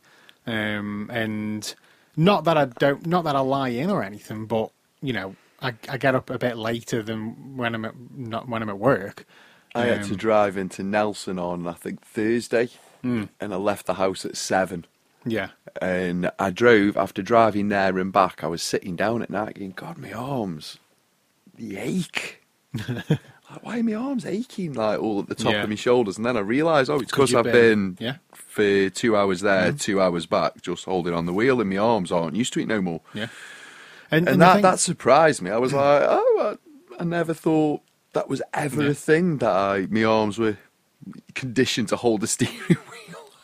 um, 0.47 1.09
and 1.13 1.75
not 2.17 2.45
that 2.45 2.57
I 2.59 2.65
don't, 2.67 3.07
not 3.07 3.25
that 3.25 3.37
I 3.37 3.41
lie 3.41 3.69
in 3.69 3.89
or 3.91 4.03
anything, 4.03 4.47
but 4.47 4.71
you 5.01 5.13
know, 5.13 5.37
I, 5.61 5.75
I 5.89 5.97
get 5.97 6.15
up 6.17 6.29
a 6.31 6.39
bit 6.39 6.57
later 6.57 7.03
than 7.03 7.57
when 7.57 7.75
I'm 7.75 7.85
at 7.85 7.95
not 8.17 8.49
when 8.49 8.63
I'm 8.63 8.69
at 8.69 8.79
work. 8.79 9.25
I 9.75 9.87
had 9.87 10.03
to 10.05 10.11
Um, 10.11 10.17
drive 10.17 10.57
into 10.57 10.83
Nelson 10.83 11.39
on, 11.39 11.67
I 11.67 11.73
think, 11.73 12.03
Thursday, 12.03 12.69
Hmm. 13.03 13.25
and 13.41 13.55
I 13.55 13.57
left 13.57 13.87
the 13.87 13.95
house 13.95 14.25
at 14.27 14.37
seven. 14.37 14.85
Yeah, 15.25 15.51
And 15.81 16.31
I 16.41 16.51
drove, 16.51 16.97
after 16.97 17.23
driving 17.23 17.69
there 17.69 17.97
and 17.99 18.13
back, 18.13 18.43
I 18.43 18.49
was 18.49 18.61
sitting 18.61 18.97
down 18.97 19.23
at 19.23 19.31
night 19.31 19.55
going, 19.57 19.71
God, 19.71 19.97
my 19.97 20.13
arms, 20.13 20.79
the 21.57 21.77
ache. 21.79 22.45
like, 22.89 23.19
why 23.63 23.79
are 23.81 23.83
my 23.83 23.95
arms 23.95 24.25
aching, 24.25 24.73
like, 24.73 24.99
all 25.01 25.21
at 25.21 25.29
the 25.29 25.35
top 25.35 25.53
Yeah. 25.53 25.63
of 25.65 25.69
my 25.69 25.75
shoulders? 25.75 26.17
And 26.17 26.25
then 26.27 26.37
I 26.37 26.41
realised, 26.41 26.91
oh, 26.91 27.01
it's 27.01 27.11
because 27.11 27.35
I've 27.35 27.45
been, 27.45 27.93
been- 27.93 27.97
yeah. 28.01 28.17
for 28.33 28.89
two 28.91 29.17
hours 29.17 29.41
there, 29.43 29.69
Mm-hmm. 29.69 29.77
two 29.77 30.01
hours 30.01 30.27
back, 30.27 30.63
just 30.63 30.85
holding 30.87 31.13
on 31.15 31.27
the 31.27 31.33
wheel, 31.33 31.61
and 31.61 31.69
my 31.69 31.77
arms 31.77 32.11
aren't 32.11 32.37
used 32.37 32.53
to 32.55 32.61
it 32.61 32.69
no 32.69 32.81
more. 32.81 33.01
yeah. 33.15 33.27
And, 34.11 34.29
And 34.29 34.41
the 34.41 34.45
that, 34.45 34.53
thing- 34.55 34.63
that 34.63 34.79
surprised 34.81 35.41
me. 35.43 35.51
I 35.51 35.59
was 35.59 35.73
like, 35.73 36.03
oh, 36.07 36.57
I, 36.99 37.01
I 37.01 37.05
never 37.05 37.33
thought 37.35 37.81
that 38.15 38.29
was 38.29 38.43
ever 38.55 38.83
Yeah. 38.85 38.91
a 38.91 38.95
thing 38.95 39.39
that 39.39 39.51
I, 39.51 39.87
my 39.91 40.05
arms 40.05 40.39
were 40.39 40.57
conditioned 41.35 41.89
to 41.89 41.97
hold 41.97 42.21
the 42.21 42.27
steering 42.29 42.59
wheel. 42.69 42.79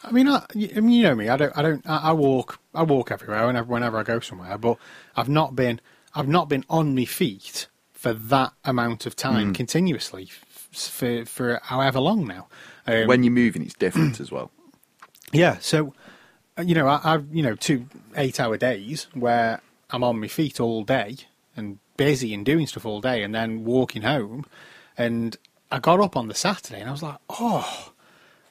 I 0.04 0.10
mean, 0.10 0.28
I, 0.28 0.44
I 0.54 0.80
mean, 0.80 0.90
you 0.90 1.02
know 1.02 1.14
me. 1.14 1.28
I 1.28 1.36
don't. 1.36 1.56
I 1.56 1.60
don't. 1.62 1.86
I, 1.86 1.96
I 1.98 2.12
walk. 2.12 2.60
I 2.74 2.82
walk 2.82 3.10
everywhere 3.10 3.46
whenever 3.46 3.66
whenever 3.70 3.98
I 3.98 4.02
go 4.04 4.20
somewhere. 4.20 4.56
But 4.56 4.78
I've 5.16 5.28
not 5.28 5.54
been. 5.56 5.80
I've 6.14 6.28
not 6.28 6.48
been 6.48 6.64
on 6.70 6.94
my 6.94 7.04
feet 7.04 7.66
for 7.98 8.12
that 8.14 8.52
amount 8.64 9.06
of 9.06 9.14
Mm. 9.16 9.22
time 9.30 9.52
continuously 9.52 10.24
for 10.72 11.24
for 11.24 11.60
however 11.64 11.98
long 12.00 12.26
now. 12.26 12.46
Um, 12.86 13.06
when 13.08 13.22
you're 13.24 13.32
moving, 13.44 13.62
it's 13.62 13.74
different 13.74 14.20
as 14.20 14.30
well. 14.30 14.50
yeah. 15.32 15.56
So, 15.60 15.92
uh, 16.56 16.62
you 16.62 16.74
know, 16.74 16.86
I, 16.86 17.00
I've 17.04 17.26
you 17.36 17.42
know 17.42 17.54
two 17.56 17.86
eight-hour 18.16 18.56
days 18.56 19.08
where 19.14 19.60
I'm 19.90 20.04
on 20.04 20.20
my 20.20 20.28
feet 20.28 20.60
all 20.60 20.84
day 20.84 21.16
and 21.56 21.78
busy 21.96 22.32
and 22.34 22.46
doing 22.46 22.66
stuff 22.68 22.86
all 22.86 23.00
day, 23.00 23.22
and 23.24 23.34
then 23.34 23.64
walking 23.64 24.02
home. 24.02 24.44
And 24.96 25.36
I 25.72 25.78
got 25.80 26.00
up 26.00 26.16
on 26.16 26.28
the 26.28 26.34
Saturday 26.34 26.80
and 26.80 26.88
I 26.88 26.92
was 26.92 27.02
like, 27.02 27.18
oh, 27.28 27.92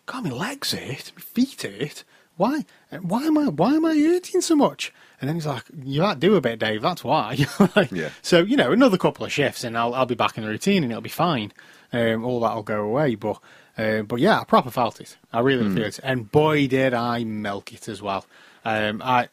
God, 0.05 0.23
my 0.25 0.29
legs 0.31 0.71
hurt, 0.73 1.11
my 1.15 1.21
feet 1.21 1.61
hurt. 1.63 2.03
Why? 2.35 2.65
Why 3.01 3.23
am 3.23 3.37
I? 3.37 3.45
Why 3.47 3.75
am 3.75 3.85
I 3.85 3.95
hurting 3.97 4.41
so 4.41 4.55
much? 4.55 4.93
And 5.20 5.28
then 5.28 5.36
he's 5.36 5.45
like, 5.45 5.63
"You 5.84 6.01
might 6.01 6.20
do 6.20 6.36
a 6.36 6.41
bit, 6.41 6.59
Dave. 6.59 6.82
That's 6.82 7.03
why." 7.03 7.38
Like, 7.76 7.91
Yeah. 7.91 8.09
So 8.22 8.39
you 8.39 8.55
know, 8.55 8.72
another 8.72 8.97
couple 8.97 9.26
of 9.26 9.32
shifts, 9.32 9.63
and 9.63 9.78
I'll 9.78 9.93
I'll 9.93 10.05
be 10.05 10.15
back 10.15 10.38
in 10.38 10.43
the 10.43 10.49
routine, 10.49 10.84
and 10.84 10.91
it'll 10.91 11.01
be 11.01 11.09
fine. 11.09 11.51
Um, 11.91 12.24
all 12.24 12.39
that'll 12.41 12.63
go 12.63 12.82
away. 12.84 13.15
But 13.15 13.39
uh, 13.78 14.03
but 14.03 14.20
yeah, 14.20 14.39
I 14.39 14.43
proper 14.43 14.70
felt 14.72 14.99
it. 15.01 15.18
I 15.34 15.39
really 15.39 15.74
feel 15.74 15.86
it, 15.86 15.99
and 16.03 16.32
boy, 16.32 16.68
did 16.68 16.93
I 16.93 17.24
milk 17.24 17.74
it 17.74 17.88
as 17.88 18.01
well. 18.01 18.26
Um, 18.65 19.01
I 19.03 19.30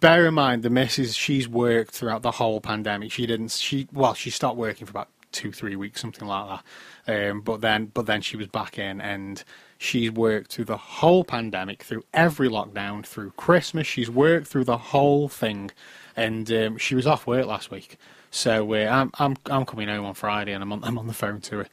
bear 0.00 0.26
in 0.26 0.34
mind 0.34 0.62
the 0.62 0.70
missus. 0.70 1.14
She's 1.14 1.48
worked 1.48 1.94
throughout 1.94 2.22
the 2.22 2.32
whole 2.32 2.60
pandemic. 2.60 3.10
She 3.10 3.26
didn't. 3.26 3.52
She 3.52 3.88
well, 3.92 4.14
she 4.14 4.30
stopped 4.30 4.56
working 4.56 4.86
for 4.86 4.90
about 4.90 5.08
two 5.32 5.52
three 5.52 5.76
weeks, 5.76 6.00
something 6.00 6.28
like 6.28 6.60
that. 7.06 7.30
Um, 7.30 7.40
but 7.40 7.60
then 7.60 7.86
but 7.86 8.06
then 8.06 8.20
she 8.20 8.36
was 8.36 8.46
back 8.48 8.78
in, 8.78 9.00
and 9.00 9.42
she's 9.84 10.10
worked 10.10 10.52
through 10.52 10.64
the 10.64 10.76
whole 10.76 11.24
pandemic, 11.24 11.82
through 11.82 12.04
every 12.14 12.48
lockdown, 12.48 13.04
through 13.04 13.30
Christmas. 13.32 13.86
She's 13.86 14.10
worked 14.10 14.46
through 14.48 14.64
the 14.64 14.78
whole 14.78 15.28
thing, 15.28 15.70
and 16.16 16.50
um, 16.50 16.78
she 16.78 16.94
was 16.94 17.06
off 17.06 17.26
work 17.26 17.46
last 17.46 17.70
week. 17.70 17.98
So 18.30 18.72
uh, 18.74 18.88
I'm 18.90 19.10
I'm 19.18 19.36
I'm 19.46 19.64
coming 19.64 19.88
home 19.88 20.06
on 20.06 20.14
Friday, 20.14 20.52
and 20.52 20.62
I'm 20.62 20.72
on 20.72 20.82
I'm 20.82 20.98
on 20.98 21.06
the 21.06 21.14
phone 21.14 21.40
to 21.42 21.58
her, 21.58 21.68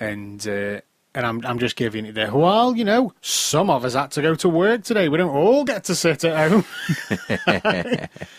and. 0.00 0.46
Uh, 0.46 0.80
and 1.14 1.26
I'm 1.26 1.44
I'm 1.44 1.58
just 1.58 1.74
giving 1.74 2.04
it 2.04 2.14
there. 2.14 2.32
Well, 2.32 2.76
you 2.76 2.84
know, 2.84 3.12
some 3.22 3.70
of 3.70 3.84
us 3.84 3.94
had 3.94 4.12
to 4.12 4.22
go 4.22 4.34
to 4.36 4.48
work 4.48 4.84
today. 4.84 5.08
We 5.08 5.16
don't 5.16 5.34
all 5.34 5.64
get 5.64 5.84
to 5.84 5.94
sit 5.94 6.22
at 6.22 6.50
home. 6.50 6.64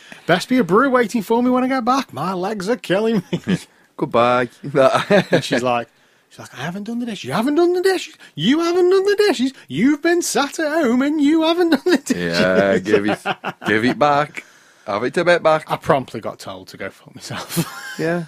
Best 0.28 0.47
be 0.47 0.59
a 0.59 0.63
brew 0.63 0.89
waiting 0.89 1.24
for 1.24 1.41
me 1.43 1.49
when 1.49 1.63
I 1.63 1.67
get 1.67 1.84
back. 1.84 2.13
My 2.13 2.34
legs 2.34 2.70
are 2.70 2.78
killing 2.78 3.24
me. 3.32 3.57
Goodbye. 3.97 4.49
and 5.32 5.43
she's 5.43 5.63
like, 5.63 5.89
She's 6.30 6.39
like, 6.39 6.53
I 6.53 6.61
haven't 6.61 6.84
done 6.84 6.99
the 6.99 7.05
dishes. 7.07 7.23
You 7.25 7.34
haven't 7.34 7.55
done 7.55 7.73
the 7.73 7.82
dishes. 7.82 8.15
You 8.36 8.59
haven't 8.59 8.89
done 8.89 9.03
the 9.03 9.15
dishes. 9.17 9.53
You've 9.67 10.01
been 10.01 10.21
sat 10.21 10.59
at 10.59 10.71
home 10.71 11.01
and 11.01 11.19
you 11.19 11.41
haven't 11.41 11.71
done 11.71 11.82
the 11.86 11.97
dishes. 11.97 12.39
Yeah, 12.39 12.77
give 12.77 13.05
it, 13.07 13.19
give 13.65 13.84
it 13.86 13.97
back. 13.97 14.45
Have 14.86 15.03
it 15.03 15.17
a 15.17 15.25
bit 15.25 15.41
back. 15.43 15.69
I 15.69 15.75
promptly 15.77 16.19
got 16.19 16.39
told 16.39 16.67
to 16.69 16.77
go 16.77 16.89
fuck 16.89 17.15
myself. 17.15 17.86
Yeah. 17.99 18.25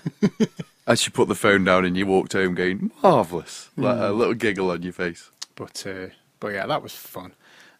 As 0.85 1.05
you 1.05 1.11
put 1.13 1.27
the 1.29 1.35
phone 1.35 1.63
down 1.63 1.85
and 1.85 1.95
you 1.95 2.05
walked 2.05 2.33
home 2.33 2.55
going, 2.55 2.91
marvellous. 3.01 3.69
Like 3.77 3.97
a 3.99 4.11
little 4.11 4.33
giggle 4.33 4.69
on 4.71 4.81
your 4.81 4.91
face. 4.93 5.29
but 5.55 5.85
uh, 5.87 6.07
but 6.41 6.49
yeah, 6.49 6.65
that 6.65 6.83
was 6.83 6.91
fun. 6.93 7.33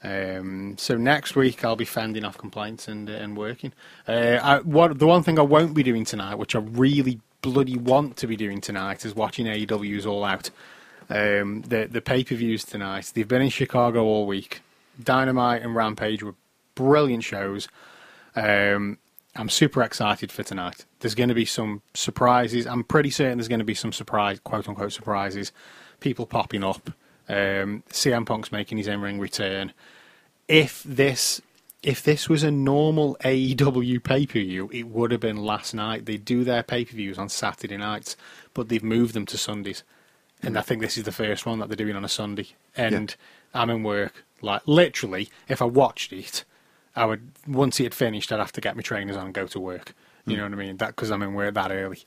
Um, 0.03 0.75
so 0.77 0.95
next 0.97 1.35
week 1.35 1.65
I'll 1.65 1.75
be 1.75 1.83
fending 1.85 2.23
off 2.23 2.37
complaints 2.37 2.87
and 2.87 3.09
uh, 3.09 3.13
and 3.13 3.35
working. 3.35 3.73
Uh, 4.07 4.39
I, 4.41 4.59
what 4.59 4.97
the 4.99 5.05
one 5.07 5.21
thing 5.23 5.37
I 5.37 5.41
won't 5.43 5.73
be 5.73 5.83
doing 5.83 6.05
tonight, 6.05 6.35
which 6.35 6.55
I 6.55 6.59
really 6.59 7.19
bloody 7.41 7.77
want 7.77 8.17
to 8.17 8.27
be 8.27 8.35
doing 8.35 8.61
tonight, 8.61 9.05
is 9.05 9.15
watching 9.15 9.45
AEW's 9.45 10.05
All 10.05 10.23
Out. 10.23 10.49
Um, 11.09 11.63
the 11.63 11.87
the 11.91 12.01
pay 12.01 12.23
per 12.23 12.35
views 12.35 12.63
tonight. 12.63 13.11
They've 13.13 13.27
been 13.27 13.41
in 13.41 13.49
Chicago 13.49 14.03
all 14.03 14.25
week. 14.25 14.61
Dynamite 15.01 15.61
and 15.61 15.75
Rampage 15.75 16.23
were 16.23 16.35
brilliant 16.75 17.23
shows. 17.23 17.67
Um, 18.35 18.97
I'm 19.35 19.49
super 19.49 19.81
excited 19.81 20.31
for 20.31 20.43
tonight. 20.43 20.85
There's 20.99 21.15
going 21.15 21.29
to 21.29 21.35
be 21.35 21.45
some 21.45 21.81
surprises. 21.93 22.67
I'm 22.67 22.83
pretty 22.83 23.09
certain 23.09 23.37
there's 23.37 23.47
going 23.47 23.59
to 23.59 23.65
be 23.65 23.73
some 23.73 23.93
surprise, 23.93 24.39
quote 24.39 24.67
unquote 24.67 24.93
surprises. 24.93 25.51
People 25.99 26.25
popping 26.25 26.63
up. 26.63 26.91
Um, 27.29 27.83
CM 27.89 28.25
Punk's 28.25 28.51
making 28.51 28.77
his 28.77 28.87
in-ring 28.87 29.19
return. 29.19 29.71
If 30.47 30.83
this, 30.83 31.41
if 31.83 32.03
this 32.03 32.29
was 32.29 32.43
a 32.43 32.51
normal 32.51 33.17
AEW 33.23 34.03
pay-per-view, 34.03 34.69
it 34.71 34.87
would 34.87 35.11
have 35.11 35.21
been 35.21 35.37
last 35.37 35.73
night. 35.73 36.05
They 36.05 36.17
do 36.17 36.43
their 36.43 36.63
pay-per-views 36.63 37.17
on 37.17 37.29
Saturday 37.29 37.77
nights, 37.77 38.15
but 38.53 38.69
they've 38.69 38.83
moved 38.83 39.13
them 39.15 39.25
to 39.27 39.37
Sundays. 39.37 39.83
And 40.43 40.57
I 40.57 40.61
think 40.61 40.81
this 40.81 40.97
is 40.97 41.03
the 41.03 41.11
first 41.11 41.45
one 41.45 41.59
that 41.59 41.69
they're 41.69 41.75
doing 41.75 41.95
on 41.95 42.05
a 42.05 42.09
Sunday. 42.09 42.49
And 42.75 43.15
I'm 43.53 43.69
in 43.69 43.83
work. 43.83 44.23
Like 44.41 44.61
literally, 44.65 45.29
if 45.47 45.61
I 45.61 45.65
watched 45.65 46.11
it, 46.13 46.45
I 46.95 47.05
would 47.05 47.31
once 47.47 47.79
it 47.79 47.83
had 47.83 47.93
finished, 47.95 48.31
I'd 48.31 48.39
have 48.39 48.51
to 48.53 48.61
get 48.61 48.75
my 48.75 48.81
trainers 48.81 49.15
on 49.15 49.25
and 49.25 49.33
go 49.33 49.45
to 49.47 49.59
work. 49.59 49.93
You 50.25 50.37
know 50.37 50.43
what 50.43 50.53
I 50.53 50.55
mean? 50.55 50.77
That 50.77 50.95
because 50.95 51.11
I'm 51.11 51.21
in 51.23 51.33
work 51.33 51.53
that 51.55 51.71
early. 51.71 51.99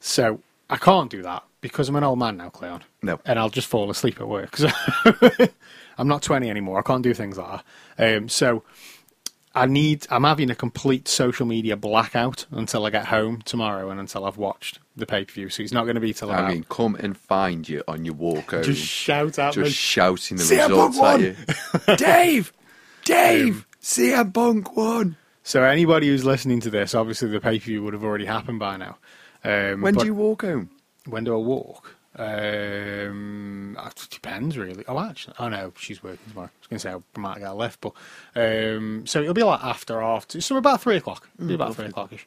So 0.00 0.40
I 0.68 0.76
can't 0.76 1.10
do 1.10 1.22
that 1.22 1.42
because 1.60 1.88
I'm 1.88 1.96
an 1.96 2.04
old 2.04 2.18
man 2.18 2.36
now, 2.36 2.48
Cleon. 2.50 2.82
No. 3.02 3.20
and 3.24 3.38
I'll 3.38 3.48
just 3.50 3.66
fall 3.68 3.90
asleep 3.90 4.20
at 4.20 4.28
work. 4.28 4.56
So 4.66 4.68
I'm 5.98 6.08
not 6.08 6.20
20 6.22 6.50
anymore. 6.50 6.78
I 6.78 6.82
can't 6.82 7.02
do 7.02 7.14
things 7.14 7.38
like 7.38 7.62
that. 7.96 8.16
Um, 8.18 8.28
so 8.28 8.62
I 9.56 9.66
need. 9.66 10.06
I'm 10.10 10.24
having 10.24 10.50
a 10.50 10.54
complete 10.54 11.08
social 11.08 11.46
media 11.46 11.76
blackout 11.76 12.46
until 12.50 12.84
I 12.86 12.90
get 12.90 13.06
home 13.06 13.42
tomorrow 13.44 13.90
and 13.90 13.98
until 13.98 14.24
I've 14.24 14.36
watched 14.36 14.78
the 14.96 15.06
pay 15.06 15.24
per 15.24 15.32
view. 15.32 15.48
So 15.48 15.62
he's 15.62 15.72
not 15.72 15.84
going 15.84 15.94
to 15.96 16.00
be 16.00 16.12
till 16.12 16.30
about. 16.30 16.44
I 16.44 16.48
mean, 16.52 16.64
come 16.68 16.94
and 16.96 17.16
find 17.16 17.68
you 17.68 17.82
on 17.88 18.04
your 18.04 18.14
walk 18.14 18.50
home. 18.52 18.62
just 18.62 18.84
shout 18.84 19.38
out. 19.38 19.54
just 19.54 19.68
the- 19.68 19.72
shouting 19.72 20.36
the 20.36 20.44
results 20.44 20.98
at 21.00 21.20
you. 21.20 21.36
Dave! 21.96 22.52
Dave! 23.04 23.66
CM 23.80 24.32
Punk 24.34 24.76
won! 24.76 25.16
So 25.42 25.62
anybody 25.62 26.08
who's 26.08 26.24
listening 26.24 26.60
to 26.60 26.70
this, 26.70 26.94
obviously 26.94 27.28
the 27.28 27.40
pay 27.40 27.58
per 27.58 27.64
view 27.64 27.82
would 27.84 27.94
have 27.94 28.04
already 28.04 28.26
happened 28.26 28.58
by 28.58 28.76
now. 28.76 28.98
Um, 29.44 29.80
When 29.80 29.94
do 29.94 30.04
you 30.04 30.14
walk 30.14 30.42
home? 30.42 30.70
When 31.06 31.24
do 31.24 31.32
I 31.34 31.38
walk? 31.38 31.95
Um, 32.18 33.76
it 33.84 34.08
depends 34.10 34.56
really. 34.58 34.84
Oh, 34.88 34.98
actually, 34.98 35.34
oh 35.38 35.48
no, 35.48 35.72
she's 35.78 36.02
working 36.02 36.18
tomorrow. 36.28 36.48
I 36.48 36.58
was 36.60 36.66
going 36.68 36.78
to 36.78 36.82
say 36.82 36.92
I 36.92 37.20
might 37.20 37.38
get 37.38 37.50
a 37.50 37.54
lift, 37.54 37.80
but 37.80 37.92
um, 38.34 39.06
so 39.06 39.20
it'll 39.20 39.34
be 39.34 39.42
like 39.42 39.62
after 39.62 40.00
half, 40.00 40.26
two, 40.28 40.40
so 40.40 40.56
about 40.56 40.80
three 40.80 40.96
o'clock. 40.96 41.28
It'll 41.36 41.48
be 41.48 41.54
about 41.54 41.76
three 41.76 41.86
o'clockish, 41.86 42.24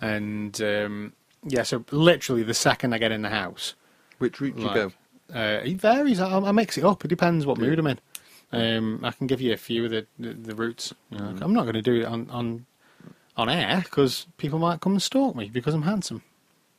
and 0.00 0.60
um, 0.62 1.12
yeah, 1.44 1.62
so 1.62 1.84
literally 1.90 2.42
the 2.42 2.54
second 2.54 2.92
I 2.94 2.98
get 2.98 3.12
in 3.12 3.22
the 3.22 3.28
house, 3.30 3.74
Which 4.18 4.40
route 4.40 4.56
do 4.56 4.62
you 4.62 4.74
go? 4.74 4.92
uh, 5.34 5.60
it 5.64 5.76
varies. 5.80 6.20
I, 6.20 6.38
I 6.38 6.52
mix 6.52 6.78
it 6.78 6.84
up. 6.84 7.04
It 7.04 7.08
depends 7.08 7.46
what 7.46 7.58
mood 7.58 7.78
I'm 7.78 7.86
in. 7.86 8.00
Um, 8.50 9.00
I 9.04 9.10
can 9.10 9.26
give 9.26 9.40
you 9.40 9.52
a 9.52 9.58
few 9.58 9.84
of 9.84 9.90
the 9.90 10.06
the, 10.18 10.30
the 10.32 10.54
routes. 10.54 10.94
You 11.10 11.18
know, 11.18 11.36
I'm 11.40 11.52
not 11.52 11.62
going 11.64 11.74
to 11.74 11.82
do 11.82 12.00
it 12.00 12.04
on 12.06 12.28
on 12.30 12.66
on 13.36 13.48
air 13.48 13.82
because 13.84 14.26
people 14.36 14.58
might 14.58 14.80
come 14.80 14.92
and 14.92 15.02
stalk 15.02 15.36
me 15.36 15.48
because 15.52 15.74
I'm 15.74 15.82
handsome. 15.82 16.22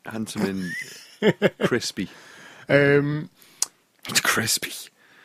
Handsome 0.05 0.41
and 1.21 1.49
crispy. 1.59 2.09
Um, 2.69 3.29
It's 4.07 4.21
crispy. 4.21 4.71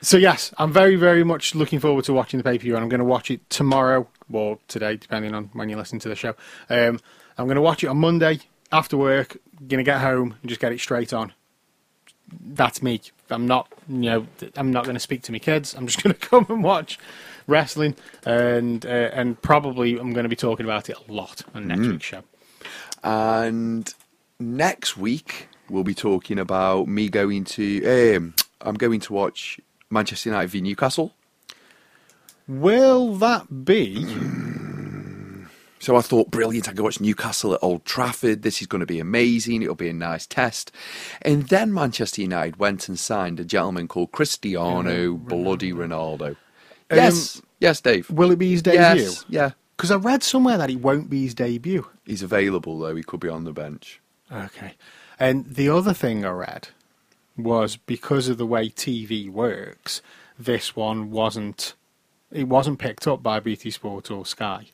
So 0.01 0.17
yes, 0.19 0.53
I'm 0.59 0.73
very, 0.73 0.97
very 0.97 1.25
much 1.25 1.55
looking 1.55 1.79
forward 1.81 2.05
to 2.07 2.13
watching 2.13 2.39
the 2.39 2.45
pay 2.45 2.59
per 2.59 2.63
view, 2.63 2.75
and 2.75 2.83
I'm 2.83 2.91
going 2.91 2.99
to 2.99 3.05
watch 3.05 3.31
it 3.31 3.49
tomorrow 3.49 4.07
or 4.31 4.59
today, 4.69 4.97
depending 4.97 5.35
on 5.35 5.51
when 5.55 5.69
you 5.69 5.77
listen 5.77 5.99
to 6.01 6.09
the 6.09 6.17
show. 6.17 6.35
Um, 6.69 7.01
I'm 7.39 7.47
going 7.47 7.57
to 7.57 7.63
watch 7.63 7.83
it 7.83 7.89
on 7.89 7.99
Monday 7.99 8.41
after 8.71 8.97
work. 8.97 9.37
Going 9.67 9.79
to 9.79 9.85
get 9.85 10.01
home 10.01 10.37
and 10.43 10.49
just 10.49 10.61
get 10.61 10.73
it 10.73 10.81
straight 10.81 11.13
on. 11.13 11.33
That's 12.41 12.83
me. 12.83 13.01
I'm 13.31 13.47
not, 13.47 13.73
you 13.89 14.11
know, 14.11 14.27
I'm 14.57 14.73
not 14.73 14.85
going 14.85 14.97
to 14.97 15.01
speak 15.01 15.23
to 15.23 15.33
my 15.33 15.39
kids. 15.39 15.75
I'm 15.75 15.87
just 15.87 16.03
going 16.03 16.15
to 16.15 16.21
come 16.21 16.47
and 16.49 16.63
watch 16.63 16.99
wrestling, 17.47 17.97
and 18.27 18.85
uh, 18.85 18.89
and 18.89 19.41
probably 19.41 19.99
I'm 19.99 20.13
going 20.13 20.25
to 20.25 20.29
be 20.29 20.37
talking 20.37 20.67
about 20.67 20.91
it 20.91 20.97
a 21.09 21.13
lot 21.13 21.43
on 21.55 21.67
next 21.69 21.87
week's 21.87 22.05
show. 22.05 22.23
And 23.03 23.93
next 24.39 24.97
week 24.97 25.49
we'll 25.69 25.85
be 25.85 25.95
talking 25.95 26.39
about 26.39 26.89
me 26.89 27.09
going 27.09 27.45
to. 27.45 28.17
Um, 28.17 28.35
I'm 28.61 28.75
going 28.75 29.01
to 29.01 29.13
watch 29.13 29.61
Manchester 29.91 30.31
United 30.31 30.49
v 30.51 30.61
Newcastle. 30.61 31.15
Will 32.47 33.15
that 33.17 33.65
be? 33.65 34.05
So 35.85 35.97
I 35.97 36.01
thought, 36.01 36.31
brilliant, 36.31 36.67
I 36.67 36.73
can 36.73 36.83
watch 36.83 36.99
Newcastle 36.99 37.53
at 37.53 37.63
Old 37.63 37.85
Trafford. 37.85 38.41
This 38.41 38.63
is 38.63 38.67
going 38.67 38.81
to 38.81 38.87
be 38.87 39.01
amazing. 39.01 39.61
It'll 39.61 39.75
be 39.75 39.91
a 39.91 39.95
nice 39.95 40.27
test. 40.27 40.73
And 41.21 41.43
then 41.49 41.75
Manchester 41.75 42.23
United 42.23 42.57
went 42.57 42.89
and 42.89 42.99
signed 42.99 43.39
a 43.39 43.45
gentleman 43.45 43.87
called 43.87 44.11
Cristiano 44.11 45.13
Bloody 45.15 45.73
Ronaldo. 45.73 46.37
yes, 46.91 47.43
yes, 47.61 47.83
Dave. 47.83 48.09
Will 48.09 48.31
it 48.31 48.39
be 48.39 48.53
his 48.53 48.63
debut? 48.63 49.05
Yes, 49.05 49.27
yeah. 49.29 49.51
Because 49.77 49.91
I 49.91 49.97
read 49.97 50.23
somewhere 50.23 50.57
that 50.57 50.71
it 50.71 50.81
won't 50.81 51.11
be 51.11 51.25
his 51.25 51.35
debut. 51.35 51.87
He's 52.07 52.23
available 52.23 52.79
though. 52.79 52.95
He 52.95 53.03
could 53.03 53.21
be 53.21 53.29
on 53.29 53.45
the 53.45 53.53
bench. 53.53 54.01
Okay. 54.33 54.75
And 55.19 55.47
the 55.47 55.69
other 55.69 55.95
thing 55.95 56.25
I 56.25 56.31
read 56.31 56.69
was 57.37 57.77
because 57.77 58.29
of 58.29 58.39
the 58.39 58.47
way 58.47 58.69
TV 58.69 59.29
works, 59.31 60.03
this 60.39 60.75
one 60.77 61.11
wasn't 61.11 61.75
it 62.33 62.49
wasn't 62.49 62.79
picked 62.81 63.07
up 63.07 63.23
by 63.23 63.39
BT 63.41 63.71
Sport 63.71 64.11
or 64.11 64.27
Sky. 64.27 64.67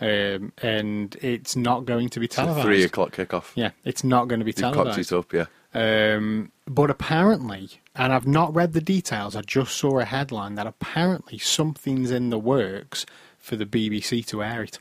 Um, 0.00 0.52
and 0.62 1.16
it's 1.20 1.56
not 1.56 1.84
going 1.84 2.08
to 2.10 2.20
be 2.20 2.26
It's 2.26 2.36
a 2.38 2.42
televised. 2.42 2.64
three 2.64 2.84
o'clock 2.84 3.10
kickoff. 3.16 3.50
Yeah, 3.56 3.70
it's 3.84 4.04
not 4.04 4.28
going 4.28 4.38
to 4.38 4.44
be 4.44 4.52
They 4.52 4.62
cocked 4.62 4.76
televised. 4.76 5.10
it 5.12 5.16
up, 5.16 5.32
yeah. 5.32 5.46
Um, 5.74 6.52
but 6.66 6.90
apparently, 6.90 7.70
and 7.96 8.12
I've 8.12 8.26
not 8.26 8.54
read 8.54 8.72
the 8.72 8.80
details, 8.80 9.34
I 9.34 9.40
just 9.42 9.74
saw 9.76 9.98
a 9.98 10.04
headline 10.04 10.54
that 10.54 10.68
apparently 10.68 11.38
something's 11.38 12.12
in 12.12 12.30
the 12.30 12.38
works 12.38 13.04
for 13.38 13.56
the 13.56 13.66
BBC 13.66 14.24
to 14.26 14.44
air 14.44 14.62
it. 14.62 14.78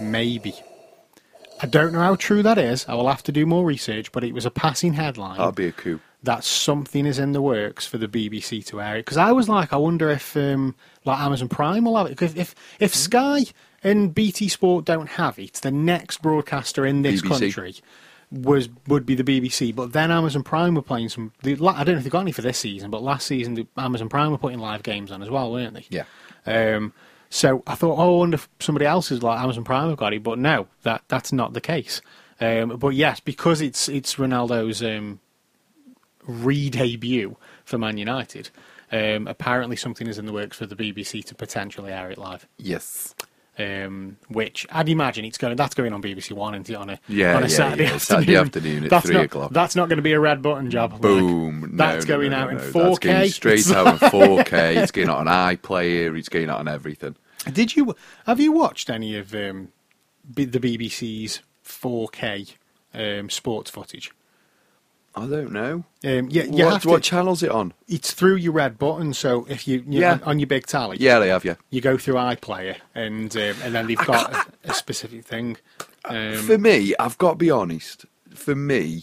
Maybe. 0.00 0.54
I 1.62 1.66
don't 1.66 1.92
know 1.92 2.00
how 2.00 2.16
true 2.16 2.42
that 2.42 2.58
is. 2.58 2.86
I 2.88 2.94
will 2.94 3.08
have 3.08 3.22
to 3.24 3.32
do 3.32 3.44
more 3.46 3.64
research, 3.64 4.12
but 4.12 4.24
it 4.24 4.32
was 4.32 4.46
a 4.46 4.50
passing 4.50 4.94
headline 4.94 5.38
That'd 5.38 5.54
be 5.54 5.66
a 5.66 5.72
coup. 5.72 6.00
that 6.22 6.42
something 6.44 7.06
is 7.06 7.18
in 7.18 7.32
the 7.32 7.42
works 7.42 7.86
for 7.86 7.98
the 7.98 8.08
BBC 8.08 8.64
to 8.66 8.80
air 8.80 8.96
it. 8.96 9.04
Because 9.04 9.16
I 9.18 9.32
was 9.32 9.48
like, 9.48 9.72
I 9.72 9.76
wonder 9.76 10.10
if 10.10 10.36
um, 10.36 10.74
like 11.04 11.18
Amazon 11.20 11.48
Prime 11.48 11.84
will 11.84 11.96
have 11.96 12.06
it. 12.06 12.36
if 12.36 12.54
if 12.78 12.94
Sky 12.94 13.44
and 13.82 14.14
BT 14.14 14.48
Sport 14.48 14.84
don't 14.84 15.08
have 15.10 15.38
it, 15.38 15.54
the 15.54 15.70
next 15.70 16.22
broadcaster 16.22 16.86
in 16.86 17.02
this 17.02 17.22
BBC. 17.22 17.28
country 17.28 17.74
was 18.30 18.68
would 18.86 19.04
be 19.04 19.14
the 19.14 19.24
BBC. 19.24 19.74
But 19.74 19.92
then 19.92 20.10
Amazon 20.10 20.42
Prime 20.42 20.74
were 20.74 20.82
playing 20.82 21.08
some. 21.10 21.32
The, 21.42 21.52
I 21.54 21.84
don't 21.84 21.94
know 21.94 21.98
if 21.98 22.04
they 22.04 22.10
got 22.10 22.20
any 22.20 22.32
for 22.32 22.42
this 22.42 22.58
season, 22.58 22.90
but 22.90 23.02
last 23.02 23.26
season 23.26 23.54
the 23.54 23.66
Amazon 23.76 24.08
Prime 24.08 24.30
were 24.30 24.38
putting 24.38 24.60
live 24.60 24.82
games 24.82 25.10
on 25.10 25.22
as 25.22 25.28
well, 25.30 25.52
weren't 25.52 25.74
they? 25.74 25.86
Yeah. 25.90 26.04
Um, 26.46 26.92
so 27.30 27.62
I 27.66 27.76
thought, 27.76 27.96
oh, 27.96 28.16
I 28.16 28.18
wonder 28.18 28.34
if 28.34 28.48
somebody 28.58 28.86
else 28.86 29.12
is 29.12 29.22
like 29.22 29.40
Amazon 29.40 29.62
Prime 29.62 29.88
have 29.88 29.96
got 29.96 30.12
it, 30.12 30.22
but 30.22 30.38
no, 30.38 30.66
that 30.82 31.02
that's 31.08 31.32
not 31.32 31.52
the 31.52 31.60
case. 31.60 32.02
Um, 32.40 32.76
but 32.76 32.88
yes, 32.88 33.20
because 33.20 33.60
it's 33.60 33.88
it's 33.88 34.16
Ronaldo's 34.16 34.82
um, 34.82 35.20
re-debut 36.26 37.36
for 37.64 37.78
Man 37.78 37.98
United. 37.98 38.50
Um, 38.92 39.28
apparently, 39.28 39.76
something 39.76 40.08
is 40.08 40.18
in 40.18 40.26
the 40.26 40.32
works 40.32 40.56
for 40.56 40.66
the 40.66 40.74
BBC 40.74 41.24
to 41.26 41.34
potentially 41.36 41.92
air 41.92 42.10
it 42.10 42.18
live. 42.18 42.48
Yes. 42.58 43.14
Um, 43.60 44.16
which 44.28 44.66
I'd 44.70 44.88
imagine 44.88 45.24
it's 45.24 45.36
going. 45.36 45.56
That's 45.56 45.74
going 45.74 45.92
on 45.92 46.00
BBC 46.02 46.32
One 46.32 46.54
and 46.54 46.68
on 46.74 46.90
a 46.90 47.00
Yeah, 47.08 47.36
on 47.36 47.42
a 47.42 47.46
yeah, 47.48 47.54
Saturday 47.56 47.84
yeah, 47.84 47.94
afternoon. 47.94 48.00
Saturday 48.00 48.36
afternoon 48.36 48.84
at 48.84 48.90
that's 48.90 49.06
three 49.06 49.14
not, 49.16 49.24
o'clock. 49.24 49.52
That's 49.52 49.76
not 49.76 49.88
going 49.88 49.96
to 49.98 50.02
be 50.02 50.12
a 50.12 50.20
red 50.20 50.40
button 50.40 50.70
job. 50.70 50.92
like. 50.92 51.02
Boom. 51.02 51.60
No, 51.60 51.66
That's 51.76 52.06
no, 52.06 52.16
going 52.16 52.30
no, 52.30 52.36
out 52.38 52.50
in 52.50 52.56
no. 52.56 52.62
4K. 52.62 53.30
straight 53.32 53.70
out 53.70 53.86
in 54.02 54.08
4K. 54.08 54.76
It's 54.76 54.92
going 54.92 55.08
out 55.08 55.18
on 55.18 55.26
iPlayer. 55.26 56.16
It's 56.18 56.28
going 56.28 56.48
out 56.48 56.60
on 56.60 56.68
everything. 56.68 57.16
Did 57.52 57.74
you 57.76 57.94
have 58.26 58.40
you 58.40 58.52
watched 58.52 58.88
any 58.88 59.16
of 59.16 59.34
um, 59.34 59.72
the 60.28 60.46
BBC's 60.46 61.40
4K 61.64 62.54
um, 62.94 63.30
sports 63.30 63.70
footage? 63.70 64.12
I 65.14 65.26
don't 65.26 65.50
know. 65.52 65.84
Um, 66.04 66.28
yeah, 66.30 66.44
you 66.44 66.64
what, 66.64 66.72
have 66.74 66.82
to, 66.82 66.88
what 66.88 67.02
channel's 67.02 67.42
it 67.42 67.50
on? 67.50 67.74
it's 67.88 68.12
through 68.12 68.36
your 68.36 68.52
red 68.52 68.78
button. 68.78 69.12
So 69.12 69.44
if 69.48 69.66
you, 69.66 69.84
you 69.88 70.00
Yeah. 70.00 70.12
on, 70.12 70.22
on 70.22 70.38
your 70.38 70.46
big 70.46 70.66
tally, 70.66 70.98
Yeah, 71.00 71.18
they 71.18 71.28
have, 71.28 71.44
yeah. 71.44 71.56
you 71.70 71.80
go 71.80 71.98
through 71.98 72.14
iPlayer, 72.14 72.76
and 72.94 73.34
um, 73.36 73.56
and 73.62 73.74
then 73.74 73.86
they've 73.88 73.98
got 73.98 74.32
a, 74.32 74.70
a 74.70 74.74
specific 74.74 75.24
thing. 75.24 75.56
Um, 76.04 76.36
For 76.36 76.58
me, 76.58 76.94
I've 76.98 77.18
got 77.18 77.30
to 77.30 77.36
be 77.36 77.50
honest. 77.50 78.06
For 78.34 78.54
me, 78.54 79.02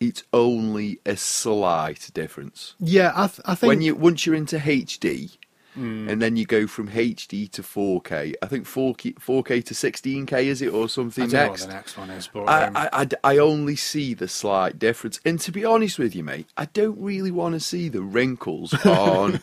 it's 0.00 0.22
only 0.32 1.00
a 1.04 1.16
slight 1.16 2.08
difference. 2.14 2.74
Yeah, 2.78 3.12
I, 3.16 3.26
th- 3.26 3.40
I 3.44 3.54
think 3.56 3.68
When 3.68 3.82
you 3.82 3.96
once 3.96 4.24
you're 4.26 4.36
into 4.36 4.58
HD, 4.58 5.36
Hmm. 5.78 6.08
and 6.08 6.20
then 6.20 6.34
you 6.36 6.44
go 6.44 6.66
from 6.66 6.88
HD 6.88 7.48
to 7.52 7.62
4K. 7.62 8.34
I 8.42 8.46
think 8.46 8.64
4K, 8.66 9.14
4K 9.14 9.64
to 9.64 9.74
16K 9.74 10.44
is 10.44 10.60
it 10.60 10.72
or 10.72 10.84
I 10.84 10.86
something 10.88 11.28
don't 11.28 11.32
know 11.32 11.38
what 11.42 11.48
next? 11.50 11.64
the 11.66 11.72
next 11.72 11.96
one 11.96 12.10
is, 12.10 12.28
but 12.32 12.44
I, 12.48 12.64
um, 12.64 12.76
I, 12.76 12.88
I, 12.92 13.08
I 13.22 13.38
only 13.38 13.76
see 13.76 14.12
the 14.14 14.26
slight 14.26 14.78
difference. 14.80 15.20
And 15.24 15.38
to 15.40 15.52
be 15.52 15.64
honest 15.64 15.98
with 15.98 16.16
you, 16.16 16.24
mate, 16.24 16.48
I 16.56 16.64
don't 16.66 16.98
really 17.00 17.30
want 17.30 17.54
to 17.54 17.60
see 17.60 17.88
the 17.88 18.02
wrinkles 18.02 18.74
on 18.84 19.40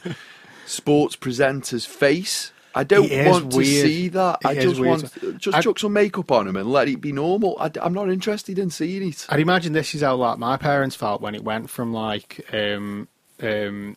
sports 0.66 1.16
presenter's 1.16 1.86
face. 1.86 2.52
I 2.78 2.84
don't 2.84 3.10
It 3.10 3.26
want 3.30 3.52
to 3.52 3.58
weird. 3.58 3.86
see 3.86 4.08
that. 4.10 4.40
I 4.44 4.56
just 4.56 4.82
want 4.82 5.04
just 5.40 5.56
I- 5.58 5.62
chuck 5.62 5.80
some 5.80 5.94
makeup 5.94 6.30
on 6.32 6.46
him 6.50 6.58
and 6.58 6.70
let 6.70 6.90
it 6.90 7.00
be 7.00 7.14
normal. 7.14 7.56
I, 7.58 7.72
am 7.82 7.94
not 7.94 8.10
interested 8.10 8.60
in 8.60 8.70
seeing 8.70 9.08
it. 9.08 9.26
I'd 9.30 9.40
imagine 9.40 9.72
this 9.72 9.96
is 9.96 10.02
how 10.02 10.16
like 10.18 10.38
my 10.38 10.58
parents 10.58 10.98
felt 10.98 11.22
when 11.22 11.36
it 11.36 11.46
went 11.46 11.70
from 11.70 11.94
like 11.94 12.46
um, 12.54 13.08
um, 13.42 13.96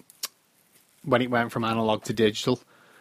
when 1.05 1.23
it 1.23 1.31
went 1.31 1.53
from 1.53 1.65
analog 1.65 2.05
to 2.05 2.13
digital, 2.13 2.61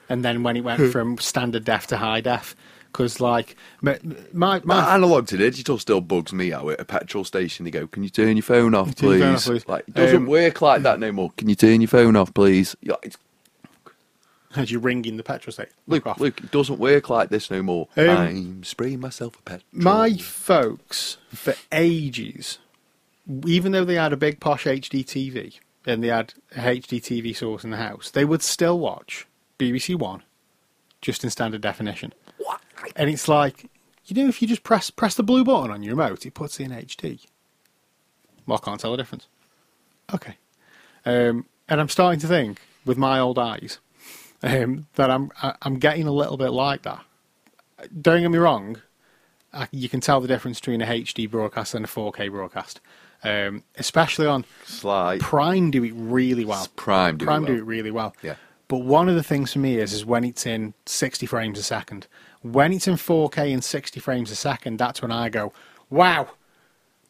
and 0.09 0.23
then 0.23 0.43
when 0.43 0.55
it 0.57 0.61
went 0.63 0.91
from 0.91 1.17
standard 1.17 1.65
def 1.65 1.87
to 1.87 1.97
high 1.97 2.21
def. 2.21 2.55
Because 2.91 3.19
like 3.21 3.55
my 3.81 3.99
my, 4.33 4.61
my 4.63 4.95
analog 4.95 5.27
to 5.27 5.37
digital 5.37 5.77
still 5.77 6.01
bugs 6.01 6.33
me 6.33 6.51
out 6.53 6.67
at 6.69 6.79
a 6.79 6.85
petrol 6.85 7.23
station. 7.23 7.65
They 7.65 7.71
go, 7.71 7.85
"Can 7.85 8.01
you 8.03 8.09
turn 8.09 8.37
your 8.37 8.43
phone 8.43 8.73
off, 8.73 8.95
Turn 8.95 9.09
your 9.09 9.19
phone 9.19 9.33
please?" 9.33 9.35
off, 9.35 9.45
please. 9.45 9.67
Like, 9.67 9.83
it 9.87 9.93
doesn't 9.93 10.15
Um, 10.17 10.25
work 10.25 10.61
like 10.61 10.81
that 10.83 10.99
no 10.99 11.11
more. 11.11 11.31
Can 11.37 11.49
you 11.49 11.55
turn 11.55 11.81
your 11.81 11.89
phone 11.89 12.15
off, 12.15 12.33
please? 12.33 12.75
Yeah, 12.81 12.95
it's, 13.03 13.17
as 14.55 14.71
you 14.71 14.79
ring 14.79 15.05
in 15.05 15.17
the 15.17 15.23
petrol 15.23 15.51
station. 15.51 15.73
look, 15.85 16.07
off. 16.07 16.19
Luke, 16.19 16.39
it 16.43 16.49
doesn't 16.49 16.79
work 16.79 17.09
like 17.09 17.29
this 17.29 17.51
no 17.51 17.61
more. 17.61 17.87
Um, 17.97 18.09
I'm 18.09 18.63
spraying 18.63 18.99
myself 18.99 19.35
with 19.35 19.45
petrol. 19.45 19.65
My 19.73 20.13
folks, 20.17 21.17
for 21.29 21.53
ages, 21.71 22.57
even 23.45 23.73
though 23.73 23.85
they 23.85 23.95
had 23.95 24.13
a 24.13 24.17
big 24.17 24.39
posh 24.39 24.63
HD 24.65 25.03
TV 25.05 25.59
and 25.88 26.03
they 26.03 26.09
had 26.09 26.34
a 26.55 26.59
HD 26.59 26.99
TV 27.01 27.35
source 27.35 27.64
in 27.64 27.72
the 27.72 27.77
house, 27.77 28.11
they 28.11 28.26
would 28.26 28.43
still 28.43 28.77
watch 28.77 29.26
BBC 29.57 29.95
One, 29.95 30.22
just 31.01 31.23
in 31.23 31.30
standard 31.30 31.61
definition. 31.61 32.14
What? 32.38 32.61
And 32.95 33.09
it's 33.09 33.27
like, 33.27 33.69
you 34.05 34.15
know, 34.22 34.30
if 34.30 34.41
you 34.41 34.47
just 34.47 34.64
press 34.64 34.89
press 34.91 35.15
the 35.15 35.23
blue 35.23 35.43
button 35.43 35.72
on 35.72 35.81
your 35.81 35.95
remote, 35.95 36.26
it 36.26 36.34
puts 36.34 36.59
in 36.59 36.72
HD. 36.72 37.26
Well, 38.45 38.59
I 38.61 38.65
can't 38.65 38.80
tell 38.80 38.91
the 38.91 38.97
difference. 38.97 39.27
Okay. 40.14 40.35
Um, 41.05 41.45
and 41.68 41.81
I'm 41.81 41.89
starting 41.89 42.19
to 42.22 42.27
think, 42.27 42.61
with 42.85 42.97
my 42.97 43.19
old 43.19 43.39
eyes, 43.39 43.80
um, 44.43 44.88
that 44.95 45.09
I'm 45.09 45.31
I- 45.41 45.55
I'm 45.61 45.80
getting 45.80 46.07
a 46.07 46.11
little 46.11 46.38
bit 46.38 46.51
like 46.51 46.84
that. 46.84 47.03
Don't 48.01 48.22
get 48.22 48.31
me 48.31 48.38
wrong, 48.38 48.81
I, 49.53 49.68
you 49.72 49.88
can 49.89 49.99
tell 50.01 50.19
the 50.22 50.27
difference 50.27 50.59
between 50.59 50.81
a 50.81 50.85
HD 50.85 51.30
broadcast 51.30 51.73
and 51.76 51.85
a 51.85 51.88
4K 51.88 52.30
broadcast, 52.31 52.81
um, 53.23 53.64
especially 53.77 54.27
on 54.27 54.45
Slide. 54.65 55.19
Prime. 55.22 55.72
Do 55.72 55.84
it 55.84 55.94
really 55.95 56.45
well. 56.45 56.68
Prime 56.76 57.18
do 57.18 57.23
it 57.23 57.27
Prime 57.27 57.45
do 57.45 57.56
it 57.56 57.64
really 57.64 57.91
well. 57.91 58.15
Yeah. 58.22 58.35
But 58.68 58.80
one 58.80 59.07
of 59.07 59.15
the 59.15 59.23
things 59.23 59.53
for 59.53 59.60
me 59.60 59.77
is 59.77 59.94
is 59.94 60.06
when 60.06 60.23
it's 60.23 60.45
in 60.45 60.73
60 60.85 61.26
frames 61.26 61.57
a 61.57 61.64
second. 61.64 62.07
When 62.41 62.72
it's 62.73 62.88
in 62.88 62.95
4K 62.95 63.53
and 63.53 63.64
60 63.64 63.99
frames 63.99 64.30
a 64.30 64.35
second, 64.35 64.77
that's 64.77 65.02
when 65.02 65.11
I 65.11 65.30
go, 65.30 65.53
wow, 65.89 66.30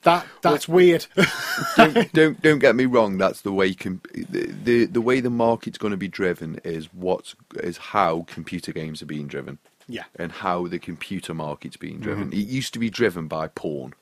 that 0.03 0.25
that's 0.41 0.67
weird. 0.67 1.05
don't, 1.75 2.13
don't 2.13 2.41
don't 2.41 2.59
get 2.59 2.75
me 2.75 2.85
wrong. 2.85 3.17
That's 3.17 3.41
the 3.41 3.51
way 3.51 3.73
com- 3.73 4.01
the, 4.13 4.47
the 4.63 4.85
the 4.85 5.01
way 5.01 5.19
the 5.19 5.29
market's 5.29 5.77
going 5.77 5.91
to 5.91 5.97
be 5.97 6.07
driven 6.07 6.59
is 6.63 6.87
what's 6.93 7.35
how 7.77 8.23
computer 8.27 8.71
games 8.71 9.01
are 9.01 9.07
being 9.07 9.27
driven. 9.27 9.57
Yeah. 9.89 10.03
and 10.17 10.33
how 10.33 10.67
the 10.67 10.79
computer 10.79 11.33
market's 11.33 11.77
being 11.77 11.99
driven. 12.01 12.33
It 12.33 12.39
used 12.39 12.73
to 12.73 12.79
be 12.79 12.89
driven 12.89 13.29
by 13.29 13.47
porn. 13.47 13.93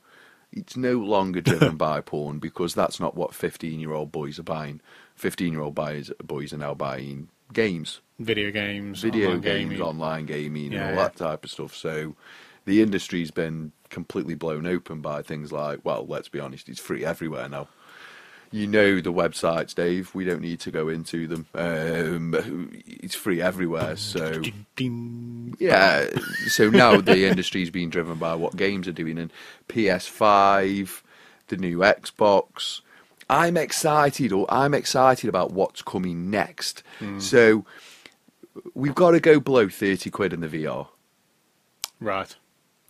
It's 0.56 0.76
no 0.76 0.94
longer 0.94 1.40
driven 1.40 1.76
by 1.86 2.00
porn 2.00 2.38
because 2.40 2.74
that's 2.74 2.98
not 2.98 3.14
what 3.14 3.34
fifteen-year-old 3.34 4.10
boys 4.10 4.38
are 4.38 4.42
buying. 4.44 4.80
Fifteen-year-old 5.14 5.74
boys 5.74 6.10
boys 6.24 6.52
are 6.52 6.58
now 6.58 6.74
buying 6.74 7.28
games, 7.52 8.00
Video 8.18 8.50
games, 8.50 9.02
video 9.02 9.28
online 9.28 9.40
games, 9.42 9.70
gaming. 9.70 9.82
online 9.86 10.26
gaming, 10.26 10.72
Yeah, 10.72 10.78
and 10.78 10.90
all 10.90 10.96
yeah. 10.96 11.08
that 11.08 11.16
type 11.16 11.44
of 11.44 11.50
stuff. 11.50 11.76
So 11.76 12.16
the 12.64 12.82
industry's 12.82 13.30
been 13.30 13.72
completely 13.90 14.34
blown 14.34 14.66
open 14.66 15.00
by 15.00 15.22
things 15.22 15.52
like, 15.52 15.80
well, 15.84 16.04
let's 16.08 16.28
be 16.28 16.40
honest, 16.40 16.68
it's 16.68 16.80
free 16.80 17.04
everywhere 17.04 17.48
now. 17.48 17.68
You 18.52 18.66
know 18.66 19.00
the 19.00 19.12
websites, 19.12 19.74
Dave. 19.74 20.14
We 20.14 20.24
don't 20.24 20.40
need 20.40 20.60
to 20.60 20.70
go 20.70 20.88
into 20.88 21.26
them. 21.26 21.46
Um, 21.54 22.70
it's 22.86 23.14
free 23.14 23.42
everywhere. 23.42 23.96
So 23.96 24.42
yeah. 25.58 26.06
So 26.48 26.70
now 26.70 27.00
the 27.00 27.26
industry's 27.28 27.70
being 27.70 27.90
driven 27.90 28.18
by 28.18 28.34
what 28.34 28.56
games 28.56 28.86
are 28.88 28.92
doing, 28.92 29.18
and 29.18 29.32
PS5, 29.68 31.02
the 31.48 31.56
new 31.56 31.78
Xbox. 31.78 32.80
I'm 33.28 33.56
excited, 33.56 34.32
or 34.32 34.46
I'm 34.48 34.72
excited 34.74 35.28
about 35.28 35.50
what's 35.52 35.82
coming 35.82 36.30
next. 36.30 36.82
So 37.18 37.64
we've 38.74 38.94
got 38.94 39.10
to 39.10 39.20
go 39.20 39.40
below 39.40 39.68
thirty 39.68 40.10
quid 40.10 40.32
in 40.32 40.40
the 40.40 40.48
VR. 40.48 40.86
Right. 42.00 42.34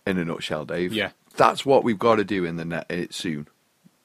In 0.05 0.17
a 0.17 0.25
nutshell, 0.25 0.65
Dave. 0.65 0.93
Yeah. 0.93 1.11
That's 1.35 1.65
what 1.65 1.83
we've 1.83 1.99
got 1.99 2.15
to 2.15 2.23
do 2.23 2.45
in 2.45 2.57
the 2.57 2.65
net 2.65 2.85
uh, 2.89 3.05
soon. 3.09 3.47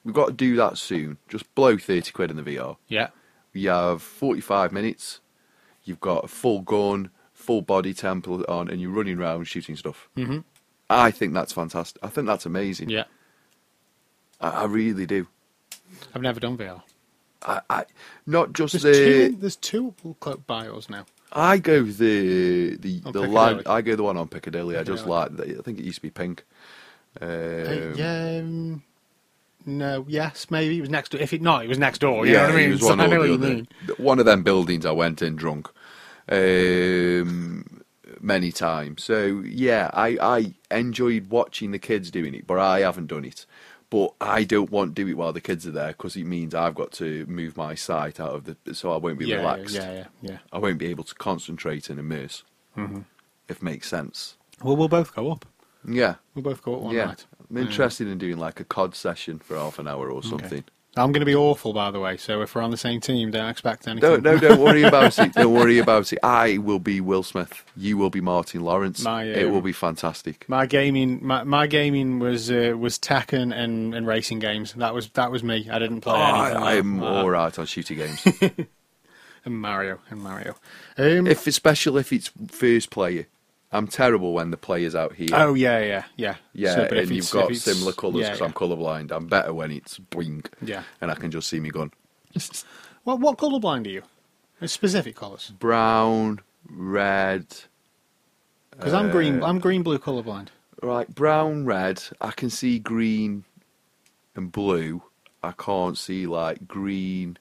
We've 0.03 0.13
got 0.15 0.27
to 0.27 0.33
do 0.33 0.55
that 0.57 0.77
soon. 0.77 1.17
Just 1.29 1.53
blow 1.55 1.77
thirty 1.77 2.11
quid 2.11 2.29
in 2.31 2.37
the 2.37 2.43
VR. 2.43 2.77
Yeah. 2.87 3.09
You 3.53 3.69
have 3.69 4.01
forty-five 4.01 4.71
minutes. 4.71 5.19
You've 5.83 5.99
got 6.01 6.25
a 6.25 6.27
full 6.27 6.61
gun, 6.61 7.09
full 7.33 7.61
body 7.61 7.93
temple 7.93 8.43
on, 8.47 8.69
and 8.69 8.79
you're 8.81 8.91
running 8.91 9.19
around 9.19 9.45
shooting 9.45 9.75
stuff. 9.75 10.07
hmm 10.15 10.39
I 10.89 11.11
think 11.11 11.33
that's 11.33 11.53
fantastic. 11.53 12.03
I 12.03 12.07
think 12.09 12.27
that's 12.27 12.45
amazing. 12.45 12.89
Yeah. 12.89 13.05
I, 14.41 14.49
I 14.49 14.63
really 14.65 15.05
do. 15.05 15.27
I've 16.13 16.21
never 16.21 16.39
done 16.39 16.57
VR. 16.57 16.81
I, 17.41 17.61
I 17.69 17.85
not 18.25 18.53
just 18.53 18.73
There's 18.81 18.83
the. 18.83 18.93
two. 19.29 19.37
There's 19.39 19.55
two 19.55 19.93
close 20.19 20.37
by 20.47 20.67
us 20.67 20.89
now. 20.89 21.05
I 21.31 21.57
go 21.57 21.83
the 21.83 22.75
the 22.77 23.01
On 23.05 23.11
the 23.11 23.21
Piccadilly. 23.21 23.27
line. 23.27 23.61
I 23.65 23.81
go 23.81 23.95
the 23.95 24.03
one 24.03 24.17
on 24.17 24.27
Piccadilly. 24.27 24.77
I 24.77 24.83
just 24.83 25.05
like. 25.07 25.35
The, 25.35 25.57
I 25.57 25.61
think 25.61 25.79
it 25.79 25.85
used 25.85 25.97
to 25.97 26.01
be 26.01 26.09
pink. 26.09 26.43
Um, 27.21 27.29
Uh, 27.29 27.93
yeah. 27.95 28.39
Um, 28.41 28.83
no. 29.65 30.05
Yes. 30.07 30.47
Maybe 30.49 30.77
it 30.77 30.81
was 30.81 30.89
next 30.89 31.09
door. 31.11 31.21
If 31.21 31.33
it 31.33 31.41
not, 31.41 31.63
it 31.63 31.67
was 31.67 31.77
next 31.79 31.99
door. 31.99 32.25
You 32.25 32.33
know 32.33 32.43
what 32.43 32.51
I 32.51 32.55
mean? 32.55 32.71
was 32.71 32.81
So 32.81 32.87
one 32.89 32.99
I 33.01 33.07
know 33.07 33.19
what 33.19 33.29
you 33.29 33.37
mean. 33.37 33.67
One 33.97 34.19
of 34.19 34.25
them 34.25 34.43
buildings 34.43 34.85
I 34.85 34.91
went 34.91 35.21
in 35.21 35.35
drunk 35.35 35.69
um, 36.29 37.81
many 38.21 38.51
times. 38.51 39.03
So 39.03 39.41
yeah, 39.45 39.89
I, 39.93 40.17
I 40.69 40.77
enjoyed 40.77 41.27
watching 41.29 41.71
the 41.71 41.79
kids 41.79 42.11
doing 42.11 42.33
it, 42.33 42.47
but 42.47 42.59
I 42.59 42.79
haven't 42.81 43.07
done 43.07 43.25
it. 43.25 43.45
But 43.89 44.13
I 44.19 44.43
don't 44.43 44.71
want 44.71 44.95
to 44.95 45.03
do 45.03 45.09
it 45.09 45.17
while 45.17 45.33
the 45.33 45.41
kids 45.41 45.67
are 45.67 45.71
there 45.71 45.89
because 45.89 46.15
it 46.15 46.25
means 46.25 46.55
I've 46.55 46.73
got 46.73 46.91
to 46.93 47.27
move 47.27 47.55
my 47.55 47.75
sight 47.75 48.19
out 48.19 48.33
of 48.33 48.45
the, 48.63 48.73
so 48.73 48.91
I 48.91 48.97
won't 48.97 49.19
be 49.19 49.27
Yeah. 49.27 49.35
relaxed. 49.37 49.75
Yeah. 49.75 49.91
Yeah. 49.93 50.05
Yeah. 50.21 50.37
I 50.51 50.57
won't 50.57 50.79
be 50.79 50.87
able 50.87 51.03
to 51.03 51.13
concentrate 51.15 51.89
and 51.91 51.99
immerse. 51.99 52.43
Mm-hmm. 52.75 53.01
If 53.47 53.61
makes 53.61 53.87
sense. 53.87 54.35
Well, 54.63 54.75
we'll 54.75 54.87
both 54.87 55.13
go 55.13 55.31
up. 55.31 55.45
Yeah, 55.85 56.15
We'll 56.33 56.43
both 56.43 56.63
go 56.63 56.75
up 56.75 56.81
one 56.81 56.95
yeah. 56.95 57.05
night. 57.07 57.25
I'm 57.53 57.67
interested 57.67 58.07
in 58.07 58.17
doing 58.17 58.37
like 58.37 58.59
a 58.59 58.63
COD 58.63 58.95
session 58.95 59.39
for 59.39 59.55
half 59.57 59.79
an 59.79 59.87
hour 59.87 60.09
or 60.09 60.23
something. 60.23 60.63
I'm 60.95 61.11
going 61.11 61.21
to 61.21 61.25
be 61.25 61.35
awful, 61.35 61.73
by 61.73 61.89
the 61.89 61.99
way. 61.99 62.17
So 62.17 62.41
if 62.41 62.53
we're 62.53 62.61
on 62.61 62.69
the 62.69 62.77
same 62.77 63.01
team, 63.01 63.31
don't 63.31 63.49
expect 63.49 63.87
anything. 63.87 64.07
No, 64.07 64.17
no, 64.17 64.37
don't 64.37 64.59
worry 64.59 64.83
about 64.83 65.17
it. 65.17 65.33
Don't 65.33 65.53
worry 65.53 65.79
about 65.79 66.13
it. 66.13 66.19
I 66.21 66.59
will 66.59 66.79
be 66.79 67.01
Will 67.01 67.23
Smith. 67.23 67.63
You 67.75 67.97
will 67.97 68.11
be 68.11 68.21
Martin 68.21 68.61
Lawrence. 68.61 69.03
My, 69.03 69.23
it 69.23 69.47
um, 69.47 69.53
will 69.53 69.61
be 69.61 69.71
fantastic. 69.71 70.47
My 70.47 70.67
gaming, 70.67 71.25
my, 71.25 71.43
my 71.43 71.65
gaming 71.65 72.19
was 72.19 72.51
uh, 72.51 72.75
was 72.77 72.99
Tekken 72.99 73.55
and, 73.55 73.95
and 73.95 74.05
racing 74.05 74.37
games. 74.37 74.73
That 74.73 74.93
was 74.93 75.09
that 75.09 75.31
was 75.31 75.43
me. 75.43 75.67
I 75.69 75.79
didn't 75.79 76.01
play 76.01 76.19
anything. 76.19 76.57
I, 76.57 76.77
I'm 76.77 76.97
that. 76.99 77.05
all 77.07 77.29
right 77.29 77.57
on 77.57 77.65
shooting 77.65 77.97
games. 77.97 78.27
And 79.45 79.59
Mario 79.59 79.99
and 80.09 80.21
Mario. 80.21 80.55
Um, 80.97 81.27
if 81.27 81.47
especially 81.47 81.99
if 81.99 82.13
it's 82.13 82.31
first 82.47 82.89
player, 82.89 83.27
I'm 83.73 83.87
terrible 83.87 84.33
when 84.33 84.51
the 84.51 84.57
player's 84.57 84.95
out 84.95 85.13
here. 85.15 85.29
oh 85.33 85.53
yeah, 85.55 85.79
yeah, 85.79 86.03
yeah. 86.15 86.35
yeah, 86.53 86.75
So, 86.75 86.81
and 86.83 87.09
you've 87.09 87.29
got 87.31 87.53
similar 87.55 87.91
colours 87.91 88.25
because 88.25 88.39
yeah. 88.39 88.45
I'm 88.45 88.53
colourblind. 88.53 89.11
I'm 89.11 89.27
better 89.27 89.53
when 89.53 89.71
it's 89.71 89.97
blink. 89.97 90.49
Yeah. 90.61 90.83
and 91.01 91.09
I 91.11 91.15
can 91.15 91.31
just 91.31 91.49
see 91.49 91.59
me 91.59 91.69
gun. 91.71 91.91
What 93.03 93.19
what 93.19 93.37
colourblind 93.37 93.85
are 93.85 93.89
you? 93.89 94.03
Uh, 94.61 94.67
Specific 94.67 95.15
colours. 95.17 95.51
Brown, 95.59 96.39
red, 96.69 97.47
Because 98.71 98.93
I'm 98.93 99.11
green. 99.11 99.43
Uh, 99.43 99.47
I'm 99.47 99.59
green 99.59 99.83
blue 99.83 99.99
colourblind. 99.99 100.47
right, 100.81 101.13
brown, 101.13 101.65
red. 101.65 102.01
I 102.21 102.31
can 102.31 102.49
see 102.49 102.79
green 102.79 103.43
and 104.35 104.51
blue. 104.53 105.03
I 105.43 105.51
can't 105.51 105.97
see 105.97 106.25
like 106.27 106.65
green. 106.67 107.37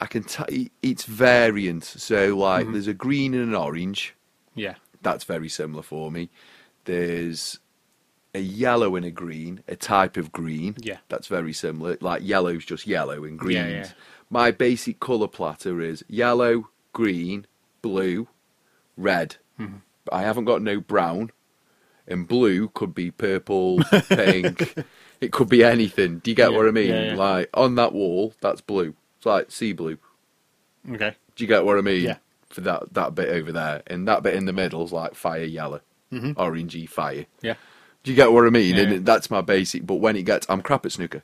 I 0.00 0.06
can. 0.06 0.24
T- 0.24 0.72
it's 0.82 1.04
variant. 1.04 1.84
So 1.84 2.36
like, 2.36 2.64
Mm-hmm. 2.64 2.72
there's 2.72 2.88
a 2.88 2.94
green 2.94 3.34
and 3.34 3.50
an 3.50 3.54
orange. 3.54 4.14
Yeah. 4.56 4.74
That's 5.02 5.24
very 5.24 5.48
similar 5.48 5.82
for 5.82 6.10
me. 6.10 6.30
There's 6.84 7.58
a 8.34 8.40
yellow 8.40 8.96
and 8.96 9.04
a 9.04 9.10
green, 9.10 9.62
a 9.68 9.76
type 9.76 10.16
of 10.16 10.32
green. 10.32 10.76
Yeah. 10.80 10.98
That's 11.08 11.26
very 11.28 11.52
similar. 11.52 11.98
Like 12.00 12.22
yellow's 12.24 12.64
just 12.64 12.86
yellow 12.86 13.24
and 13.24 13.38
green. 13.38 13.56
Yeah, 13.56 13.68
yeah. 13.68 13.88
My 14.30 14.50
basic 14.50 15.00
colour 15.00 15.28
platter 15.28 15.80
is 15.82 16.02
yellow, 16.08 16.68
green, 16.92 17.46
blue, 17.82 18.28
red. 18.96 19.36
Mm-hmm. 19.60 19.76
But 20.06 20.14
I 20.14 20.22
haven't 20.22 20.46
got 20.46 20.62
no 20.62 20.80
brown. 20.80 21.30
and 22.08 22.26
blue 22.26 22.68
could 22.68 22.94
be 22.94 23.10
purple, 23.10 23.78
pink. 24.08 24.74
It 25.20 25.30
could 25.30 25.48
be 25.48 25.62
anything. 25.62 26.18
Do 26.18 26.30
you 26.30 26.34
get 26.34 26.50
Yeah, 26.50 26.56
what 26.56 26.66
I 26.66 26.72
mean? 26.72 26.88
yeah. 26.90 27.14
Like 27.14 27.50
on 27.54 27.74
that 27.76 27.92
wall, 27.92 28.34
that's 28.40 28.60
blue. 28.60 28.94
It's 29.18 29.26
like 29.26 29.50
sea 29.52 29.72
blue. 29.72 29.98
Okay. 30.90 31.14
Do 31.36 31.44
you 31.44 31.48
get 31.48 31.64
what 31.64 31.78
I 31.78 31.80
mean? 31.82 32.02
Yeah. 32.04 32.16
For 32.52 32.60
that 32.62 32.92
that 32.94 33.14
bit 33.14 33.28
over 33.30 33.50
there, 33.52 33.82
and 33.86 34.06
that 34.08 34.22
bit 34.22 34.34
in 34.34 34.44
the 34.44 34.52
middle 34.52 34.84
is 34.84 34.92
like 34.92 35.14
fire 35.14 35.44
yellow, 35.44 35.80
orangey 36.12 36.88
fire. 36.88 37.26
Yeah. 37.40 37.54
Do 38.02 38.10
you 38.10 38.16
get 38.16 38.32
what 38.32 38.44
I 38.46 38.50
mean? 38.50 38.74
Yeah. 38.76 38.82
And 38.82 39.06
that's 39.06 39.30
my 39.30 39.40
basic. 39.40 39.86
But 39.86 39.96
when 39.96 40.16
it 40.16 40.22
gets, 40.24 40.46
I'm 40.50 40.60
crap 40.60 40.84
at 40.84 40.92
snooker. 40.92 41.22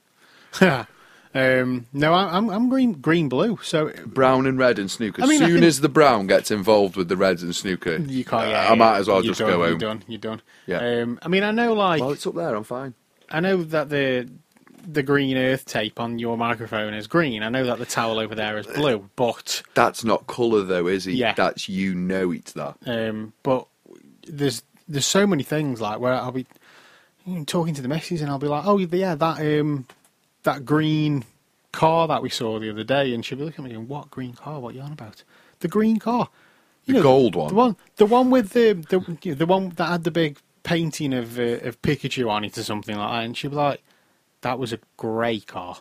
um, 1.34 1.86
no, 1.92 2.14
I'm 2.14 2.48
I'm 2.50 2.68
green 2.68 2.92
green 2.94 3.28
blue. 3.28 3.59
So 3.62 3.90
Brown 4.06 4.46
and 4.46 4.59
red 4.59 4.78
and 4.78 4.90
snooker. 4.90 5.22
I 5.22 5.26
mean, 5.26 5.38
soon 5.38 5.52
think- 5.55 5.64
as 5.64 5.80
the 5.80 5.88
brown 5.88 6.26
gets 6.26 6.50
involved 6.50 6.96
with 6.96 7.09
the 7.09 7.16
reds 7.16 7.42
and 7.42 7.55
snooker, 7.55 7.96
you 7.96 8.24
can't. 8.24 8.46
uh, 8.46 8.50
Yeah, 8.50 8.70
I 8.72 8.74
might 8.74 8.98
as 8.98 9.09
well 9.09 9.22
just 9.22 9.40
done, 9.40 9.50
go 9.50 9.64
You're 9.66 9.78
done. 9.78 10.05
You're 10.06 10.18
done. 10.18 10.40
Yeah. 10.66 10.78
Um, 11.02 11.18
I 11.22 11.28
mean, 11.28 11.42
I 11.42 11.50
know, 11.50 11.74
like, 11.74 12.00
Well, 12.00 12.12
it's 12.12 12.26
up 12.26 12.34
there. 12.34 12.55
I'm 12.55 12.64
fine. 12.64 12.94
I 13.30 13.40
know 13.40 13.62
that 13.62 13.90
the 13.90 14.28
the 14.86 15.02
green 15.02 15.36
earth 15.36 15.64
tape 15.64 16.00
on 16.00 16.18
your 16.18 16.36
microphone 16.36 16.94
is 16.94 17.06
green. 17.06 17.42
I 17.42 17.48
know 17.48 17.64
that 17.64 17.78
the 17.78 17.86
towel 17.86 18.18
over 18.18 18.34
there 18.34 18.59
is 18.59 18.66
blue, 18.66 19.09
but 19.16 19.62
That's 19.74 20.05
not 20.05 20.26
colour 20.26 20.62
though, 20.62 20.86
is 20.86 21.06
it? 21.06 21.12
Yeah. 21.12 21.34
That's 21.34 21.68
you 21.68 21.94
know 21.94 22.30
it's 22.30 22.52
that. 22.52 22.76
um, 22.86 23.32
but 23.42 23.66
there's 24.26 24.62
there's 24.88 25.06
so 25.06 25.26
many 25.26 25.42
things 25.42 25.80
like 25.80 26.00
where 26.00 26.14
I'll 26.14 26.32
be 26.32 26.46
talking 27.46 27.74
to 27.74 27.82
the 27.82 27.88
missus 27.88 28.20
and 28.22 28.30
I'll 28.30 28.38
be 28.38 28.46
like, 28.48 28.64
oh 28.66 28.78
yeah, 28.78 29.14
that 29.14 29.60
um 29.60 29.86
that 30.44 30.64
green 30.64 31.24
car 31.72 32.09
that 32.09 32.22
we 32.22 32.30
saw 32.30 32.59
the 32.59 32.70
other 32.70 32.84
day, 32.84 33.12
and 33.12 33.24
she'll 33.24 33.38
be 33.38 33.44
looking 33.44 33.64
at 33.64 33.68
me 33.70 33.74
going, 33.74 33.88
what 33.88 34.10
green 34.10 34.32
car? 34.32 34.60
What 34.60 34.74
you 34.74 34.80
on 34.80 34.92
about? 34.92 35.22
The 35.60 35.68
green 35.68 35.98
car. 35.98 36.28
You 36.86 36.94
The 36.94 37.00
know, 37.00 37.02
gold 37.02 37.36
one. 37.36 37.48
The 37.48 37.55
one, 37.55 37.76
the 37.96 38.06
one 38.06 38.30
with 38.30 38.50
the 38.50 38.72
the 38.72 39.18
you 39.22 39.32
know, 39.32 39.36
the 39.36 39.46
one 39.46 39.70
that 39.70 39.88
had 39.88 40.05
the 40.05 40.10
big 40.10 40.38
painting 40.62 41.12
of 41.12 41.38
uh, 41.38 41.42
of 41.66 41.80
Pikachu 41.82 42.30
on 42.30 42.44
it 42.44 42.56
or 42.56 42.62
something 42.62 42.96
like 42.96 43.10
that, 43.10 43.24
and 43.24 43.36
she'll 43.36 43.50
be 43.50 43.56
like, 43.56 43.82
"That 44.43 44.59
was 44.59 44.73
a 44.73 44.78
grey 44.97 45.40
car." 45.40 45.78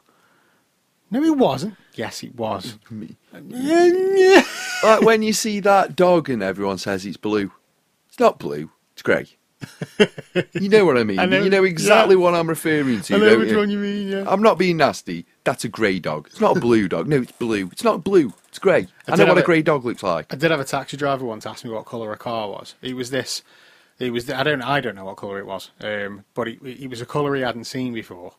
No, 1.10 1.24
it 1.24 1.38
wasn't. 1.38 1.76
Yes, 1.94 2.22
it 2.24 2.36
was. 2.36 2.78
like 4.84 5.02
when 5.02 5.22
you 5.24 5.32
see 5.34 5.62
that 5.62 5.96
dog 5.96 6.30
and 6.30 6.44
everyone 6.44 6.78
says 6.78 7.06
it's 7.06 7.18
blue. 7.18 7.52
It's 8.10 8.20
not 8.20 8.40
blue. 8.40 8.72
It's 8.94 9.02
grey. 9.02 9.28
you 10.54 10.70
know 10.70 10.86
what 10.86 10.98
I 10.98 11.04
mean. 11.04 11.18
I 11.20 11.26
know- 11.26 11.42
you 11.42 11.50
know 11.50 11.64
exactly 11.64 12.16
yeah. 12.16 12.22
what 12.22 12.36
I'm 12.36 12.48
referring 12.48 13.02
to. 13.02 13.16
I 13.16 13.18
know 13.20 13.40
which 13.40 13.52
you? 13.52 13.58
one 13.58 13.70
you 13.70 13.80
mean. 13.80 14.10
Yeah. 14.10 14.26
I'm 14.28 14.42
not 14.42 14.58
being 14.58 14.78
nasty. 14.78 15.26
That's 15.46 15.64
a 15.64 15.70
grey 15.70 16.00
dog. 16.00 16.28
It's 16.28 16.42
not 16.42 16.58
a 16.58 16.60
blue 16.60 16.88
dog. 16.88 17.08
No, 17.08 17.18
it's 17.18 17.32
blue. 17.32 17.70
It's 17.72 17.84
not 17.84 18.04
blue. 18.04 18.34
It's 18.50 18.60
grey. 18.60 18.88
I, 19.08 19.16
did 19.16 19.20
know 19.20 19.30
what 19.30 19.38
a 19.38 19.42
a- 19.42 19.46
grey 19.46 19.62
dog 19.62 19.86
looks 19.86 20.04
like. 20.04 20.32
I 20.32 20.36
did 20.36 20.52
have 20.52 20.60
a 20.60 20.66
taxi 20.66 20.98
driver 20.98 21.26
once 21.26 21.46
ask 21.46 21.64
me 21.64 21.72
what 21.72 21.86
colour 21.86 22.12
a 22.12 22.18
car 22.18 22.50
was. 22.50 22.76
It 22.82 22.96
was 22.96 23.10
this. 23.10 23.42
It 24.00 24.12
was. 24.12 24.30
I 24.30 24.44
don't. 24.44 24.62
I 24.62 24.80
don't 24.80 24.96
know 24.96 25.06
what 25.06 25.18
colour 25.18 25.40
it 25.40 25.46
was. 25.46 25.72
Um, 25.82 26.26
but 26.34 26.48
it, 26.48 26.60
it 26.64 26.90
was 26.90 27.02
a 27.02 27.06
colour 27.06 27.36
he 27.36 27.42
hadn't 27.42 27.64
seen 27.66 27.94
before, 27.94 28.34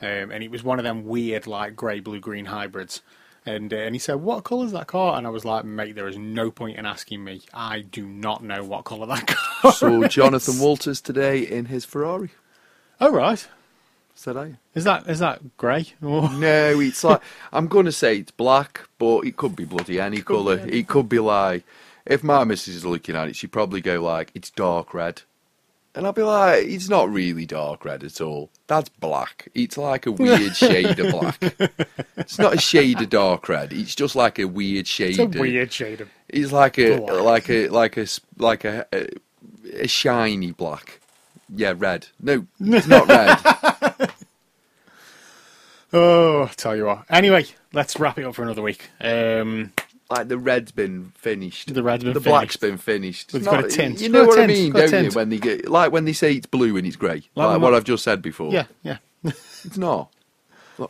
um, 0.00 0.30
and 0.30 0.42
it 0.42 0.50
was 0.50 0.62
one 0.64 0.78
of 0.78 0.84
them 0.84 1.04
weird 1.04 1.46
like 1.46 1.76
grey, 1.76 2.00
blue, 2.00 2.20
green 2.20 2.46
hybrids. 2.46 3.02
And 3.44 3.72
uh, 3.74 3.76
and 3.76 3.94
he 3.94 3.98
said, 3.98 4.16
"What 4.16 4.44
colour's 4.44 4.72
that 4.72 4.86
car?" 4.86 5.18
And 5.18 5.26
I 5.26 5.30
was 5.30 5.44
like, 5.44 5.64
"Mate, 5.64 5.96
there 5.96 6.08
is 6.08 6.16
no 6.16 6.50
point 6.50 6.78
in 6.78 6.86
asking 6.86 7.24
me. 7.24 7.42
I 7.52 7.80
do 7.80 8.06
not 8.06 8.42
know 8.42 8.62
what 8.64 8.84
colour 8.84 9.06
that 9.06 9.26
car." 9.62 9.72
Saw 9.72 10.02
is." 10.02 10.14
Jonathan 10.14 10.58
Walters 10.60 11.00
today 11.00 11.40
in 11.40 11.66
his 11.66 11.84
Ferrari. 11.84 12.30
Oh 13.00 13.10
right. 13.10 13.46
Said 14.14 14.36
I. 14.36 14.58
Is 14.74 14.84
that 14.84 15.08
is 15.08 15.18
that 15.18 15.56
grey? 15.56 15.86
Or- 16.00 16.30
No, 16.32 16.78
it's 16.80 17.02
like 17.02 17.20
I'm 17.52 17.66
going 17.66 17.86
to 17.86 17.92
say 17.92 18.18
it's 18.18 18.30
black, 18.30 18.88
but 18.98 19.20
it 19.26 19.36
could 19.36 19.56
be 19.56 19.64
bloody 19.64 19.98
any 20.00 20.22
colour. 20.22 20.64
It 20.68 20.86
could 20.86 21.08
be 21.08 21.18
like 21.18 21.64
if 22.06 22.22
my 22.22 22.44
missus 22.44 22.76
is 22.76 22.86
looking 22.86 23.16
at 23.16 23.28
it, 23.28 23.36
she'd 23.36 23.52
probably 23.52 23.80
go 23.80 24.00
like 24.02 24.30
it's 24.34 24.50
dark 24.50 24.92
red, 24.94 25.22
and 25.94 26.06
I'll 26.06 26.12
be 26.12 26.22
like, 26.22 26.64
it's 26.64 26.88
not 26.88 27.10
really 27.12 27.44
dark 27.46 27.84
red 27.84 28.02
at 28.02 28.20
all. 28.20 28.50
That's 28.66 28.88
black. 28.88 29.48
It's 29.54 29.76
like 29.76 30.06
a 30.06 30.12
weird 30.12 30.56
shade 30.56 30.98
of 30.98 31.10
black. 31.12 31.38
It's 32.16 32.38
not 32.38 32.54
a 32.54 32.58
shade 32.60 33.00
of 33.02 33.10
dark 33.10 33.48
red. 33.48 33.72
It's 33.72 33.94
just 33.94 34.14
like 34.14 34.38
a 34.38 34.44
weird 34.46 34.86
shade. 34.86 35.10
It's 35.10 35.18
a 35.18 35.24
of- 35.24 35.34
weird 35.34 35.72
shade 35.72 36.00
of. 36.00 36.08
It's 36.28 36.52
like 36.52 36.78
a 36.78 36.98
Black. 36.98 37.22
like 37.22 37.48
a 37.50 37.68
like 37.68 37.96
a 37.96 38.06
like 38.38 38.64
a, 38.64 38.86
a 38.92 39.08
a 39.84 39.88
shiny 39.88 40.52
black. 40.52 41.00
Yeah, 41.54 41.74
red. 41.76 42.06
No, 42.20 42.46
it's 42.60 42.86
not 42.86 43.08
red. 43.08 44.10
Oh, 45.92 46.50
tell 46.56 46.74
you 46.74 46.86
what. 46.86 47.04
Anyway, 47.10 47.44
let's 47.74 47.98
wrap 48.00 48.18
it 48.18 48.24
up 48.24 48.34
for 48.34 48.42
another 48.42 48.62
week. 48.62 48.88
Um, 49.00 49.72
like 50.12 50.28
the 50.28 50.36
red's 50.36 50.72
been 50.72 51.10
finished. 51.16 51.72
The 51.72 51.82
red's 51.82 52.04
been 52.04 52.12
the 52.12 52.20
black's 52.20 52.56
finished. 52.56 52.60
been 52.60 52.94
finished. 52.94 53.34
It's 53.34 53.46
got 53.46 53.64
a 53.64 53.68
tint. 53.68 54.00
You 54.00 54.10
know 54.10 54.26
what 54.26 54.38
I 54.38 54.46
mean, 54.46 54.72
don't 54.72 55.04
you? 55.04 55.10
When 55.10 55.30
they 55.30 55.38
get 55.38 55.68
like 55.68 55.90
when 55.90 56.04
they 56.04 56.12
say 56.12 56.34
it's 56.34 56.46
blue 56.46 56.76
and 56.76 56.86
it's 56.86 56.96
grey, 56.96 57.22
Like 57.34 57.48
like, 57.48 57.60
what 57.60 57.74
I've 57.74 57.84
just 57.84 58.04
said 58.04 58.20
before. 58.20 58.52
yeah, 58.52 58.66
yeah. 58.82 58.98
it's 59.24 59.76
not. 59.78 60.10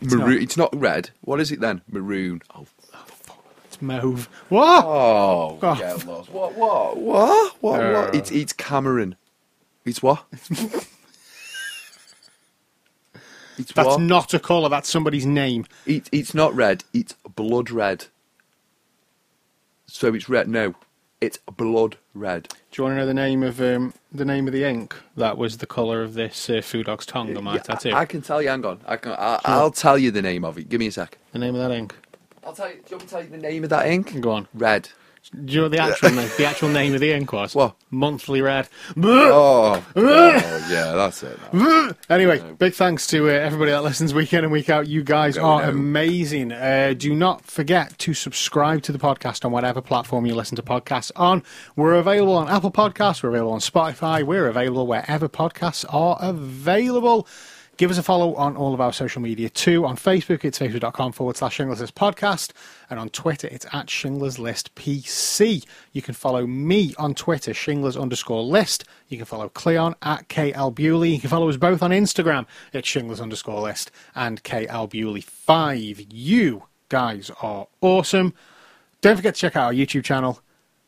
It's, 0.00 0.12
not. 0.14 0.20
maroon. 0.26 0.42
it's 0.42 0.56
not 0.56 0.74
red. 0.74 1.10
What 1.20 1.40
is 1.40 1.52
it 1.52 1.60
then? 1.60 1.82
Maroon. 1.88 2.42
Oh, 2.54 2.66
It's 3.66 3.80
mauve. 3.80 4.28
What? 4.48 4.84
oh, 4.84 5.58
Oh. 5.62 5.74
get 5.76 6.04
lost. 6.06 6.30
What? 6.30 6.54
What? 6.56 6.96
What? 6.98 7.56
What? 7.62 7.80
Uh. 7.80 7.92
what? 7.92 8.14
It's 8.14 8.30
it's 8.32 8.52
Cameron. 8.52 9.14
It's 9.84 10.02
what? 10.02 10.24
it's 13.58 13.72
That's 13.72 13.86
what? 13.88 14.00
not 14.00 14.34
a 14.34 14.40
colour. 14.40 14.68
That's 14.68 14.88
somebody's 14.88 15.26
name. 15.26 15.66
It, 15.86 16.08
it's 16.10 16.34
not 16.34 16.54
red. 16.54 16.84
It's 16.92 17.14
blood 17.36 17.70
red. 17.70 18.06
So 19.92 20.14
it's 20.14 20.26
red. 20.26 20.48
No, 20.48 20.74
it's 21.20 21.36
blood 21.36 21.98
red. 22.14 22.48
Do 22.70 22.80
you 22.80 22.84
want 22.84 22.94
to 22.94 22.96
know 22.96 23.06
the 23.06 23.12
name 23.12 23.42
of 23.42 23.60
um, 23.60 23.92
the 24.10 24.24
name 24.24 24.46
of 24.46 24.54
the 24.54 24.64
ink 24.64 24.96
that 25.18 25.36
was 25.36 25.58
the 25.58 25.66
colour 25.66 26.02
of 26.02 26.14
this 26.14 26.48
uh, 26.48 26.62
foo 26.62 26.82
dog's 26.82 27.04
tongue 27.04 27.36
on 27.36 27.44
my 27.44 27.56
Yeah, 27.56 27.60
tattoo? 27.60 27.90
I, 27.90 28.00
I 28.00 28.04
can 28.06 28.22
tell 28.22 28.40
you. 28.40 28.48
Hang 28.48 28.64
on. 28.64 28.80
I 28.86 28.96
can. 28.96 29.12
I, 29.12 29.38
I'll 29.44 29.70
tell 29.70 29.98
you 29.98 30.10
the 30.10 30.22
name 30.22 30.44
of 30.46 30.56
it. 30.56 30.70
Give 30.70 30.80
me 30.80 30.86
a 30.86 30.92
sec. 30.92 31.18
the 31.32 31.38
name 31.38 31.54
of 31.54 31.60
that 31.68 31.76
ink. 31.76 31.94
I'll 32.42 32.54
tell 32.54 32.68
you. 32.68 32.76
Do 32.76 32.80
you 32.88 32.96
want 32.96 33.02
me 33.02 33.06
to 33.06 33.10
tell 33.10 33.22
you 33.22 33.28
the 33.28 33.36
name 33.36 33.64
of 33.64 33.70
that 33.70 33.86
ink? 33.86 34.18
Go 34.20 34.30
on. 34.30 34.48
Red. 34.54 34.88
Do 35.30 35.54
you 35.54 35.60
know 35.60 35.68
the 35.68 35.78
actual 35.78 36.10
name? 36.10 36.28
The 36.36 36.46
actual 36.46 36.68
name 36.68 36.94
of 36.94 37.00
the 37.00 37.26
was? 37.32 37.54
What? 37.54 37.76
Monthly 37.90 38.42
red. 38.42 38.68
Oh, 39.00 39.84
oh 39.94 40.66
yeah, 40.68 40.92
that's 40.92 41.22
it. 41.22 41.38
Anyway, 42.08 42.40
big 42.58 42.74
thanks 42.74 43.06
to 43.06 43.28
uh, 43.28 43.32
everybody 43.32 43.70
that 43.70 43.82
listens 43.82 44.12
week 44.12 44.32
in 44.32 44.44
and 44.44 44.52
week 44.52 44.68
out. 44.68 44.88
You 44.88 45.02
guys 45.02 45.36
Go 45.36 45.44
are 45.44 45.62
amazing. 45.62 46.52
Uh, 46.52 46.94
do 46.96 47.14
not 47.14 47.44
forget 47.44 47.96
to 47.98 48.14
subscribe 48.14 48.82
to 48.82 48.92
the 48.92 48.98
podcast 48.98 49.44
on 49.44 49.52
whatever 49.52 49.80
platform 49.80 50.26
you 50.26 50.34
listen 50.34 50.56
to 50.56 50.62
podcasts 50.62 51.12
on. 51.16 51.42
We're 51.76 51.94
available 51.94 52.34
on 52.34 52.48
Apple 52.48 52.72
Podcasts, 52.72 53.22
we're 53.22 53.30
available 53.30 53.52
on 53.52 53.60
Spotify, 53.60 54.22
we're 54.22 54.48
available 54.48 54.86
wherever 54.86 55.28
podcasts 55.28 55.84
are 55.88 56.18
available. 56.20 57.26
Give 57.78 57.90
us 57.90 57.96
a 57.96 58.02
follow 58.02 58.34
on 58.34 58.56
all 58.56 58.74
of 58.74 58.80
our 58.80 58.92
social 58.92 59.22
media 59.22 59.48
too. 59.48 59.86
On 59.86 59.96
Facebook, 59.96 60.44
it's 60.44 60.58
facebook.com 60.58 61.12
forward 61.12 61.36
slash 61.38 61.54
Shingles 61.54 61.80
List 61.80 61.94
Podcast. 61.94 62.52
And 62.90 63.00
on 63.00 63.08
Twitter, 63.08 63.48
it's 63.50 63.64
at 63.72 63.86
Shinglers 63.86 64.38
List 64.38 64.74
PC. 64.74 65.64
You 65.92 66.02
can 66.02 66.12
follow 66.14 66.46
me 66.46 66.94
on 66.98 67.14
Twitter, 67.14 67.52
Shinglers 67.52 68.00
underscore 68.00 68.42
list. 68.42 68.84
You 69.08 69.16
can 69.16 69.24
follow 69.26 69.48
Cleon 69.48 69.94
at 70.02 70.28
KL 70.28 70.74
Bewley. 70.74 71.14
You 71.14 71.20
can 71.20 71.30
follow 71.30 71.48
us 71.48 71.56
both 71.56 71.82
on 71.82 71.90
Instagram 71.90 72.46
at 72.74 72.84
Shinglers 72.84 73.20
underscore 73.22 73.62
list 73.62 73.90
and 74.14 74.42
KL 74.44 74.88
Bewley5. 74.90 76.06
You 76.12 76.64
guys 76.90 77.30
are 77.40 77.68
awesome. 77.80 78.34
Don't 79.00 79.16
forget 79.16 79.34
to 79.34 79.40
check 79.40 79.56
out 79.56 79.64
our 79.64 79.72
YouTube 79.72 80.04
channel, 80.04 80.40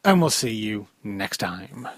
and 0.05 0.20
we'll 0.20 0.31
see 0.31 0.52
you 0.52 0.86
next 1.02 1.39
time. 1.39 1.89